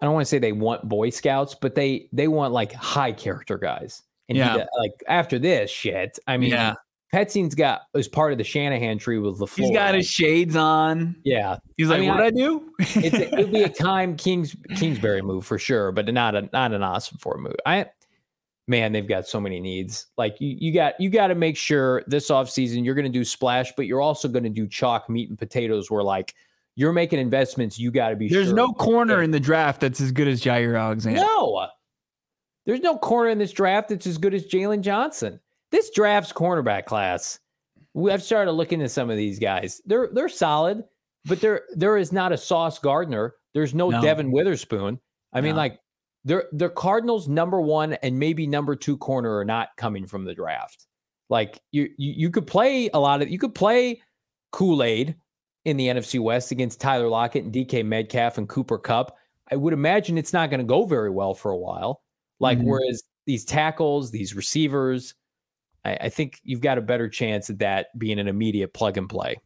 I 0.01 0.05
don't 0.05 0.13
want 0.13 0.25
to 0.25 0.29
say 0.29 0.39
they 0.39 0.51
want 0.51 0.87
Boy 0.87 1.09
Scouts, 1.09 1.55
but 1.55 1.75
they 1.75 2.09
they 2.11 2.27
want 2.27 2.53
like 2.53 2.73
high 2.73 3.11
character 3.11 3.57
guys. 3.57 4.03
And 4.27 4.37
yeah. 4.37 4.53
He, 4.53 4.59
like 4.79 4.91
after 5.07 5.39
this 5.39 5.69
shit, 5.69 6.19
I 6.27 6.37
mean, 6.37 6.51
yeah. 6.51 6.75
Petzing's 7.15 7.55
got 7.55 7.83
as 7.95 8.09
part 8.09 8.33
of 8.33 8.37
the 8.37 8.43
Shanahan 8.43 8.97
tree 8.97 9.19
with 9.19 9.39
LaFleur. 9.39 9.55
He's 9.55 9.71
got 9.71 9.95
his 9.95 10.05
shades 10.05 10.57
on. 10.57 11.15
Yeah, 11.23 11.59
he's 11.77 11.87
like, 11.87 11.99
I 11.99 12.01
mean, 12.01 12.09
"What 12.09 12.19
I, 12.19 12.25
I 12.25 12.29
do?" 12.29 12.73
it 12.77 13.31
would 13.31 13.53
be 13.53 13.63
a 13.63 13.69
time 13.83 14.17
Kings 14.17 14.53
Kingsbury 14.75 15.21
move 15.21 15.45
for 15.45 15.57
sure, 15.57 15.93
but 15.93 16.13
not 16.13 16.35
a 16.35 16.49
not 16.51 16.73
an 16.73 16.81
Ossenfort 16.81 17.39
move. 17.39 17.55
I 17.65 17.85
man, 18.67 18.91
they've 18.91 19.07
got 19.07 19.27
so 19.27 19.39
many 19.39 19.61
needs. 19.61 20.07
Like 20.17 20.35
you, 20.41 20.57
you 20.59 20.73
got 20.73 20.99
you 20.99 21.09
got 21.09 21.27
to 21.27 21.35
make 21.35 21.55
sure 21.55 22.03
this 22.07 22.29
offseason 22.29 22.83
you're 22.83 22.95
going 22.95 23.05
to 23.05 23.17
do 23.17 23.23
splash, 23.23 23.71
but 23.77 23.85
you're 23.85 24.01
also 24.01 24.27
going 24.27 24.43
to 24.43 24.49
do 24.49 24.67
chalk 24.67 25.09
meat 25.09 25.29
and 25.29 25.39
potatoes. 25.39 25.89
Where 25.89 26.03
like 26.03 26.35
you're 26.75 26.91
making 26.91 27.19
investments, 27.19 27.79
you 27.79 27.91
got 27.91 28.09
to 28.09 28.17
be. 28.17 28.27
There's 28.27 28.47
sure 28.47 28.55
no 28.57 28.73
corner 28.73 29.21
in 29.21 29.31
the 29.31 29.39
draft 29.39 29.79
that's 29.79 30.01
as 30.01 30.11
good 30.11 30.27
as 30.27 30.43
Jaire 30.43 30.77
Alexander. 30.77 31.21
No, 31.21 31.65
there's 32.65 32.81
no 32.81 32.97
corner 32.97 33.29
in 33.29 33.37
this 33.37 33.53
draft 33.53 33.87
that's 33.87 34.05
as 34.05 34.17
good 34.17 34.33
as 34.33 34.45
Jaylon 34.45 34.81
Johnson 34.81 35.39
this 35.75 35.89
draft's 35.89 36.31
cornerback 36.31 36.85
class, 36.85 37.39
I've 38.09 38.23
started 38.23 38.53
looking 38.53 38.81
at 38.81 38.91
some 38.91 39.09
of 39.09 39.17
these 39.17 39.39
guys. 39.39 39.81
They're 39.85 40.09
they're 40.13 40.29
solid, 40.29 40.83
but 41.25 41.41
there 41.41 41.63
there 41.75 41.97
is 41.97 42.11
not 42.11 42.31
a 42.31 42.37
Sauce 42.37 42.79
Gardner. 42.79 43.35
There's 43.53 43.73
no, 43.73 43.89
no. 43.89 44.01
Devon 44.01 44.31
Witherspoon. 44.31 44.99
I 45.33 45.41
no. 45.41 45.47
mean, 45.47 45.55
like 45.55 45.79
they're 46.23 46.45
the 46.53 46.69
Cardinals 46.69 47.27
number 47.27 47.59
one 47.59 47.93
and 47.93 48.17
maybe 48.17 48.47
number 48.47 48.75
two 48.75 48.97
corner 48.97 49.37
are 49.37 49.45
not 49.45 49.69
coming 49.77 50.07
from 50.07 50.23
the 50.23 50.33
draft. 50.33 50.87
Like 51.29 51.59
you 51.71 51.89
you, 51.97 52.13
you 52.15 52.29
could 52.29 52.47
play 52.47 52.89
a 52.93 52.99
lot 52.99 53.21
of 53.21 53.29
you 53.29 53.37
could 53.37 53.55
play 53.55 54.01
Kool-Aid 54.51 55.15
in 55.65 55.77
the 55.77 55.87
NFC 55.87 56.21
West 56.21 56.51
against 56.51 56.79
Tyler 56.79 57.09
Lockett 57.09 57.43
and 57.43 57.53
DK 57.53 57.85
Metcalf 57.85 58.37
and 58.37 58.47
Cooper 58.47 58.77
Kupp. 58.77 59.17
I 59.51 59.57
would 59.57 59.73
imagine 59.73 60.17
it's 60.17 60.33
not 60.33 60.49
going 60.49 60.59
to 60.59 60.65
go 60.65 60.85
very 60.85 61.09
well 61.09 61.33
for 61.33 61.51
a 61.51 61.57
while. 61.57 62.01
Like 62.39 62.59
mm-hmm. 62.59 62.69
whereas 62.69 63.03
these 63.25 63.43
tackles, 63.43 64.11
these 64.11 64.35
receivers, 64.35 65.15
I, 65.85 65.97
I 66.01 66.09
think 66.09 66.41
you've 66.43 66.61
got 66.61 66.77
a 66.77 66.81
better 66.81 67.07
chance 67.07 67.49
at 67.49 67.59
that 67.59 67.97
being 67.97 68.19
an 68.19 68.27
immediate 68.27 68.73
plug 68.73 68.97
and 68.97 69.07
play. 69.07 69.37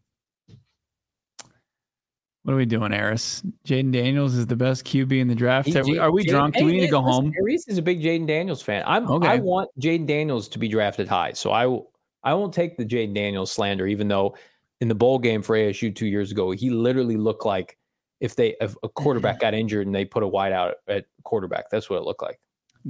What 2.44 2.54
are 2.54 2.58
we 2.58 2.66
doing, 2.66 2.94
Eris? 2.94 3.44
Jayden 3.68 3.92
Daniels 3.92 4.34
is 4.34 4.48
the 4.48 4.56
best 4.56 4.86
QB 4.86 5.20
in 5.20 5.28
the 5.28 5.36
draft. 5.36 5.76
Are 5.76 5.84
we, 5.84 6.00
are 6.00 6.12
we 6.12 6.24
drunk? 6.24 6.56
Do 6.56 6.66
we 6.66 6.72
need 6.72 6.80
to 6.82 6.88
go 6.88 7.02
home? 7.02 7.34
Reese 7.42 7.68
is 7.68 7.78
a 7.78 7.82
big 7.82 8.02
Jayden 8.02 8.26
Daniels 8.26 8.62
fan. 8.62 8.82
I'm. 8.88 9.08
Okay. 9.08 9.28
I 9.28 9.36
want 9.38 9.70
Jayden 9.80 10.08
Daniels 10.08 10.48
to 10.50 10.60
be 10.60 10.68
drafted 10.68 11.08
high, 11.08 11.34
so 11.34 11.52
I. 11.52 11.80
I 12.22 12.34
won't 12.34 12.54
take 12.54 12.76
the 12.76 12.86
Jayden 12.86 13.14
Daniels 13.14 13.50
slander, 13.50 13.88
even 13.88 14.10
though 14.10 14.36
in 14.82 14.88
the 14.90 14.96
bowl 14.96 15.20
game 15.20 15.42
for 15.42 15.56
ASU 15.56 15.96
two 15.96 16.08
years 16.08 16.32
ago, 16.32 16.52
he 16.52 16.70
literally 16.70 17.16
looked 17.16 17.46
like 17.46 17.78
if 18.20 18.36
they 18.36 18.56
if 18.60 18.76
a 18.84 18.90
quarterback 18.90 19.40
got 19.42 19.54
injured 19.54 19.86
and 19.86 19.96
they 19.96 20.06
put 20.06 20.24
a 20.24 20.28
wide 20.28 20.52
out 20.52 20.76
at 20.88 21.06
quarterback. 21.24 21.70
That's 21.70 21.90
what 21.90 21.98
it 21.98 22.04
looked 22.04 22.22
like. 22.22 22.40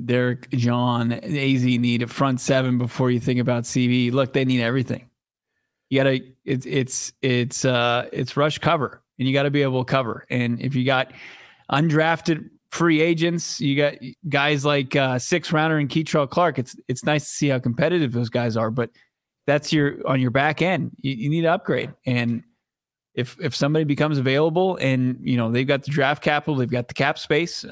Derek 0.06 0.50
John 0.52 1.14
AZ 1.14 1.64
need 1.64 2.02
a 2.02 2.08
front 2.08 2.40
seven 2.40 2.78
before 2.78 3.12
you 3.12 3.20
think 3.20 3.40
about 3.40 3.64
CV. 3.64 4.12
Look, 4.12 4.34
they 4.34 4.46
need 4.46 4.62
everything. 4.62 5.10
You 5.90 6.00
gotta 6.00 6.20
it's 6.46 6.66
it's 6.66 7.14
it's 7.22 7.66
uh 7.66 8.08
it's 8.14 8.38
rush 8.38 8.60
cover 8.60 9.02
and 9.20 9.28
you 9.28 9.34
got 9.34 9.44
to 9.44 9.52
be 9.52 9.62
able 9.62 9.84
to 9.84 9.92
cover. 9.92 10.26
And 10.30 10.60
if 10.62 10.74
you 10.74 10.86
got 10.86 11.12
undrafted 11.72 12.50
free 12.72 13.02
agents, 13.02 13.60
you 13.60 13.76
got 13.76 13.96
guys 14.30 14.66
like 14.66 14.96
uh, 14.96 15.20
six 15.20 15.52
rounder 15.52 15.78
and 15.78 15.90
Kei'Trel 15.90 16.30
Clark. 16.30 16.58
It's 16.58 16.76
it's 16.88 17.04
nice 17.04 17.24
to 17.26 17.30
see 17.30 17.48
how 17.50 17.60
competitive 17.60 18.14
those 18.14 18.30
guys 18.30 18.56
are, 18.56 18.72
but 18.72 18.90
that's 19.46 19.74
your 19.74 19.98
on 20.08 20.22
your 20.22 20.32
back 20.32 20.62
end. 20.62 20.92
You, 21.02 21.14
you 21.14 21.30
need 21.30 21.42
to 21.42 21.52
upgrade. 21.52 21.94
And 22.06 22.44
if 23.14 23.36
if 23.42 23.56
somebody 23.56 23.84
becomes 23.84 24.18
available 24.18 24.78
and 24.78 25.20
you 25.22 25.36
know 25.36 25.52
they've 25.52 25.68
got 25.68 25.84
the 25.84 25.92
draft 25.92 26.24
capital, 26.24 26.56
they've 26.56 26.70
got 26.70 26.88
the 26.88 26.94
cap 26.94 27.20
space, 27.20 27.66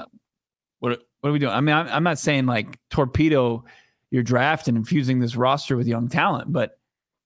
what 1.21 1.29
are 1.29 1.33
we 1.33 1.39
doing? 1.39 1.53
I 1.53 1.61
mean, 1.61 1.75
I'm, 1.75 1.87
I'm 1.87 2.03
not 2.03 2.19
saying 2.19 2.45
like 2.45 2.79
torpedo 2.89 3.63
your 4.11 4.23
draft 4.23 4.67
and 4.67 4.77
infusing 4.77 5.19
this 5.19 5.35
roster 5.35 5.75
with 5.75 5.87
young 5.87 6.07
talent, 6.07 6.51
but 6.51 6.79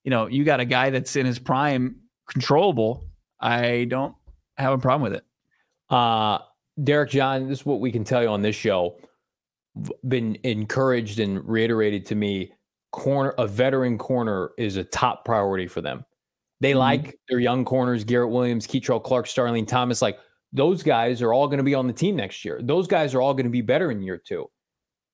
you 0.03 0.09
know, 0.09 0.27
you 0.27 0.43
got 0.43 0.59
a 0.59 0.65
guy 0.65 0.89
that's 0.89 1.15
in 1.15 1.25
his 1.25 1.37
prime, 1.37 1.97
controllable 2.27 3.05
I 3.41 3.85
don't 3.85 4.15
have 4.57 4.73
a 4.73 4.77
problem 4.77 5.11
with 5.11 5.19
it. 5.19 5.25
Uh, 5.89 6.39
Derek 6.81 7.09
John, 7.09 7.49
this 7.49 7.61
is 7.61 7.65
what 7.65 7.81
we 7.81 7.91
can 7.91 8.03
tell 8.03 8.21
you 8.21 8.29
on 8.29 8.41
this 8.41 8.55
show. 8.55 8.97
Been 10.07 10.37
encouraged 10.43 11.19
and 11.19 11.45
reiterated 11.47 12.05
to 12.07 12.15
me. 12.15 12.53
Corner, 12.91 13.33
a 13.37 13.47
veteran 13.47 13.97
corner 13.97 14.51
is 14.57 14.75
a 14.77 14.83
top 14.83 15.25
priority 15.25 15.67
for 15.67 15.81
them. 15.81 16.05
They 16.59 16.71
mm-hmm. 16.71 16.79
like 16.79 17.19
their 17.29 17.39
young 17.39 17.65
corners, 17.65 18.03
Garrett 18.03 18.29
Williams, 18.29 18.67
Kei'Trel 18.67 19.01
Clark, 19.01 19.27
Starling 19.27 19.65
Thomas. 19.65 20.01
Like 20.01 20.19
those 20.53 20.83
guys 20.83 21.21
are 21.21 21.33
all 21.33 21.47
going 21.47 21.57
to 21.57 21.63
be 21.63 21.75
on 21.75 21.87
the 21.87 21.93
team 21.93 22.15
next 22.15 22.43
year. 22.43 22.59
Those 22.61 22.87
guys 22.87 23.13
are 23.13 23.21
all 23.21 23.33
going 23.33 23.45
to 23.45 23.51
be 23.51 23.61
better 23.61 23.91
in 23.91 24.01
year 24.01 24.17
two. 24.17 24.49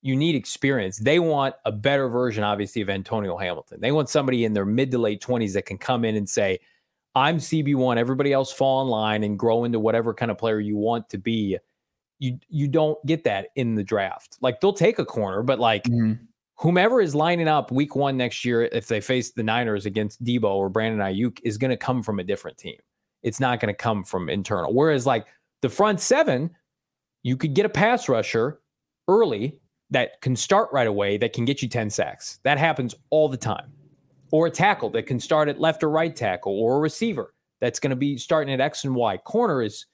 You 0.01 0.15
need 0.15 0.35
experience. 0.35 0.97
They 0.97 1.19
want 1.19 1.55
a 1.65 1.71
better 1.71 2.07
version, 2.07 2.43
obviously, 2.43 2.81
of 2.81 2.89
Antonio 2.89 3.37
Hamilton. 3.37 3.81
They 3.81 3.91
want 3.91 4.09
somebody 4.09 4.45
in 4.45 4.53
their 4.53 4.65
mid 4.65 4.91
to 4.91 4.97
late 4.97 5.21
20s 5.21 5.53
that 5.53 5.65
can 5.65 5.77
come 5.77 6.05
in 6.05 6.15
and 6.15 6.27
say, 6.27 6.59
I'm 7.15 7.37
CB1, 7.37 7.97
everybody 7.97 8.31
else 8.31 8.51
fall 8.51 8.83
in 8.83 8.87
line 8.89 9.23
and 9.23 9.39
grow 9.39 9.63
into 9.63 9.79
whatever 9.79 10.13
kind 10.13 10.29
of 10.29 10.37
player 10.37 10.59
you 10.59 10.77
want 10.77 11.09
to 11.09 11.17
be. 11.17 11.57
You 12.19 12.39
you 12.47 12.67
don't 12.67 13.03
get 13.05 13.23
that 13.25 13.49
in 13.55 13.75
the 13.75 13.83
draft. 13.83 14.37
Like 14.41 14.59
they'll 14.59 14.73
take 14.73 14.99
a 14.99 15.05
corner, 15.05 15.43
but 15.43 15.59
like 15.59 15.83
mm-hmm. 15.83 16.23
whomever 16.55 17.01
is 17.01 17.15
lining 17.15 17.47
up 17.47 17.71
week 17.71 17.95
one 17.95 18.17
next 18.17 18.45
year, 18.45 18.63
if 18.71 18.87
they 18.87 19.01
face 19.01 19.31
the 19.31 19.43
Niners 19.43 19.85
against 19.85 20.23
Deebo 20.23 20.45
or 20.45 20.69
Brandon 20.69 20.99
Aiyuk, 20.99 21.39
is 21.43 21.57
going 21.57 21.71
to 21.71 21.77
come 21.77 22.03
from 22.03 22.19
a 22.19 22.23
different 22.23 22.57
team. 22.57 22.77
It's 23.23 23.39
not 23.39 23.59
going 23.59 23.73
to 23.73 23.77
come 23.77 24.03
from 24.03 24.29
internal. 24.29 24.73
Whereas 24.73 25.05
like 25.05 25.25
the 25.61 25.69
front 25.69 25.99
seven, 25.99 26.51
you 27.23 27.35
could 27.37 27.53
get 27.53 27.65
a 27.65 27.69
pass 27.69 28.07
rusher 28.07 28.59
early 29.07 29.59
that 29.89 30.21
can 30.21 30.35
start 30.35 30.69
right 30.71 30.87
away 30.87 31.17
that 31.17 31.33
can 31.33 31.45
get 31.45 31.61
you 31.61 31.69
10 31.69 31.89
sacks. 31.89 32.39
That 32.43 32.57
happens 32.57 32.93
all 33.09 33.29
the 33.29 33.37
time 33.37 33.71
or 34.31 34.47
a 34.47 34.51
tackle 34.51 34.89
that 34.91 35.03
can 35.03 35.19
start 35.19 35.47
at 35.47 35.59
left 35.59 35.83
or 35.83 35.89
right 35.89 36.15
tackle, 36.15 36.59
or 36.59 36.77
a 36.77 36.79
receiver 36.79 37.33
that's 37.61 37.79
going 37.79 37.89
to 37.91 37.95
be 37.95 38.17
starting 38.17 38.53
at 38.53 38.59
X 38.59 38.83
and 38.83 38.95
Y. 38.95 39.17
Corner 39.17 39.61
is 39.61 39.85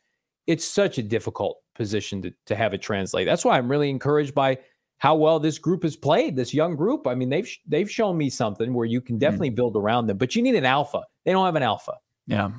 it's 0.47 0.65
such 0.65 0.97
a 0.97 1.03
difficult 1.03 1.59
position 1.75 2.21
to, 2.21 2.33
to 2.45 2.55
have 2.55 2.73
it 2.73 2.81
translate. 2.81 3.25
That's 3.25 3.45
why 3.45 3.57
I'm 3.57 3.69
really 3.69 3.89
encouraged 3.89 4.33
by 4.33 4.57
how 4.97 5.15
well 5.15 5.39
this 5.39 5.57
group 5.57 5.83
has 5.83 5.95
played. 5.95 6.35
This 6.35 6.53
young 6.53 6.75
group. 6.75 7.07
I 7.07 7.15
mean, 7.15 7.29
they've 7.29 7.49
they've 7.67 7.89
shown 7.89 8.17
me 8.17 8.29
something 8.29 8.73
where 8.73 8.85
you 8.85 9.01
can 9.01 9.15
hmm. 9.15 9.19
definitely 9.19 9.51
mm. 9.51 9.55
build 9.55 9.75
around 9.75 10.07
them, 10.07 10.17
but 10.17 10.35
you 10.35 10.41
need 10.41 10.55
an 10.55 10.65
alpha. 10.65 11.03
They 11.25 11.31
don't 11.31 11.45
have 11.45 11.55
an 11.55 11.63
alpha. 11.63 11.93
Yeah, 12.25 12.51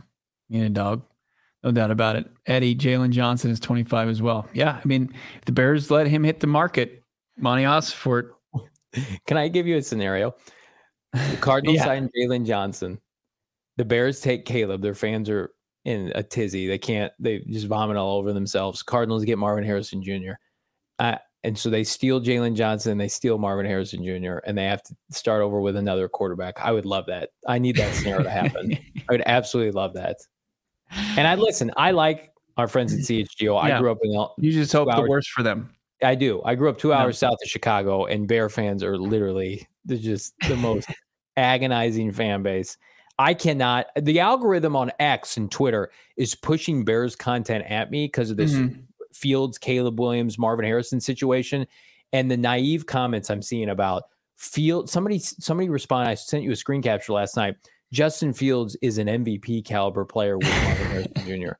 you 0.55 0.66
a 0.66 0.70
dog. 0.70 1.02
No 1.62 1.72
doubt 1.72 1.90
about 1.90 2.16
it. 2.16 2.31
Eddie 2.47 2.74
Jaylon 2.74 3.10
Johnson 3.10 3.51
is 3.51 3.59
25 3.59 4.09
as 4.09 4.20
well. 4.20 4.47
Yeah, 4.52 4.81
I 4.82 4.86
mean, 4.86 5.14
if 5.36 5.44
the 5.47 5.52
Bears 5.52 5.90
let 5.90 6.06
him 6.06 6.22
hit 6.22 6.40
the 6.40 6.47
market, 6.47 7.02
Monti 7.39 7.64
Ossenfort. 7.64 8.31
Can 9.26 9.36
I 9.36 9.48
give 9.48 9.66
you 9.66 9.76
a 9.76 9.82
scenario? 9.82 10.35
The 11.12 11.39
Cardinals 11.40 11.76
yeah. 11.78 11.85
signed 11.85 12.10
Jaylon 12.16 12.47
Johnson. 12.47 13.01
The 13.76 13.85
Bears 13.85 14.20
take 14.20 14.44
Caleb. 14.44 14.82
Their 14.82 14.94
fans 14.94 15.31
are 15.31 15.51
in 15.85 16.12
a 16.14 16.22
tizzy. 16.22 16.66
They 16.66 16.78
can't. 16.78 17.12
They 17.18 17.40
just 17.40 17.66
vomit 17.66 17.97
all 17.97 18.18
over 18.18 18.32
themselves. 18.32 18.82
Cardinals 18.82 19.24
get 19.24 19.39
Marvin 19.39 19.64
Harrison 19.64 20.02
Jr. 20.02 20.35
Uh, 20.98 21.16
and 21.44 21.59
so 21.59 21.68
they 21.70 21.85
steal 21.85 22.20
Jaylon 22.20 22.55
Johnson. 22.55 22.97
They 22.97 23.09
steal 23.09 23.39
Marvin 23.39 23.66
Harrison 23.66 24.02
Jr. 24.02 24.39
And 24.47 24.56
they 24.56 24.64
have 24.64 24.82
to 24.85 24.94
start 25.10 25.43
over 25.43 25.60
with 25.60 25.76
another 25.76 26.09
quarterback. 26.09 26.59
I 26.60 26.72
would 26.72 26.86
love 26.86 27.06
that. 27.06 27.31
I 27.47 27.59
need 27.59 27.76
that 27.76 27.94
scenario 27.94 28.22
to 28.22 28.31
happen. 28.31 28.72
I 29.09 29.12
would 29.12 29.22
absolutely 29.26 29.72
love 29.72 29.93
that. 29.94 30.16
And 31.16 31.26
I 31.26 31.34
listen. 31.34 31.70
I 31.76 31.90
like 31.90 32.32
our 32.56 32.68
friends 32.68 32.92
at 32.92 33.00
CHGO. 33.00 33.66
Yeah. 33.66 33.76
I 33.76 33.80
grew 33.80 33.90
up 33.90 33.98
in. 34.02 34.12
You 34.38 34.52
just 34.52 34.72
hope 34.72 34.88
hours. 34.88 35.04
the 35.04 35.10
worst 35.10 35.30
for 35.30 35.42
them. 35.42 35.74
I 36.02 36.14
do. 36.14 36.42
I 36.44 36.54
grew 36.54 36.68
up 36.68 36.78
two 36.78 36.92
hours 36.92 37.16
yeah. 37.16 37.28
south 37.28 37.38
of 37.42 37.48
Chicago, 37.48 38.06
and 38.06 38.28
Bear 38.28 38.48
fans 38.48 38.82
are 38.82 38.98
literally 38.98 39.66
they're 39.84 39.98
just 39.98 40.34
the 40.48 40.56
most 40.56 40.88
agonizing 41.36 42.12
fan 42.12 42.42
base. 42.42 42.76
I 43.18 43.34
cannot. 43.34 43.86
The 44.00 44.20
algorithm 44.20 44.76
on 44.76 44.90
X 44.98 45.36
and 45.36 45.50
Twitter 45.50 45.90
is 46.16 46.34
pushing 46.34 46.84
Bears 46.84 47.14
content 47.14 47.64
at 47.68 47.90
me 47.90 48.06
because 48.06 48.30
of 48.30 48.36
this 48.36 48.54
mm-hmm. 48.54 48.80
Fields, 49.12 49.58
Caleb 49.58 50.00
Williams, 50.00 50.38
Marvin 50.38 50.64
Harrison 50.64 51.00
situation, 51.00 51.66
and 52.12 52.30
the 52.30 52.36
naive 52.36 52.86
comments 52.86 53.30
I'm 53.30 53.42
seeing 53.42 53.70
about 53.70 54.04
Field. 54.36 54.90
Somebody, 54.90 55.20
somebody 55.20 55.68
responded. 55.68 56.10
I 56.10 56.14
sent 56.14 56.42
you 56.42 56.50
a 56.50 56.56
screen 56.56 56.82
capture 56.82 57.12
last 57.12 57.36
night. 57.36 57.54
Justin 57.94 58.32
Fields 58.32 58.76
is 58.82 58.98
an 58.98 59.06
MVP 59.06 59.64
caliber 59.64 60.04
player 60.04 60.36
with 60.36 60.48
Marvin 60.48 60.86
Harrison 60.88 61.42
Jr. 61.42 61.52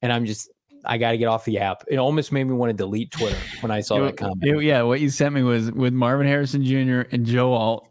And 0.00 0.12
I'm 0.12 0.24
just, 0.24 0.48
I 0.84 0.96
got 0.96 1.10
to 1.10 1.18
get 1.18 1.26
off 1.26 1.44
the 1.44 1.58
app. 1.58 1.84
It 1.88 1.96
almost 1.96 2.30
made 2.30 2.44
me 2.44 2.54
want 2.54 2.70
to 2.70 2.74
delete 2.74 3.10
Twitter 3.10 3.36
when 3.60 3.72
I 3.72 3.80
saw 3.80 3.96
it, 3.96 4.06
that 4.06 4.16
comment. 4.16 4.44
It, 4.44 4.62
yeah, 4.62 4.82
what 4.82 5.00
you 5.00 5.10
sent 5.10 5.34
me 5.34 5.42
was 5.42 5.72
with 5.72 5.92
Marvin 5.92 6.26
Harrison 6.26 6.64
Jr. 6.64 7.02
and 7.10 7.26
Joe 7.26 7.52
Alt 7.52 7.88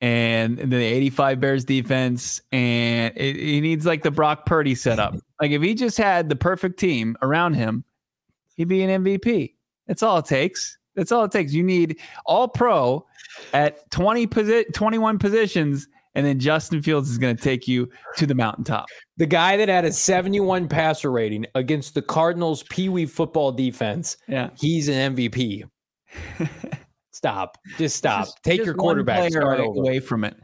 and 0.00 0.58
the 0.58 0.76
85 0.76 1.40
Bears 1.40 1.64
defense, 1.64 2.40
and 2.50 3.12
it, 3.16 3.36
he 3.36 3.60
needs 3.60 3.86
like 3.86 4.02
the 4.02 4.10
Brock 4.10 4.46
Purdy 4.46 4.74
setup. 4.74 5.14
Like 5.40 5.50
if 5.50 5.62
he 5.62 5.74
just 5.74 5.96
had 5.96 6.28
the 6.28 6.36
perfect 6.36 6.78
team 6.78 7.16
around 7.22 7.54
him, 7.54 7.84
he'd 8.56 8.68
be 8.68 8.82
an 8.82 9.04
MVP. 9.04 9.54
That's 9.86 10.02
all 10.02 10.18
it 10.18 10.26
takes. 10.26 10.78
That's 10.94 11.12
all 11.12 11.24
it 11.24 11.32
takes. 11.32 11.52
You 11.52 11.62
need 11.62 12.00
all 12.24 12.48
pro 12.48 13.06
at 13.52 13.90
20 13.90 14.26
posi- 14.26 14.72
21 14.72 15.18
positions, 15.18 15.88
and 16.14 16.24
then 16.26 16.38
Justin 16.38 16.82
Fields 16.82 17.10
is 17.10 17.18
going 17.18 17.36
to 17.36 17.42
take 17.42 17.66
you 17.66 17.88
to 18.16 18.26
the 18.26 18.34
mountaintop. 18.34 18.86
The 19.16 19.26
guy 19.26 19.56
that 19.56 19.68
had 19.68 19.84
a 19.84 19.92
71 19.92 20.68
passer 20.68 21.10
rating 21.10 21.46
against 21.54 21.94
the 21.94 22.02
Cardinals 22.02 22.64
Pee 22.70 22.88
Wee 22.88 23.06
football 23.06 23.52
defense, 23.52 24.16
yeah, 24.28 24.50
he's 24.56 24.88
an 24.88 25.14
MVP. 25.14 25.64
Stop. 27.12 27.58
Just 27.78 27.96
stop. 27.96 28.24
Just, 28.24 28.42
Take 28.42 28.58
just 28.58 28.66
your 28.66 28.74
quarterback. 28.74 29.32
Away 29.32 30.00
from 30.00 30.24
it. 30.24 30.36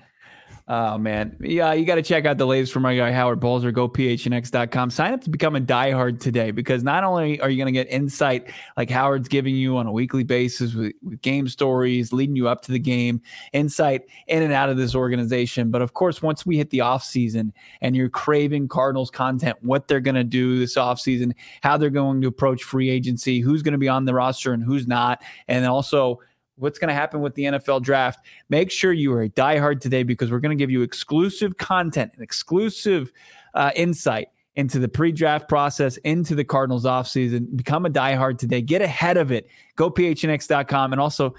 Oh 0.72 0.98
man, 0.98 1.36
yeah, 1.40 1.72
you 1.72 1.84
got 1.84 1.96
to 1.96 2.02
check 2.02 2.26
out 2.26 2.38
the 2.38 2.46
latest 2.46 2.72
from 2.72 2.84
my 2.84 2.96
guy 2.96 3.10
Howard 3.10 3.40
Balzer. 3.40 3.72
Go 3.72 3.88
phnx.com. 3.88 4.90
Sign 4.90 5.12
up 5.12 5.20
to 5.22 5.28
become 5.28 5.56
a 5.56 5.60
diehard 5.60 6.20
today 6.20 6.52
because 6.52 6.84
not 6.84 7.02
only 7.02 7.40
are 7.40 7.50
you 7.50 7.56
going 7.56 7.66
to 7.66 7.72
get 7.72 7.90
insight 7.90 8.52
like 8.76 8.88
Howard's 8.88 9.26
giving 9.26 9.56
you 9.56 9.78
on 9.78 9.88
a 9.88 9.92
weekly 9.92 10.22
basis 10.22 10.74
with, 10.74 10.92
with, 11.02 11.20
game 11.22 11.48
stories, 11.48 12.12
leading 12.12 12.36
you 12.36 12.46
up 12.46 12.62
to 12.62 12.70
the 12.70 12.78
game, 12.78 13.20
insight 13.52 14.02
in 14.28 14.44
and 14.44 14.52
out 14.52 14.68
of 14.68 14.76
this 14.76 14.94
organization, 14.94 15.72
but 15.72 15.82
of 15.82 15.92
course, 15.92 16.22
once 16.22 16.46
we 16.46 16.56
hit 16.56 16.70
the 16.70 16.82
off 16.82 17.02
season 17.02 17.52
and 17.80 17.96
you're 17.96 18.08
craving 18.08 18.68
Cardinals 18.68 19.10
content, 19.10 19.58
what 19.62 19.88
they're 19.88 19.98
going 19.98 20.14
to 20.14 20.22
do 20.22 20.60
this 20.60 20.76
off 20.76 21.00
season, 21.00 21.34
how 21.64 21.76
they're 21.76 21.90
going 21.90 22.20
to 22.20 22.28
approach 22.28 22.62
free 22.62 22.90
agency, 22.90 23.40
who's 23.40 23.62
going 23.62 23.72
to 23.72 23.78
be 23.78 23.88
on 23.88 24.04
the 24.04 24.14
roster 24.14 24.52
and 24.52 24.62
who's 24.62 24.86
not, 24.86 25.20
and 25.48 25.66
also 25.66 26.20
what's 26.60 26.78
going 26.78 26.88
to 26.88 26.94
happen 26.94 27.20
with 27.20 27.34
the 27.34 27.44
NFL 27.44 27.82
draft, 27.82 28.20
make 28.48 28.70
sure 28.70 28.92
you 28.92 29.12
are 29.12 29.22
a 29.22 29.28
diehard 29.28 29.80
today 29.80 30.02
because 30.02 30.30
we're 30.30 30.40
going 30.40 30.56
to 30.56 30.60
give 30.60 30.70
you 30.70 30.82
exclusive 30.82 31.56
content 31.56 32.12
and 32.14 32.22
exclusive 32.22 33.12
uh, 33.54 33.70
insight 33.74 34.28
into 34.56 34.78
the 34.78 34.88
pre-draft 34.88 35.48
process, 35.48 35.96
into 35.98 36.34
the 36.34 36.44
Cardinals 36.44 36.84
offseason. 36.84 37.56
Become 37.56 37.86
a 37.86 37.90
diehard 37.90 38.38
today. 38.38 38.60
Get 38.60 38.82
ahead 38.82 39.16
of 39.16 39.32
it. 39.32 39.48
Go 39.76 39.90
phnx.com 39.90 40.92
and 40.92 41.00
also 41.00 41.34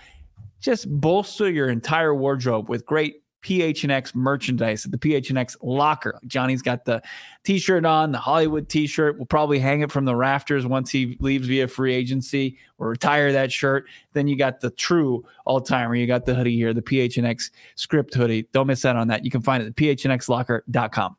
just 0.59 0.87
bolster 0.89 1.49
your 1.49 1.69
entire 1.69 2.15
wardrobe 2.15 2.69
with 2.69 2.85
great 2.85 3.20
PHNX 3.41 4.13
merchandise 4.15 4.85
at 4.85 4.91
the 4.91 4.97
PHNX 4.97 5.57
locker. 5.61 6.19
Johnny's 6.27 6.61
got 6.61 6.85
the 6.85 7.01
t-shirt 7.43 7.85
on, 7.85 8.11
the 8.11 8.17
Hollywood 8.17 8.69
t-shirt. 8.69 9.17
We'll 9.17 9.25
probably 9.25 9.59
hang 9.59 9.81
it 9.81 9.91
from 9.91 10.05
the 10.05 10.15
rafters 10.15 10.65
once 10.65 10.91
he 10.91 11.17
leaves 11.19 11.47
via 11.47 11.67
free 11.67 11.93
agency 11.93 12.57
or 12.77 12.89
retire 12.89 13.31
that 13.31 13.51
shirt. 13.51 13.85
Then 14.13 14.27
you 14.27 14.37
got 14.37 14.59
the 14.59 14.69
true 14.71 15.25
all-timer. 15.45 15.95
You 15.95 16.07
got 16.07 16.25
the 16.25 16.35
hoodie 16.35 16.55
here, 16.55 16.73
the 16.73 16.81
PHNX 16.81 17.51
script 17.75 18.13
hoodie. 18.13 18.47
Don't 18.53 18.67
miss 18.67 18.85
out 18.85 18.95
on 18.95 19.07
that. 19.07 19.25
You 19.25 19.31
can 19.31 19.41
find 19.41 19.63
it 19.63 19.67
at 19.67 19.75
phnxlocker.com. 19.75 21.17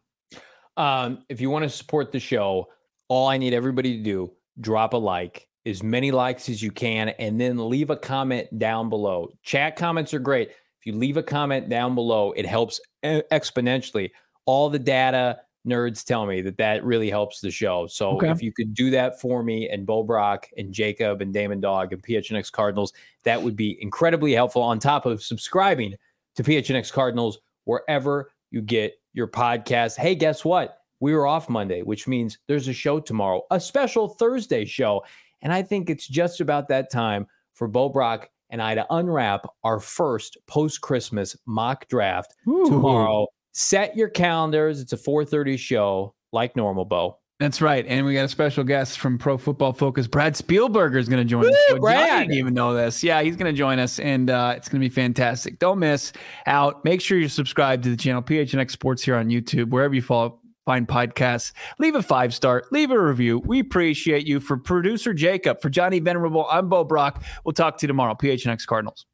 Um, 0.77 1.24
if 1.28 1.40
you 1.40 1.51
want 1.51 1.65
to 1.65 1.69
support 1.69 2.12
the 2.12 2.20
show, 2.20 2.69
all 3.09 3.28
I 3.28 3.36
need 3.36 3.53
everybody 3.53 3.99
to 3.99 4.03
do, 4.03 4.32
drop 4.61 4.94
a 4.94 4.97
like, 4.97 5.47
as 5.66 5.82
many 5.82 6.11
likes 6.11 6.49
as 6.49 6.62
you 6.62 6.70
can, 6.70 7.11
and 7.11 7.40
then 7.40 7.69
leave 7.69 7.90
a 7.90 7.97
comment 7.97 8.59
down 8.59 8.89
below. 8.89 9.28
Chat 9.43 9.77
comments 9.77 10.15
are 10.15 10.19
great. 10.19 10.51
If 10.83 10.87
you 10.87 10.99
leave 10.99 11.17
a 11.17 11.23
comment 11.23 11.69
down 11.69 11.95
below, 11.95 12.33
it 12.33 12.45
helps 12.45 12.81
uh, 13.05 13.21
exponentially. 13.31 14.11
All 14.47 14.69
the 14.69 14.81
data 14.81 15.39
nerds 15.65 16.05
tell 16.05 16.27
me 16.27 16.41
that 16.41 16.59
that 16.59 16.85
really 16.85 17.09
helps 17.09 17.41
the 17.41 17.53
show. 17.53 17.87
So 17.87 18.17
okay. 18.17 18.33
if 18.33 18.43
you 18.43 18.51
could 18.51 18.75
do 18.75 18.91
that 18.91 19.21
for 19.21 19.45
me 19.45 19.69
and 19.69 19.87
Bo 19.87 20.03
Brack 20.03 20.53
and 20.57 20.73
Jacob 20.73 21.23
and 21.23 21.33
Damon 21.33 21.61
Dog 21.61 21.93
and 21.93 22.03
PHNX 22.03 22.51
Cardinals, 22.51 22.93
that 23.23 23.41
would 23.41 23.55
be 23.55 23.81
incredibly 23.81 24.33
helpful 24.33 24.61
on 24.61 24.81
top 24.81 25.07
of 25.07 25.23
subscribing 25.23 25.95
to 26.35 26.43
PHNX 26.43 26.93
Cardinals 26.93 27.39
wherever 27.63 28.33
you 28.51 28.61
get 28.61 28.95
your 29.13 29.29
podcast. 29.29 29.97
Hey, 29.97 30.17
guess 30.17 30.45
what? 30.45 30.79
We 30.99 31.15
were 31.15 31.29
off 31.29 31.49
Monday, 31.49 31.83
which 31.83 32.09
means 32.09 32.39
there's 32.49 32.67
a 32.67 32.73
show 32.73 32.99
tomorrow, 32.99 33.43
a 33.53 33.61
special 33.61 34.09
Thursday 34.09 34.65
show. 34.65 35.05
And 35.43 35.53
I 35.53 35.63
think 35.63 35.91
it's 35.91 36.09
just 36.09 36.41
about 36.41 36.67
that 36.71 36.91
time 36.91 37.29
for 37.55 37.69
Bo 37.69 37.89
Brack 37.89 38.33
and 38.53 38.62
I 38.62 38.74
to 38.77 38.87
unwrap 38.91 39.47
our 39.65 39.81
first 39.81 40.37
post 40.47 40.81
Christmas 40.83 41.37
mock 41.47 41.89
draft 41.89 42.35
Ooh. 42.47 42.66
tomorrow. 42.66 43.27
Set 43.53 43.97
your 43.97 44.09
calendars. 44.09 44.81
It's 44.81 44.93
a 44.93 44.97
4:30 44.97 45.59
show, 45.59 46.15
like 46.33 46.55
normal, 46.55 46.85
Bo. 46.85 47.19
That's 47.41 47.61
right. 47.61 47.85
And 47.89 48.07
we 48.07 48.15
got 48.15 48.24
a 48.24 48.29
special 48.29 48.62
guest 48.62 49.01
from 49.01 49.19
Pro 49.19 49.37
Football 49.37 49.73
Focus. 49.73 50.07
Brad 50.07 50.35
Spielberger 50.35 50.97
is 50.97 51.09
going 51.09 51.19
to 51.19 51.29
join 51.29 51.43
Woo, 51.43 51.49
us. 51.49 51.79
Brad. 51.81 52.11
I 52.11 52.20
didn't 52.20 52.35
even 52.35 52.55
know 52.55 52.73
this. 52.73 53.03
Yeah, 53.03 53.20
he's 53.20 53.35
going 53.35 53.53
to 53.53 53.59
join 53.59 53.81
us, 53.81 53.99
and 53.99 54.31
uh, 54.31 54.55
it's 54.57 54.69
going 54.69 54.81
to 54.81 54.89
be 54.89 54.95
fantastic. 54.95 55.59
Don't 55.59 55.81
miss 55.81 56.12
out. 56.47 56.85
Make 56.85 57.01
sure 57.01 57.19
you're 57.19 57.29
subscribed 57.29 57.83
to 57.83 57.91
the 57.91 57.97
channel 57.97 58.23
PHNX 58.23 58.70
Sports 58.70 59.03
here 59.03 59.16
on 59.16 59.29
YouTube, 59.29 59.70
wherever 59.70 59.93
you 59.93 60.03
follow, 60.03 60.39
find 60.65 60.87
podcasts. 60.87 61.53
Leave 61.79 61.95
a 61.95 62.03
five 62.03 62.35
star, 62.35 62.65
leave 62.71 62.91
a 62.91 63.01
review. 63.01 63.39
We 63.41 63.61
appreciate 63.61 64.27
you. 64.27 64.41
For 64.41 64.57
producer 64.57 65.15
Jacob, 65.15 65.61
for 65.61 65.71
Johnny 65.71 66.01
Venerable, 66.01 66.47
I'm 66.51 66.69
Bo 66.69 66.85
Brack. 66.85 67.23
We'll 67.45 67.53
talk 67.53 67.79
to 67.79 67.85
you 67.85 67.89
tomorrow. 67.89 68.15
PHNX 68.15 68.67
Cardinals. 68.67 69.07